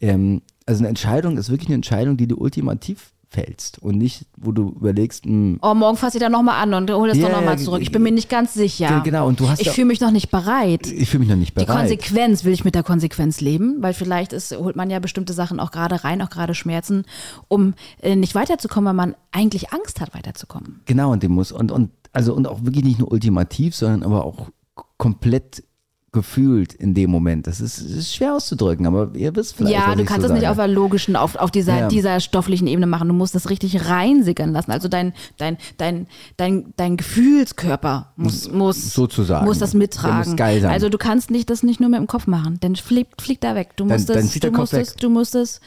ähm, 0.00 0.42
also 0.66 0.80
eine 0.80 0.88
Entscheidung 0.88 1.36
ist 1.36 1.50
wirklich 1.50 1.68
eine 1.68 1.76
Entscheidung, 1.76 2.16
die 2.16 2.28
du 2.28 2.36
ultimativ 2.36 3.12
fällst 3.30 3.78
und 3.82 3.98
nicht, 3.98 4.24
wo 4.38 4.52
du 4.52 4.70
überlegst, 4.70 5.26
hm, 5.26 5.58
Oh, 5.62 5.74
morgen 5.74 5.98
fass 5.98 6.14
ich 6.14 6.20
da 6.20 6.30
nochmal 6.30 6.62
an 6.62 6.72
und 6.72 6.90
hol 6.90 7.08
das 7.08 7.18
Ja, 7.18 7.28
doch 7.28 7.36
nochmal 7.36 7.58
zurück. 7.58 7.82
Ich 7.82 7.92
bin 7.92 8.02
mir 8.02 8.10
nicht 8.12 8.30
ganz 8.30 8.54
sicher. 8.54 8.88
Ge- 8.88 9.00
genau, 9.04 9.28
und 9.28 9.38
du 9.38 9.48
hast 9.48 9.60
Ich 9.60 9.70
fühle 9.70 9.86
mich 9.88 10.00
noch 10.00 10.10
nicht 10.10 10.30
bereit. 10.30 10.86
ich 10.86 11.10
fühle 11.10 11.20
mich 11.20 11.28
noch 11.28 11.36
nicht 11.36 11.50
Die 11.58 11.64
bereit. 11.64 11.78
Konsequenz, 11.80 12.44
will 12.44 12.52
ich 12.54 12.64
mit 12.64 12.74
der 12.74 12.82
Konsequenz 12.82 13.40
leben? 13.42 13.76
Weil 13.82 13.92
vielleicht 13.92 14.32
ist, 14.32 14.56
holt 14.56 14.76
man 14.76 14.88
ja 14.88 14.98
bestimmte 14.98 15.34
Sachen 15.34 15.60
auch 15.60 15.70
gerade 15.72 16.04
rein, 16.04 16.22
auch 16.22 16.30
gerade 16.30 16.54
Schmerzen, 16.54 17.04
um 17.48 17.74
äh, 18.00 18.16
nicht 18.16 18.34
weiterzukommen, 18.34 18.86
weil 18.88 19.06
man 19.08 19.14
eigentlich 19.30 19.72
Angst 19.74 20.00
hat, 20.00 20.14
weiterzukommen. 20.14 20.80
Genau, 20.86 21.12
und 21.12 21.22
dem 21.22 21.32
muss, 21.32 21.52
und, 21.52 21.70
und, 21.70 21.90
also, 22.12 22.32
und 22.34 22.46
auch 22.48 22.64
wirklich 22.64 22.84
nicht 22.84 22.98
nur 22.98 23.12
ultimativ, 23.12 23.74
sondern 23.76 24.02
aber 24.04 24.24
auch 24.24 24.48
komplett 24.96 25.62
gefühlt 26.10 26.72
in 26.72 26.94
dem 26.94 27.10
Moment. 27.10 27.46
Das 27.46 27.60
ist, 27.60 27.78
ist 27.78 28.14
schwer 28.14 28.34
auszudrücken, 28.34 28.86
aber 28.86 29.10
ihr 29.14 29.36
wisst 29.36 29.56
vielleicht. 29.56 29.74
ja, 29.74 29.94
du 29.94 30.04
kannst 30.04 30.22
so 30.22 30.28
das 30.28 30.32
nicht 30.32 30.40
sage. 30.42 30.50
auf 30.50 30.56
der 30.56 30.68
logischen, 30.68 31.16
auf, 31.16 31.36
auf 31.36 31.50
dieser, 31.50 31.78
Ja. 31.80 31.88
dieser 31.88 32.20
stofflichen 32.20 32.66
Ebene 32.66 32.86
machen. 32.86 33.08
Du 33.08 33.14
musst 33.14 33.34
das 33.34 33.50
richtig 33.50 33.88
reinsickern 33.88 34.52
lassen. 34.52 34.70
Also 34.72 34.88
dein, 34.88 35.12
dein, 35.36 35.58
dein, 35.76 36.06
dein, 36.38 36.72
dein 36.76 36.96
Gefühlskörper 36.96 38.12
muss, 38.16 38.50
muss, 38.50 38.92
Sozusagen. 38.94 39.44
muss 39.46 39.58
das 39.58 39.74
mittragen. 39.74 40.30
muss 40.30 40.36
geil 40.36 40.60
sein. 40.60 40.70
Also 40.70 40.88
du 40.88 40.98
kannst 40.98 41.30
nicht 41.30 41.50
das 41.50 41.62
nicht 41.62 41.78
nur 41.80 41.90
mit 41.90 41.98
dem 42.00 42.06
Kopf 42.06 42.26
machen. 42.26 42.56
Dann 42.60 42.76
fliegt, 42.76 43.20
fliegt 43.20 43.44
da 43.44 43.54
weg. 43.54 43.70
Du 43.76 43.84
Dann- 43.84 43.96
musst 43.96 44.08
dann 44.08 44.18
es, 44.18 44.30
fliegt 44.30 44.44
du 44.46 44.50
musst 44.50 44.72
es, 44.72 44.90
weg. 44.92 45.00
du 45.00 45.10
musst 45.10 45.34
es. 45.34 45.60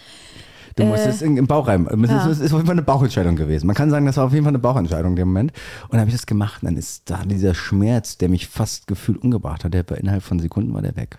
Du 0.76 0.86
musst 0.86 1.05
es 1.05 1.22
in- 1.22 1.38
im 1.38 1.47
Bauch 1.47 1.67
rein. 1.67 1.86
Es 2.03 2.09
ja. 2.09 2.26
ist, 2.28 2.39
ist 2.39 2.51
auf 2.53 2.59
jeden 2.59 2.65
Fall 2.67 2.76
eine 2.76 2.82
Bauchentscheidung 2.82 3.36
gewesen. 3.36 3.67
Man 3.67 3.76
kann 3.76 3.89
sagen, 3.89 4.05
das 4.05 4.17
war 4.17 4.26
auf 4.26 4.32
jeden 4.34 4.43
Fall 4.45 4.51
eine 4.51 4.59
Bauchentscheidung 4.59 5.11
in 5.11 5.15
dem 5.17 5.28
Moment. 5.28 5.51
Und 5.84 5.93
dann 5.93 5.99
habe 6.01 6.09
ich 6.09 6.15
das 6.15 6.26
gemacht. 6.26 6.61
Und 6.63 6.67
dann 6.69 6.78
ist 6.78 7.09
da 7.09 7.24
dieser 7.26 7.53
Schmerz, 7.53 8.17
der 8.17 8.30
mich 8.30 8.47
fast 8.47 8.88
gefühlt 8.88 9.22
umgebracht 9.24 9.63
hat, 9.65 9.74
der 9.74 9.89
war 9.89 9.97
innerhalb 9.97 10.24
von 10.24 10.39
Sekunden 10.39 10.74
war 10.74 10.82
der 10.82 10.95
weg. 10.95 11.17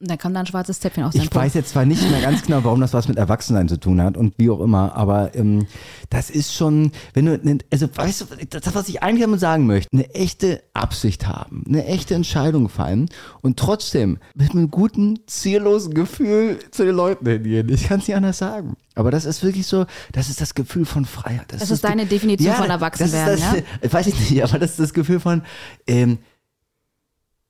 Dann 0.00 0.16
kam 0.16 0.32
da 0.32 0.38
ein 0.40 0.46
schwarzes 0.46 0.78
Zäpfchen 0.78 1.02
aus 1.02 1.16
Ich 1.16 1.34
weiß 1.34 1.54
jetzt 1.54 1.70
zwar 1.70 1.84
nicht 1.84 2.08
mehr 2.08 2.20
ganz 2.20 2.42
genau, 2.42 2.62
warum 2.62 2.80
das 2.80 2.92
was 2.94 3.08
mit 3.08 3.18
Erwachsensein 3.18 3.68
zu 3.68 3.80
tun 3.80 4.00
hat 4.00 4.16
und 4.16 4.32
wie 4.38 4.48
auch 4.48 4.60
immer, 4.60 4.94
aber 4.94 5.34
ähm, 5.34 5.66
das 6.08 6.30
ist 6.30 6.54
schon, 6.54 6.92
wenn 7.14 7.26
du, 7.26 7.36
ne- 7.42 7.58
also 7.72 7.88
weißt 7.92 8.20
du, 8.20 8.26
das, 8.60 8.74
was 8.76 8.88
ich 8.88 9.02
eigentlich 9.02 9.22
damit 9.24 9.40
sagen 9.40 9.66
möchte, 9.66 9.88
eine 9.92 10.08
echte 10.14 10.62
Absicht 10.72 11.26
haben, 11.26 11.64
eine 11.66 11.84
echte 11.86 12.14
Entscheidung 12.14 12.68
fallen 12.68 13.08
und 13.40 13.58
trotzdem 13.58 14.18
mit 14.34 14.52
einem 14.52 14.70
guten, 14.70 15.18
ziellosen 15.26 15.94
Gefühl 15.94 16.60
zu 16.70 16.84
den 16.84 16.94
Leuten 16.94 17.26
hingehen. 17.26 17.68
Ich 17.68 17.88
kann 17.88 17.98
es 17.98 18.06
nicht 18.06 18.16
anders 18.16 18.38
sagen. 18.38 18.76
Aber 18.94 19.10
das 19.10 19.24
ist 19.24 19.42
wirklich 19.42 19.66
so, 19.66 19.84
das 20.12 20.28
ist 20.28 20.40
das 20.40 20.54
Gefühl 20.54 20.84
von 20.86 21.06
Freiheit. 21.06 21.46
Das 21.52 21.68
ist 21.72 21.82
deine 21.82 22.06
Definition 22.06 22.54
von 22.54 22.70
Erwachsenwerden, 22.70 23.40
das 23.40 23.54
ist 23.56 23.64
das, 23.82 23.92
Weiß 23.94 24.06
ich 24.06 24.30
nicht, 24.30 24.44
aber 24.44 24.60
das 24.60 24.70
ist 24.70 24.78
das 24.80 24.94
Gefühl 24.94 25.18
von, 25.18 25.42
ähm, 25.88 26.18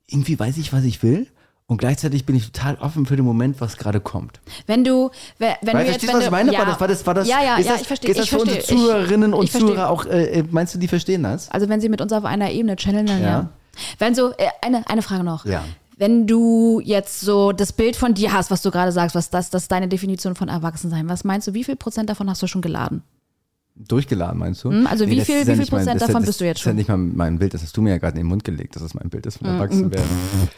irgendwie 0.06 0.38
weiß 0.38 0.56
ich, 0.56 0.72
was 0.72 0.84
ich 0.84 1.02
will. 1.02 1.26
Und 1.70 1.76
gleichzeitig 1.76 2.24
bin 2.24 2.34
ich 2.34 2.50
total 2.50 2.76
offen 2.76 3.04
für 3.04 3.14
den 3.14 3.26
Moment, 3.26 3.60
was 3.60 3.76
gerade 3.76 4.00
kommt. 4.00 4.40
Wenn 4.66 4.84
du, 4.84 5.10
wenn, 5.36 5.54
Weil, 5.60 5.84
du 5.84 5.92
jetzt, 5.92 6.06
wenn 6.06 6.14
was 6.14 6.20
du, 6.20 6.24
ich 6.24 6.30
meine? 6.30 6.50
Ja, 6.50 6.60
War 6.60 6.66
das, 6.66 6.80
war 6.80 6.88
das, 6.88 7.06
war 7.06 7.14
das, 7.14 7.28
ja, 7.28 7.42
ja, 7.42 7.56
ist 7.58 7.66
ja, 7.66 7.72
das, 7.72 7.82
ich 7.82 7.86
verstehe. 7.86 8.10
Ist 8.10 8.16
das 8.16 8.24
ich 8.24 8.30
für 8.30 8.38
unsere 8.38 8.56
verstehe. 8.56 8.78
Zuhörerinnen 8.78 9.34
und 9.34 9.44
ich. 9.44 9.52
Zuhörer 9.52 9.90
auch, 9.90 10.06
äh, 10.06 10.44
meinst 10.50 10.74
du, 10.74 10.78
die 10.78 10.88
verstehen 10.88 11.24
das? 11.24 11.50
Also 11.50 11.68
wenn 11.68 11.82
sie 11.82 11.90
mit 11.90 12.00
uns 12.00 12.10
auf 12.14 12.24
einer 12.24 12.50
Ebene 12.50 12.76
channeln, 12.76 13.04
dann 13.04 13.20
ja. 13.20 13.28
Ja. 13.28 13.48
Wenn 13.98 14.14
so, 14.14 14.30
äh, 14.30 14.48
eine, 14.62 14.88
eine 14.88 15.02
Frage 15.02 15.24
noch. 15.24 15.44
Ja. 15.44 15.62
Wenn 15.98 16.26
du 16.26 16.80
jetzt 16.82 17.20
so 17.20 17.52
das 17.52 17.74
Bild 17.74 17.96
von 17.96 18.14
dir 18.14 18.32
hast, 18.32 18.50
was 18.50 18.62
du 18.62 18.70
gerade 18.70 18.90
sagst, 18.90 19.14
was 19.14 19.28
das, 19.28 19.50
das 19.50 19.64
ist 19.64 19.72
deine 19.72 19.88
Definition 19.88 20.34
von 20.34 20.48
Erwachsensein, 20.48 21.06
was 21.10 21.22
meinst 21.22 21.48
du, 21.48 21.54
wie 21.54 21.64
viel 21.64 21.76
Prozent 21.76 22.08
davon 22.08 22.30
hast 22.30 22.42
du 22.42 22.46
schon 22.46 22.62
geladen? 22.62 23.02
Durchgeladen, 23.86 24.38
meinst 24.38 24.64
du? 24.64 24.70
Hm, 24.70 24.86
also 24.86 25.06
wie 25.06 25.16
das 25.16 25.26
viel- 25.26 25.40
wie 25.40 25.44
viel 25.44 25.56
mein- 25.56 25.66
Prozent 25.66 25.94
ist 25.96 26.02
davon 26.08 26.22
das, 26.22 26.26
bist 26.26 26.40
du 26.40 26.44
jetzt 26.44 26.56
Das 26.56 26.60
ist 26.62 26.66
ja 26.66 26.70
schon? 26.70 26.76
nicht 26.76 26.88
mal 26.88 26.96
mein 26.98 27.38
Bild, 27.38 27.54
das 27.54 27.62
hast 27.62 27.76
du 27.76 27.82
mir 27.82 27.90
ja 27.90 27.98
gerade 27.98 28.14
in 28.16 28.24
den 28.24 28.28
Mund 28.28 28.44
gelegt, 28.44 28.74
dass 28.76 28.82
das 28.82 28.94
mein 28.94 29.08
Bild 29.08 29.26
ist 29.26 29.38
von 29.38 29.46
Erwachsenwerden. 29.48 30.08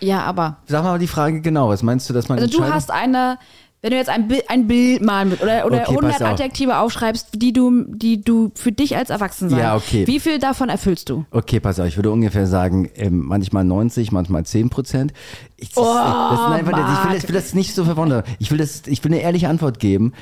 Ja, 0.01 0.23
aber. 0.23 0.59
Sag 0.67 0.85
mal 0.85 0.99
die 0.99 1.07
Frage 1.07 1.41
genau, 1.41 1.69
was 1.69 1.83
meinst 1.83 2.09
du, 2.09 2.15
dass 2.15 2.29
man 2.29 2.39
Also 2.39 2.59
du 2.59 2.65
hast 2.65 2.91
eine, 2.91 3.39
wenn 3.83 3.91
du 3.93 3.97
jetzt 3.97 4.11
ein, 4.11 4.29
Bild, 4.29 4.45
ein 4.49 4.67
Bild 4.67 5.03
malen 5.03 5.31
willst 5.31 5.43
oder, 5.43 5.65
oder 5.65 5.77
Okay, 5.89 5.95
pass 5.97 6.21
100 6.21 6.23
auf. 6.23 6.29
Adjektive 6.33 6.79
aufschreibst, 6.79 7.29
die 7.37 7.53
du, 7.55 7.85
die 7.95 8.21
du 8.23 8.51
für 8.55 8.73
dich 8.73 8.97
als 8.97 9.09
Erwachsensein, 9.11 9.59
Ja, 9.59 9.77
okay. 9.77 10.07
wie 10.07 10.21
viel 10.21 10.39
davon 10.39 10.69
erfüllst 10.69 11.09
du? 11.09 11.25
Okay, 11.31 11.61
pass 11.61 11.81
auf, 11.81 11.87
ich 11.87 11.97
würde 11.97 12.11
ungefähr 12.11 12.47
sagen, 12.47 12.91
ähm, 12.95 13.21
manchmal 13.27 13.65
90, 13.65 14.13
manchmal 14.13 14.45
10 14.45 14.69
Prozent. 14.71 15.13
Ich, 15.57 15.71
Oh, 15.77 15.83
das 15.85 16.61
ich, 16.61 16.67
will 16.67 16.73
das, 16.73 17.17
ich 17.23 17.29
will 17.29 17.35
das 17.35 17.55
nicht 17.55 17.75
so 17.75 17.85
verwundern. 17.85 18.23
Ich 18.39 18.51
will, 18.51 18.59
das, 18.59 18.83
ich 18.87 19.03
will 19.05 19.13
eine 19.13 19.23
ehrliche 19.23 19.49
Antwort 19.49 19.79
geben. 19.79 20.13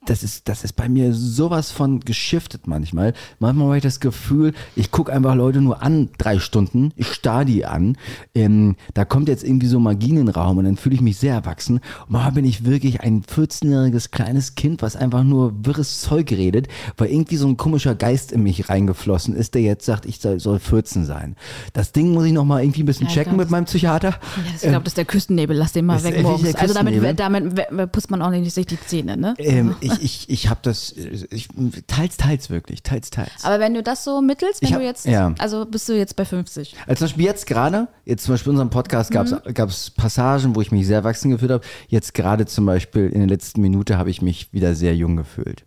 Ähm, 0.00 0.06
das 0.06 0.22
ist, 0.22 0.48
das 0.48 0.64
ist 0.64 0.72
bei 0.74 0.88
mir 0.88 1.12
sowas 1.12 1.70
von 1.70 2.00
geschiftet 2.00 2.66
manchmal. 2.66 3.12
Manchmal 3.40 3.66
habe 3.66 3.76
ich 3.78 3.82
das 3.82 4.00
Gefühl, 4.00 4.54
ich 4.76 4.90
gucke 4.90 5.12
einfach 5.12 5.34
Leute 5.34 5.60
nur 5.60 5.82
an, 5.82 6.08
drei 6.18 6.38
Stunden, 6.38 6.92
ich 6.96 7.08
starr 7.12 7.44
die 7.44 7.66
an. 7.66 7.96
Ähm, 8.34 8.76
da 8.94 9.04
kommt 9.04 9.28
jetzt 9.28 9.44
irgendwie 9.44 9.66
so 9.66 9.78
Magie 9.80 10.10
in 10.10 10.16
den 10.16 10.28
Raum 10.28 10.58
und 10.58 10.64
dann 10.64 10.76
fühle 10.76 10.94
ich 10.94 11.00
mich 11.00 11.18
sehr 11.18 11.34
erwachsen. 11.34 11.76
Und 12.06 12.10
manchmal 12.10 12.32
bin 12.32 12.44
ich 12.44 12.64
wirklich 12.64 13.00
ein 13.02 13.22
14-jähriges 13.22 14.10
kleines 14.10 14.54
Kind, 14.54 14.82
was 14.82 14.96
einfach 14.96 15.24
nur 15.24 15.52
wirres 15.64 16.00
Zeug 16.00 16.30
redet, 16.32 16.68
weil 16.96 17.08
irgendwie 17.10 17.36
so 17.36 17.46
ein 17.48 17.56
komischer 17.56 17.94
Geist 17.94 18.32
in 18.32 18.42
mich 18.42 18.68
reingeflossen 18.68 19.34
ist, 19.34 19.54
der 19.54 19.62
jetzt 19.62 19.84
sagt, 19.84 20.06
ich 20.06 20.20
soll, 20.20 20.40
soll 20.40 20.58
14 20.58 21.04
sein. 21.04 21.36
Das 21.72 21.92
Ding 21.92 22.12
muss 22.12 22.24
ich 22.24 22.32
nochmal 22.32 22.62
irgendwie 22.62 22.82
ein 22.82 22.86
bisschen 22.86 23.08
Ja, 23.08 23.12
checken 23.14 23.32
glaub, 23.34 23.38
mit 23.40 23.50
meinem 23.50 23.64
Psychiater. 23.66 24.10
Ja, 24.10 24.18
ich 24.54 24.60
glaube, 24.62 24.84
das 24.84 24.92
ist 24.92 24.96
der 24.96 25.04
Küstennebel, 25.04 25.56
lass 25.56 25.72
den 25.72 25.86
mal 25.86 26.02
weg 26.02 26.22
morgens. 26.22 26.54
Also 26.54 26.74
damit, 26.74 27.18
damit 27.20 27.56
we- 27.56 27.86
putzt 27.86 28.10
man 28.10 28.22
auch 28.22 28.30
nicht 28.30 28.50
sich 28.52 28.66
die 28.66 28.80
Zähne, 28.80 29.16
ne? 29.16 29.34
Ähm, 29.38 29.74
ich 29.92 30.02
ich, 30.02 30.30
ich 30.30 30.48
habe 30.48 30.60
das, 30.62 30.92
äh, 30.92 31.26
ich, 31.30 31.48
teils, 31.86 32.16
teils 32.16 32.50
wirklich, 32.50 32.82
teils, 32.82 33.10
teils. 33.10 33.30
Aber 33.42 33.60
wenn 33.60 33.74
du 33.74 33.82
das 33.82 34.04
so 34.04 34.20
mittelst, 34.20 34.62
wenn 34.62 34.72
hab- 34.72 34.80
du 34.80 34.84
jetzt, 34.84 35.06
ja. 35.06 35.34
also 35.38 35.64
bist 35.66 35.88
du 35.88 35.96
jetzt 35.96 36.16
bei 36.16 36.24
50. 36.24 36.74
Also 36.86 36.98
zum 36.98 37.06
Beispiel 37.06 37.24
jetzt 37.24 37.46
gerade, 37.46 37.88
jetzt 38.04 38.24
zum 38.24 38.34
Beispiel 38.34 38.50
in 38.50 38.56
unserem 38.56 38.70
Podcast 38.70 39.10
gab 39.10 39.68
es 39.68 39.90
Passagen, 39.90 40.54
wo 40.54 40.60
ich 40.60 40.72
mich 40.72 40.86
sehr 40.86 40.98
erwachsen 40.98 41.30
gefühlt 41.30 41.50
habe. 41.50 41.64
Jetzt 41.88 42.14
gerade 42.14 42.46
zum 42.46 42.66
Beispiel 42.66 43.08
in 43.08 43.20
der 43.20 43.28
letzten 43.28 43.60
Minute 43.60 43.98
habe 43.98 44.10
ich 44.10 44.22
mich 44.22 44.52
wieder 44.52 44.74
sehr 44.74 44.94
jung 44.94 45.16
gefühlt. 45.16 45.64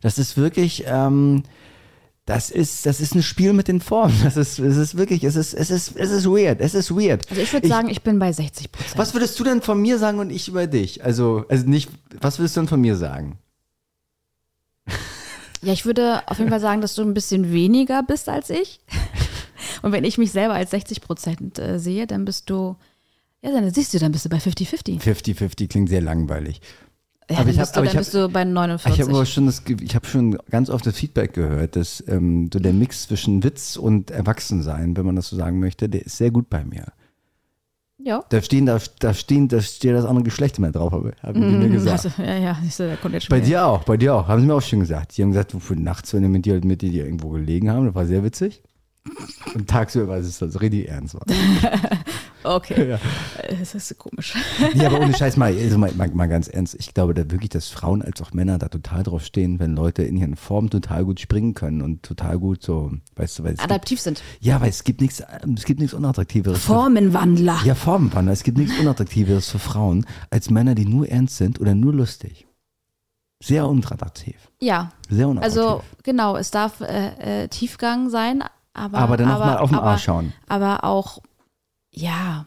Das 0.00 0.18
ist 0.18 0.36
wirklich, 0.36 0.84
ähm, 0.86 1.42
das 2.26 2.50
ist, 2.50 2.86
das 2.86 3.00
ist 3.00 3.14
ein 3.14 3.22
Spiel 3.22 3.52
mit 3.52 3.68
den 3.68 3.80
Formen. 3.82 4.14
Das 4.24 4.36
ist, 4.38 4.58
es 4.58 4.76
ist 4.78 4.96
wirklich, 4.96 5.24
es 5.24 5.36
ist, 5.36 5.52
es 5.52 5.70
ist, 5.70 5.94
es 5.96 6.10
ist 6.10 6.24
weird. 6.26 6.60
Es 6.60 6.72
ist 6.74 6.90
weird. 6.90 7.28
Also 7.28 7.42
ich 7.42 7.52
würde 7.52 7.68
sagen, 7.68 7.90
ich 7.90 8.02
bin 8.02 8.18
bei 8.18 8.32
60 8.32 8.72
Prozent. 8.72 8.96
Was 8.96 9.12
würdest 9.12 9.38
du 9.38 9.44
denn 9.44 9.60
von 9.60 9.80
mir 9.80 9.98
sagen 9.98 10.18
und 10.20 10.30
ich 10.30 10.48
über 10.48 10.66
dich? 10.66 11.04
Also, 11.04 11.44
also 11.50 11.68
nicht, 11.68 11.90
was 12.20 12.38
würdest 12.38 12.56
du 12.56 12.60
denn 12.60 12.68
von 12.68 12.80
mir 12.80 12.96
sagen? 12.96 13.38
Ja, 15.62 15.72
ich 15.72 15.86
würde 15.86 16.22
auf 16.26 16.38
jeden 16.38 16.50
Fall 16.50 16.60
sagen, 16.60 16.80
dass 16.82 16.94
du 16.94 17.02
ein 17.02 17.14
bisschen 17.14 17.50
weniger 17.52 18.02
bist 18.02 18.28
als 18.28 18.50
ich. 18.50 18.80
Und 19.82 19.92
wenn 19.92 20.04
ich 20.04 20.18
mich 20.18 20.30
selber 20.30 20.54
als 20.54 20.70
60 20.72 21.00
Prozent 21.00 21.58
äh, 21.58 21.78
sehe, 21.78 22.06
dann 22.06 22.24
bist 22.24 22.50
du, 22.50 22.76
ja, 23.42 23.50
dann 23.50 23.70
siehst 23.72 23.94
du, 23.94 23.98
dann 23.98 24.12
bist 24.12 24.24
du 24.24 24.28
bei 24.28 24.36
50-50. 24.38 25.00
50-50 25.00 25.68
klingt 25.68 25.88
sehr 25.88 26.00
langweilig. 26.02 26.60
Ja, 27.30 27.38
Aber 27.38 27.44
dann 27.46 27.54
ich 27.54 27.58
hab- 27.60 27.66
bist, 27.66 27.76
du, 27.76 27.78
aber 27.78 27.86
dann 27.86 27.92
ich 27.92 27.96
hab- 27.96 28.00
bist 28.00 28.14
du 28.14 28.28
bei 28.28 28.44
49. 28.44 28.92
Ich 28.94 29.00
habe 29.00 29.16
aber 29.16 29.24
schon 29.26 29.46
das, 29.46 29.64
Ge- 29.64 29.78
ich 29.80 29.94
habe 29.94 30.06
schon 30.06 30.36
ganz 30.50 30.68
oft 30.68 30.84
das 30.84 30.96
Feedback 30.96 31.32
gehört, 31.32 31.76
dass 31.76 32.04
ähm, 32.08 32.50
so 32.52 32.58
der 32.58 32.74
Mix 32.74 33.04
zwischen 33.08 33.42
Witz 33.42 33.76
und 33.76 34.10
Erwachsensein, 34.10 34.94
wenn 34.98 35.06
man 35.06 35.16
das 35.16 35.28
so 35.28 35.36
sagen 35.36 35.60
möchte, 35.60 35.88
der 35.88 36.04
ist 36.04 36.18
sehr 36.18 36.30
gut 36.30 36.50
bei 36.50 36.62
mir. 36.64 36.92
Ja. 38.04 38.24
Da 38.28 38.42
stehen, 38.42 38.66
da, 38.66 38.78
da 39.00 39.14
stehen, 39.14 39.48
da 39.48 39.60
steht 39.60 39.94
das 39.94 40.04
andere 40.04 40.24
Geschlecht 40.24 40.58
immer 40.58 40.70
drauf, 40.70 40.92
habe 40.92 41.12
haben 41.22 41.40
die 41.40 41.56
mir 41.56 41.68
gesagt. 41.68 42.04
Also, 42.04 42.22
ja, 42.22 42.36
ja, 42.36 42.58
ich 42.64 42.74
so, 42.74 42.84
Bei 43.28 43.40
dir 43.40 43.66
auch, 43.66 43.84
bei 43.84 43.96
dir 43.96 44.14
auch, 44.14 44.28
haben 44.28 44.40
sie 44.40 44.46
mir 44.46 44.54
auch 44.54 44.62
schon 44.62 44.80
gesagt. 44.80 45.16
Die 45.16 45.22
haben 45.22 45.30
gesagt, 45.30 45.54
wofür 45.54 45.76
nachts, 45.76 46.12
wenn 46.14 46.22
die 46.22 46.28
mit 46.28 46.44
dir, 46.44 46.60
mit 46.64 46.82
dir 46.82 47.04
irgendwo 47.04 47.30
gelegen 47.30 47.70
haben, 47.70 47.86
das 47.86 47.94
war 47.94 48.06
sehr 48.06 48.22
witzig. 48.22 48.62
Und 49.54 49.68
tagsüber 49.68 50.08
war 50.08 50.16
es 50.16 50.38
das 50.38 50.60
richtig 50.60 50.88
ernst. 50.88 51.16
Okay. 52.46 52.90
Ja. 52.90 52.98
Das 53.58 53.74
ist 53.74 53.96
komisch. 53.96 54.34
Nee, 54.74 54.84
aber 54.84 55.00
ohne 55.00 55.14
Scheiß 55.16 55.38
mal, 55.38 55.56
also 55.56 55.78
mal, 55.78 55.90
mal, 55.94 56.10
mal 56.10 56.26
ganz 56.28 56.46
ernst. 56.46 56.74
Ich 56.78 56.92
glaube 56.92 57.14
da 57.14 57.30
wirklich, 57.30 57.48
dass 57.48 57.70
Frauen 57.70 58.02
als 58.02 58.20
auch 58.20 58.34
Männer 58.34 58.58
da 58.58 58.68
total 58.68 59.02
drauf 59.02 59.24
stehen, 59.24 59.58
wenn 59.60 59.74
Leute 59.74 60.02
in 60.02 60.14
ihren 60.18 60.36
Formen 60.36 60.68
total 60.68 61.06
gut 61.06 61.20
springen 61.20 61.54
können 61.54 61.80
und 61.80 62.02
total 62.02 62.38
gut 62.38 62.62
so, 62.62 62.92
weißt 63.16 63.38
du, 63.38 63.44
weil 63.44 63.54
es 63.54 63.60
gibt, 63.60 63.70
Adaptiv 63.70 63.98
sind. 63.98 64.22
ja, 64.40 64.60
weil 64.60 64.68
es 64.68 64.84
gibt 64.84 65.00
nichts, 65.00 65.22
es 65.56 65.64
gibt 65.64 65.80
nichts 65.80 65.94
Unattraktiveres. 65.94 66.58
für- 66.58 66.66
Formenwandler. 66.74 67.60
Ja, 67.64 67.74
Formenwandler. 67.74 68.34
Es 68.34 68.42
gibt 68.42 68.58
nichts 68.58 68.78
Unattraktiveres 68.78 69.48
für 69.48 69.58
Frauen 69.58 70.04
als 70.28 70.50
Männer, 70.50 70.74
die 70.74 70.84
nur 70.84 71.08
ernst 71.08 71.38
sind 71.38 71.58
oder 71.62 71.74
nur 71.74 71.94
lustig. 71.94 72.46
Sehr 73.42 73.66
unattraktiv. 73.66 74.36
Ja. 74.60 74.92
Sehr 75.08 75.28
unattraktiv. 75.28 75.58
Also 75.62 75.82
genau, 76.02 76.36
es 76.36 76.50
darf 76.50 76.82
äh, 76.82 77.44
äh, 77.44 77.48
Tiefgang 77.48 78.10
sein, 78.10 78.44
aber 78.74 78.98
aber 78.98 79.16
dann 79.16 79.28
noch 79.28 79.38
mal 79.38 79.56
auf 79.58 79.70
den 79.70 79.78
aber, 79.78 79.86
Arsch 79.86 80.04
schauen. 80.04 80.32
Aber 80.48 80.84
auch, 80.84 81.18
ja. 81.90 82.44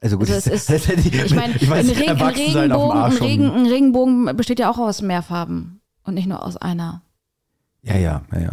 Also 0.00 0.18
gut, 0.18 0.30
Also 0.30 0.50
das, 0.50 0.68
ist- 0.68 0.70
das 0.70 0.88
hätte 0.88 1.08
Ich 1.08 1.34
meine, 1.34 1.54
ich 1.56 1.68
weiß, 1.68 1.88
ein, 1.88 1.96
Reg 1.96 2.08
ein, 2.08 2.22
Regenbogen, 2.22 2.98
ein. 3.02 3.12
Regen, 3.12 3.50
ein 3.50 3.66
Regenbogen 3.66 4.36
besteht 4.36 4.58
ja 4.60 4.70
auch 4.70 4.78
aus 4.78 5.02
mehr 5.02 5.22
Farben 5.22 5.80
und 6.04 6.14
nicht 6.14 6.26
nur 6.26 6.44
aus 6.44 6.56
einer. 6.56 7.02
Ja, 7.82 7.96
ja, 7.96 8.22
ja, 8.32 8.40
ja. 8.40 8.52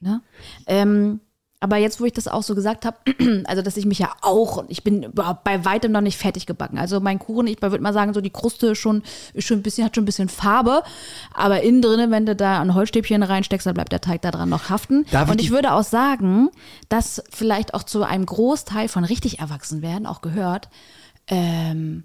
Ne? 0.00 0.20
Ähm, 0.66 1.20
aber 1.64 1.78
jetzt, 1.78 1.98
wo 1.98 2.04
ich 2.04 2.12
das 2.12 2.28
auch 2.28 2.42
so 2.42 2.54
gesagt 2.54 2.84
habe, 2.84 2.98
also 3.46 3.62
dass 3.62 3.78
ich 3.78 3.86
mich 3.86 3.98
ja 3.98 4.12
auch, 4.20 4.64
ich 4.68 4.84
bin 4.84 5.02
überhaupt 5.04 5.44
bei 5.44 5.64
weitem 5.64 5.92
noch 5.92 6.02
nicht 6.02 6.18
fertig 6.18 6.44
gebacken. 6.44 6.76
Also 6.78 7.00
mein 7.00 7.18
Kuchen, 7.18 7.46
ich 7.46 7.62
würde 7.62 7.78
mal 7.80 7.94
sagen, 7.94 8.12
so 8.12 8.20
die 8.20 8.28
Kruste 8.30 8.76
schon, 8.76 9.02
ist 9.32 9.46
schon 9.46 9.58
ein 9.60 9.62
bisschen, 9.62 9.84
hat 9.84 9.94
schon 9.94 10.02
ein 10.02 10.06
bisschen 10.06 10.28
Farbe, 10.28 10.82
aber 11.32 11.62
innen 11.62 11.80
drin, 11.80 12.10
wenn 12.10 12.26
du 12.26 12.36
da 12.36 12.60
ein 12.60 12.74
Holzstäbchen 12.74 13.22
reinsteckst, 13.22 13.66
dann 13.66 13.74
bleibt 13.74 13.92
der 13.92 14.02
Teig 14.02 14.20
da 14.22 14.30
dran 14.30 14.48
noch 14.50 14.68
haften. 14.68 15.06
Darf 15.10 15.28
ich 15.28 15.32
Und 15.32 15.40
ich 15.40 15.46
die- 15.46 15.52
würde 15.52 15.72
auch 15.72 15.84
sagen, 15.84 16.50
dass 16.90 17.22
vielleicht 17.30 17.72
auch 17.72 17.82
zu 17.84 18.02
einem 18.02 18.26
Großteil 18.26 18.88
von 18.88 19.04
richtig 19.04 19.38
erwachsen 19.38 19.80
werden 19.80 20.06
auch 20.06 20.20
gehört, 20.20 20.68
ähm, 21.28 22.04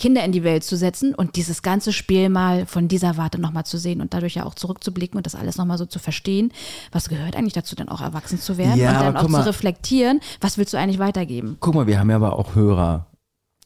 Kinder 0.00 0.24
in 0.24 0.32
die 0.32 0.42
Welt 0.42 0.64
zu 0.64 0.76
setzen 0.76 1.14
und 1.14 1.36
dieses 1.36 1.62
ganze 1.62 1.92
Spiel 1.92 2.30
mal 2.30 2.64
von 2.66 2.88
dieser 2.88 3.18
Warte 3.18 3.38
nochmal 3.40 3.66
zu 3.66 3.76
sehen 3.76 4.00
und 4.00 4.14
dadurch 4.14 4.34
ja 4.34 4.46
auch 4.46 4.54
zurückzublicken 4.54 5.16
und 5.18 5.26
das 5.26 5.34
alles 5.34 5.58
nochmal 5.58 5.78
so 5.78 5.84
zu 5.86 5.98
verstehen. 5.98 6.52
Was 6.90 7.08
gehört 7.10 7.36
eigentlich 7.36 7.52
dazu, 7.52 7.76
dann 7.76 7.88
auch 7.90 8.00
erwachsen 8.00 8.40
zu 8.40 8.56
werden 8.56 8.80
Ja, 8.80 8.92
und 8.92 9.04
dann 9.04 9.16
auch 9.16 9.20
guck 9.20 9.30
zu 9.30 9.36
mal. 9.36 9.42
reflektieren, 9.42 10.20
was 10.40 10.56
willst 10.58 10.72
du 10.72 10.78
eigentlich 10.78 10.98
weitergeben? 10.98 11.58
Guck 11.60 11.74
mal, 11.74 11.86
wir 11.86 12.00
haben 12.00 12.08
ja 12.10 12.16
aber 12.16 12.38
auch 12.38 12.54
Hörer. 12.54 13.06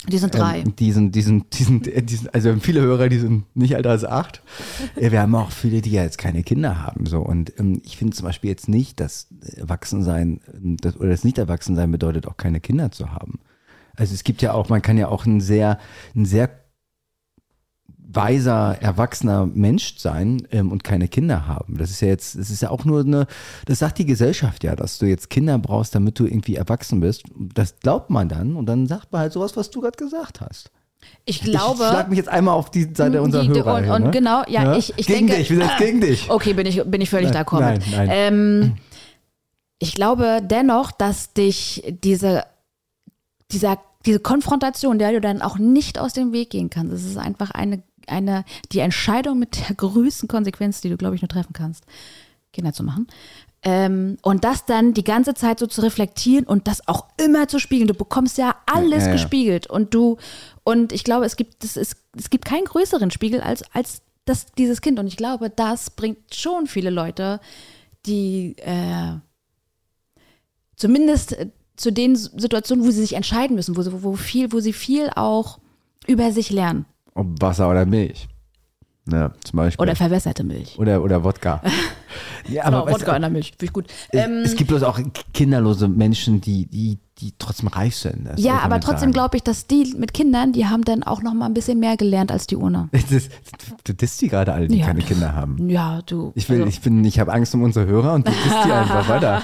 Die 0.08 0.18
sind 0.18 0.34
drei. 0.34 0.58
Ähm, 0.58 0.76
die 0.76 0.92
sind, 0.92 1.14
die 1.14 1.22
sind, 1.22 1.58
die 1.58 1.62
sind, 1.62 1.86
äh, 1.86 2.02
die 2.02 2.16
sind, 2.16 2.34
also 2.34 2.46
wir 2.46 2.52
haben 2.52 2.60
viele 2.60 2.80
Hörer, 2.80 3.08
die 3.08 3.18
sind 3.18 3.44
nicht 3.56 3.74
älter 3.74 3.90
als 3.90 4.04
acht. 4.04 4.42
Wir 4.96 5.20
haben 5.20 5.34
auch 5.34 5.50
viele, 5.50 5.80
die 5.80 5.92
ja 5.92 6.02
jetzt 6.02 6.18
keine 6.18 6.42
Kinder 6.42 6.82
haben. 6.82 7.06
So. 7.06 7.20
Und 7.20 7.58
ähm, 7.58 7.80
ich 7.84 7.96
finde 7.96 8.14
zum 8.14 8.26
Beispiel 8.26 8.50
jetzt 8.50 8.68
nicht, 8.68 9.00
dass 9.00 9.28
Erwachsensein, 9.56 10.40
ähm, 10.52 10.76
das, 10.78 10.96
oder 10.96 11.10
das 11.10 11.24
Nicht-Erwachsensein 11.24 11.90
bedeutet 11.90 12.26
auch 12.26 12.36
keine 12.36 12.60
Kinder 12.60 12.90
zu 12.90 13.12
haben. 13.12 13.38
Also 13.96 14.14
es 14.14 14.24
gibt 14.24 14.42
ja 14.42 14.52
auch, 14.52 14.68
man 14.68 14.82
kann 14.82 14.98
ja 14.98 15.08
auch 15.08 15.26
ein 15.26 15.40
sehr, 15.40 15.78
ein 16.14 16.24
sehr 16.24 16.50
weiser, 18.14 18.76
erwachsener 18.80 19.46
Mensch 19.46 19.98
sein 19.98 20.46
ähm, 20.50 20.70
und 20.72 20.84
keine 20.84 21.08
Kinder 21.08 21.46
haben. 21.46 21.76
Das 21.78 21.90
ist 21.90 22.00
ja 22.00 22.08
jetzt, 22.08 22.38
das 22.38 22.50
ist 22.50 22.62
ja 22.62 22.70
auch 22.70 22.84
nur 22.84 23.00
eine, 23.00 23.26
das 23.66 23.80
sagt 23.80 23.98
die 23.98 24.06
Gesellschaft 24.06 24.64
ja, 24.64 24.76
dass 24.76 24.98
du 24.98 25.06
jetzt 25.06 25.30
Kinder 25.30 25.58
brauchst, 25.58 25.94
damit 25.94 26.18
du 26.18 26.26
irgendwie 26.26 26.56
erwachsen 26.56 27.00
bist. 27.00 27.24
Das 27.34 27.80
glaubt 27.80 28.10
man 28.10 28.28
dann 28.28 28.56
und 28.56 28.66
dann 28.66 28.86
sagt 28.86 29.12
man 29.12 29.22
halt 29.22 29.32
sowas, 29.32 29.56
was 29.56 29.70
du 29.70 29.80
gerade 29.80 29.96
gesagt 29.96 30.40
hast. 30.40 30.70
Ich 31.26 31.40
glaube. 31.40 31.82
Ich 31.82 31.88
schlag 31.88 32.08
mich 32.08 32.18
jetzt 32.18 32.28
einmal 32.28 32.54
auf 32.54 32.70
die 32.70 32.88
Seite 32.94 33.20
unserer 33.20 33.42
die, 33.42 33.48
Hörer. 33.50 33.76
und, 33.76 33.90
und 33.90 34.02
ne? 34.04 34.10
genau, 34.10 34.42
ja, 34.48 34.76
ich, 34.76 34.94
ich 34.96 35.06
gegen 35.06 35.26
denke. 35.26 35.36
dich, 35.36 35.50
wir 35.50 35.58
sind 35.58 35.68
jetzt 35.68 35.78
gegen 35.78 36.00
dich. 36.00 36.30
Okay, 36.34 36.54
bin 36.54 36.66
ich, 36.66 36.82
bin 36.84 37.00
ich 37.00 37.10
völlig 37.10 37.30
d'accord 37.30 37.60
nein, 37.60 37.82
nein. 37.90 38.08
Ähm, 38.10 38.76
ich 39.78 39.94
glaube 39.94 40.40
dennoch, 40.42 40.92
dass 40.92 41.34
dich 41.34 41.82
diese, 42.02 42.44
dieser, 43.50 43.78
diese 44.06 44.20
Konfrontation, 44.20 44.98
der 44.98 45.12
du 45.12 45.20
dann 45.20 45.42
auch 45.42 45.58
nicht 45.58 45.98
aus 45.98 46.12
dem 46.12 46.32
Weg 46.32 46.50
gehen 46.50 46.70
kannst, 46.70 46.92
es 46.92 47.04
ist 47.04 47.18
einfach 47.18 47.50
eine, 47.50 47.82
eine, 48.06 48.44
die 48.72 48.80
Entscheidung 48.80 49.38
mit 49.38 49.68
der 49.68 49.76
größten 49.76 50.28
Konsequenz, 50.28 50.80
die 50.80 50.90
du, 50.90 50.96
glaube 50.96 51.14
ich, 51.14 51.22
nur 51.22 51.28
treffen 51.28 51.52
kannst, 51.52 51.84
Kinder 52.52 52.72
zu 52.72 52.82
machen. 52.82 53.06
Ähm, 53.66 54.18
und 54.20 54.44
das 54.44 54.66
dann 54.66 54.92
die 54.92 55.04
ganze 55.04 55.32
Zeit 55.32 55.58
so 55.58 55.66
zu 55.66 55.80
reflektieren 55.80 56.44
und 56.44 56.68
das 56.68 56.86
auch 56.86 57.06
immer 57.16 57.48
zu 57.48 57.58
spiegeln. 57.58 57.88
Du 57.88 57.94
bekommst 57.94 58.36
ja 58.36 58.56
alles 58.66 59.04
Ja, 59.04 59.06
ja. 59.06 59.12
gespiegelt 59.12 59.66
und 59.66 59.94
du, 59.94 60.18
und 60.64 60.92
ich 60.92 61.02
glaube, 61.02 61.24
es 61.24 61.36
gibt, 61.36 61.64
es, 61.64 61.78
ist, 61.78 61.96
es 62.16 62.28
gibt 62.28 62.44
keinen 62.44 62.66
größeren 62.66 63.10
Spiegel 63.10 63.40
als, 63.40 63.62
als 63.72 64.02
das, 64.26 64.46
dieses 64.58 64.82
Kind. 64.82 64.98
Und 64.98 65.06
ich 65.06 65.16
glaube, 65.16 65.48
das 65.48 65.90
bringt 65.90 66.34
schon 66.34 66.66
viele 66.66 66.90
Leute, 66.90 67.40
die 68.04 68.54
äh, 68.58 69.14
zumindest 70.76 71.36
zu 71.76 71.92
den 71.92 72.16
Situationen, 72.16 72.84
wo 72.84 72.90
sie 72.90 73.00
sich 73.00 73.14
entscheiden 73.14 73.56
müssen, 73.56 73.76
wo, 73.76 73.82
sie, 73.82 74.02
wo, 74.02 74.14
viel, 74.14 74.52
wo 74.52 74.60
sie 74.60 74.72
viel 74.72 75.10
auch 75.14 75.58
über 76.06 76.32
sich 76.32 76.50
lernen. 76.50 76.86
Ob 77.14 77.40
Wasser 77.40 77.70
oder 77.70 77.86
Milch. 77.86 78.28
Ja, 79.10 79.32
zum 79.44 79.56
Beispiel. 79.58 79.82
Oder 79.82 79.96
verwässerte 79.96 80.44
Milch. 80.44 80.78
oder, 80.78 81.02
oder 81.02 81.22
Wodka. 81.24 81.60
ja, 82.48 82.64
aber 82.64 82.70
Genau, 82.70 82.86
weißt 82.86 82.96
du, 82.96 83.00
Wodka 83.02 83.16
in 83.16 83.22
der 83.22 83.30
Milch, 83.30 83.48
finde 83.50 83.64
ich 83.66 83.72
gut. 83.74 83.86
es- 84.10 84.24
Ähm, 84.24 84.32
es 84.44 84.56
gibt 84.56 84.68
bloß 84.68 84.82
auch 84.82 84.98
kinderlose 85.34 85.88
Menschen, 85.88 86.40
die, 86.40 86.64
die, 86.66 86.98
die 87.18 87.34
trotzdem 87.38 87.68
reif 87.68 87.94
sind. 87.94 88.30
Ja, 88.36 88.60
aber 88.60 88.80
trotzdem 88.80 89.12
glaube 89.12 89.36
ich, 89.36 89.42
dass 89.42 89.66
die 89.66 89.94
mit 89.98 90.14
Kindern, 90.14 90.52
die 90.52 90.66
haben 90.66 90.84
dann 90.84 91.02
auch 91.02 91.20
noch 91.22 91.34
mal 91.34 91.44
ein 91.44 91.52
bisschen 91.52 91.78
mehr 91.80 91.98
gelernt 91.98 92.32
als 92.32 92.46
die 92.46 92.56
ohne. 92.56 92.88
Das 93.10 93.28
Du 93.84 93.92
disst 93.92 94.22
die 94.22 94.28
gerade 94.28 94.54
alle, 94.54 94.68
die 94.68 94.78
Ja. 94.78 94.86
keine 94.86 95.02
Kinder 95.02 95.34
haben. 95.34 95.68
Ja, 95.68 96.00
du. 96.06 96.32
Ich 96.34 96.48
will, 96.48 96.60
also- 96.60 96.68
ich 96.70 96.80
bin, 96.80 97.04
ich 97.04 97.20
habe 97.20 97.30
Angst 97.30 97.54
um 97.54 97.62
unsere 97.62 97.84
Hörer 97.86 98.14
und 98.14 98.26
du 98.26 98.32
disst 98.32 98.64
die 98.64 98.72
einfach 98.72 99.06
weiter. 99.06 99.42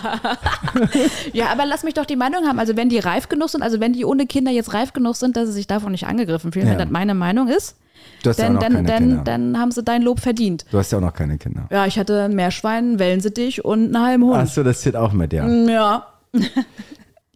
Ja, 1.32 1.46
aber 1.52 1.66
lass 1.66 1.82
mich 1.82 1.94
doch 1.94 2.06
die 2.06 2.16
Meinung 2.16 2.44
haben. 2.46 2.58
Also 2.58 2.76
wenn 2.76 2.88
die 2.88 2.98
reif 2.98 3.28
genug 3.28 3.50
sind, 3.50 3.62
also 3.62 3.80
wenn 3.80 3.92
die 3.92 4.04
ohne 4.06 4.26
Kinder 4.26 4.50
jetzt 4.50 4.72
reif 4.72 4.92
genug 4.94 5.16
sind, 5.16 5.36
dass 5.36 5.48
sie 5.48 5.52
sich 5.54 5.66
davon 5.66 5.92
nicht 5.92 6.06
angegriffen 6.06 6.52
fühlen, 6.52 6.66
Ja. 6.66 6.72
wenn 6.72 6.78
das 6.78 6.90
meine 6.90 7.14
Meinung 7.14 7.48
ist, 7.48 7.76
Du 8.22 8.30
hast 8.30 8.38
ja 8.38 8.44
auch 8.44 8.48
dann, 8.48 8.54
noch 8.54 8.60
dann, 8.62 8.72
keine 8.72 8.88
dann, 8.88 8.98
Kinder. 8.98 9.24
dann 9.24 9.58
haben 9.58 9.70
sie 9.70 9.82
dein 9.82 10.02
Lob 10.02 10.20
verdient. 10.20 10.64
Du 10.70 10.78
hast 10.78 10.92
ja 10.92 10.98
auch 10.98 11.02
noch 11.02 11.14
keine 11.14 11.38
Kinder. 11.38 11.66
Ja, 11.70 11.86
ich 11.86 11.98
hatte 11.98 12.24
ein 12.24 12.34
Meerschwein, 12.34 12.98
Wellensittich 12.98 13.64
und 13.64 13.94
einen 13.94 14.04
halben 14.04 14.24
Hund. 14.24 14.36
Achso, 14.36 14.62
das 14.62 14.80
zählt 14.80 14.96
auch 14.96 15.12
mit, 15.12 15.32
ja. 15.32 15.48
Ja. 15.48 16.06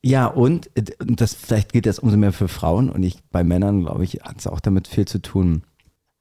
Ja, 0.06 0.26
und 0.26 0.68
das 0.98 1.32
vielleicht 1.32 1.72
gilt 1.72 1.86
das 1.86 1.98
umso 1.98 2.18
mehr 2.18 2.34
für 2.34 2.46
Frauen 2.46 2.90
und 2.90 3.02
ich 3.02 3.22
bei 3.32 3.42
Männern, 3.42 3.84
glaube 3.84 4.04
ich, 4.04 4.20
hat 4.22 4.36
es 4.38 4.46
auch 4.46 4.60
damit 4.60 4.86
viel 4.86 5.06
zu 5.06 5.18
tun. 5.18 5.62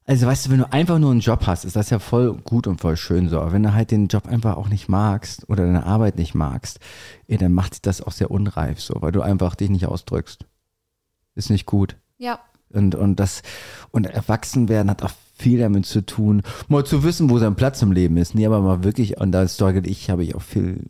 Also 0.06 0.26
weißt 0.26 0.46
du, 0.46 0.52
wenn 0.52 0.60
du 0.60 0.72
einfach 0.72 1.00
nur 1.00 1.12
einen 1.12 1.20
Job 1.20 1.48
hast, 1.48 1.66
ist 1.66 1.76
das 1.76 1.90
ja 1.90 2.00
voll 2.00 2.34
gut 2.34 2.66
und 2.66 2.80
voll 2.80 2.96
schön 2.96 3.28
so. 3.28 3.42
Aber 3.42 3.52
wenn 3.52 3.64
du 3.64 3.74
halt 3.74 3.92
den 3.92 4.08
Job 4.08 4.26
einfach 4.26 4.56
auch 4.56 4.70
nicht 4.70 4.88
magst 4.88 5.50
oder 5.50 5.66
deine 5.66 5.86
Arbeit 5.86 6.18
nicht 6.18 6.34
magst, 6.34 6.80
eh, 7.28 7.36
dann 7.36 7.52
macht 7.52 7.74
dich 7.74 7.82
das 7.82 8.02
auch 8.02 8.14
sehr 8.14 8.32
unreif 8.32 8.80
so, 8.80 8.96
weil 9.02 9.12
du 9.12 9.22
einfach 9.22 9.54
dich 9.56 9.70
nicht 9.70 9.86
ausdrückst. 9.86 10.46
Ist 11.36 11.50
nicht 11.50 11.66
gut. 11.66 11.98
Ja. 12.18 12.40
Und, 12.74 12.96
und 12.96 13.20
das, 13.20 13.42
und 13.92 14.08
Erwachsenwerden 14.08 14.90
hat 14.90 15.04
auch 15.04 15.12
viel 15.36 15.60
damit 15.60 15.86
zu 15.86 16.06
tun, 16.06 16.42
mal 16.68 16.86
zu 16.86 17.04
wissen, 17.04 17.30
wo 17.30 17.38
sein 17.40 17.56
Platz 17.56 17.82
im 17.82 17.92
Leben 17.92 18.18
ist. 18.18 18.36
Nee, 18.36 18.46
aber 18.46 18.62
mal 18.62 18.84
wirklich, 18.84 19.20
und 19.20 19.32
da 19.32 19.48
struggle 19.48 19.84
ich, 19.86 20.10
habe 20.10 20.24
ich 20.24 20.36
auch 20.36 20.42
viel, 20.42 20.84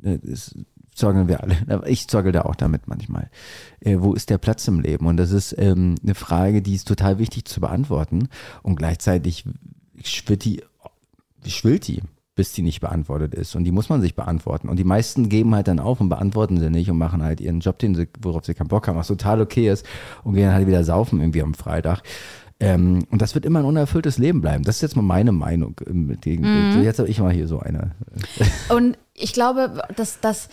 ne, 0.00 0.18
das 0.18 0.54
strugglen 0.94 1.28
wir 1.28 1.42
alle. 1.42 1.56
Aber 1.68 1.88
ich 1.88 2.00
struggle 2.00 2.32
da 2.32 2.42
auch 2.42 2.54
damit 2.54 2.86
manchmal. 2.86 3.30
Äh, 3.80 3.96
wo 4.00 4.14
ist 4.14 4.30
der 4.30 4.38
Platz 4.38 4.66
im 4.68 4.80
Leben? 4.80 5.06
Und 5.06 5.16
das 5.16 5.30
ist 5.30 5.54
ähm, 5.58 5.94
eine 6.02 6.14
Frage, 6.14 6.62
die 6.62 6.74
ist 6.74 6.88
total 6.88 7.18
wichtig 7.18 7.46
zu 7.46 7.60
beantworten. 7.60 8.28
Und 8.62 8.76
gleichzeitig 8.76 9.44
schwillt 10.02 10.44
die, 10.44 10.62
schwillt 11.46 11.88
die, 11.88 12.02
bis 12.34 12.52
die 12.52 12.62
nicht 12.62 12.80
beantwortet 12.80 13.34
ist. 13.34 13.54
Und 13.54 13.64
die 13.64 13.72
muss 13.72 13.88
man 13.88 14.00
sich 14.00 14.14
beantworten. 14.14 14.68
Und 14.68 14.78
die 14.78 14.84
meisten 14.84 15.28
geben 15.28 15.54
halt 15.54 15.68
dann 15.68 15.78
auf 15.78 16.00
und 16.00 16.08
beantworten 16.08 16.58
sie 16.58 16.70
nicht 16.70 16.90
und 16.90 16.96
machen 16.98 17.22
halt 17.22 17.40
ihren 17.40 17.60
Job, 17.60 17.78
den 17.78 17.94
sie, 17.94 18.08
worauf 18.20 18.44
sie 18.44 18.54
keinen 18.54 18.68
Bock 18.68 18.88
haben, 18.88 18.96
was 18.96 19.08
total 19.08 19.40
okay 19.40 19.68
ist, 19.70 19.86
und 20.24 20.34
gehen 20.34 20.52
halt 20.52 20.66
wieder 20.66 20.84
saufen 20.84 21.20
irgendwie 21.20 21.42
am 21.42 21.54
Freitag. 21.54 22.02
Ähm, 22.58 23.04
und 23.10 23.20
das 23.20 23.34
wird 23.34 23.44
immer 23.44 23.58
ein 23.58 23.64
unerfülltes 23.64 24.18
Leben 24.18 24.40
bleiben. 24.40 24.64
Das 24.64 24.76
ist 24.76 24.82
jetzt 24.82 24.96
mal 24.96 25.02
meine 25.02 25.32
Meinung. 25.32 25.74
ähm, 25.86 26.16
Gegen, 26.20 26.44
so, 26.72 26.78
Jetzt 26.80 27.00
habe 27.00 27.08
ich 27.08 27.18
mal 27.18 27.32
hier 27.32 27.48
so 27.48 27.58
eine. 27.58 27.92
Und 28.68 28.96
ich 29.14 29.32
glaube, 29.32 29.82
dass, 29.96 30.20
dass, 30.20 30.48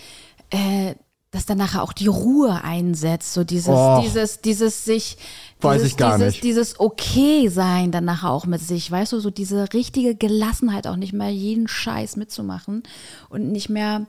äh, 0.49 0.95
dass 1.31 1.45
dann 1.45 1.59
nachher 1.59 1.83
auch 1.83 1.93
die 1.93 2.07
Ruhe 2.07 2.63
einsetzt, 2.63 3.33
so 3.33 3.43
dieses, 3.43 3.69
Och. 3.69 4.01
dieses, 4.03 4.41
dieses 4.41 4.83
sich, 4.83 5.17
Weiß 5.61 5.75
dieses, 5.81 5.91
ich 5.91 5.97
gar 5.97 6.17
dieses, 6.17 6.33
nicht. 6.33 6.43
dieses 6.43 6.79
Okay 6.79 7.49
sein 7.49 7.91
dann 7.91 8.05
nachher 8.05 8.31
auch 8.31 8.45
mit 8.45 8.61
sich, 8.61 8.89
weißt 8.89 9.13
du, 9.13 9.19
so 9.19 9.29
diese 9.29 9.71
richtige 9.73 10.15
Gelassenheit 10.15 10.87
auch 10.87 10.95
nicht 10.95 11.13
mehr 11.13 11.29
jeden 11.29 11.67
Scheiß 11.67 12.15
mitzumachen 12.15 12.83
und 13.29 13.51
nicht 13.51 13.69
mehr 13.69 14.07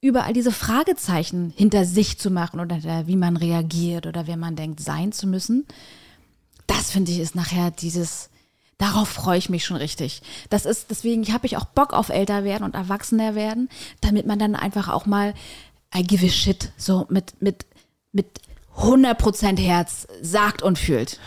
überall 0.00 0.32
diese 0.32 0.50
Fragezeichen 0.50 1.52
hinter 1.56 1.84
sich 1.84 2.18
zu 2.18 2.30
machen 2.30 2.58
oder 2.58 3.06
wie 3.06 3.16
man 3.16 3.36
reagiert 3.36 4.06
oder 4.06 4.26
wer 4.26 4.36
man 4.36 4.56
denkt 4.56 4.80
sein 4.80 5.12
zu 5.12 5.28
müssen. 5.28 5.64
Das 6.66 6.90
finde 6.90 7.12
ich 7.12 7.20
ist 7.20 7.36
nachher 7.36 7.70
dieses, 7.70 8.30
Darauf 8.78 9.08
freue 9.08 9.38
ich 9.38 9.48
mich 9.48 9.64
schon 9.64 9.76
richtig. 9.76 10.22
Das 10.50 10.66
ist, 10.66 10.90
deswegen 10.90 11.32
habe 11.32 11.46
ich 11.46 11.56
auch 11.56 11.66
Bock 11.66 11.92
auf 11.92 12.08
älter 12.08 12.42
werden 12.42 12.64
und 12.64 12.74
erwachsener 12.74 13.36
werden, 13.36 13.68
damit 14.00 14.26
man 14.26 14.40
dann 14.40 14.56
einfach 14.56 14.88
auch 14.88 15.06
mal 15.06 15.34
I 15.94 16.02
give 16.02 16.24
a 16.24 16.28
shit, 16.28 16.72
so 16.76 17.06
mit, 17.10 17.40
mit, 17.40 17.66
mit 18.12 18.40
100% 18.76 19.58
Herz 19.58 20.06
sagt 20.22 20.62
und 20.62 20.78
fühlt. 20.78 21.20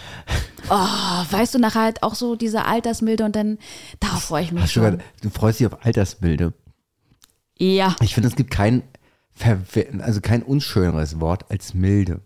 Oh, 0.69 0.73
weißt 0.73 1.53
du, 1.53 1.59
nachher 1.59 1.81
halt 1.81 2.03
auch 2.03 2.15
so 2.15 2.35
diese 2.35 2.65
Altersmilde 2.65 3.23
und 3.23 3.35
dann, 3.35 3.59
darauf 3.99 4.23
freue 4.23 4.43
ich 4.43 4.51
mich 4.51 4.63
du, 4.63 4.67
schon. 4.69 4.83
grad, 4.83 5.01
du 5.21 5.29
freust 5.29 5.59
dich 5.59 5.67
auf 5.67 5.85
Altersbilde. 5.85 6.53
Ja, 7.57 7.95
Ich 8.01 8.13
finde, 8.13 8.29
es 8.29 8.35
gibt 8.35 8.51
kein, 8.51 8.83
also 9.99 10.21
kein 10.21 10.43
unschöneres 10.43 11.19
Wort 11.19 11.49
als 11.51 11.73
milde. 11.73 12.21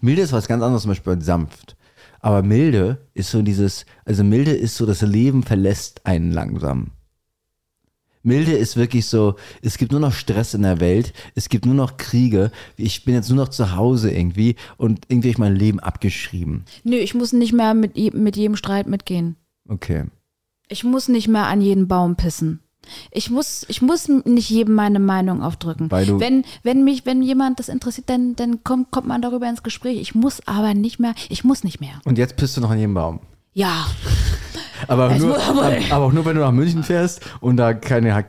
Milde 0.00 0.22
ist 0.22 0.32
was 0.32 0.46
ganz 0.46 0.62
anderes, 0.62 0.82
zum 0.82 0.90
Beispiel 0.90 1.14
als 1.14 1.24
sanft. 1.24 1.76
Aber 2.20 2.42
milde 2.42 2.98
ist 3.14 3.30
so 3.30 3.42
dieses, 3.42 3.86
also 4.04 4.24
milde 4.24 4.52
ist 4.52 4.76
so, 4.76 4.86
das 4.86 5.00
Leben 5.02 5.42
verlässt 5.42 6.06
einen 6.06 6.32
langsam. 6.32 6.92
Milde 8.24 8.52
ist 8.52 8.76
wirklich 8.76 9.06
so, 9.06 9.36
es 9.62 9.78
gibt 9.78 9.92
nur 9.92 10.00
noch 10.00 10.12
Stress 10.12 10.54
in 10.54 10.62
der 10.62 10.80
Welt, 10.80 11.12
es 11.34 11.48
gibt 11.48 11.66
nur 11.66 11.74
noch 11.74 11.96
Kriege, 11.98 12.50
ich 12.76 13.04
bin 13.04 13.14
jetzt 13.14 13.28
nur 13.28 13.36
noch 13.36 13.48
zu 13.50 13.76
Hause 13.76 14.10
irgendwie 14.10 14.56
und 14.78 15.04
irgendwie 15.08 15.28
habe 15.28 15.32
ich 15.32 15.38
mein 15.38 15.54
Leben 15.56 15.78
abgeschrieben. 15.78 16.64
nö, 16.82 16.96
ich 16.96 17.14
muss 17.14 17.32
nicht 17.32 17.52
mehr 17.52 17.74
mit, 17.74 17.96
mit 18.14 18.36
jedem 18.36 18.56
Streit 18.56 18.86
mitgehen. 18.88 19.36
Okay. 19.68 20.04
Ich 20.68 20.82
muss 20.84 21.08
nicht 21.08 21.28
mehr 21.28 21.46
an 21.46 21.60
jeden 21.60 21.86
Baum 21.86 22.16
pissen. 22.16 22.60
Ich 23.10 23.30
muss, 23.30 23.64
ich 23.68 23.80
muss 23.80 24.08
nicht 24.08 24.50
jedem 24.50 24.74
meine 24.74 24.98
Meinung 24.98 25.42
aufdrücken. 25.42 25.90
Weil 25.90 26.04
du- 26.06 26.20
wenn, 26.20 26.44
wenn 26.62 26.84
mich, 26.84 27.06
wenn 27.06 27.22
jemand 27.22 27.58
das 27.58 27.68
interessiert, 27.70 28.10
dann, 28.10 28.36
dann 28.36 28.62
kommt, 28.64 28.90
kommt 28.90 29.06
man 29.06 29.22
darüber 29.22 29.48
ins 29.48 29.62
Gespräch. 29.62 29.98
Ich 30.00 30.14
muss 30.14 30.46
aber 30.46 30.74
nicht 30.74 30.98
mehr, 30.98 31.14
ich 31.30 31.44
muss 31.44 31.64
nicht 31.64 31.80
mehr. 31.80 32.00
Und 32.04 32.18
jetzt 32.18 32.36
pisst 32.36 32.56
du 32.56 32.60
noch 32.60 32.70
an 32.70 32.78
jedem 32.78 32.94
Baum. 32.94 33.20
Ja, 33.56 33.86
Aber, 34.88 35.12
Es 35.12 35.22
nur, 35.22 35.38
aber- 35.40 35.70
aber, 35.90 36.04
auch 36.04 36.12
nur, 36.12 36.24
wenn 36.26 36.34
du 36.34 36.42
nach 36.42 36.50
München 36.52 36.82
fährst 36.82 37.20
und 37.40 37.56
da 37.56 37.72
keine, 37.72 38.24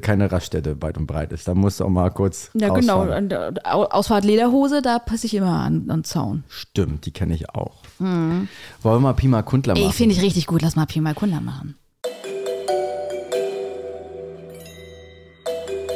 keine 0.00 0.30
Raststätte 0.32 0.82
weit 0.82 0.98
und 0.98 1.06
breit 1.06 1.32
ist. 1.32 1.46
Da 1.48 1.54
musst 1.54 1.78
du 1.80 1.84
auch 1.84 1.88
mal 1.88 2.10
kurz 2.10 2.50
ja 2.54 2.68
genau. 2.74 2.98
rausfahren. 3.02 3.24
Und, 3.24 3.32
äh, 3.32 3.52
Au- 3.64 3.84
Ausfahrt 3.84 4.24
Lederhose, 4.24 4.82
da 4.82 4.98
passe 4.98 5.26
ich 5.26 5.34
immer 5.34 5.46
an, 5.62 5.86
an 5.88 6.00
den 6.00 6.04
Zaun. 6.04 6.44
Stimmt, 6.48 7.06
die 7.06 7.12
kenne 7.12 7.34
ich 7.34 7.48
auch. 7.50 7.76
Wollen 8.00 8.48
wir 8.82 8.98
mal 8.98 9.12
Pima 9.14 9.42
Kundler 9.42 9.74
machen? 9.74 9.86
Ey, 9.86 9.92
finde 9.92 10.14
ich 10.16 10.20
richtig 10.22 10.46
gut, 10.46 10.60
lass 10.60 10.76
mal 10.76 10.86
Pi 10.86 11.00
mal 11.00 11.14
Kundler 11.14 11.40
machen. 11.40 11.76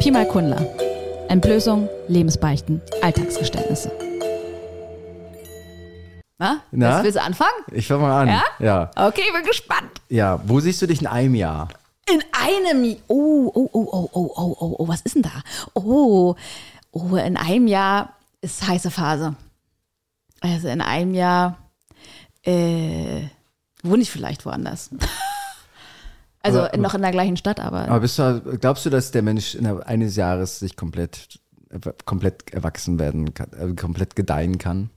Pi 0.00 0.10
mal 0.10 0.26
Kundler. 0.26 0.64
Entblößung, 1.28 1.88
Lebensbeichten, 2.08 2.80
Alltagsgeständnisse. 3.02 3.90
Na, 6.42 6.60
Na? 6.98 7.02
Willst 7.04 7.16
du 7.16 7.22
anfangen? 7.22 7.50
ich 7.70 7.86
fange 7.86 8.02
mal 8.02 8.22
an. 8.22 8.28
Ja? 8.28 8.42
ja? 8.58 8.90
Okay, 9.08 9.22
bin 9.34 9.44
gespannt. 9.44 10.00
Ja, 10.08 10.40
wo 10.46 10.60
siehst 10.60 10.82
du 10.82 10.86
dich 10.86 11.00
in 11.00 11.06
einem 11.06 11.34
Jahr? 11.34 11.68
In 12.10 12.22
einem. 12.32 12.84
I- 12.84 13.00
Oh, 13.08 13.50
oh, 13.54 13.70
oh, 13.72 13.88
oh, 13.92 14.10
oh, 14.12 14.32
oh, 14.36 14.56
oh, 14.60 14.76
oh, 14.78 14.88
was 14.88 15.00
ist 15.02 15.14
denn 15.14 15.22
da? 15.22 15.42
Oh, 15.74 16.34
oh, 16.90 17.16
in 17.16 17.36
einem 17.36 17.66
Jahr 17.68 18.14
ist 18.40 18.66
heiße 18.66 18.90
Phase. 18.90 19.36
Also 20.40 20.68
in 20.68 20.80
einem 20.80 21.14
Jahr 21.14 21.58
äh, 22.44 23.22
wohne 23.84 24.02
ich 24.02 24.10
vielleicht 24.10 24.44
woanders. 24.44 24.90
Also 26.44 26.62
Aber- 26.62 26.76
noch 26.76 26.94
in 26.94 27.02
der 27.02 27.12
gleichen 27.12 27.36
Stadt, 27.36 27.60
aber. 27.60 27.88
Aber 27.88 28.00
du, 28.04 28.58
glaubst 28.58 28.84
du, 28.84 28.90
dass 28.90 29.12
der 29.12 29.22
Mensch 29.22 29.54
innerhalb 29.54 29.86
eines 29.86 30.16
Jahres 30.16 30.58
sich 30.58 30.74
komplett, 30.74 31.38
komplett 32.04 32.52
erwachsen 32.52 32.98
werden 32.98 33.32
kann, 33.32 33.52
äh, 33.52 33.72
komplett 33.76 34.16
gedeihen 34.16 34.58
kann? 34.58 34.90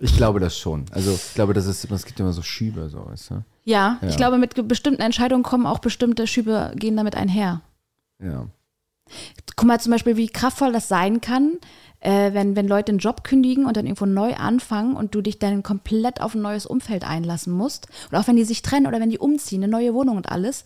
Ich 0.00 0.16
glaube 0.16 0.40
das 0.40 0.58
schon. 0.58 0.86
Also 0.92 1.12
ich 1.12 1.34
glaube, 1.34 1.54
das 1.54 1.66
ist, 1.66 1.90
es 1.90 2.04
gibt 2.04 2.20
immer 2.20 2.32
so 2.32 2.42
Schübe, 2.42 2.88
so, 2.88 3.06
weißt 3.06 3.30
du? 3.30 3.34
ja, 3.64 3.98
Ja. 4.02 4.08
ich 4.08 4.16
glaube, 4.16 4.38
mit 4.38 4.68
bestimmten 4.68 5.02
Entscheidungen 5.02 5.42
kommen 5.42 5.66
auch 5.66 5.78
bestimmte 5.78 6.26
Schübe, 6.26 6.72
gehen 6.76 6.96
damit 6.96 7.14
einher. 7.16 7.60
Ja. 8.22 8.46
Guck 9.56 9.66
mal 9.66 9.80
zum 9.80 9.92
Beispiel, 9.92 10.16
wie 10.16 10.28
kraftvoll 10.28 10.72
das 10.72 10.88
sein 10.88 11.20
kann, 11.20 11.58
äh, 12.00 12.32
wenn, 12.32 12.56
wenn 12.56 12.68
Leute 12.68 12.92
einen 12.92 12.98
Job 12.98 13.24
kündigen 13.24 13.66
und 13.66 13.76
dann 13.76 13.84
irgendwo 13.86 14.06
neu 14.06 14.34
anfangen 14.34 14.96
und 14.96 15.14
du 15.14 15.20
dich 15.20 15.38
dann 15.38 15.62
komplett 15.62 16.20
auf 16.20 16.34
ein 16.34 16.42
neues 16.42 16.64
Umfeld 16.64 17.04
einlassen 17.04 17.52
musst. 17.52 17.88
Und 18.10 18.16
auch 18.18 18.26
wenn 18.28 18.36
die 18.36 18.44
sich 18.44 18.62
trennen 18.62 18.86
oder 18.86 19.00
wenn 19.00 19.10
die 19.10 19.18
umziehen, 19.18 19.62
eine 19.62 19.70
neue 19.70 19.92
Wohnung 19.94 20.16
und 20.16 20.30
alles. 20.30 20.64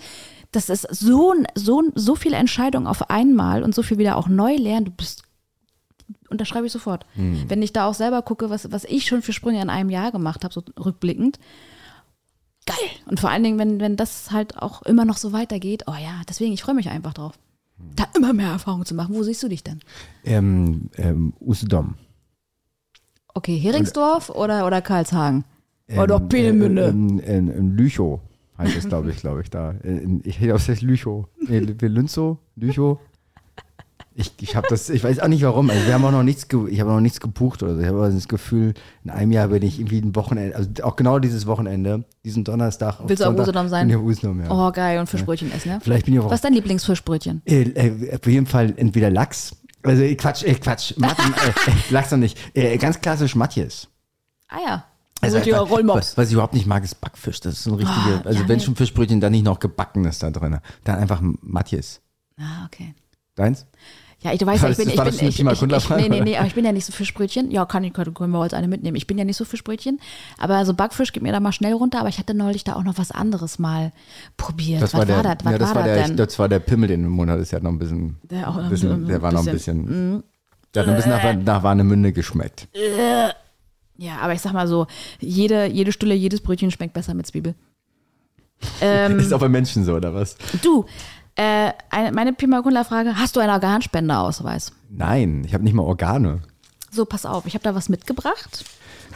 Das 0.52 0.68
ist 0.68 0.82
so, 0.90 1.32
ein- 1.32 1.46
so, 1.56 1.82
so 1.96 2.14
viele 2.14 2.36
Entscheidungen 2.36 2.86
auf 2.86 3.10
einmal 3.10 3.64
und 3.64 3.74
so 3.74 3.82
viel 3.82 3.98
wieder 3.98 4.16
auch 4.16 4.28
neu 4.28 4.54
lernen. 4.54 4.84
Du 4.86 4.92
bist, 4.92 5.23
unterschreibe 6.34 6.66
ich 6.66 6.72
sofort. 6.72 7.06
Wenn 7.14 7.62
ich 7.62 7.72
da 7.72 7.86
auch 7.86 7.94
selber 7.94 8.22
gucke, 8.22 8.50
was, 8.50 8.70
was 8.70 8.84
ich 8.84 9.06
schon 9.06 9.22
für 9.22 9.32
Sprünge 9.32 9.62
in 9.62 9.70
einem 9.70 9.90
Jahr 9.90 10.12
gemacht 10.12 10.44
habe, 10.44 10.52
so 10.52 10.62
rückblickend. 10.78 11.38
Geil. 12.66 12.76
Und 13.06 13.20
vor 13.20 13.30
allen 13.30 13.42
Dingen, 13.42 13.58
wenn, 13.58 13.80
wenn 13.80 13.96
das 13.96 14.30
halt 14.30 14.58
auch 14.58 14.82
immer 14.82 15.04
noch 15.04 15.16
so 15.16 15.32
weitergeht, 15.32 15.84
oh 15.86 15.94
ja, 15.94 16.22
deswegen, 16.28 16.52
ich 16.52 16.62
freue 16.62 16.74
mich 16.74 16.88
einfach 16.88 17.14
drauf. 17.14 17.38
Da 17.96 18.06
immer 18.16 18.32
mehr 18.32 18.50
Erfahrung 18.50 18.84
zu 18.84 18.94
machen. 18.94 19.14
Wo 19.14 19.22
siehst 19.22 19.42
du 19.42 19.48
dich 19.48 19.64
denn? 19.64 19.80
Ähm, 20.24 20.90
ähm, 20.96 21.34
Usedom. 21.40 21.94
Okay, 23.34 23.58
Heringsdorf 23.58 24.30
oder, 24.30 24.66
oder 24.66 24.80
Karlshagen? 24.80 25.44
oder 25.96 26.16
auch 26.16 26.28
Peenemünde? 26.28 26.86
Ähm, 26.86 27.18
in, 27.18 27.48
in 27.48 27.76
Lüchow 27.76 28.20
heißt 28.58 28.76
es, 28.76 28.88
glaube 28.88 29.10
ich, 29.10 29.16
glaube 29.16 29.42
ich, 29.42 29.50
da. 29.50 29.74
Ich 30.22 30.40
hätte 30.40 30.54
aus 30.54 30.66
Lüchow. 30.80 31.26
Nee, 31.46 31.58
Lünzow? 31.58 32.38
Lüchow? 32.56 32.98
Ich, 34.16 34.32
ich 34.40 34.54
habe 34.54 34.68
das, 34.70 34.90
ich 34.90 35.02
weiß 35.02 35.18
auch 35.18 35.26
nicht 35.26 35.42
warum. 35.42 35.70
Also 35.70 35.86
wir 35.86 35.94
haben 35.94 36.04
auch 36.04 36.12
noch 36.12 36.22
nichts, 36.22 36.46
ich 36.70 36.80
habe 36.80 36.90
noch 36.90 37.00
nichts 37.00 37.18
gebucht 37.20 37.64
oder 37.64 37.74
so. 37.74 37.80
Ich 37.80 37.86
habe 37.88 37.98
aber 37.98 38.10
das 38.10 38.28
Gefühl, 38.28 38.74
in 39.02 39.10
einem 39.10 39.32
Jahr 39.32 39.48
bin 39.48 39.62
ich 39.64 39.80
irgendwie 39.80 39.98
ein 40.00 40.14
Wochenende, 40.14 40.54
also 40.54 40.70
auch 40.84 40.94
genau 40.94 41.18
dieses 41.18 41.46
Wochenende, 41.46 42.04
diesen 42.24 42.44
Donnerstag. 42.44 43.00
Willst 43.06 43.20
du 43.22 43.26
Sonntag, 43.26 43.42
Usedom 43.48 43.68
sein? 43.68 43.92
Auf 43.92 44.02
Usedom, 44.02 44.40
ja. 44.40 44.50
Oh, 44.50 44.70
geil. 44.70 45.00
Und 45.00 45.08
Fischbrötchen 45.08 45.50
essen, 45.52 45.68
ja? 45.70 45.80
Vielleicht 45.80 46.04
bin 46.04 46.14
ich 46.14 46.20
auch 46.20 46.26
Was 46.26 46.34
ist 46.36 46.44
dein 46.44 46.52
Lieblingsfischbrötchen? 46.54 47.42
äh, 47.44 47.62
äh, 47.62 48.14
auf 48.14 48.26
jeden 48.26 48.46
Fall 48.46 48.72
entweder 48.76 49.10
Lachs, 49.10 49.56
also 49.82 50.02
äh, 50.02 50.14
Quatsch, 50.14 50.44
äh, 50.44 50.54
Quatsch, 50.54 50.94
Matt, 50.96 51.18
äh, 51.18 51.92
Lachs 51.92 52.12
noch 52.12 52.18
nicht, 52.18 52.38
äh, 52.54 52.76
ganz 52.78 53.00
klassisch 53.00 53.34
Matjes. 53.34 53.88
Ah 54.48 54.58
ja. 54.64 54.84
Also 55.20 55.38
Also, 55.38 55.50
ja, 55.50 55.60
einfach-. 55.62 55.94
Was, 55.96 56.16
was 56.16 56.28
ich 56.28 56.34
überhaupt 56.34 56.54
nicht 56.54 56.66
mag, 56.66 56.84
ist 56.84 57.00
Backfisch. 57.00 57.40
Das 57.40 57.54
ist 57.54 57.64
so 57.64 57.70
ein 57.72 57.76
richtige, 57.78 58.20
Ah, 58.20 58.22
also 58.26 58.42
ja, 58.42 58.48
wenn 58.48 58.60
schon 58.60 58.76
Fischbrötchen, 58.76 59.20
dann 59.20 59.32
nicht 59.32 59.44
noch 59.44 59.58
gebacken 59.58 60.04
ist 60.04 60.22
da 60.22 60.30
drin. 60.30 60.58
Dann 60.84 60.98
einfach 60.98 61.20
Matjes. 61.40 62.00
Ah, 62.38 62.64
okay. 62.66 62.94
Deins? 63.34 63.66
Ja, 64.24 64.32
ich, 64.32 64.38
du 64.38 64.46
weißt 64.46 64.62
War 64.62 64.70
ja, 64.70 64.72
ich 64.72 64.78
bin, 64.78 64.88
ich 64.88 64.96
war 64.96 65.04
bin, 65.04 65.14
ich, 65.14 65.22
ich, 65.22 65.38
ich, 65.38 65.90
nee, 65.90 66.08
nee, 66.08 66.20
nee, 66.22 66.36
aber 66.38 66.46
ich 66.46 66.54
bin 66.54 66.64
ja 66.64 66.72
nicht 66.72 66.86
so 66.86 66.92
Fischbrötchen. 66.92 67.50
Ja, 67.50 67.66
kann 67.66 67.84
ich, 67.84 67.92
können 67.92 68.32
wir 68.32 68.40
als 68.40 68.54
eine 68.54 68.68
mitnehmen. 68.68 68.96
Ich 68.96 69.06
bin 69.06 69.18
ja 69.18 69.24
nicht 69.24 69.36
so 69.36 69.44
Fischbrötchen, 69.44 70.00
aber 70.38 70.64
so 70.64 70.72
Backfisch 70.72 71.12
geht 71.12 71.22
mir 71.22 71.30
da 71.30 71.40
mal 71.40 71.52
schnell 71.52 71.74
runter, 71.74 72.00
aber 72.00 72.08
ich 72.08 72.18
hatte 72.18 72.32
neulich 72.32 72.64
da 72.64 72.74
auch 72.76 72.84
noch 72.84 72.96
was 72.96 73.10
anderes 73.10 73.58
mal 73.58 73.92
probiert. 74.38 74.80
Das 74.80 74.94
was 74.94 75.00
war 75.00 75.06
der, 75.06 75.22
das? 75.22 75.44
Was 75.44 75.52
ja, 75.52 75.58
das 75.58 75.68
war 75.68 75.74
war 75.76 75.84
das 75.84 75.94
der, 75.94 76.06
denn? 76.06 76.16
das 76.16 76.38
war 76.38 76.48
der 76.48 76.58
Pimmel, 76.60 76.88
den 76.88 77.04
im 77.04 77.10
Mund 77.10 77.30
hat. 77.30 77.38
Das 77.38 77.52
hat 77.52 77.62
noch 77.62 77.70
ein 77.70 77.78
bisschen, 77.78 78.16
Der 78.22 78.48
auch 78.48 78.66
bisschen, 78.70 79.06
der 79.06 79.20
war 79.20 79.30
noch 79.30 79.46
ein 79.46 79.52
bisschen. 79.52 79.84
bisschen, 79.84 80.22
der 80.74 80.80
hat 80.80 80.86
noch 80.86 80.94
ein 80.94 80.96
bisschen 80.96 81.40
nach, 81.40 81.44
nach 81.44 81.62
Warnemünde 81.62 82.14
geschmeckt. 82.14 82.66
Ja, 83.98 84.16
aber 84.22 84.32
ich 84.32 84.40
sag 84.40 84.54
mal 84.54 84.66
so, 84.66 84.86
jede, 85.20 85.66
jede 85.66 85.92
Stulle, 85.92 86.14
jedes 86.14 86.40
Brötchen 86.40 86.70
schmeckt 86.70 86.94
besser 86.94 87.12
mit 87.12 87.26
Zwiebel. 87.26 87.54
Ähm, 88.80 89.18
Ist 89.18 89.32
auch 89.34 89.40
bei 89.40 89.48
Menschen 89.48 89.84
so, 89.84 89.94
oder 89.94 90.14
was? 90.14 90.36
du, 90.62 90.86
äh, 91.36 91.72
eine, 91.90 92.12
meine 92.12 92.32
Pimakunda-Frage, 92.32 93.16
hast 93.18 93.36
du 93.36 93.40
einen 93.40 93.50
Organspendeausweis? 93.52 94.72
Nein, 94.90 95.44
ich 95.46 95.54
habe 95.54 95.64
nicht 95.64 95.74
mal 95.74 95.82
Organe. 95.82 96.40
So, 96.90 97.04
pass 97.04 97.26
auf, 97.26 97.46
ich 97.46 97.54
habe 97.54 97.64
da 97.64 97.74
was 97.74 97.88
mitgebracht. 97.88 98.64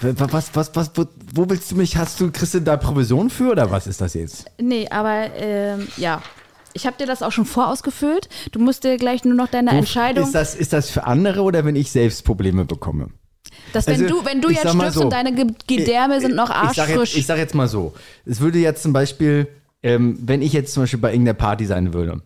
Was, 0.01 0.33
was, 0.33 0.51
was, 0.55 0.71
was, 0.77 0.91
wo, 0.95 1.07
wo 1.35 1.49
willst 1.51 1.71
du 1.71 1.77
mich, 1.77 1.97
hast 1.97 2.21
du, 2.21 2.31
kriegst 2.31 2.55
du 2.55 2.61
da 2.61 2.77
Provision 2.77 3.31
für 3.31 3.51
oder 3.53 3.71
was 3.71 3.87
ist 3.87 4.01
das 4.01 4.15
jetzt? 4.15 4.47
Nee, 4.61 4.89
aber 4.91 5.29
ähm, 5.37 5.89
ja. 5.97 6.23
Ich 6.75 6.87
habe 6.87 6.97
dir 6.99 7.07
das 7.07 7.23
auch 7.23 7.33
schon 7.33 7.47
vorausgefüllt. 7.47 8.29
Du 8.53 8.61
musst 8.61 8.85
dir 8.85 8.99
gleich 8.99 9.25
nur 9.25 9.35
noch 9.35 9.49
deine 9.49 9.71
Entscheidung, 9.71 10.25
Ist 10.27 10.35
das, 10.35 10.55
ist 10.55 10.73
das 10.73 10.91
für 10.91 11.05
andere 11.07 11.41
oder 11.43 11.65
wenn 11.65 11.75
ich 11.75 11.91
selbst 11.91 12.25
Probleme 12.25 12.65
bekomme? 12.65 13.09
dass 13.73 13.87
wenn 13.87 14.03
also, 14.03 14.21
du, 14.21 14.25
wenn 14.25 14.41
du 14.41 14.51
jetzt 14.51 14.69
stirbst 14.69 14.93
so, 14.95 15.03
und 15.05 15.13
deine 15.13 15.35
Ge- 15.35 15.47
Gedärme 15.67 16.21
sind 16.21 16.37
noch 16.37 16.51
Ich 16.51 16.55
sag, 16.55 16.67
jetzt, 16.77 16.79
arschfrisch. 16.79 17.17
ich 17.17 17.27
sag 17.27 17.39
jetzt 17.39 17.55
mal 17.55 17.67
so, 17.69 17.95
es 18.25 18.41
würde 18.41 18.59
jetzt 18.59 18.83
zum 18.83 18.93
Beispiel, 18.93 19.49
ähm, 19.83 20.19
wenn 20.21 20.43
ich 20.43 20.53
jetzt 20.53 20.73
zum 20.75 20.83
Beispiel 20.83 20.99
bei 21.01 21.13
irgendeiner 21.13 21.39
Party 21.39 21.67
sein 21.67 21.93
würde 21.95 22.23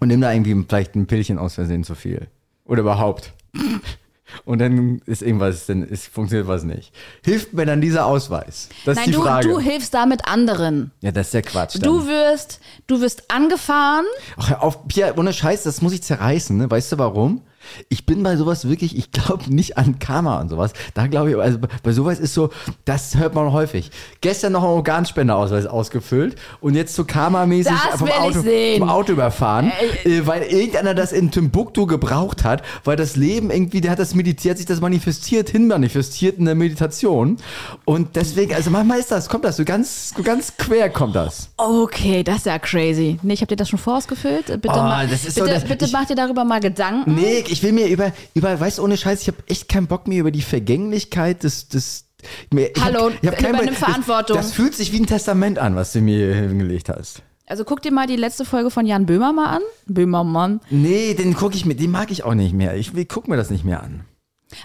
und 0.00 0.08
nehme 0.08 0.22
da 0.22 0.32
irgendwie 0.32 0.64
vielleicht 0.68 0.94
ein 0.94 1.06
Pillchen 1.06 1.38
aus 1.38 1.54
Versehen 1.54 1.84
zu 1.84 1.94
viel 1.94 2.28
oder 2.64 2.80
überhaupt 2.80 3.32
und 4.44 4.58
dann 4.58 5.00
ist 5.06 5.22
irgendwas, 5.22 5.66
dann 5.66 5.82
ist, 5.82 6.06
funktioniert 6.06 6.48
was 6.48 6.64
nicht. 6.64 6.92
Hilft 7.24 7.52
mir 7.52 7.66
dann 7.66 7.80
dieser 7.80 8.06
Ausweis? 8.06 8.68
Das 8.84 8.96
Nein, 8.96 9.04
ist 9.04 9.08
die 9.08 9.12
du, 9.12 9.22
Frage. 9.22 9.48
du 9.48 9.58
hilfst 9.58 9.92
damit 9.92 10.26
anderen. 10.26 10.92
ja, 11.00 11.12
das 11.12 11.26
ist 11.26 11.34
der 11.34 11.42
Quatsch. 11.42 11.74
Dann. 11.74 11.82
Du 11.82 12.06
wirst, 12.06 12.60
du 12.86 13.00
wirst 13.00 13.30
angefahren. 13.30 14.06
Ach, 14.36 14.60
auf, 14.60 14.88
Pia, 14.88 15.14
ohne 15.16 15.32
Scheiß, 15.32 15.64
das 15.64 15.82
muss 15.82 15.92
ich 15.92 16.02
zerreißen, 16.02 16.56
ne? 16.56 16.70
Weißt 16.70 16.92
du 16.92 16.98
warum? 16.98 17.42
Ich 17.88 18.06
bin 18.06 18.22
bei 18.22 18.36
sowas 18.36 18.68
wirklich, 18.68 18.96
ich 18.96 19.10
glaube 19.12 19.52
nicht 19.54 19.76
an 19.78 19.98
Karma 19.98 20.40
und 20.40 20.48
sowas. 20.48 20.72
Da 20.94 21.06
glaube 21.06 21.30
ich, 21.30 21.36
also 21.36 21.58
bei 21.82 21.92
sowas 21.92 22.18
ist 22.18 22.34
so, 22.34 22.50
das 22.84 23.16
hört 23.16 23.34
man 23.34 23.52
häufig. 23.52 23.90
Gestern 24.20 24.52
noch 24.52 24.62
einen 24.62 24.72
Organspendeausweis 24.72 25.66
ausgefüllt 25.66 26.36
und 26.60 26.74
jetzt 26.74 26.94
so 26.94 27.04
Karma-mäßig 27.04 27.72
vom 27.96 28.10
Auto, 28.10 28.42
vom 28.78 28.88
Auto 28.88 29.12
überfahren, 29.12 29.72
äh, 30.04 30.22
weil 30.26 30.42
irgendeiner 30.42 30.94
das 30.94 31.12
in 31.12 31.30
Timbuktu 31.30 31.86
gebraucht 31.86 32.44
hat, 32.44 32.62
weil 32.84 32.96
das 32.96 33.16
Leben 33.16 33.50
irgendwie, 33.50 33.80
der 33.80 33.92
hat 33.92 33.98
das 33.98 34.14
meditiert, 34.14 34.56
sich 34.58 34.66
das 34.66 34.80
manifestiert, 34.80 35.50
hinmanifestiert 35.50 36.38
in 36.38 36.44
der 36.46 36.54
Meditation. 36.54 37.36
Und 37.84 38.16
deswegen, 38.16 38.54
also 38.54 38.70
manchmal 38.70 38.98
ist 38.98 39.10
das, 39.10 39.28
kommt 39.28 39.44
das, 39.44 39.56
so 39.56 39.64
ganz, 39.64 40.12
so 40.16 40.22
ganz 40.22 40.56
quer 40.56 40.90
kommt 40.90 41.14
das. 41.14 41.50
Okay, 41.56 42.22
das 42.24 42.38
ist 42.38 42.46
ja 42.46 42.58
crazy. 42.58 43.18
Nee, 43.22 43.34
ich 43.34 43.40
habe 43.40 43.48
dir 43.48 43.56
das 43.56 43.68
schon 43.68 43.78
vorausgefüllt. 43.78 44.46
Bitte, 44.46 44.68
Oh, 44.70 44.76
ma- 44.76 45.06
so, 45.06 45.42
bitte, 45.42 45.54
das- 45.54 45.64
bitte 45.64 45.84
ich- 45.84 45.92
mach 45.92 46.06
dir 46.06 46.14
darüber 46.16 46.44
mal 46.44 46.60
Gedanken. 46.60 47.14
Nee, 47.14 47.44
ich 47.50 47.62
will 47.62 47.72
mir 47.72 47.86
über, 47.88 48.12
über, 48.34 48.58
weißt 48.58 48.78
du, 48.78 48.82
ohne 48.84 48.96
Scheiß, 48.96 49.22
ich 49.22 49.28
habe 49.28 49.38
echt 49.46 49.68
keinen 49.68 49.86
Bock 49.86 50.06
mir 50.08 50.20
über 50.20 50.30
die 50.30 50.42
Vergänglichkeit 50.42 51.42
des, 51.42 51.68
des 51.68 52.04
mir- 52.52 52.70
ich 52.76 52.82
Hallo, 52.82 53.10
hab, 53.10 53.22
ich 53.22 53.28
hab 53.28 53.40
übernimm 53.40 53.66
Bock- 53.66 53.74
Verantwortung. 53.76 54.36
Das, 54.36 54.46
das 54.48 54.54
fühlt 54.54 54.74
sich 54.74 54.92
wie 54.92 55.00
ein 55.00 55.06
Testament 55.06 55.58
an, 55.58 55.76
was 55.76 55.92
du 55.92 56.00
mir 56.00 56.16
hier 56.34 56.48
hingelegt 56.48 56.88
hast. 56.88 57.22
Also 57.46 57.64
guck 57.64 57.82
dir 57.82 57.90
mal 57.92 58.06
die 58.06 58.16
letzte 58.16 58.44
Folge 58.44 58.70
von 58.70 58.86
Jan 58.86 59.06
Böhmer 59.06 59.32
mal 59.32 59.56
an. 59.56 59.62
Böhmermann. 59.86 60.60
Nee, 60.70 61.14
den 61.14 61.34
gucke 61.34 61.56
ich 61.56 61.66
mir, 61.66 61.74
den 61.74 61.90
mag 61.90 62.10
ich 62.12 62.22
auch 62.22 62.34
nicht 62.34 62.54
mehr. 62.54 62.76
Ich 62.76 62.94
will, 62.94 63.04
guck 63.06 63.26
mir 63.26 63.36
das 63.36 63.50
nicht 63.50 63.64
mehr 63.64 63.82
an. 63.82 64.04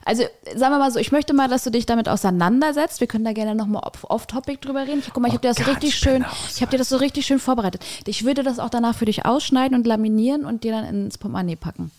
Also 0.04 0.24
sagen 0.56 0.74
wir 0.74 0.80
mal 0.80 0.92
so, 0.92 1.00
ich 1.00 1.12
möchte 1.12 1.34
mal, 1.34 1.48
dass 1.48 1.64
du 1.64 1.70
dich 1.70 1.86
damit 1.86 2.10
auseinandersetzt. 2.10 3.00
Wir 3.02 3.08
können 3.08 3.24
da 3.26 3.34
gerne 3.34 3.54
nochmal 3.56 3.84
off-topic 4.04 4.60
drüber 4.62 4.82
reden. 4.88 5.00
Ich, 5.00 5.12
guck 5.14 5.22
mal, 5.22 5.28
ich 5.28 5.34
habe 5.34 5.42
dir 5.42 5.50
das 5.54 5.58
so 5.64 5.72
richtig 5.72 5.96
schön, 5.96 6.24
raus. 6.24 6.36
ich 6.56 6.62
habe 6.62 6.72
dir 6.72 6.78
das 6.78 6.90
so 6.90 6.98
richtig 6.98 7.26
schön 7.26 7.40
vorbereitet. 7.40 7.84
Ich 8.08 8.24
würde 8.26 8.44
das 8.44 8.58
auch 8.60 8.70
danach 8.70 8.96
für 8.96 9.06
dich 9.06 9.26
ausschneiden 9.26 9.78
und 9.78 9.86
laminieren 9.88 10.46
und 10.46 10.64
dir 10.64 10.72
dann 10.72 10.86
ins 10.86 11.18
Portemonnaie 11.18 11.56
packen. 11.56 11.92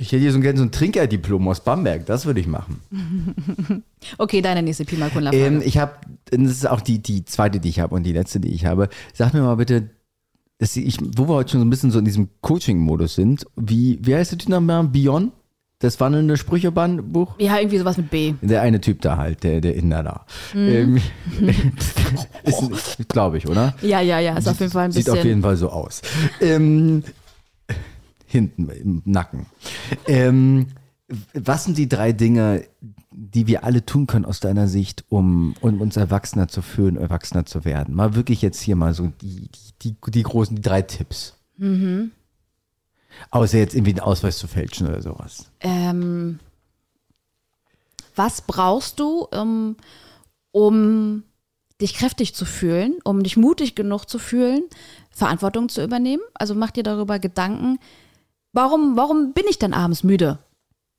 Ich 0.00 0.12
hätte 0.12 0.22
hier 0.22 0.32
so 0.32 0.40
gerne 0.40 0.58
so 0.58 0.64
ein 0.64 0.70
Trinkerdiplom 0.70 1.48
aus 1.48 1.60
Bamberg, 1.60 2.06
das 2.06 2.26
würde 2.26 2.40
ich 2.40 2.46
machen. 2.46 2.80
Okay, 4.16 4.40
deine 4.40 4.62
nächste 4.62 4.84
Pi 4.84 4.96
mal 4.96 5.10
Kunde 5.10 5.32
Ähm, 5.32 5.60
ich 5.64 5.76
habe, 5.76 5.94
das 6.30 6.40
ist 6.40 6.68
auch 6.68 6.80
die, 6.80 7.00
die 7.00 7.24
zweite, 7.24 7.58
die 7.58 7.68
ich 7.68 7.80
habe 7.80 7.96
und 7.96 8.04
die 8.04 8.12
letzte, 8.12 8.38
die 8.38 8.54
ich 8.54 8.64
habe. 8.64 8.88
Sag 9.12 9.34
mir 9.34 9.42
mal 9.42 9.56
bitte, 9.56 9.90
dass 10.58 10.76
ich, 10.76 10.98
wo 11.16 11.28
wir 11.28 11.34
heute 11.34 11.50
schon 11.50 11.60
so 11.60 11.66
ein 11.66 11.70
bisschen 11.70 11.90
so 11.90 11.98
in 11.98 12.04
diesem 12.04 12.28
Coaching-Modus 12.40 13.16
sind, 13.16 13.44
wie, 13.56 13.98
wie 14.02 14.14
heißt 14.14 14.30
der 14.30 14.38
Typ 14.38 14.50
nochmal? 14.50 14.84
Bion? 14.84 15.32
Das 15.80 16.00
war 16.00 16.10
ein 16.10 16.36
Sprücheband-Buch? 16.36 17.34
Ja, 17.38 17.58
irgendwie 17.58 17.78
sowas 17.78 17.96
mit 17.96 18.10
B. 18.10 18.34
Der 18.42 18.62
eine 18.62 18.80
Typ 18.80 19.00
da 19.00 19.16
halt, 19.16 19.44
der, 19.44 19.60
der 19.60 19.76
Inder 19.76 20.02
da. 20.02 20.26
Ist, 22.44 23.08
glaube 23.08 23.38
ich, 23.38 23.48
oder? 23.48 23.74
Ja, 23.82 24.00
ja, 24.00 24.18
ja, 24.18 24.36
ist 24.36 24.48
auf 24.48 24.58
jeden 24.58 24.72
Fall 24.72 24.86
ein 24.86 24.92
Sieht 24.92 25.04
bisschen. 25.04 25.18
auf 25.18 25.24
jeden 25.24 25.42
Fall 25.42 25.56
so 25.56 25.70
aus. 25.70 26.02
Ähm, 26.40 27.04
hinten 28.28 28.68
im 28.68 29.02
Nacken. 29.04 29.46
Ähm, 30.06 30.66
was 31.32 31.64
sind 31.64 31.78
die 31.78 31.88
drei 31.88 32.12
Dinge, 32.12 32.64
die 33.10 33.46
wir 33.46 33.64
alle 33.64 33.84
tun 33.84 34.06
können 34.06 34.26
aus 34.26 34.40
deiner 34.40 34.68
Sicht, 34.68 35.04
um, 35.08 35.54
um 35.60 35.80
uns 35.80 35.96
Erwachsener 35.96 36.48
zu 36.48 36.60
fühlen, 36.60 36.96
Erwachsener 36.96 37.46
zu 37.46 37.64
werden? 37.64 37.94
Mal 37.94 38.14
wirklich 38.14 38.42
jetzt 38.42 38.60
hier 38.60 38.76
mal 38.76 38.92
so 38.94 39.06
die, 39.22 39.48
die, 39.82 39.96
die, 40.06 40.22
großen, 40.22 40.56
die 40.56 40.62
drei 40.62 40.82
Tipps. 40.82 41.34
Mhm. 41.56 42.12
Außer 43.30 43.58
jetzt 43.58 43.74
irgendwie 43.74 43.92
einen 43.92 44.00
Ausweis 44.00 44.38
zu 44.38 44.46
fälschen 44.46 44.86
oder 44.86 45.00
sowas. 45.00 45.50
Ähm, 45.60 46.38
was 48.14 48.42
brauchst 48.42 49.00
du, 49.00 49.28
ähm, 49.32 49.76
um 50.52 51.22
dich 51.80 51.94
kräftig 51.94 52.34
zu 52.34 52.44
fühlen, 52.44 52.98
um 53.04 53.22
dich 53.22 53.36
mutig 53.36 53.74
genug 53.74 54.06
zu 54.06 54.18
fühlen, 54.18 54.64
Verantwortung 55.10 55.68
zu 55.68 55.82
übernehmen? 55.82 56.22
Also 56.34 56.54
mach 56.54 56.70
dir 56.70 56.82
darüber 56.82 57.18
Gedanken, 57.18 57.78
warum, 58.52 58.96
warum 58.96 59.32
bin 59.32 59.44
ich 59.48 59.58
denn 59.58 59.74
abends 59.74 60.04
müde? 60.04 60.38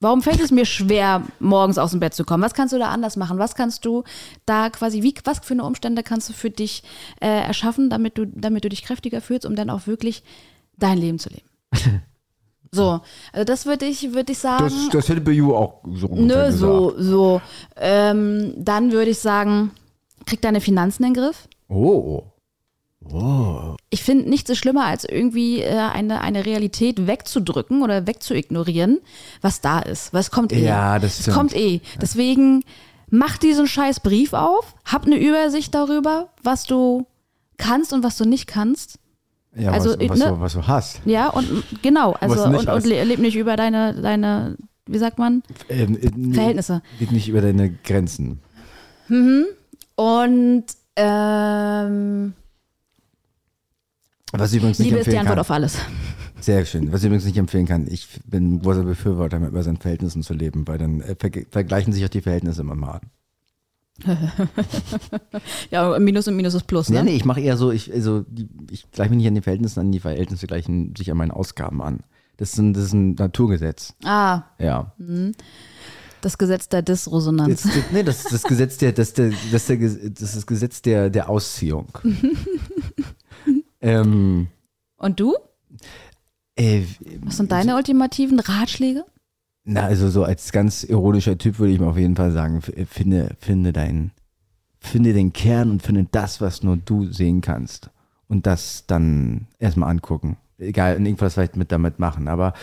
Warum 0.01 0.21
fällt 0.21 0.39
es 0.39 0.51
mir 0.51 0.65
schwer, 0.65 1.23
morgens 1.39 1.77
aus 1.77 1.91
dem 1.91 1.99
Bett 1.99 2.13
zu 2.13 2.23
kommen? 2.23 2.41
Was 2.41 2.53
kannst 2.53 2.73
du 2.73 2.79
da 2.79 2.87
anders 2.87 3.17
machen? 3.17 3.37
Was 3.37 3.55
kannst 3.55 3.83
du 3.83 4.05
da 4.45 4.69
quasi, 4.69 5.03
wie, 5.03 5.13
was 5.25 5.39
für 5.39 5.53
eine 5.53 5.65
Umstände 5.65 6.03
kannst 6.03 6.29
du 6.29 6.33
für 6.33 6.49
dich 6.49 6.83
äh, 7.19 7.27
erschaffen, 7.27 7.89
damit 7.89 8.17
du, 8.17 8.25
damit 8.25 8.63
du 8.63 8.69
dich 8.69 8.83
kräftiger 8.83 9.19
fühlst, 9.19 9.45
um 9.45 9.55
dann 9.55 9.69
auch 9.69 9.87
wirklich 9.87 10.23
dein 10.77 10.97
Leben 10.97 11.19
zu 11.19 11.29
leben? 11.29 11.49
So, 12.71 13.01
also 13.33 13.45
das 13.45 13.65
würde 13.65 13.85
ich, 13.85 14.13
würde 14.13 14.31
ich 14.31 14.37
sagen. 14.37 14.65
Das, 14.65 14.89
das 14.91 15.09
hätte 15.09 15.21
Beju 15.21 15.55
auch 15.55 15.81
so 15.91 16.07
Nö, 16.07 16.27
gesagt. 16.27 16.51
so, 16.51 16.93
so. 16.99 17.41
Ähm, 17.75 18.53
dann 18.57 18.91
würde 18.91 19.09
ich 19.09 19.17
sagen, 19.17 19.71
krieg 20.27 20.39
deine 20.41 20.61
Finanzen 20.61 21.03
in 21.03 21.13
den 21.13 21.23
Griff. 21.23 21.47
Oh. 21.67 22.25
Ich 23.91 24.03
finde 24.03 24.29
nichts 24.29 24.49
ist 24.51 24.59
schlimmer, 24.59 24.85
als 24.85 25.03
irgendwie 25.03 25.61
äh, 25.61 25.69
eine, 25.75 26.21
eine 26.21 26.45
Realität 26.45 27.07
wegzudrücken 27.07 27.81
oder 27.81 28.05
wegzuignorieren, 28.05 28.99
was 29.41 29.61
da 29.61 29.79
ist. 29.79 30.13
Was 30.13 30.29
kommt 30.29 30.53
eh. 30.53 30.63
Ja, 30.63 30.99
das 30.99 31.15
Es 31.15 31.21
stimmt. 31.21 31.37
kommt 31.37 31.55
eh. 31.55 31.81
Deswegen 32.01 32.63
mach 33.09 33.37
diesen 33.37 33.65
scheiß 33.67 34.01
Brief 34.01 34.33
auf, 34.33 34.75
hab 34.85 35.05
eine 35.07 35.17
Übersicht 35.17 35.73
darüber, 35.73 36.29
was 36.43 36.65
du 36.65 37.07
kannst 37.57 37.91
und 37.91 38.03
was 38.03 38.15
du 38.17 38.25
nicht 38.25 38.45
kannst. 38.45 38.99
Ja, 39.55 39.71
Also, 39.71 39.99
was, 39.99 40.09
was, 40.09 40.19
ne? 40.19 40.25
du, 40.27 40.39
was 40.39 40.53
du 40.53 40.67
hast. 40.67 41.01
Ja, 41.05 41.29
und 41.29 41.63
genau, 41.81 42.13
also 42.19 42.43
und, 42.43 42.67
und 42.69 42.85
le- 42.85 43.03
leb 43.03 43.17
nicht 43.17 43.35
über 43.35 43.55
deine, 43.55 43.99
deine, 43.99 44.55
wie 44.85 44.99
sagt 44.99 45.17
man? 45.17 45.41
Ähm, 45.67 45.97
äh, 45.99 46.33
Verhältnisse. 46.35 46.83
Geht 46.99 47.11
nicht 47.11 47.27
über 47.27 47.41
deine 47.41 47.71
Grenzen. 47.71 48.39
Und 49.95 50.65
ähm, 50.95 52.33
Was 54.34 54.51
ich 54.51 54.57
übrigens 54.59 54.80
nicht 54.80 54.89
Liebe 54.89 54.99
ist 54.99 55.05
die 55.05 55.11
empfehlen 55.11 55.27
Antwort 55.27 55.36
kann. 55.36 55.39
auf 55.39 55.51
alles. 55.51 55.77
Sehr 56.41 56.65
schön. 56.65 56.91
Was 56.91 57.01
ich 57.01 57.07
übrigens 57.07 57.25
nicht 57.25 57.38
empfehlen 57.38 57.65
kann. 57.67 57.88
Ich 57.89 58.07
bin 58.25 58.53
ein 58.55 58.59
großer 58.59 58.84
Befürworter, 58.84 59.38
über 59.38 59.63
seinen 59.63 59.77
Verhältnissen 59.77 60.23
zu 60.23 60.34
leben, 60.34 60.67
weil 60.67 60.77
dann 60.77 61.01
äh, 61.01 61.15
ver 61.19 61.30
vergleichen 61.51 61.91
sich 61.93 62.05
auch 62.05 62.09
die 62.09 62.21
Verhältnisse 62.21 62.61
immer 62.61 62.75
mal. 62.75 63.01
Ja, 65.71 65.97
Minus 65.99 66.27
und 66.27 66.36
Minus 66.36 66.53
ist 66.53 66.67
Plus, 66.67 66.89
ne? 66.89 67.03
Nee, 67.03 67.11
nee, 67.11 67.15
ich 67.17 67.25
mache 67.25 67.41
eher 67.41 67.57
so, 67.57 67.71
ich, 67.71 67.91
also, 67.93 68.25
ich 68.71 68.89
gleiche 68.91 69.09
mich 69.09 69.17
nicht 69.17 69.27
an 69.27 69.36
die 69.36 69.41
Verhältnisse 69.41 69.82
an, 69.82 69.91
die 69.91 69.99
Verhältnisse 69.99 70.47
gleichen 70.47 70.95
sich 70.95 71.11
an 71.11 71.17
meinen 71.17 71.32
Ausgaben 71.32 71.82
an. 71.82 71.99
Das 72.38 72.53
ist 72.53 72.59
ein, 72.59 72.73
das 72.73 72.86
ist 72.86 72.93
ein 72.93 73.15
Naturgesetz. 73.15 73.93
Ah, 74.05 74.43
Ja. 74.57 74.93
das 76.21 76.38
Gesetz 76.38 76.69
der 76.69 76.82
Disresonanz. 76.82 77.63
Das, 77.63 77.73
das, 77.73 77.84
nee, 77.91 78.03
das 78.03 78.23
ist 78.23 78.34
das 78.34 78.43
Gesetz 78.43 78.77
der, 78.77 78.93
das, 78.93 79.13
der, 79.13 79.32
das, 79.51 79.65
der, 79.67 79.77
das 79.77 80.21
ist 80.21 80.36
das 80.38 80.47
Gesetz 80.47 80.82
der, 80.82 81.09
der 81.09 81.30
Ausziehung. 81.30 81.88
ähm, 83.82 84.47
Und 84.97 85.19
du? 85.19 85.36
äh, 86.55 86.84
Was 87.21 87.38
sind 87.38 87.51
deine 87.51 87.75
ultimativen 87.75 88.39
Ratschläge? 88.39 89.05
Na, 89.63 89.84
also 89.84 90.09
so 90.09 90.23
als 90.23 90.51
ganz 90.51 90.84
ironischer 90.84 91.38
Typ 91.38 91.59
würde 91.59 91.73
ich 91.73 91.80
mal 91.80 91.89
auf 91.89 91.97
jeden 91.97 92.15
Fall 92.15 92.32
sagen, 92.32 92.61
finde, 92.61 93.36
finde 93.39 93.71
dein, 93.73 94.11
finde 94.80 95.13
den 95.13 95.32
Kern 95.34 95.69
und 95.69 95.84
finde 95.84 96.07
das, 96.11 96.41
was 96.41 96.63
nur 96.63 96.77
du 96.77 97.05
sehen 97.11 97.41
kannst. 97.41 97.89
Und 98.27 98.45
das 98.45 98.86
dann 98.88 99.47
erstmal 99.59 99.89
angucken. 99.89 100.38
Egal, 100.57 100.95
irgendwas 100.95 101.34
vielleicht 101.36 101.55
mit 101.55 101.71
damit 101.71 101.99
machen. 101.99 102.27
Aber 102.27 102.53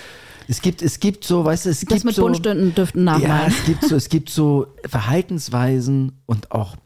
es 0.48 0.60
gibt, 0.60 0.82
es 0.82 1.00
gibt 1.00 1.24
so, 1.24 1.44
weißt 1.44 1.66
du, 1.66 1.70
es 1.70 1.80
Das 1.80 1.88
gibt 1.88 2.04
mit 2.04 2.14
so. 2.14 2.22
Buntstunden 2.22 2.74
dürften 2.74 3.06
Ja, 3.06 3.18
nachmalen. 3.18 3.48
es 3.48 3.64
gibt 3.64 3.84
so, 3.84 3.96
es 3.96 4.08
gibt 4.08 4.28
so 4.30 4.66
Verhaltensweisen 4.84 6.12
und 6.26 6.52
auch 6.52 6.76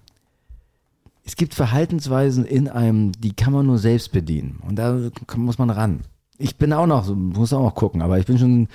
es 1.31 1.37
gibt 1.37 1.55
Verhaltensweisen 1.55 2.45
in 2.45 2.67
einem, 2.67 3.13
die 3.13 3.33
kann 3.33 3.53
man 3.53 3.65
nur 3.65 3.79
selbst 3.79 4.11
bedienen. 4.11 4.59
Und 4.67 4.75
da 4.75 4.99
muss 5.37 5.59
man 5.59 5.71
ran. 5.71 6.01
Ich 6.39 6.57
bin 6.57 6.73
auch 6.73 6.89
noch 6.89 7.15
muss 7.15 7.53
auch 7.53 7.63
noch 7.63 7.77
gucken, 7.77 8.03
aber 8.03 8.19
ich 8.19 8.27
bin 8.27 8.37
schon, 8.37 8.67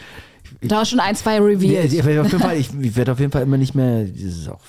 Da 0.62 0.78
hast 0.78 0.92
schon 0.92 1.02
ein, 1.02 1.16
zwei 1.18 1.36
ja, 1.36 1.42
Reveals. 1.44 1.92
ich, 1.92 2.06
werde 2.06 2.22
auf 2.22 2.32
jeden 2.32 2.40
Fall, 2.42 2.56
ich, 2.56 2.70
ich 2.80 2.96
werde 2.96 3.12
auf 3.12 3.20
jeden 3.20 3.34
Fall 3.34 3.44
immer 3.44 3.58
nicht 3.58 3.76
mehr, 3.76 4.06
dieses 4.06 4.48
auch, 4.48 4.62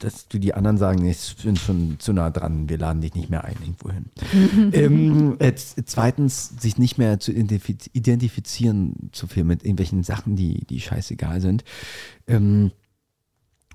dass 0.00 0.26
du 0.26 0.40
die 0.40 0.52
anderen 0.52 0.78
sagen, 0.78 1.00
nee, 1.00 1.12
ich 1.12 1.36
bin 1.44 1.54
schon 1.54 2.00
zu 2.00 2.12
nah 2.12 2.30
dran, 2.30 2.68
wir 2.68 2.76
laden 2.76 3.02
dich 3.02 3.14
nicht 3.14 3.30
mehr 3.30 3.44
ein 3.44 3.54
irgendwo 3.60 3.92
hin. 3.92 4.06
ähm, 4.72 5.36
zweitens, 5.84 6.54
sich 6.58 6.76
nicht 6.76 6.98
mehr 6.98 7.20
zu 7.20 7.30
identifiz- 7.30 7.88
identifizieren 7.92 9.10
zu 9.12 9.28
viel 9.28 9.44
mit 9.44 9.62
irgendwelchen 9.62 10.02
Sachen, 10.02 10.34
die, 10.34 10.66
die 10.66 10.80
scheißegal 10.80 11.40
sind. 11.40 11.62
Ähm, 12.26 12.72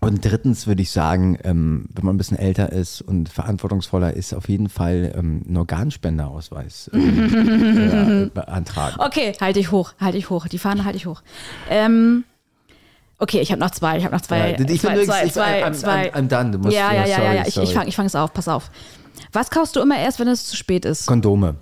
und 0.04 0.24
drittens 0.26 0.68
würde 0.68 0.82
ich 0.82 0.92
sagen, 0.92 1.38
ähm, 1.44 1.86
wenn 1.94 2.06
man 2.06 2.16
ein 2.16 2.18
bisschen 2.18 2.38
älter 2.38 2.72
ist 2.72 3.02
und 3.02 3.30
verantwortungsvoller 3.30 4.14
ist, 4.14 4.34
auf 4.34 4.50
jeden 4.50 4.70
Fall 4.70 5.14
ähm, 5.18 5.44
einen 5.48 5.58
Organspenderausweis 5.58 6.90
ähm, 6.94 8.26
äh, 8.28 8.30
beantragen. 8.34 8.96
Okay, 9.00 9.34
halte 9.42 9.60
ich 9.60 9.72
hoch, 9.72 9.94
halte 10.00 10.18
ich 10.18 10.30
hoch. 10.30 10.48
Die 10.48 10.60
Fahne 10.60 10.86
halte 10.86 10.98
ich 10.98 11.06
hoch. 11.06 11.22
Ähm, 11.70 12.24
okay, 13.20 13.40
ich 13.42 13.52
habe 13.52 13.60
noch 13.62 13.72
zwei. 13.72 13.98
Ich 13.98 14.04
habe 14.06 14.14
noch 14.16 14.22
zwei. 14.22 14.38
Ja, 14.52 14.60
ich 14.60 14.82
zwei, 14.82 14.96
bin 14.96 15.06
zwei, 15.06 15.26
ich- 15.26 15.34
zwei, 15.34 15.64
I'm- 15.66 15.74
zwei. 15.74 16.12
I'm- 16.12 16.16
I'm 16.16 16.28
done. 16.28 16.52
Du 16.52 16.58
musst- 16.60 16.76
ja, 16.76 16.94
ja, 16.94 17.06
ja, 17.06 17.16
sorry, 17.16 17.28
ja, 17.28 17.34
ja. 17.34 17.44
Ich, 17.48 17.54
sorry. 17.54 17.68
ich 17.88 17.96
fange 17.96 18.08
ich 18.08 18.16
auf. 18.16 18.34
Pass 18.34 18.48
auf. 18.48 18.70
Was 19.32 19.50
kaufst 19.50 19.76
du 19.76 19.82
immer 19.82 19.98
erst, 19.98 20.20
wenn 20.20 20.28
es 20.28 20.46
zu 20.46 20.56
spät 20.56 20.86
ist? 20.86 21.06
Kondome. 21.08 21.56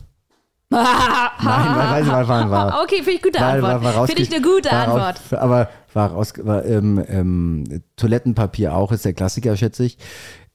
Nein, 0.71 2.07
weil, 2.07 2.27
weil, 2.27 2.49
war, 2.49 2.81
okay, 2.83 2.97
finde 2.97 3.11
ich 3.11 3.21
gute 3.21 3.39
war, 3.39 3.53
Antwort. 3.53 3.83
war 3.83 4.07
Finde 4.07 4.21
ich 4.21 4.33
eine 4.33 4.41
gute 4.41 4.71
Antwort. 4.71 5.19
Raus, 5.19 5.33
aber 5.33 5.69
war 5.93 6.11
raus, 6.11 6.33
war, 6.37 6.65
ähm, 6.65 7.03
ähm, 7.07 7.83
Toilettenpapier 7.97 8.73
auch, 8.73 8.91
ist 8.91 9.03
der 9.03 9.13
Klassiker, 9.13 9.57
schätze 9.57 9.83
ich. 9.83 9.97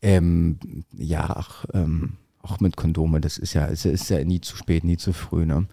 Ähm, 0.01 0.59
ja, 0.93 1.25
ach, 1.29 1.67
ähm, 1.75 2.17
auch 2.43 2.61
mit 2.61 2.77
Kondome, 2.77 3.21
das 3.21 3.37
ist 3.37 3.53
ja, 3.55 3.67
ist, 3.67 3.85
ist 3.85 4.09
ja 4.09 4.25
nie 4.25 4.41
zu 4.41 4.57
spät, 4.57 4.85
nie 4.85 4.97
zu 4.97 5.13
früh, 5.13 5.45
ne? 5.45 5.67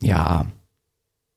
Ja. 0.00 0.46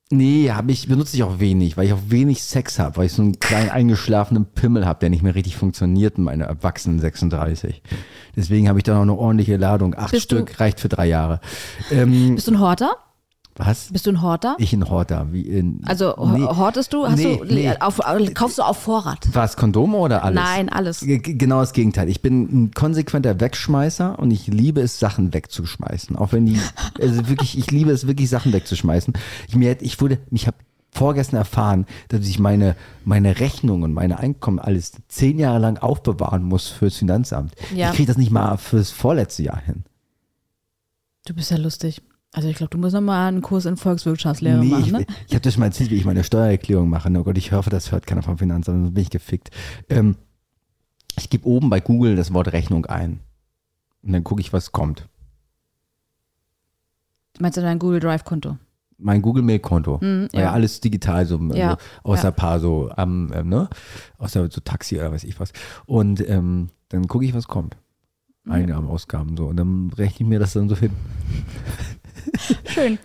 Nee, 0.09 0.51
hab 0.51 0.69
ich, 0.69 0.88
benutze 0.88 1.17
ich 1.17 1.23
auch 1.23 1.39
wenig, 1.39 1.75
weil 1.75 1.85
ich 1.88 1.91
auch 1.93 1.99
wenig 2.07 2.41
Sex 2.41 2.79
habe, 2.79 2.95
weil 2.95 3.07
ich 3.07 3.11
so 3.13 3.21
einen 3.21 3.39
kleinen 3.39 3.69
eingeschlafenen 3.69 4.45
Pimmel 4.45 4.85
habe, 4.85 4.99
der 5.01 5.09
nicht 5.09 5.21
mehr 5.21 5.35
richtig 5.35 5.57
funktioniert 5.57 6.17
in 6.17 6.23
meiner 6.23 6.45
erwachsenen 6.45 6.99
36. 6.99 7.81
Deswegen 8.35 8.69
habe 8.69 8.79
ich 8.79 8.84
da 8.84 8.93
noch 8.93 9.01
eine 9.01 9.15
ordentliche 9.15 9.57
Ladung. 9.57 9.95
Acht 9.97 10.11
Bist 10.11 10.31
du- 10.31 10.38
Stück 10.38 10.59
reicht 10.61 10.79
für 10.79 10.88
drei 10.88 11.07
Jahre. 11.07 11.41
Ähm, 11.91 12.35
Bist 12.35 12.47
du 12.47 12.53
ein 12.53 12.59
Horter? 12.61 12.91
Was? 13.57 13.89
Bist 13.91 14.05
du 14.05 14.11
ein 14.11 14.21
Horter? 14.21 14.55
Ich 14.59 14.71
ein 14.73 14.88
Horter. 14.89 15.27
Wie 15.31 15.41
in, 15.41 15.81
Also 15.85 16.13
nee. 16.34 16.43
ho- 16.43 16.57
hortest 16.57 16.93
du? 16.93 17.05
Hast 17.05 17.17
Nee, 17.17 17.38
du 17.38 17.45
nee. 17.45 17.71
Auf, 17.79 17.99
kaufst 18.34 18.57
du 18.59 18.61
auf 18.63 18.77
Vorrat? 18.77 19.27
Was, 19.34 19.57
Kondome 19.57 19.97
oder 19.97 20.23
alles? 20.23 20.35
Nein, 20.41 20.69
alles. 20.69 20.99
G- 21.01 21.17
Genau 21.19 21.59
das 21.61 21.73
Gegenteil. 21.73 22.07
Ich 22.09 22.21
bin 22.21 22.43
ein 22.65 22.71
konsequenter 22.73 23.39
Wegschmeißer 23.39 24.19
und 24.19 24.31
ich 24.31 24.47
liebe 24.47 24.81
es, 24.81 24.99
Sachen 24.99 25.34
wegzuschmeißen. 25.34 26.15
Auch 26.15 26.31
wenn 26.34 26.45
die, 26.45 26.59
also 27.01 27.27
wirklich, 27.29 27.57
ich 27.57 27.69
liebe 27.71 27.91
es 27.91 28.05
wirklich, 28.07 28.29
Sachen 28.29 28.53
wegzuschmeißen. 28.53 29.13
Ich, 29.47 29.55
mir, 29.55 29.81
ich 29.81 29.99
wurde, 29.99 30.19
ich 30.31 30.45
habe 30.47 30.57
vorgestern 30.91 31.38
erfahren, 31.38 31.85
dass 32.09 32.21
ich 32.27 32.39
meine, 32.39 32.75
meine 33.05 33.39
Rechnungen, 33.39 33.93
meine 33.93 34.19
Einkommen 34.19 34.57
alles 34.59 34.93
zehn 35.07 35.38
Jahre 35.39 35.59
lang 35.59 35.77
aufbewahren 35.77 36.43
muss 36.43 36.67
fürs 36.67 36.95
Finanzamt. 36.97 37.53
Ja. 37.75 37.89
Ich 37.89 37.95
kriege 37.95 38.07
das 38.07 38.17
nicht 38.17 38.31
mal 38.31 38.57
fürs 38.57 38.89
vorletzte 38.91 39.43
Jahr 39.43 39.59
hin. 39.61 39.84
Du 41.25 41.34
bist 41.34 41.51
ja 41.51 41.57
lustig. 41.57 42.01
Also 42.33 42.49
ich 42.49 42.55
glaube, 42.55 42.69
du 42.69 42.77
musst 42.77 42.93
noch 42.93 43.01
mal 43.01 43.27
einen 43.27 43.41
Kurs 43.41 43.65
in 43.65 43.77
Volkswirtschaftslehre 43.77 44.59
Nee, 44.59 44.69
machen, 44.69 44.83
ich, 44.83 44.91
ne? 44.91 45.05
ich 45.27 45.33
habe 45.33 45.41
das 45.41 45.53
schon 45.53 45.61
mal 45.61 45.67
erzählt, 45.67 45.91
wie 45.91 45.95
ich 45.95 46.05
meine 46.05 46.23
Steuererklärung 46.23 46.89
mache. 46.89 47.09
Oh 47.17 47.23
Gott, 47.23 47.37
ich 47.37 47.51
hoffe, 47.51 47.69
das 47.69 47.91
hört 47.91 48.05
keiner 48.05 48.21
vom 48.21 48.37
Finanzamt, 48.37 48.79
sonst 48.83 48.93
bin 48.93 49.03
ich 49.03 49.09
gefickt. 49.09 49.49
Ähm, 49.89 50.17
ich 51.17 51.29
gebe 51.29 51.47
oben 51.47 51.69
bei 51.69 51.79
Google 51.79 52.15
das 52.15 52.33
Wort 52.33 52.53
Rechnung 52.53 52.85
ein. 52.85 53.21
Und 54.03 54.13
dann 54.13 54.23
gucke 54.23 54.41
ich, 54.41 54.53
was 54.53 54.71
kommt. 54.71 55.07
Meinst 57.39 57.57
du 57.57 57.61
dein 57.61 57.79
Google 57.79 57.99
Drive 57.99 58.23
Konto? 58.23 58.57
Mein 58.99 59.21
Google 59.21 59.43
Mail 59.43 59.59
Konto. 59.59 59.99
Mhm, 60.01 60.27
ja. 60.33 60.41
ja. 60.41 60.51
alles 60.51 60.79
digital, 60.79 61.25
so 61.25 61.37
Ja, 61.53 61.71
also, 61.71 61.77
außer 62.03 62.23
ja. 62.23 62.29
ein 62.29 62.35
paar 62.35 62.59
so 62.59 62.89
am, 62.95 63.31
ähm, 63.33 63.49
ne? 63.49 63.69
Außer 64.17 64.49
so 64.49 64.61
Taxi 64.61 64.97
oder 64.97 65.11
weiß 65.11 65.23
ich 65.23 65.39
was. 65.39 65.53
Und 65.85 66.27
ähm, 66.27 66.69
dann 66.89 67.07
gucke 67.07 67.25
ich, 67.25 67.33
was 67.33 67.47
kommt. 67.47 67.77
Einnahmen, 68.47 68.87
Ausgaben, 68.87 69.35
so. 69.37 69.47
Und 69.47 69.57
dann 69.57 69.91
rechne 69.97 70.25
ich 70.25 70.29
mir 70.29 70.39
das 70.39 70.53
dann 70.53 70.69
so 70.69 70.75
hin. 70.75 70.91
Schön. 72.73 72.97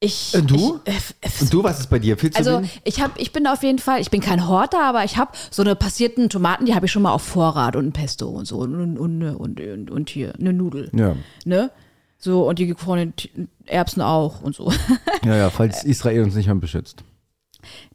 Ich, 0.00 0.34
Und 0.34 0.50
du? 0.50 0.80
Ich, 0.84 0.92
äh, 0.92 0.96
f- 0.96 1.40
Und 1.40 1.52
du, 1.52 1.64
was 1.64 1.80
ist 1.80 1.88
bei 1.88 1.98
dir? 1.98 2.18
Viel 2.18 2.30
also 2.34 2.60
ich 2.84 3.00
habe, 3.00 3.14
ich 3.18 3.32
bin 3.32 3.46
auf 3.46 3.62
jeden 3.62 3.78
Fall, 3.78 4.00
ich 4.00 4.10
bin 4.10 4.20
kein 4.20 4.46
Horter, 4.46 4.82
aber 4.84 5.04
ich 5.04 5.16
habe 5.16 5.32
so 5.50 5.62
eine 5.62 5.74
passierten 5.76 6.28
Tomaten, 6.28 6.66
die 6.66 6.74
habe 6.74 6.84
ich 6.86 6.92
schon 6.92 7.02
mal 7.02 7.12
auf 7.12 7.22
Vorrat 7.22 7.74
und 7.74 7.86
ein 7.86 7.92
Pesto 7.92 8.28
und 8.28 8.44
so 8.46 8.58
und, 8.58 8.98
und, 8.98 9.22
und, 9.22 9.90
und, 9.90 10.10
hier 10.10 10.34
eine 10.38 10.52
Nudel, 10.52 10.90
Ja. 10.94 11.16
ne? 11.44 11.70
So 12.18 12.46
und 12.48 12.58
die 12.58 12.66
gefrorenen 12.66 13.14
Erbsen 13.66 14.02
auch 14.02 14.42
und 14.42 14.54
so. 14.54 14.70
ja, 15.24 15.36
ja, 15.36 15.50
falls 15.50 15.84
Israel 15.84 16.22
uns 16.24 16.34
nicht 16.34 16.46
mehr 16.46 16.54
beschützt. 16.56 17.02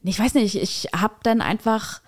Ich 0.04 0.20
weiß 0.20 0.34
nicht, 0.36 0.56
ich 0.56 0.88
habe 0.96 1.16
dann 1.24 1.42
einfach, 1.42 2.02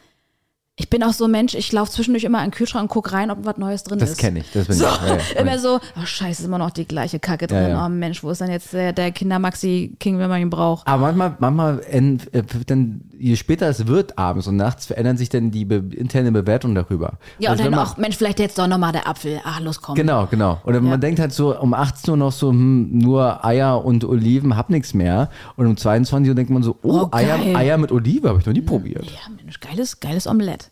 ich 0.81 0.89
bin 0.89 1.03
auch 1.03 1.13
so 1.13 1.25
ein 1.25 1.31
Mensch, 1.31 1.53
ich 1.53 1.71
laufe 1.71 1.91
zwischendurch 1.91 2.23
immer 2.23 2.39
in 2.39 2.45
den 2.45 2.51
Kühlschrank 2.51 2.83
und 2.83 2.89
guck 2.89 3.13
rein, 3.13 3.29
ob 3.29 3.45
was 3.45 3.57
Neues 3.57 3.83
drin 3.83 3.99
Das 3.99 4.09
ist. 4.11 4.17
kenne 4.17 4.39
ich. 4.39 4.51
Das 4.51 4.65
bin 4.65 4.75
So, 4.75 4.85
ich. 4.85 4.91
Ja, 4.91 5.15
ja. 5.35 5.39
immer 5.41 5.59
so, 5.59 5.79
oh 6.01 6.05
scheiße, 6.05 6.41
ist 6.41 6.47
immer 6.47 6.57
noch 6.57 6.71
die 6.71 6.85
gleiche 6.85 7.19
Kacke 7.19 7.45
drin. 7.45 7.69
Ja. 7.69 7.85
Oh 7.85 7.89
Mensch, 7.89 8.23
wo 8.23 8.31
ist 8.31 8.41
dann 8.41 8.49
jetzt 8.49 8.73
der, 8.73 8.91
der 8.93 9.11
Kinder-Maxi-King, 9.11 10.17
wenn 10.17 10.29
man 10.29 10.41
ihn 10.41 10.49
braucht? 10.49 10.87
Aber 10.87 11.11
manchmal, 11.13 11.35
manchmal 11.39 11.81
äh, 11.89 12.43
dann, 12.65 13.01
je 13.19 13.35
später 13.35 13.69
es 13.69 13.85
wird 13.85 14.17
abends 14.17 14.47
und 14.47 14.55
nachts, 14.55 14.87
verändern 14.87 15.17
sich 15.17 15.29
dann 15.29 15.51
die 15.51 15.65
be 15.65 15.75
interne 15.95 16.31
Bewertung 16.31 16.73
darüber. 16.73 17.13
Ja, 17.37 17.49
und 17.49 17.53
Also 17.53 17.63
wenn 17.65 17.71
dann 17.71 17.79
man- 17.79 17.87
auch, 17.87 17.97
Mensch, 17.97 18.17
vielleicht 18.17 18.39
jetzt 18.39 18.57
doch 18.57 18.67
nochmal 18.67 18.91
der 18.91 19.07
Apfel. 19.07 19.39
Ach, 19.43 19.59
los, 19.59 19.81
komm. 19.81 19.95
Genau, 19.95 20.25
genau. 20.25 20.59
Oder 20.65 20.81
man 20.81 20.99
denkt 20.99 21.19
halt 21.19 21.33
so 21.33 21.55
um 21.59 21.73
18 21.73 22.11
Uhr 22.11 22.17
noch 22.17 22.31
so, 22.31 22.49
hm, 22.49 22.97
nur 22.97 23.45
Eier 23.45 23.85
und 23.85 24.03
Oliven, 24.03 24.57
hab 24.57 24.69
nichts 24.71 24.93
mehr. 24.93 25.29
Und 25.57 25.67
um 25.67 25.77
22 25.77 26.29
Uhr 26.29 26.35
denkt 26.35 26.49
man 26.51 26.63
so, 26.63 26.77
oh, 26.81 27.01
Oh, 27.03 27.07
Eier. 27.11 27.37
Eier 27.55 27.77
mit 27.77 27.91
Olive, 27.91 28.29
habe 28.29 28.39
ich 28.39 28.45
noch 28.45 28.53
nie 28.53 28.61
probiert. 28.61 29.05
Ja, 29.05 29.19
Mensch, 29.35 29.59
geiles, 29.59 29.99
geiles 29.99 30.25
Omelett. 30.27 30.70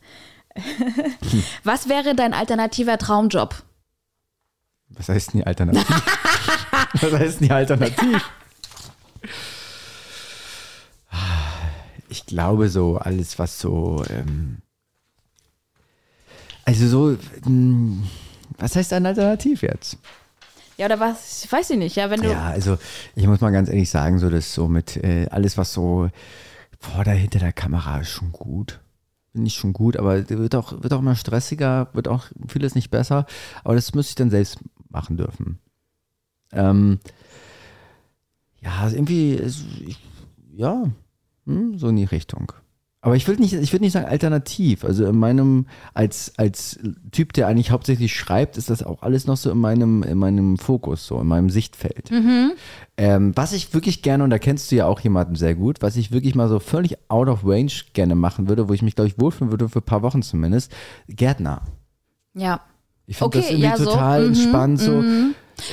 Was 1.64 1.90
wäre 1.90 2.16
dein 2.16 2.34
alternativer 2.34 2.98
Traumjob? 2.98 3.64
Was 4.90 5.10
heißt 5.10 5.34
denn 5.34 5.42
die 5.42 5.48
Alternativ? 5.48 5.88
Was 7.02 7.14
heißt 7.14 7.40
denn 7.40 7.48
die 7.48 7.54
Alternativ? 7.54 8.30
Ich 12.10 12.26
glaube 12.26 12.70
so, 12.70 12.98
alles 12.98 13.38
was 13.38 13.60
so, 13.60 14.04
ähm, 14.10 14.64
also 16.66 16.88
so, 16.88 17.18
hm, 17.44 18.04
was 18.58 18.76
heißt 18.76 18.94
ein 18.94 19.06
Alternativ 19.06 19.62
jetzt? 19.62 19.98
Ja, 20.78 20.86
oder 20.86 21.00
was? 21.00 21.44
Ich 21.44 21.52
weiß 21.52 21.70
ich 21.72 21.78
nicht. 21.78 21.96
Ja, 21.98 22.10
wenn 22.10 22.22
du. 22.22 22.30
Ja, 22.30 22.46
also 22.46 22.78
ich 23.16 23.28
muss 23.28 23.42
mal 23.42 23.52
ganz 23.52 23.70
ehrlich 23.70 23.90
sagen, 23.90 24.18
so 24.18 24.30
das 24.30 24.54
so 24.54 24.68
mit 24.68 24.98
äh, 24.98 25.28
alles, 25.30 25.58
was 25.58 25.74
so 25.74 26.10
vor 26.80 27.04
der, 27.04 27.16
hinter 27.16 27.40
der 27.40 27.54
Kamera 27.54 28.00
ist 28.00 28.10
schon 28.10 28.32
gut. 28.32 28.80
Ich 29.34 29.56
schon 29.56 29.74
gut, 29.74 29.98
aber 29.98 30.28
wird 30.30 30.56
auch, 30.56 30.82
wird 30.82 30.92
auch 30.94 31.00
immer 31.00 31.16
stressiger, 31.16 31.90
wird 31.94 32.08
auch 32.08 32.26
vieles 32.48 32.76
nicht 32.76 32.90
besser. 32.90 33.26
Aber 33.64 33.76
das 33.76 33.94
müsste 33.94 34.12
ich 34.12 34.16
dann 34.16 34.32
selbst 34.32 34.60
machen 34.90 35.18
dürfen. 35.18 35.60
Ähm, 36.52 37.00
ja, 38.62 38.90
irgendwie, 38.90 39.34
ist, 39.34 39.66
ich, 39.86 40.00
ja, 40.52 40.92
hm, 41.46 41.78
so 41.78 41.90
in 41.90 41.96
die 41.98 42.06
Richtung. 42.06 42.52
Aber 43.02 43.16
ich 43.16 43.26
will 43.30 43.38
nicht, 43.38 43.54
ich 43.54 43.72
würde 43.72 43.86
nicht 43.86 43.94
sagen 43.94 44.08
alternativ. 44.08 44.84
Also 44.84 45.06
in 45.06 45.18
meinem, 45.18 45.68
als, 45.94 46.34
als 46.36 46.78
Typ, 47.12 47.32
der 47.32 47.48
eigentlich 47.48 47.72
hauptsächlich 47.72 48.14
schreibt, 48.14 48.58
ist 48.58 48.70
das 48.70 48.84
auch 48.84 49.04
alles 49.04 49.26
noch 49.26 49.38
so 49.38 49.50
in 49.52 49.58
meinem, 49.58 50.04
in 50.04 50.18
meinem 50.18 50.58
Fokus, 50.58 51.08
so 51.08 51.20
in 51.22 51.28
meinem 51.28 51.50
Sichtfeld. 51.50 52.12
Ähm, 52.98 53.32
was 53.36 53.54
ich 53.54 53.74
wirklich 53.74 54.02
gerne, 54.02 54.26
und 54.26 54.32
da 54.32 54.38
kennst 54.38 54.70
du 54.70 54.76
ja 54.76 54.86
auch 54.86 55.00
jemanden 55.00 55.36
sehr 55.36 55.56
gut, 55.56 55.82
was 55.82 55.96
ich 55.96 56.12
wirklich 56.12 56.36
mal 56.36 56.50
so 56.50 56.60
völlig 56.60 56.98
out 57.08 57.30
of 57.30 57.46
range 57.46 57.72
gerne 57.94 58.16
machen 58.16 58.50
würde, 58.50 58.68
wo 58.68 58.74
ich 58.74 58.82
mich, 58.82 58.96
glaube 58.96 59.08
ich, 59.08 59.18
wohlfühlen 59.20 59.52
würde, 59.52 59.70
für 59.70 59.80
ein 59.80 59.84
paar 59.84 60.02
Wochen 60.02 60.22
zumindest, 60.22 60.70
Gärtner. 61.08 61.62
Ja. 62.34 62.60
Ich 63.08 63.16
finde 63.18 63.28
Okay, 63.28 63.40
das 63.40 63.50
irgendwie 63.50 63.70
ja, 63.70 63.78
so. 63.78 63.86
total 63.86 64.22
Mhm, 64.24 64.28
entspannt, 64.28 64.80
so. 64.82 65.04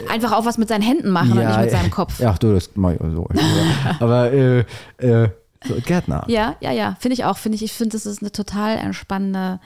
Einfach 0.09 0.33
auch 0.33 0.45
was 0.47 0.59
mit 0.59 0.69
seinen 0.69 0.83
Händen 0.83 1.11
machen 1.11 1.33
und 1.33 1.45
nicht 1.45 1.61
mit 1.61 1.71
seinem 1.71 1.91
Kopf. 1.91 2.21
Ja, 2.21 2.33
du, 2.35 2.53
das 2.53 2.71
mach 2.77 2.93
ich 2.93 2.99
so. 3.01 3.27
Aber 4.01 4.33
äh, 4.33 4.65
äh, 4.99 5.29
so 5.69 5.75
Gärtner. 5.85 6.25
Ja, 6.29 6.57
ja, 6.61 6.73
ja, 6.73 6.97
finde 7.01 7.15
ich 7.15 7.25
auch. 7.25 7.39
Finde 7.39 7.57
ich, 7.57 7.63
ich 7.63 7.73
finde, 7.73 7.93
das 7.93 8.07
ist 8.07 8.23
eine 8.23 8.33
total 8.33 8.79
entspannende 8.79 9.61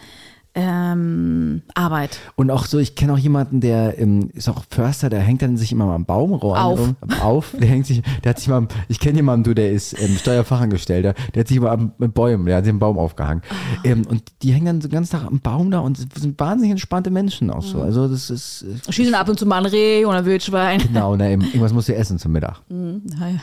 ähm, 0.55 1.63
Arbeit. 1.75 2.19
Und 2.37 2.51
auch 2.51 2.67
so, 2.67 2.79
ich 2.79 2.95
kenne 2.97 3.13
auch 3.15 3.19
jemanden, 3.19 3.61
der 3.61 3.99
ähm, 3.99 4.31
ist 4.35 4.49
auch 4.49 4.65
Förster, 4.69 5.09
der 5.09 5.21
hängt 5.21 5.43
dann 5.43 5.57
sich 5.57 5.71
immer 5.73 5.87
mal 5.87 5.95
am 5.95 6.05
Baumrohr 6.05 6.61
Auf. 6.61 6.79
rum- 6.81 6.97
auf. 7.23 7.55
Der 7.59 7.69
hängt 7.69 7.87
sich, 7.87 8.03
der 8.25 8.31
hat 8.31 8.39
sich 8.39 8.49
mal, 8.49 8.67
ich 8.89 8.99
kenne 9.01 9.17
jemanden, 9.17 9.45
du, 9.45 9.55
der 9.55 9.71
ist 9.71 9.93
ähm, 10.01 10.17
Steuerfachangestellter, 10.17 11.15
der 11.35 11.41
hat 11.41 11.49
sich 11.49 11.61
am- 11.63 11.93
mit 11.99 12.15
Bäumen, 12.15 12.47
der 12.47 12.57
hat 12.57 12.65
sich 12.65 12.71
einen 12.71 12.79
Baum 12.79 12.99
aufgehangen. 12.99 13.43
Ähm, 13.85 14.03
und 14.09 14.23
die 14.43 14.53
hängen 14.53 14.67
dann 14.67 14.81
so 14.81 14.89
den 14.89 14.95
ganzen 14.95 15.13
Tag 15.19 15.27
am 15.27 15.41
Baum 15.41 15.71
da 15.71 15.79
und 15.81 15.97
sind 16.19 16.39
wahnsinnig 16.41 16.73
entspannte 16.73 17.11
Menschen 17.11 17.51
auch 17.51 17.63
Mhm. 17.65 17.69
so. 17.69 17.83
Also 17.83 18.09
das 18.09 18.31
ist 18.31 18.65
äh, 18.89 18.93
Schießen 18.93 19.15
ab 19.15 19.29
und 19.29 19.39
zu 19.39 19.47
mal 19.47 19.59
ein 19.59 19.67
Reh 19.67 20.05
oder 20.05 20.19
ein 20.19 20.25
Wildschwein. 20.25 20.79
genau, 20.81 21.15
na, 21.17 21.29
eben, 21.31 21.43
irgendwas 21.43 21.73
musst 21.73 21.89
du 21.89 21.95
essen 21.95 22.19
zum 22.19 22.33
Mittag. 22.33 22.61
Naja. 22.69 23.37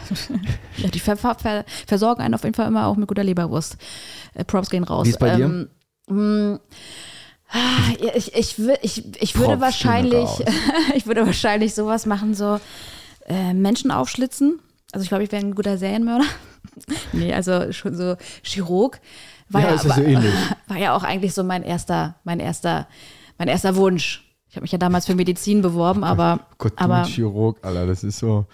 Ja, 0.77 0.89
die 0.89 0.99
ver 0.99 1.15
ver 1.15 1.63
versorgen 1.88 2.21
einen 2.21 2.34
auf 2.34 2.43
jeden 2.43 2.55
Fall 2.55 2.67
immer 2.67 2.88
auch 2.88 2.95
mit 2.97 3.07
guter 3.07 3.23
Leberwurst. 3.23 3.77
Äh, 4.34 4.43
Props 4.43 4.69
gehen 4.69 4.84
raus. 4.84 5.05
Wie 5.05 5.11
ist 5.11 5.19
bei 5.19 5.35
dir? 5.35 5.67
Mh, 6.07 6.59
ah, 7.49 8.13
ich, 8.15 8.34
ich, 8.34 8.59
ich, 8.81 9.21
ich 9.21 9.35
würde 9.38 9.61
wahrscheinlich, 9.61 10.29
ich 10.95 11.05
würde 11.05 11.25
wahrscheinlich 11.25 11.73
sowas 11.73 12.05
machen, 12.05 12.34
so 12.34 12.59
äh, 13.27 13.53
Menschen 13.53 13.91
aufschlitzen. 13.91 14.59
Also 14.91 15.03
ich 15.03 15.09
glaube, 15.09 15.23
ich 15.23 15.31
wäre 15.31 15.45
ein 15.45 15.55
guter 15.55 15.77
Serienmörder. 15.77 16.25
nee, 17.13 17.34
also 17.34 17.71
schon 17.71 17.95
so 17.95 18.15
Chirurg. 18.43 18.99
War 19.49 19.61
Ja, 19.61 19.71
ja, 19.71 19.77
so 19.77 19.89
war, 20.67 20.77
ja 20.77 20.95
auch 20.95 21.03
eigentlich 21.03 21.34
so 21.34 21.43
mein 21.43 21.63
erster, 21.63 22.15
mein 22.23 22.39
erster, 22.39 22.88
mein 23.38 23.47
erster 23.47 23.75
Wunsch. 23.75 24.23
Ich 24.49 24.55
habe 24.55 24.63
mich 24.63 24.71
ja 24.71 24.77
damals 24.77 25.05
für 25.05 25.15
Medizin 25.15 25.61
beworben, 25.61 26.03
aber, 26.03 26.47
Gott, 26.57 26.73
du 26.77 26.84
aber 26.84 27.03
Chirurg, 27.03 27.59
Alter, 27.63 27.85
das 27.85 28.03
ist 28.03 28.19
so. 28.19 28.45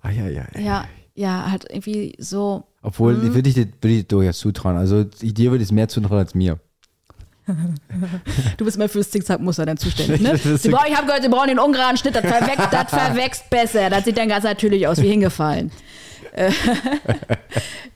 Ah, 0.00 0.10
ja, 0.10 0.26
ja, 0.26 0.44
ja. 0.54 0.60
ja, 0.60 0.84
ja, 1.14 1.50
halt 1.50 1.66
irgendwie 1.70 2.16
so 2.18 2.64
Obwohl, 2.82 3.34
würde 3.34 3.48
ich 3.48 3.54
dir, 3.54 3.66
würde 3.80 3.94
ich 3.94 4.00
dir 4.02 4.08
durchaus 4.08 4.38
zutrauen. 4.38 4.76
Also 4.76 5.04
dir 5.04 5.50
würde 5.52 5.62
ich 5.62 5.68
es 5.68 5.72
mehr 5.72 5.88
zutrauen 5.88 6.18
als 6.18 6.34
mir. 6.34 6.58
Du 8.56 8.64
bist 8.64 8.76
immer 8.76 8.88
fürs 8.88 9.10
Zickzackmuster 9.10 9.66
dann 9.66 9.76
zuständig, 9.76 10.20
ne? 10.20 10.36
Sie 10.58 10.68
brauchen, 10.68 10.86
ich 10.88 10.96
habe 10.96 11.06
gehört, 11.06 11.22
Sie 11.22 11.28
brauchen 11.28 11.48
den 11.48 11.58
ungeraden 11.58 11.96
Schnitt, 11.96 12.14
das 12.14 12.24
verwächst, 12.24 12.68
das 12.72 12.90
verwächst 12.90 13.50
besser. 13.50 13.90
Das 13.90 14.04
sieht 14.04 14.16
dann 14.18 14.28
ganz 14.28 14.44
natürlich 14.44 14.86
aus, 14.86 15.00
wie 15.00 15.08
hingefallen. 15.08 15.70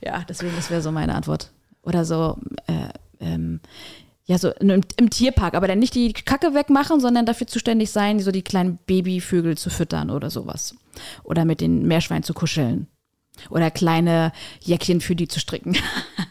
Ja, 0.05 0.23
deswegen, 0.29 0.55
das 0.55 0.69
wäre 0.69 0.81
so 0.81 0.91
meine 0.91 1.15
Antwort. 1.15 1.51
Oder 1.81 2.05
so, 2.05 2.37
äh, 2.67 2.89
ähm, 3.19 3.59
ja, 4.25 4.37
so 4.37 4.51
im, 4.51 4.81
im 4.97 5.09
Tierpark, 5.09 5.53
aber 5.55 5.67
dann 5.67 5.79
nicht 5.79 5.95
die 5.95 6.13
Kacke 6.13 6.53
wegmachen, 6.53 6.99
sondern 6.99 7.25
dafür 7.25 7.47
zuständig 7.47 7.91
sein, 7.91 8.19
so 8.19 8.31
die 8.31 8.41
kleinen 8.41 8.77
Babyvögel 8.85 9.57
zu 9.57 9.69
füttern 9.69 10.09
oder 10.09 10.29
sowas. 10.29 10.75
Oder 11.23 11.45
mit 11.45 11.61
den 11.61 11.87
Meerschweinen 11.87 12.23
zu 12.23 12.33
kuscheln. 12.33 12.87
Oder 13.49 13.71
kleine 13.71 14.31
Jäckchen 14.61 15.01
für 15.01 15.15
die 15.15 15.27
zu 15.27 15.39
stricken. 15.39 15.77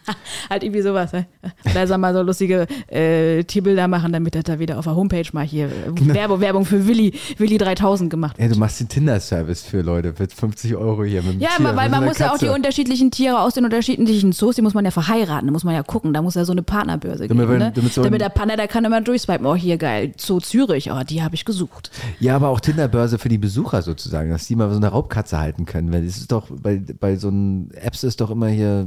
halt 0.51 0.63
irgendwie 0.63 0.83
sowas. 0.83 1.13
Ne? 1.13 1.27
Oder 1.71 1.87
sag 1.87 1.99
mal 1.99 2.15
so 2.15 2.23
lustige 2.23 2.67
äh, 2.89 3.43
Tierbilder 3.45 3.89
machen, 3.89 4.13
damit 4.13 4.35
er 4.37 4.43
da 4.43 4.59
wieder 4.59 4.79
auf 4.79 4.85
der 4.85 4.95
Homepage 4.97 5.25
mal 5.33 5.45
hier 5.45 5.67
äh, 5.67 5.71
Genau. 5.95 6.15
Werbung, 6.15 6.41
Werbung 6.41 6.65
für 6.65 6.87
Willi, 6.87 7.15
Willi 7.39 7.59
3000 7.59 8.11
gemacht 8.11 8.37
Ja, 8.39 8.49
du 8.49 8.57
machst 8.59 8.81
den 8.81 8.89
Tinder-Service 8.89 9.63
für 9.63 9.81
Leute 9.83 10.15
für 10.15 10.29
50 10.29 10.77
Euro 10.77 11.05
hier 11.05 11.23
mit 11.23 11.35
dem 11.35 11.41
Ja, 11.41 11.51
Tier, 11.57 11.65
weil 11.67 11.75
man 11.75 11.95
einer 11.95 12.07
muss 12.07 12.19
ja 12.19 12.31
auch 12.33 12.39
die 12.39 12.47
Katze. 12.47 12.57
unterschiedlichen 12.57 13.11
Tiere 13.11 13.41
aus 13.41 13.55
den 13.55 13.65
unterschiedlichen 13.65 14.33
Zoos, 14.33 14.57
die 14.57 14.63
muss 14.63 14.75
man 14.75 14.85
ja 14.85 14.91
verheiraten, 14.91 15.47
da 15.47 15.53
muss 15.53 15.65
man 15.65 15.75
ja 15.75 15.83
gucken, 15.83 16.13
da 16.13 16.23
muss 16.23 16.35
ja 16.35 16.45
so 16.45 16.53
eine 16.53 16.63
Partnerbörse 16.63 17.29
Damit 17.29 17.47
geben. 17.47 17.59
man- 17.59 17.69
Ne? 17.69 17.73
damit 17.75 17.93
so 17.93 18.03
Damit 18.03 18.21
der 18.21 18.29
Panda, 18.29 18.57
der 18.57 18.69
kann 18.69 18.85
immer 18.85 19.01
durchswipen, 19.01 19.47
oh 19.47 19.55
hier 19.57 19.79
geil, 19.79 20.13
Zoo 20.19 20.41
Zürich, 20.41 20.91
oh 20.91 21.01
die 21.09 21.23
habe 21.23 21.35
ich 21.35 21.45
gesucht. 21.45 21.91
Ja, 22.21 22.37
aber 22.37 22.49
auch 22.49 22.61
Tinder-Börse 22.61 23.19
für 23.19 23.29
die 23.29 23.39
Besucher 23.39 23.83
sozusagen, 23.83 24.31
dass 24.31 24.47
die 24.47 24.57
mal 24.57 24.71
so 24.71 24.77
eine 24.77 24.89
Raubkatze 24.89 25.39
halten 25.39 25.65
können. 25.65 25.93
Weil 25.93 26.05
es 26.05 26.19
ist 26.19 26.33
doch, 26.33 26.49
bei, 26.51 26.83
bei 27.01 27.17
so 27.17 27.29
einen 27.29 27.71
Apps 27.73 28.05
ist 28.05 28.21
doch 28.21 28.31
immer 28.31 28.49
hier, 28.49 28.87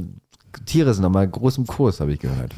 Tiere 0.66 0.94
sind 0.94 1.02
nochmal 1.02 1.28
groß 1.28 1.58
im 1.58 1.66
Kurs, 1.66 2.00
habe 2.00 2.12
ich 2.12 2.20
gehört. 2.20 2.54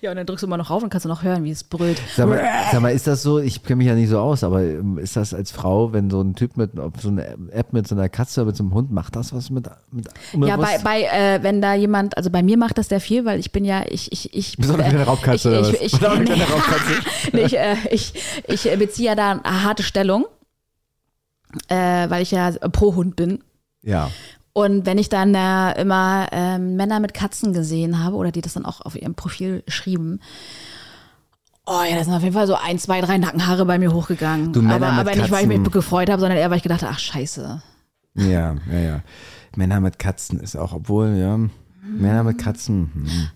Ja, 0.00 0.10
und 0.10 0.16
dann 0.16 0.26
drückst 0.26 0.42
du 0.42 0.46
mal 0.46 0.56
noch 0.56 0.70
rauf 0.70 0.82
und 0.82 0.90
kannst 0.90 1.04
du 1.04 1.08
noch 1.08 1.22
hören, 1.22 1.44
wie 1.44 1.50
es 1.50 1.64
brüllt. 1.64 2.00
Sag 2.14 2.28
mal, 2.28 2.40
sag 2.70 2.80
mal, 2.80 2.90
ist 2.90 3.06
das 3.06 3.22
so, 3.22 3.38
ich 3.38 3.62
kenne 3.62 3.76
mich 3.76 3.86
ja 3.86 3.94
nicht 3.94 4.08
so 4.08 4.18
aus, 4.18 4.44
aber 4.44 4.62
ähm, 4.62 4.98
ist 4.98 5.16
das 5.16 5.34
als 5.34 5.50
Frau, 5.50 5.92
wenn 5.92 6.10
so 6.10 6.20
ein 6.20 6.34
Typ 6.34 6.56
mit 6.56 6.72
so 7.00 7.08
eine 7.08 7.36
App 7.50 7.72
mit 7.72 7.88
so 7.88 7.94
einer 7.94 8.08
Katze, 8.08 8.44
mit 8.44 8.56
so 8.56 8.64
einem 8.64 8.74
Hund, 8.74 8.90
macht 8.90 9.16
das 9.16 9.32
was 9.32 9.50
mit, 9.50 9.68
mit 9.90 10.08
Ja, 10.46 10.56
bei, 10.56 10.78
bei 10.78 11.02
äh, 11.02 11.42
wenn 11.42 11.60
da 11.60 11.74
jemand, 11.74 12.16
also 12.16 12.30
bei 12.30 12.42
mir 12.42 12.56
macht 12.56 12.78
das 12.78 12.88
sehr 12.88 13.00
viel, 13.00 13.24
weil 13.24 13.40
ich 13.40 13.52
bin 13.52 13.64
ja, 13.64 13.84
ich, 13.88 14.12
ich, 14.12 14.34
ich. 14.34 14.56
Du 14.56 14.72
auch 14.72 14.78
eine 14.78 15.04
Raubkatze 15.04 15.52
ich, 15.52 15.58
oder 15.58 15.82
ich, 15.82 15.92
ich, 15.94 15.98
kleine 15.98 16.24
nee, 16.24 16.42
Raubkatze? 16.42 16.92
nee, 17.32 17.42
ich, 17.42 17.58
äh, 17.58 17.76
ich, 17.90 18.14
ich 18.46 18.78
beziehe 18.78 19.08
ja 19.08 19.14
da 19.14 19.32
eine 19.32 19.64
harte 19.64 19.82
Stellung, 19.82 20.26
äh, 21.68 22.08
weil 22.08 22.22
ich 22.22 22.30
ja 22.30 22.50
pro 22.70 22.94
Hund 22.94 23.16
bin. 23.16 23.42
Ja. 23.82 24.10
Und 24.52 24.84
wenn 24.84 24.98
ich 24.98 25.08
dann 25.08 25.34
äh, 25.34 25.80
immer 25.80 26.28
ähm, 26.30 26.76
Männer 26.76 27.00
mit 27.00 27.14
Katzen 27.14 27.52
gesehen 27.54 28.02
habe 28.02 28.16
oder 28.16 28.32
die 28.32 28.42
das 28.42 28.54
dann 28.54 28.66
auch 28.66 28.82
auf 28.82 28.96
ihrem 28.96 29.14
Profil 29.14 29.62
schrieben, 29.66 30.20
oh 31.66 31.82
ja, 31.88 31.96
da 31.96 32.04
sind 32.04 32.12
auf 32.12 32.22
jeden 32.22 32.34
Fall 32.34 32.46
so 32.46 32.54
ein, 32.54 32.78
zwei, 32.78 33.00
drei 33.00 33.18
Nackenhaare 33.18 33.64
bei 33.64 33.78
mir 33.78 33.92
hochgegangen. 33.92 34.52
Du, 34.52 34.60
Männer 34.60 34.74
aber 34.74 35.04
mit 35.04 35.08
aber 35.08 35.16
nicht, 35.16 35.30
weil 35.30 35.50
ich 35.50 35.58
mich 35.58 35.70
gefreut 35.70 36.10
habe, 36.10 36.20
sondern 36.20 36.38
eher, 36.38 36.50
weil 36.50 36.58
ich 36.58 36.62
gedacht 36.62 36.82
habe, 36.82 36.92
ach 36.94 36.98
scheiße. 36.98 37.62
Ja, 38.14 38.56
ja, 38.70 38.78
ja. 38.78 39.00
Männer 39.56 39.80
mit 39.80 39.98
Katzen 39.98 40.38
ist 40.40 40.56
auch, 40.56 40.72
obwohl, 40.72 41.16
ja, 41.16 41.38
Männer 41.82 42.22
mit 42.22 42.38
Katzen. 42.38 42.90
Hm. 42.94 43.28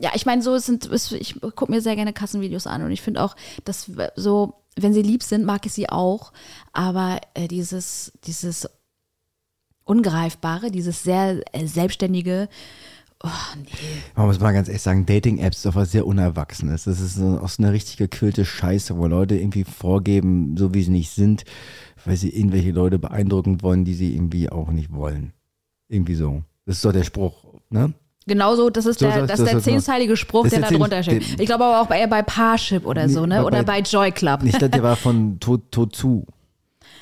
Ja, 0.00 0.10
ich 0.14 0.26
meine, 0.26 0.42
so 0.42 0.56
sind, 0.58 0.90
ich 0.92 1.40
gucke 1.40 1.70
mir 1.70 1.80
sehr 1.80 1.96
gerne 1.96 2.12
Katzenvideos 2.12 2.66
an 2.66 2.82
und 2.82 2.90
ich 2.90 3.02
finde 3.02 3.22
auch, 3.22 3.36
dass 3.64 3.90
so, 4.16 4.54
wenn 4.76 4.94
sie 4.94 5.02
lieb 5.02 5.22
sind, 5.22 5.44
mag 5.44 5.66
ich 5.66 5.72
sie 5.72 5.88
auch, 5.88 6.32
aber 6.72 7.20
äh, 7.34 7.48
dieses, 7.48 8.12
dieses 8.24 8.68
Ungreifbare, 9.84 10.70
dieses 10.70 11.02
sehr 11.02 11.40
äh, 11.52 11.66
selbstständige, 11.66 12.48
oh 13.24 13.28
nee. 13.56 13.68
Man 14.16 14.26
muss 14.26 14.40
mal 14.40 14.52
ganz 14.52 14.68
ehrlich 14.68 14.82
sagen, 14.82 15.06
Dating-Apps 15.06 15.58
ist 15.58 15.66
doch 15.66 15.74
was 15.74 15.92
sehr 15.92 16.06
Unerwachsenes. 16.06 16.84
Das 16.84 17.00
ist 17.00 17.20
auch 17.20 17.48
so 17.48 17.62
eine 17.62 17.72
richtig 17.72 17.96
gequillte 17.96 18.44
Scheiße, 18.44 18.96
wo 18.96 19.06
Leute 19.06 19.36
irgendwie 19.36 19.64
vorgeben, 19.64 20.56
so 20.56 20.72
wie 20.74 20.82
sie 20.82 20.90
nicht 20.90 21.10
sind, 21.10 21.44
weil 22.04 22.16
sie 22.16 22.30
irgendwelche 22.30 22.70
Leute 22.72 22.98
beeindrucken 22.98 23.62
wollen, 23.62 23.84
die 23.84 23.94
sie 23.94 24.14
irgendwie 24.14 24.48
auch 24.50 24.70
nicht 24.70 24.92
wollen. 24.92 25.32
Irgendwie 25.88 26.14
so. 26.14 26.42
Das 26.66 26.76
ist 26.76 26.84
doch 26.84 26.92
der 26.92 27.04
Spruch, 27.04 27.34
ne? 27.70 27.92
Genauso, 28.24 28.70
das 28.70 28.86
ist 28.86 29.00
So 29.00 29.06
der, 29.06 29.26
das 29.26 29.40
ist 29.40 29.50
der 29.50 29.60
zehnzeilige 29.60 30.16
Spruch, 30.16 30.44
Das 30.44 30.52
ist 30.52 30.56
der 30.58 30.62
da 30.62 30.68
der 30.68 30.78
drunter 30.78 31.02
steht. 31.02 31.40
Ich 31.40 31.46
glaube 31.46 31.64
aber 31.64 31.80
auch 31.82 31.88
bei, 31.88 31.98
eher 31.98 32.06
bei 32.06 32.22
Parship 32.22 32.86
oder 32.86 33.08
so, 33.08 33.26
ne? 33.26 33.44
Oder 33.44 33.64
bei- 33.64 33.80
bei 33.80 33.80
Joy 33.80 34.12
Club. 34.12 34.44
Ich 34.44 34.52
dachte, 34.52 34.70
der 34.70 34.82
war 34.84 34.94
von 34.94 35.40
To- 35.40 35.56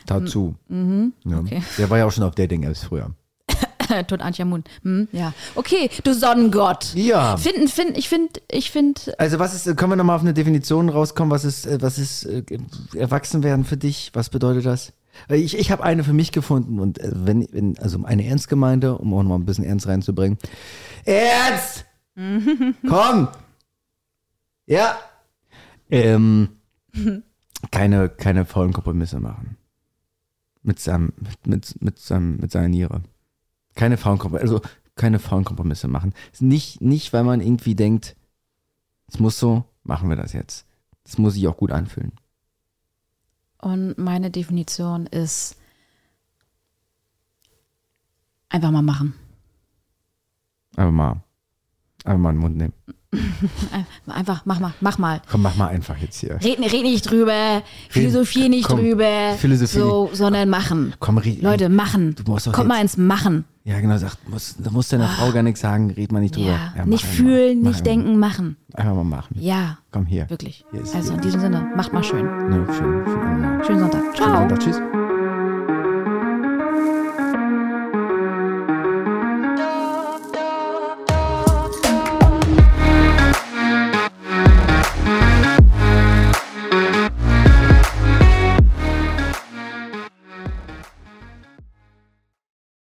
Tazu. 0.07 0.55
Mhm. 0.69 1.13
Ja. 1.25 1.39
okay. 1.39 1.63
Der 1.79 1.91
war 1.91 1.99
ja 1.99 2.07
auch 2.07 2.13
schon 2.13 2.25
auf 2.25 2.35
Dating-Apps 2.35 2.85
früher. 2.85 3.15
Tut 4.07 4.21
Antje 4.21 4.45
Mund. 4.45 4.69
Hm, 4.83 5.09
ja. 5.13 5.33
Okay, 5.55 5.91
du 6.05 6.15
Sonnengott. 6.15 6.95
Ja. 6.95 7.37
Finden, 7.37 7.69
find, 7.69 7.97
ich 7.99 8.09
finde, 8.09 8.41
ich 8.51 8.71
finde, 8.71 9.01
Also 9.19 9.39
was 9.39 9.55
ist, 9.55 9.77
können 9.77 9.93
wir 9.93 9.97
nochmal 9.97 10.17
auf 10.17 10.23
eine 10.23 10.35
Definition 10.35 10.89
rauskommen, 10.89 11.31
was 11.31 11.45
ist, 11.45 11.67
äh, 11.67 11.79
was 11.81 11.99
ist 11.99 12.25
äh, 12.25 12.43
Erwachsenwerden 12.95 13.65
für 13.65 13.77
dich? 13.77 14.11
Was 14.15 14.31
bedeutet 14.31 14.67
das? 14.67 14.93
Weil 15.29 15.41
Ich, 15.41 15.59
ich 15.59 15.71
habe 15.71 15.83
eine 15.83 16.05
für 16.05 16.13
mich 16.13 16.33
gefunden 16.33 16.79
und 16.79 16.99
äh, 16.99 17.11
wenn, 17.13 17.47
wenn, 17.53 17.79
also 17.79 18.05
eine 18.05 18.27
ernst 18.27 18.49
gemeinte, 18.49 18.97
um 18.97 19.13
auch 19.13 19.23
nochmal 19.23 19.39
ein 19.39 19.47
bisschen 19.47 19.65
Ernst 19.65 19.87
reinzubringen. 19.87 20.39
Ernst! 21.05 21.85
Komm! 22.89 23.29
Ja! 24.67 24.97
Ähm, 25.91 26.49
keine, 27.71 28.09
keine 28.09 28.45
faulen 28.45 28.73
Kompromisse 28.73 29.19
machen. 29.19 29.57
Mit 30.63 30.79
seinem, 30.79 31.13
mit, 31.45 31.81
mit 31.83 31.99
seinem, 31.99 32.37
mit 32.37 32.51
seiner 32.53 32.69
Niere. 32.69 33.03
Keine 33.75 33.97
faulen 33.97 34.19
Kompromisse, 34.19 34.43
also 34.55 34.61
keine 34.95 35.19
faulen 35.19 35.45
Kompromisse 35.45 35.89
machen. 35.89 36.13
Nicht, 36.39 36.81
nicht, 36.83 37.13
weil 37.13 37.25
man 37.25 37.41
irgendwie 37.41 37.75
denkt, 37.75 38.17
es 39.07 39.19
muss 39.19 39.39
so, 39.39 39.65
machen 39.85 40.09
wir 40.09 40.17
das 40.17 40.33
jetzt. 40.33 40.67
Das 41.05 41.17
muss 41.19 41.35
sich 41.35 41.49
auch 41.49 41.57
gut 41.57 41.73
anfühlen. 41.73 42.13
und 43.63 43.99
meine 43.99 44.31
Definition 44.31 45.07
ist 45.07 45.57
einfach 48.49 48.71
mal 48.71 48.83
machen. 48.83 49.15
Aber 50.77 50.91
mal, 50.93 51.23
einfach 52.05 52.19
mal 52.21 52.31
in 52.31 52.37
den 52.37 52.41
Mund 52.41 52.57
nehmen. 52.57 52.73
Einfach, 54.07 54.43
mach 54.45 54.61
mal, 54.61 54.73
mach 54.81 54.99
mal. 54.99 55.21
Komm, 55.29 55.43
mach 55.43 55.57
mal 55.57 55.67
einfach 55.67 55.97
jetzt 55.99 56.21
hier. 56.21 56.39
Red, 56.43 56.61
red 56.61 56.83
nicht 56.83 57.11
drüber, 57.11 57.63
philosophier 57.89 58.49
nicht 58.49 58.69
komm, 58.69 58.79
drüber, 58.79 59.35
Philosophie 59.37 59.79
so, 59.79 60.11
sondern 60.13 60.49
machen. 60.49 60.95
Komm, 61.01 61.19
red, 61.19 61.43
Leute, 61.43 61.69
machen. 61.69 62.15
Du 62.15 62.31
musst 62.31 62.47
doch 62.47 62.53
Kommt 62.53 62.69
mal 62.69 62.81
ins 62.81 62.97
Machen. 62.97 63.45
Ja, 63.65 63.81
genau, 63.81 63.99
sag, 63.99 64.13
muss, 64.29 64.55
da 64.59 64.71
muss 64.71 64.89
deiner 64.89 65.09
Frau 65.09 65.33
gar 65.33 65.43
nichts 65.43 65.61
sagen, 65.61 65.91
red 65.91 66.13
mal 66.13 66.21
nicht 66.21 66.37
drüber. 66.37 66.51
Ja, 66.51 66.73
mach 66.77 66.87
nicht 66.87 67.05
fühlen, 67.05 67.63
mach 67.63 67.71
nicht 67.71 67.81
einfach. 67.81 67.85
denken, 67.85 68.19
machen. 68.19 68.57
Einfach 68.75 68.95
mal 68.95 69.05
machen. 69.05 69.37
Ja, 69.41 69.79
Komm 69.91 70.07
hier. 70.07 70.31
wirklich. 70.31 70.65
Hier 70.71 70.83
Also 70.95 71.15
in 71.15 71.21
diesem 71.21 71.41
Sinne, 71.41 71.69
macht 71.77 71.93
mal 71.93 72.05
schön. 72.05 72.25
Ne, 72.25 72.65
schön, 72.79 73.05
schön. 73.07 73.65
Schönen 73.67 73.81
Sonntag. 73.81 74.17
Ciao. 74.17 74.39
Sonntag, 74.39 74.61
tschüss. 74.61 75.10